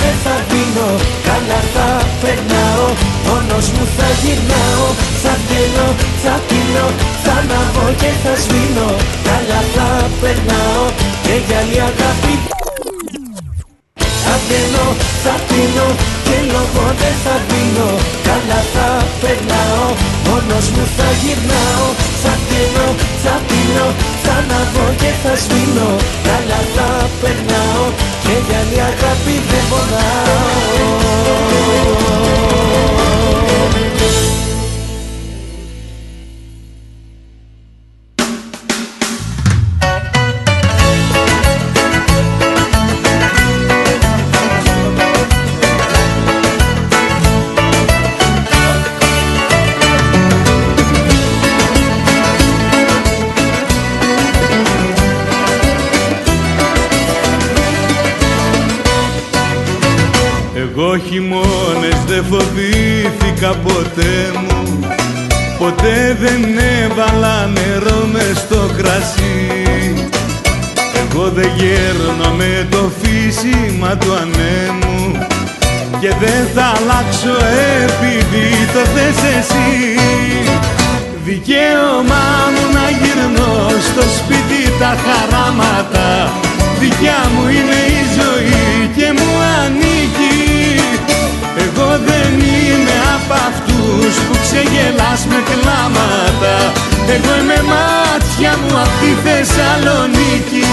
[0.00, 0.88] Δεν θα δίνω
[1.28, 1.88] Καλά θα
[2.22, 2.86] περνάω,
[3.26, 4.86] μόνος μου θα γυρνάω.
[5.22, 5.86] Θα βγαίνω,
[6.22, 6.86] θα πίνω,
[7.24, 8.88] θα αναβώ και θα σβήνω.
[9.28, 9.88] Καλά θα
[10.20, 10.84] περνάω
[11.24, 12.34] και για άλλη αγάπη.
[14.24, 14.86] Θα βγαίνω,
[15.24, 15.88] θα πίνω
[16.26, 17.90] και λόγο δεν θα δίνω
[18.28, 18.88] Καλά θα
[19.22, 19.86] περνάω,
[20.26, 21.86] μόνος μου θα γυρνάω.
[22.22, 22.86] Θα βγαίνω,
[23.24, 23.86] θα πίνω,
[24.24, 25.90] θα αναβώ και θα σβήνω.
[26.28, 26.88] Καλά θα
[27.20, 27.84] περνάω
[28.32, 31.12] και για άλλη αγάπη δεν πονάω
[61.12, 64.80] χειμώνες δεν φοβήθηκα ποτέ μου.
[65.58, 66.42] Ποτέ δεν
[66.82, 69.46] έβαλα νερό μες στο κρασί.
[71.00, 75.26] Εγώ δεν γέρνω με το φύσιμα του ανέμου.
[76.00, 77.34] Και δεν θα αλλάξω
[77.82, 79.70] επειδή το θες εσύ.
[81.24, 86.32] Δικαίωμά μου να γυρνώ στο σπίτι τα χαράματα.
[86.80, 89.30] Δικιά μου είναι η ζωή και μου
[89.64, 89.91] ανήκει
[91.64, 96.56] Εγώ δεν είμαι από αυτούς που ξεγελάς με κλάματα.
[97.14, 100.64] Εγώ είμαι μάτια μου απ' τη Θεσσαλονίκη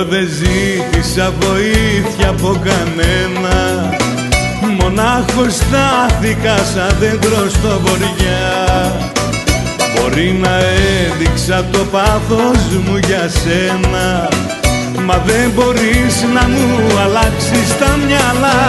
[0.00, 3.88] Εγώ δεν ζήτησα βοήθεια από κανένα.
[4.80, 8.92] Μονάχος στάθηκα σαν δέντρο στο βοριά
[9.94, 14.28] Μπορεί να έδειξα το πάθος μου για σένα
[15.06, 18.60] Μα δεν μπορείς να μου αλλάξεις τα μυαλά.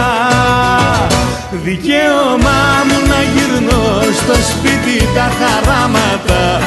[1.64, 6.60] Δικαίωμά μου να γυρνώ στο σπίτι τα χαράματα.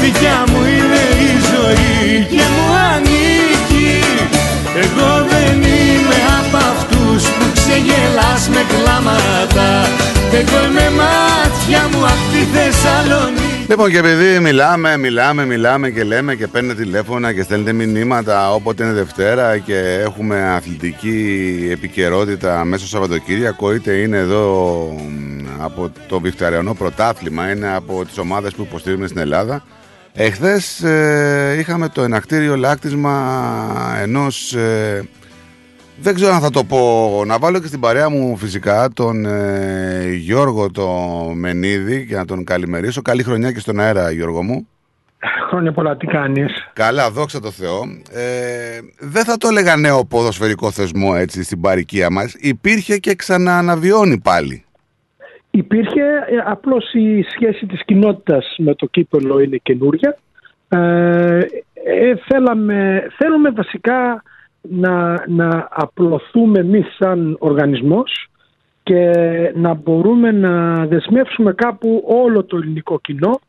[0.00, 3.11] Δικιά μου είναι η ζωή και μου ανήκει
[4.76, 9.68] Εγώ δεν είμαι από αυτούς που ξεγελάς με κλάματα
[10.32, 16.34] Εγώ είμαι μάτια μου απ' τη Θεσσαλονίκη Λοιπόν, και επειδή μιλάμε, μιλάμε, μιλάμε και λέμε
[16.34, 22.96] και παίρνετε τηλέφωνα και στέλνετε μηνύματα όποτε είναι Δευτέρα και έχουμε αθλητική επικαιρότητα μέσα στο
[22.96, 24.44] Σαββατοκύριακο, είτε είναι εδώ
[25.08, 29.62] μ, από το Βικταριανό Πρωτάθλημα, είναι από τις ομάδες που υποστηρίζουμε στην Ελλάδα.
[30.14, 35.08] Εχθές ε, είχαμε το ενακτήριο λάκτισμα ενός ε,
[35.96, 37.22] δεν ξέρω αν θα το πω.
[37.26, 40.88] Να βάλω και στην παρέα μου φυσικά τον ε, Γιώργο το
[41.34, 43.02] Μενίδη και να τον καλημερίσω.
[43.02, 44.66] Καλή χρονιά και στον αέρα Γιώργο μου.
[45.48, 47.82] Χρόνια πολλά, τι κάνεις; Καλά, δόξα τω Θεώ.
[48.12, 52.34] Ε, δεν θα το έλεγα νέο ποδοσφαιρικό θεσμό έτσι στην παροικία μας.
[52.38, 54.64] Υπήρχε και ξανααναβιώνει πάλι.
[55.54, 60.18] Υπήρχε, ε, απλώς η σχέση της κοινότητας με το κύπελο είναι καινούρια.
[60.68, 61.38] Ε,
[61.74, 64.22] ε, θέλαμε, θέλουμε βασικά
[64.60, 68.30] να, να απλωθούμε εμείς σαν οργανισμός
[68.82, 69.10] και
[69.54, 73.40] να μπορούμε να δεσμεύσουμε κάπου όλο το ελληνικό κοινό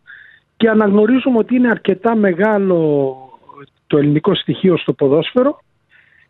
[0.58, 3.16] και αναγνωρίζουμε ότι είναι αρκετά μεγάλο
[3.88, 5.60] το ελληνικό στοιχείο στο ποδόσφαιρο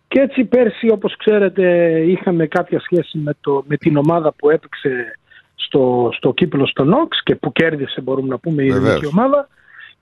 [0.07, 5.17] και έτσι πέρσι όπως ξέρετε είχαμε κάποια σχέση με, το, με την ομάδα που έπαιξε
[5.65, 9.47] στο, στο κύπελλο στο Knox και που κέρδισε μπορούμε να πούμε η ελληνική ομάδα.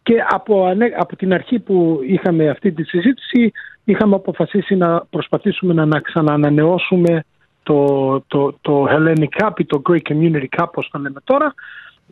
[0.03, 3.51] Και από, ανέ- από την αρχή που είχαμε αυτή τη συζήτηση
[3.83, 7.23] είχαμε αποφασίσει να προσπαθήσουμε να, να ξαναανανεώσουμε
[7.63, 11.53] το, το, το Hellenic Cup ή το Greek Community Cup όπως το λέμε τώρα.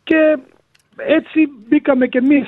[0.03, 0.37] Και
[0.95, 2.47] έτσι μπήκαμε κι εμείς.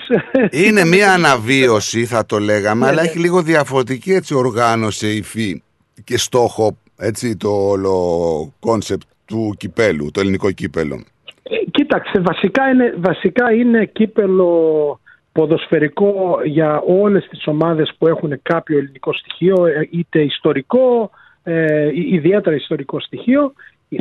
[0.65, 5.63] Είναι μια αναβίωση θα το λέγαμε, αλλά έχει λίγο διαφορετική έτσι οργάνωση υφή
[6.03, 11.03] και στόχο έτσι το όλο concept του κυπέλου, το ελληνικό κύπελο.
[11.43, 15.00] Ε, Κοίταξε, βασικά είναι, βασικά είναι κύπελο
[15.32, 21.10] ποδοσφαιρικό για όλες τις ομάδες που έχουν κάποιο ελληνικό στοιχείο, ε, είτε ιστορικό,
[21.43, 23.53] ε, ιδιαίτερα ιστορικό στοιχείο.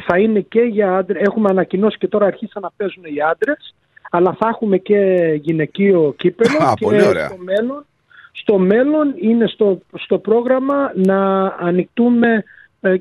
[0.07, 3.75] Θα είναι και για άντρες, έχουμε ανακοινώσει και τώρα αρχίσαν να παίζουν οι άντρες,
[4.11, 4.99] αλλά θα έχουμε και
[5.43, 7.27] γυναικείο κύπελο Α, και πολύ ωραία.
[7.27, 7.85] στο μέλλον,
[8.33, 12.43] στο μέλλον είναι στο, στο πρόγραμμα να ανοιχτούμε ε,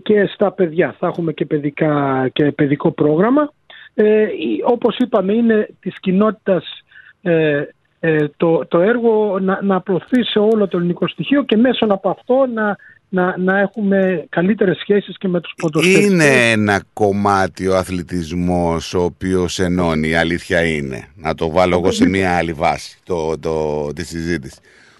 [0.02, 0.96] και στα παιδιά.
[1.00, 3.54] Θα έχουμε και, παιδικά, και παιδικό πρόγραμμα.
[3.94, 6.66] Ε, η- όπως είπαμε είναι της κοινότητας
[7.22, 7.62] ε,
[8.00, 12.10] ε, το, το έργο να, να προωθεί σε όλο το ελληνικό στοιχείο και μέσω από
[12.10, 12.76] αυτό να,
[13.10, 16.12] να, να έχουμε καλύτερες σχέσεις και με τους ποδοσφαιριστές.
[16.12, 21.08] Είναι ένα κομμάτι ο αθλητισμός ο οποίος ενώνει, η αλήθεια είναι.
[21.16, 24.60] Να το βάλω εγώ σε μια άλλη βάση το, το, τη συζήτηση.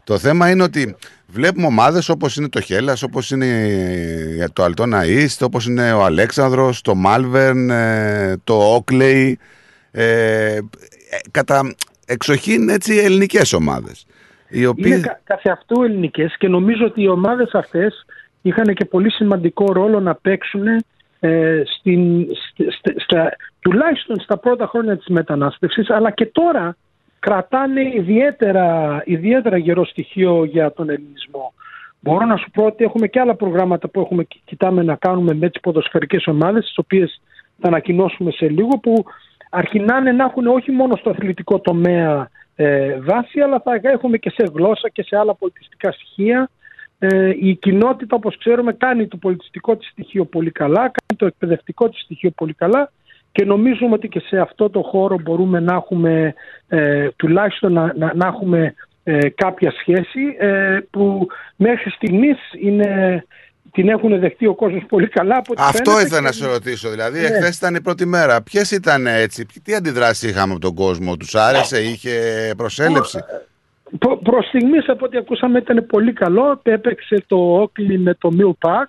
[0.10, 0.96] Το θέμα είναι ότι
[1.28, 3.48] βλέπουμε ομάδες όπως είναι το Χέλλας, όπως είναι
[4.54, 9.40] το Αλτόνα East, όπως είναι ο Αλέξανδρος, το Μάλβερν, ε, το Όκλεϊ,
[9.92, 10.60] ε, ε,
[11.32, 14.06] κατά εξοχήν έτσι ελληνικές ομάδες.
[14.50, 14.98] Οι οποίες...
[14.98, 18.06] Είναι κα, καθε αυτού ελληνικές και νομίζω ότι οι ομάδες αυτές
[18.42, 20.68] είχαν και πολύ σημαντικό ρόλο να παίξουν
[21.20, 26.76] ε, στην, st- st- στα, τουλάχιστον στα πρώτα χρόνια της μετανάστευσης αλλά και τώρα
[27.20, 31.54] κρατάνε ιδιαίτερα, ιδιαίτερα γερό στοιχείο για τον ελληνισμό.
[32.00, 35.50] Μπορώ να σου πω ότι έχουμε και άλλα προγράμματα που έχουμε, κοιτάμε να κάνουμε με
[35.50, 37.22] τις ποδοσφαιρικές ομάδες τις οποίες
[37.60, 39.06] θα ανακοινώσουμε σε λίγο που
[39.50, 44.52] αρχινάνε να έχουν όχι μόνο στο αθλητικό τομέα ε, βάση αλλά θα έχουμε και σε
[44.54, 46.50] γλώσσα και σε άλλα πολιτιστικά στοιχεία.
[47.00, 51.90] Ε, η κοινότητα όπως ξέρουμε κάνει το πολιτιστικό της στοιχείο πολύ καλά, κάνει το εκπαιδευτικό
[51.90, 52.92] της στοιχείο πολύ καλά
[53.32, 56.34] και νομίζουμε ότι και σε αυτό το χώρο μπορούμε να έχουμε
[56.68, 63.24] ε, τουλάχιστον να, να, να έχουμε ε, κάποια σχέση ε, που μέχρι στιγμής είναι,
[63.72, 65.36] την έχουν δεχτεί ο κόσμος πολύ καλά.
[65.38, 66.90] Από ό,τι Αυτό φαίνεται ήθελα να και- σε ρωτήσω.
[66.90, 67.26] Δηλαδή, Ναι.
[67.26, 68.42] εχθές ήταν η πρώτη μέρα.
[68.42, 72.12] Ποιες ήταν έτσι, τι αντιδράσεις είχαμε από τον κόσμο, τους άρεσε, είχε
[72.58, 73.20] προσέλευση;
[74.00, 76.60] Προ, προς στιγμής από ό,τι ακούσαμε ήταν πολύ καλό.
[76.64, 78.88] Έπαιξε το Oakley με το Mill Park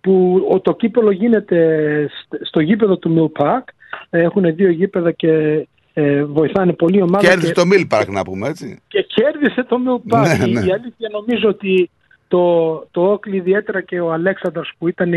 [0.00, 1.66] που ο- το κύπελο γίνεται
[2.08, 3.62] σ- στο γήπεδο του Mill Park.
[4.10, 7.26] Έχουν δύο γήπεδα και ε, βοηθάνε πολύ η ομάδα.
[7.28, 8.80] Κέρδισε και- το Mill Park, να πούμε έτσι.
[8.88, 10.38] και κέρδισε το Mill Park.
[10.38, 10.60] Ναι, Η- ναι.
[10.60, 11.90] Η αλήθεια νομίζω ότι
[12.28, 15.12] το, το Oakley ιδιαίτερα και ο Αλέξανδρος που ήταν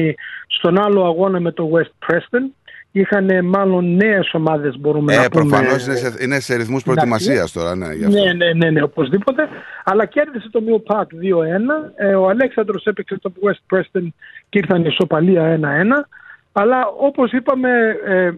[0.47, 2.51] στον άλλο αγώνα με το West Preston
[2.91, 5.45] είχαν μάλλον νέες ομάδες μπορούμε Ε, να πούμε.
[5.49, 7.93] προφανώς είναι σε, είναι σε ρυθμούς προετοιμασίας τώρα, ναι.
[7.93, 8.23] Γι αυτό.
[8.23, 9.47] Ναι, ναι, ναι, ναι, οπωσδήποτε.
[9.83, 11.91] Αλλά κέρδισε το Mill Park 2-1.
[11.95, 14.07] Ε, ο Αλέξανδρος έπαιξε το West Preston
[14.49, 16.07] και ήρθαν η ισοπαλία 1-1.
[16.51, 17.69] Αλλά όπως είπαμε,
[18.05, 18.31] ε,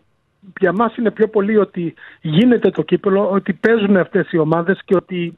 [0.60, 4.96] για μας είναι πιο πολύ ότι γίνεται το κύπελο, ότι παίζουν αυτές οι ομάδες και
[4.96, 5.38] ότι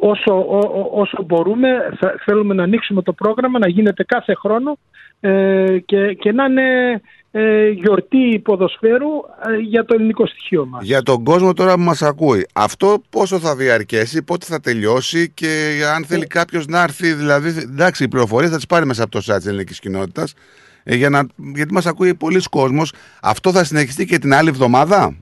[0.00, 1.68] όσο, ο- ο- όσο μπορούμε
[1.98, 4.78] θα, θέλουμε να ανοίξουμε το πρόγραμμα, να γίνεται κάθε χρόνο
[5.20, 7.00] ε, και, και να είναι
[7.32, 9.08] ε, γιορτή ποδοσφαίρου
[9.48, 10.84] ε, για το ελληνικό στοιχείο μας.
[10.84, 15.80] Για τον κόσμο τώρα που μας ακούει, αυτό πόσο θα διαρκέσει, πότε θα τελειώσει και
[15.94, 19.18] αν θέλει κάποιος να έρθει, δηλαδή, εντάξει, οι πληροφορίες θα τις πάρει μέσα από το
[19.18, 20.36] site της ελληνικής κοινότητας, ε,
[20.84, 22.92] για να, γιατί μας ακούει πολλοί κόσμος.
[23.22, 25.14] Αυτό θα συνεχιστεί και την άλλη εβδομάδα;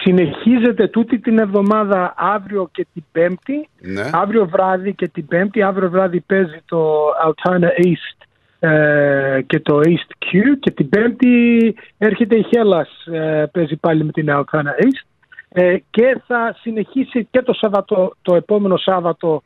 [0.00, 3.68] Συνεχίζεται τούτη την εβδομάδα αύριο και την Πέμπτη.
[3.80, 4.10] Ναι.
[4.12, 5.62] Αύριο βράδυ και την Πέμπτη.
[5.62, 8.26] Αύριο βράδυ παίζει το Altana East
[8.58, 14.12] ε, και το East Q και την Πέμπτη έρχεται η Χέλλας ε, παίζει πάλι με
[14.12, 15.06] την Altana East
[15.48, 19.42] ε, και θα συνεχίσει και το, Σαββατο, το επόμενο Σάββατο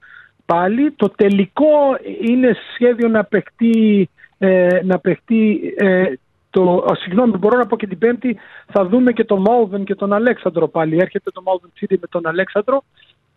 [0.47, 0.93] πάλι.
[0.93, 1.99] Το τελικό
[2.29, 4.09] είναι σχέδιο να παιχτεί,
[4.43, 6.05] ε, να παιχτεί ε,
[6.51, 8.37] το, α, συγγνώμη, μπορώ να πω και την Πέμπτη
[8.67, 10.99] θα δούμε και τον Μόλβεν και τον Αλέξανδρο πάλι.
[10.99, 12.85] Έρχεται το Malvern City με τον Αλέξανδρο.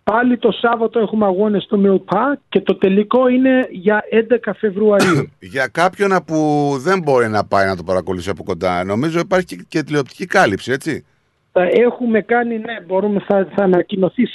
[0.03, 4.03] Πάλι το Σάββατο έχουμε αγώνες στο Μιλπά και το τελικό είναι για
[4.45, 5.31] 11 Φεβρουαρίου.
[5.53, 9.65] Για κάποιον που δεν μπορεί να πάει να το παρακολουθήσει από κοντά, νομίζω υπάρχει και,
[9.67, 11.05] και τηλεοπτική κάλυψη, έτσι.
[11.51, 14.31] θα έχουμε κάνει, ναι, μπορούμε, θα, θα ανακοινωθείς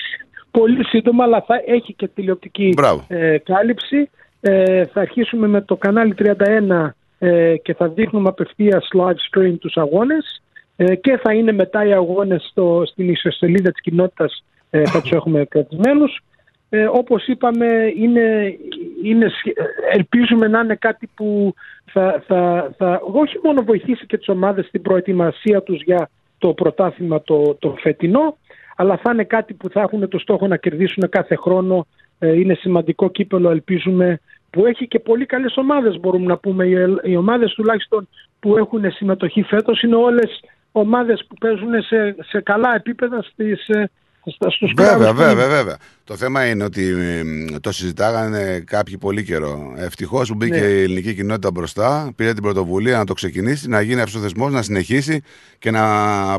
[0.51, 2.75] πολύ σύντομα, αλλά θα έχει και τηλεοπτική
[3.07, 4.11] ε, κάλυψη.
[4.41, 9.77] Ε, θα αρχίσουμε με το κανάλι 31 ε, και θα δείχνουμε απευθείας live stream τους
[9.77, 10.43] αγώνες
[10.77, 15.11] ε, και θα είναι μετά οι αγώνες στο, στην ιστοσελίδα της κοινότητας ε, θα τους
[15.11, 16.21] έχουμε κρατισμένους.
[16.71, 18.57] Ε, όπως είπαμε, είναι,
[19.03, 19.57] είναι, σχε-
[19.93, 24.83] ελπίζουμε να είναι κάτι που θα, θα, θα όχι μόνο βοηθήσει και τις ομάδες στην
[24.83, 28.37] προετοιμασία τους για το πρωτάθλημα το, το φετινό,
[28.77, 31.87] αλλά θα είναι κάτι που θα έχουν το στόχο να κερδίσουν κάθε χρόνο.
[32.19, 36.67] Ε, είναι σημαντικό κύπελο, ελπίζουμε, που έχει και πολύ καλές ομάδες, μπορούμε να πούμε.
[36.67, 38.09] Οι, οι ομάδες τουλάχιστον
[38.41, 40.41] που έχουν συμμετοχή φέτος είναι όλες
[40.73, 43.91] ομάδες που παίζουν σε, σε καλά επίπεδα στις, ε,
[44.25, 45.55] στα- στους Βέβαια, κλάδους του βέβαια, ύμνου.
[45.57, 45.77] βέβαια.
[46.05, 46.83] Το θέμα είναι ότι
[47.25, 49.73] μ, το συζητάγανε κάποιοι πολύ καιρό.
[49.77, 50.67] Ευτυχώς που μπήκε Ναι.
[50.67, 54.49] η ελληνική κοινότητα μπροστά, πήρε την πρωτοβουλία να το ξεκινήσει, να γίνει αυτό ο θεσμό,
[54.49, 55.23] να συνεχίσει
[55.59, 55.83] και να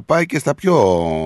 [0.06, 0.75] πάει και στα πιο,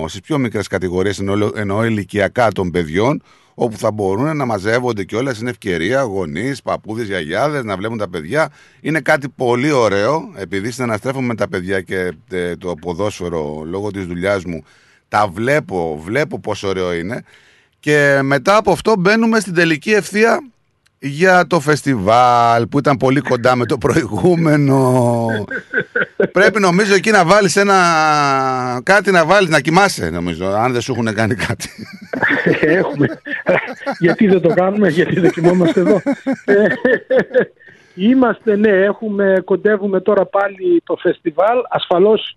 [0.08, 3.22] στις πιο μικρές κατηγορίες, εννοώ, εννοώ ηλικιακά των παιδιών,
[3.54, 8.08] όπου θα μπορούν να μαζεύονται και όλα στην ευκαιρία, γονείς, παππούδες, γιαγιάδες, να βλέπουν τα
[8.08, 8.52] παιδιά.
[8.80, 14.06] Είναι κάτι πολύ ωραίο, επειδή συναναστρέφομαι με τα παιδιά και ε, το ποδόσφαιρο λόγω της
[14.06, 14.64] δουλειάς μου.
[15.08, 17.22] Τα βλέπω, βλέπω πόσο ωραίο είναι.
[17.80, 20.40] Και μετά από αυτό μπαίνουμε στην τελική ευθεία
[20.98, 25.28] για το φεστιβάλ που ήταν πολύ κοντά με το προηγούμενο.
[26.32, 27.74] Πρέπει νομίζω εκεί να βάλεις ένα...
[28.82, 31.68] κάτι να βάλεις να κοιμάσαι νομίζω, αν δεν σου έχουν κάνει κάτι.
[32.60, 33.06] Έχουμε.
[33.98, 36.00] γιατί δεν το κάνουμε, γιατί δεν κοιμόμαστε εδώ.
[36.44, 36.66] Ε,
[37.94, 41.58] Είμαστε, ναι, έχουμε, κοντεύουμε τώρα πάλι το φεστιβάλ.
[41.68, 42.36] Ασφαλώς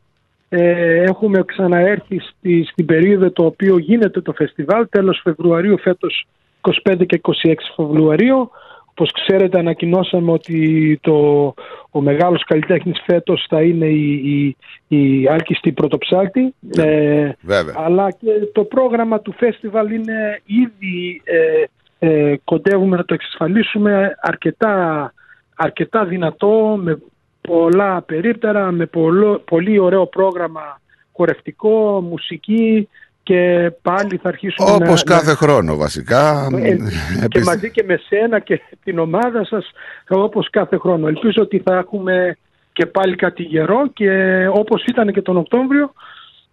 [0.50, 6.28] ε, έχουμε ξαναέρθει στη, στην περίοδο το οποίο γίνεται το φεστιβάλ, τέλος Φεβρουαρίου φέτος
[6.62, 8.52] 25 και 26 Φεβρουαρίου.
[9.00, 11.53] Όπως ξέρετε ανακοινώσαμε ότι το,
[11.92, 14.56] ο μεγάλος καλλιτέχνης φέτος θα είναι η, η,
[14.88, 16.53] η Άλκιστη Πρωτοψάλτη.
[16.77, 17.76] Ε, Βέβαια.
[17.77, 21.64] αλλά και το πρόγραμμα του φεστιβάλ είναι ήδη ε,
[22.00, 25.14] ε, κοντεύουμε να το εξασφαλίσουμε αρκετά,
[25.56, 27.01] αρκετά δυνατό με
[27.42, 32.90] πολλά περίπτερα, με πολλο- πολύ ωραίο πρόγραμμα χορευτικό, μουσική
[33.28, 36.48] και πάλι θα αρχίσουμε να, Όπως να- κάθε χρόνο βασικά.
[36.62, 36.84] ε, και
[37.24, 39.72] Επίσης- μαζί και με σένα και την ομάδα σας
[40.08, 41.08] όπως κάθε χρόνο.
[41.08, 42.38] Ελπίζω ότι θα έχουμε
[42.74, 44.10] και πάλι κάτι γερό και
[44.52, 45.94] όπως ήταν και τον Οκτώβριο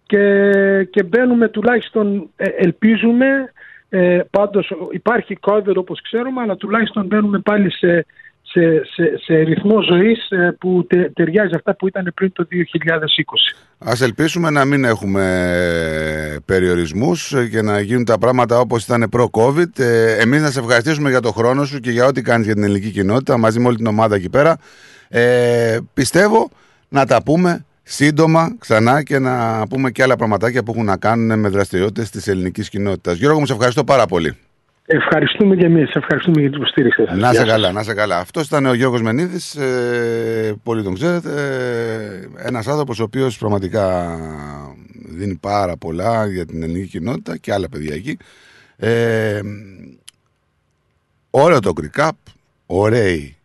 [0.05, 0.23] και,
[0.89, 3.27] και μπαίνουμε τουλάχιστον, ε, ελπίζουμε,
[3.89, 8.05] ε, πάντως υπάρχει COVID όπως ξέρουμε, αλλά τουλάχιστον μπαίνουμε πάλι σε,
[8.55, 12.55] σε, σε, σε ρυθμό ζωής ε, που τε- ταιριάζει αυτά που ήταν πριν το 2020.
[13.77, 15.23] Ας ελπίσουμε να μην έχουμε
[16.33, 19.79] ε, περιορισμούς ε, και να γίνουν τα πράγματα όπως ήταν προ-COVID.
[19.79, 22.63] Ε, εμείς να σε ευχαριστήσουμε για το χρόνο σου και για ό,τι κάνεις για την
[22.63, 24.57] ελληνική κοινότητα μαζί με όλη την ομάδα εκεί πέρα.
[25.09, 26.49] Ε, πιστεύω
[26.89, 31.39] να τα πούμε σύντομα ξανά και να πούμε και άλλα πραγματάκια που έχουν να κάνουν
[31.39, 33.17] με δραστηριότητες της ελληνικής κοινότητας.
[33.17, 34.37] Γιώργο μου, σε ευχαριστώ πάρα πολύ.
[34.87, 37.11] Ευχαριστούμε και εμείς, ευχαριστούμε για την υποστήριξη σας.
[37.11, 37.47] Να Γεια σε σας.
[37.47, 38.17] καλά, να σε καλά.
[38.17, 41.29] Αυτός ήταν ο Γιώργος Μενίδης, ε, πολύ τον ξέρετε.
[41.29, 44.15] Ε, ένας άνθρωπος ο οποίος πραγματικά
[44.93, 48.17] δίνει πάρα πολλά για την ελληνική κοινότητα και άλλα παιδιά εκεί.
[48.77, 49.41] Ε,
[51.29, 52.09] ωραίο το Greek Cup,
[52.65, 53.35] ωραίοι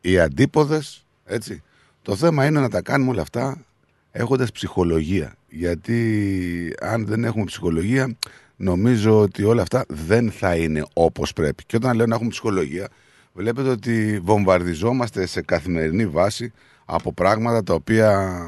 [0.00, 1.62] οι αντίποδες, έτσι.
[2.02, 3.64] Το θέμα είναι να τα κάνουμε όλα αυτά
[4.12, 5.34] έχοντας ψυχολογία.
[5.48, 8.16] Γιατί αν δεν έχουμε ψυχολογία,
[8.60, 11.64] νομίζω ότι όλα αυτά δεν θα είναι όπως πρέπει.
[11.66, 12.88] Και όταν λέω να έχουμε ψυχολογία,
[13.32, 16.52] βλέπετε ότι βομβαρδιζόμαστε σε καθημερινή βάση
[16.84, 18.40] από πράγματα τα οποία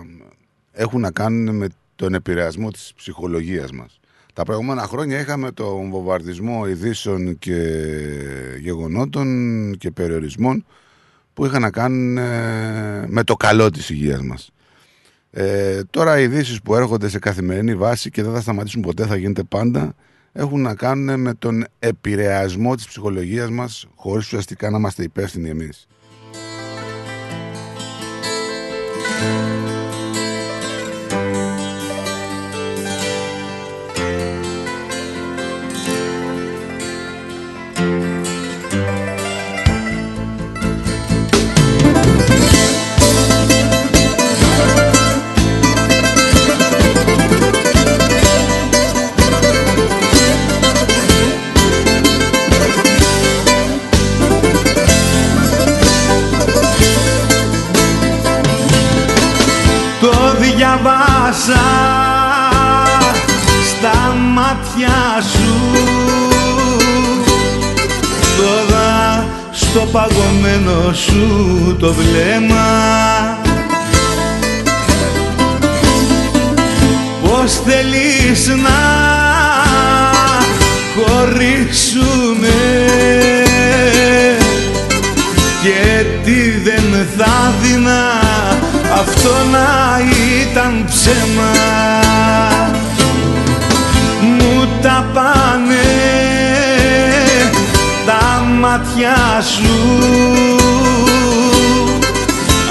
[0.73, 1.67] έχουν να κάνουν με
[1.97, 4.01] τον επηρεασμό της ψυχολογίας μας.
[4.35, 7.83] Τα προηγούμενα χρόνια είχαμε τον βομβαρδισμό ειδήσεων και
[8.61, 10.65] γεγονότων και περιορισμών
[11.35, 14.51] που είχαν να κάνουν ε, με το καλό της υγείας μας.
[15.35, 19.17] Ε, τώρα οι ειδήσεις που έρχονται σε καθημερινή βάση και δεν θα σταματήσουν ποτέ, θα
[19.17, 19.95] γίνεται πάντα,
[20.33, 25.87] έχουν να κάνουν με τον επηρεασμό της ψυχολογίας μας χωρίς ουσιαστικά να είμαστε υπεύθυνοι εμείς.
[71.13, 72.71] Σου το βλέμμα.
[77.23, 78.81] Πώς θέλεις να
[80.95, 82.49] χωρίσουμε
[85.63, 88.21] και τι δεν θα δίνα
[89.01, 90.01] αυτό να
[90.41, 91.53] ήταν ψέμα.
[94.21, 95.83] Μου τα πάνε
[98.07, 100.82] τα μάτια σου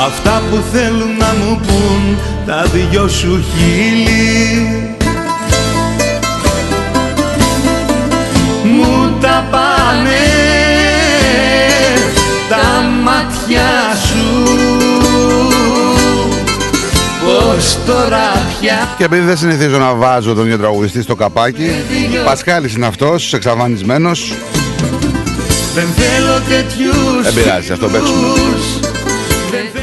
[0.06, 4.96] αυτά που θέλουν να μου πουν τα δυο σου χείλη
[8.64, 10.10] μου τα πάνε
[12.50, 14.58] τα μάτια σου
[17.24, 21.72] πως τώρα πια Και επειδή δεν συνηθίζω να βάζω τον ίδιο τραγουδιστή στο καπάκι,
[22.26, 24.34] Πασχάλης είναι αυτός, εξαφανισμένος.
[25.74, 28.81] δεν θέλω τέτοιους Δεν πειράζει, αυτό παίξουμε.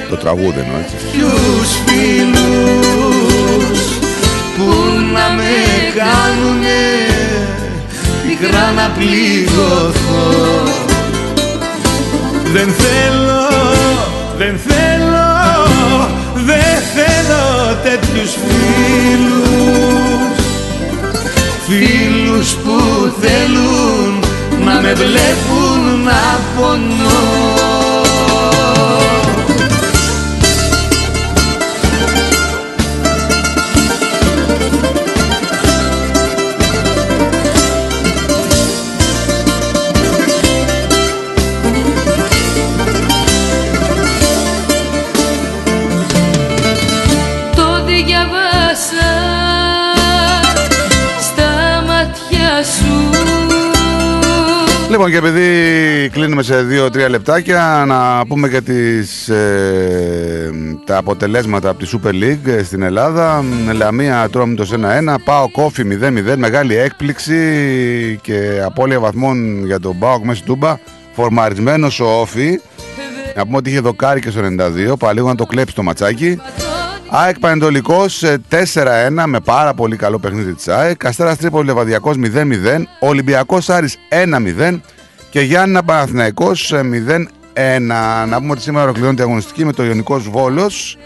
[0.08, 0.94] Φίλους, Το τραγούδι εννοώ έτσι.
[1.12, 3.80] τέτοιους φίλους
[4.56, 4.66] που
[5.14, 5.52] να με
[5.98, 6.82] κάνουνε
[8.26, 10.28] πικρά να πληγωθώ.
[12.52, 13.46] Δεν θέλω,
[14.38, 15.28] δεν θέλω,
[16.34, 17.44] δεν θέλω
[17.82, 19.46] τέτοιους φίλους.
[21.68, 22.78] Φίλους που
[23.20, 24.24] θέλουν
[24.64, 27.97] να με βλέπουν να πονώ
[55.08, 56.66] Λοιπόν, και επειδή κλείνουμε σε
[57.06, 60.50] 2-3 λεπτάκια, να πούμε και τις, ε,
[60.84, 63.44] τα αποτελέσματα από τη Super League ε, στην Ελλάδα.
[63.72, 67.38] Λαμία Ατρόμητος 1-1, Πάο Κόφι 0-0, μεγάλη έκπληξη
[68.22, 70.76] και απώλεια βαθμών για τον Πάο μέσα Τούμπα.
[71.12, 72.60] Φορμαρισμένος ο Όφι.
[73.36, 74.40] Να πούμε ότι είχε δοκάρι και στο
[74.90, 76.40] 92, παλίγο να το κλέψει το ματσάκι.
[77.08, 78.56] ΑΕΚ Πανετολικός ε, 4-1
[79.26, 81.06] με πάρα πολύ καλό παιχνίδι της ΑΕΚ.
[81.06, 82.82] Αστέρας Τρίπολης Λεβαδιακός 0-0.
[83.00, 84.80] Ολυμπιακός Άρης 1-0.
[85.30, 86.80] Και Γιάννα Παναθηναϊκός ε,
[87.54, 87.80] 0-1.
[88.28, 90.96] Να πούμε ότι σήμερα ολοκληρώνεται η αγωνιστική με το Ιωνικός Βόλος.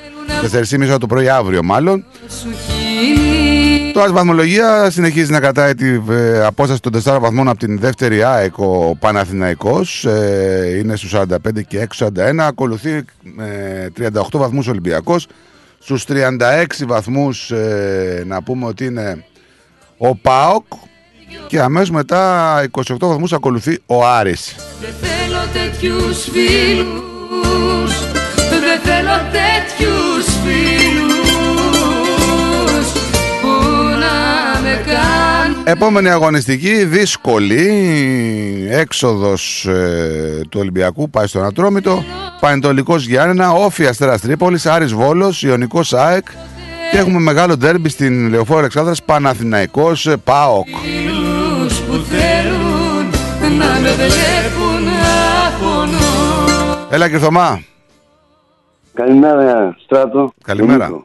[0.52, 2.04] 4.30 ώρα το πρωί αύριο μάλλον.
[2.28, 7.78] σου χείλη Τώρα βαθμολογία συνεχίζει να κρατάει την ε, απόσταση των 4 βαθμών από την
[7.78, 11.26] δεύτερη ΑΕΚ ο Παναθηναϊκός ε, είναι στους 45
[11.68, 15.26] και 6 41 ακολουθεί με 38 βαθμούς Ολυμπιακός
[15.78, 19.24] στους 36 βαθμούς ε, να πούμε ότι είναι
[19.98, 20.66] ο ΠΑΟΚ
[21.46, 24.56] και αμέσως μετά 28 βαθμούς ακολουθεί ο Άρης.
[24.80, 28.00] Δεν θέλω τέτοιους φίλους.
[28.50, 31.30] Δεν θέλω τέτοιους φίλους
[33.40, 33.48] Που
[33.88, 35.56] να με κάνουν.
[35.64, 37.68] Επόμενη αγωνιστική, δύσκολη,
[38.70, 42.04] έξοδος ε, του Ολυμπιακού, πάει στον Ατρόμητο,
[42.40, 46.26] Πανετολικός Γιάννενα, Όφη Αστέρας Τρίπολης, Άρης Βόλος, Ιωνικός ΑΕΚ.
[46.92, 50.68] Και έχουμε μεγάλο ντέρμπι στην Λεωφόρο Αλεξάνδρας, Παναθηναϊκός, ε, ΠΑΟΚ.
[53.96, 55.12] Με βλέπουν να
[55.60, 57.62] πονώ Έλα και Θωμά.
[58.94, 60.32] Καλημέρα, Στράτο.
[60.44, 60.86] Καλημέρα.
[60.88, 61.04] Νίκος.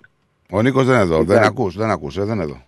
[0.52, 2.62] Ο Νίκος δεν είναι εδώ, δεν κάνεις; ακούς, δεν ακούς, ε, δεν είναι εδώ.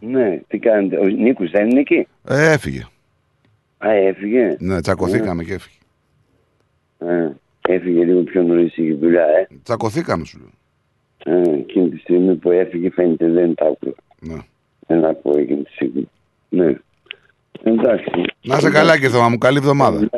[0.00, 0.98] Ναι, τι κάνετε.
[0.98, 2.86] Ο Νίκος δεν είναι εκεί; Ε, έφυγε.
[3.78, 4.56] Α, έφυγε.
[4.58, 5.76] Ναι, τσακωθήκαμε και έφυγε.
[6.98, 9.46] Α, έφυγε λίγο πιο νωρίς είχε δουλειά, ε.
[9.62, 11.36] Τσακωθήκαμε σου λέω.
[11.36, 13.94] Α, εκείνη τη στιγμή που έφυγε φαίνεται δεν τα άκουγα.
[14.20, 14.38] Ναι.
[14.86, 16.10] Δεν ακούω εκείνη τη στιγμή.
[16.48, 16.74] Ναι.
[17.62, 18.10] Εντάξει.
[18.42, 20.08] Να σε καλά και Θωμά μου, καλή εβδομάδα.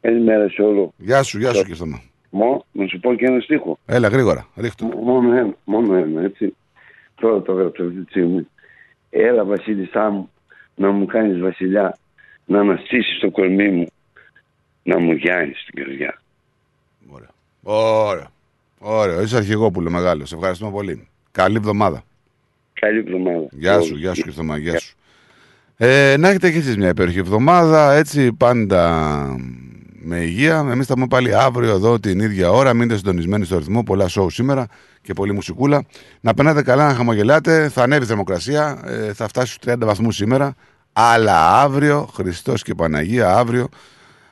[0.00, 0.92] Καλημέρα σε όλο.
[0.96, 2.02] Γεια σου, γεια σου και Θωμά.
[2.30, 3.78] Μω, να σου πω και ένα στίχο.
[3.86, 4.84] Έλα γρήγορα, ρίχτω.
[4.84, 6.56] Μόνο ένα, μόνο ένα, έτσι.
[7.14, 8.48] Τώρα το έγραψα αυτή τη στιγμή.
[9.10, 10.30] Έλα βασίλισσά μου,
[10.74, 11.98] να μου κάνεις βασιλιά,
[12.44, 13.86] να αναστήσεις το κορμί μου,
[14.82, 16.20] να μου γιάνεις την καρδιά.
[17.62, 18.30] Ωραία.
[18.78, 20.28] Ωραία, είσαι αρχηγόπουλο μεγάλος.
[20.28, 21.08] Σε ευχαριστούμε πολύ.
[21.30, 22.02] Καλή εβδομάδα.
[22.72, 23.46] Καλή εβδομάδα.
[23.50, 24.96] Γεια σου, γεια σου και Θωμά, γεια σου.
[25.80, 29.36] Ε, να έχετε και εσείς μια υπέροχη εβδομάδα, έτσι πάντα
[30.02, 30.66] με υγεία.
[30.70, 32.74] Εμείς θα πούμε πάλι αύριο εδώ την ίδια ώρα.
[32.74, 33.82] Μείνετε συντονισμένοι στο ρυθμό.
[33.82, 34.66] Πολλά σοου σήμερα
[35.02, 35.84] και πολύ μουσικούλα.
[36.20, 37.68] Να περνάτε καλά, να χαμογελάτε.
[37.68, 38.82] Θα ανέβει η θερμοκρασία.
[38.84, 40.54] Ε, θα φτάσει στους 30 βαθμούς σήμερα.
[40.92, 43.68] Αλλά αύριο, Χριστός και Παναγία, αύριο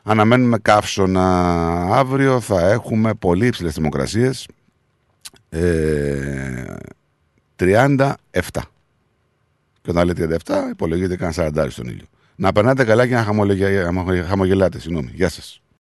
[0.03, 1.29] αναμένουμε καύσωνα.
[1.93, 4.49] Αύριο θα έχουμε πολύ υψηλές θερμοκρασίες.
[5.49, 6.75] Ε,
[7.57, 8.15] 37.
[9.87, 12.05] Και όταν λέει 37, υπολογίζεται καν 40 στον ήλιο.
[12.37, 13.23] Να περνάτε καλά και να
[14.29, 14.79] χαμογελάτε.
[14.79, 15.11] Συγγνώμη.
[15.15, 15.61] Γεια σας.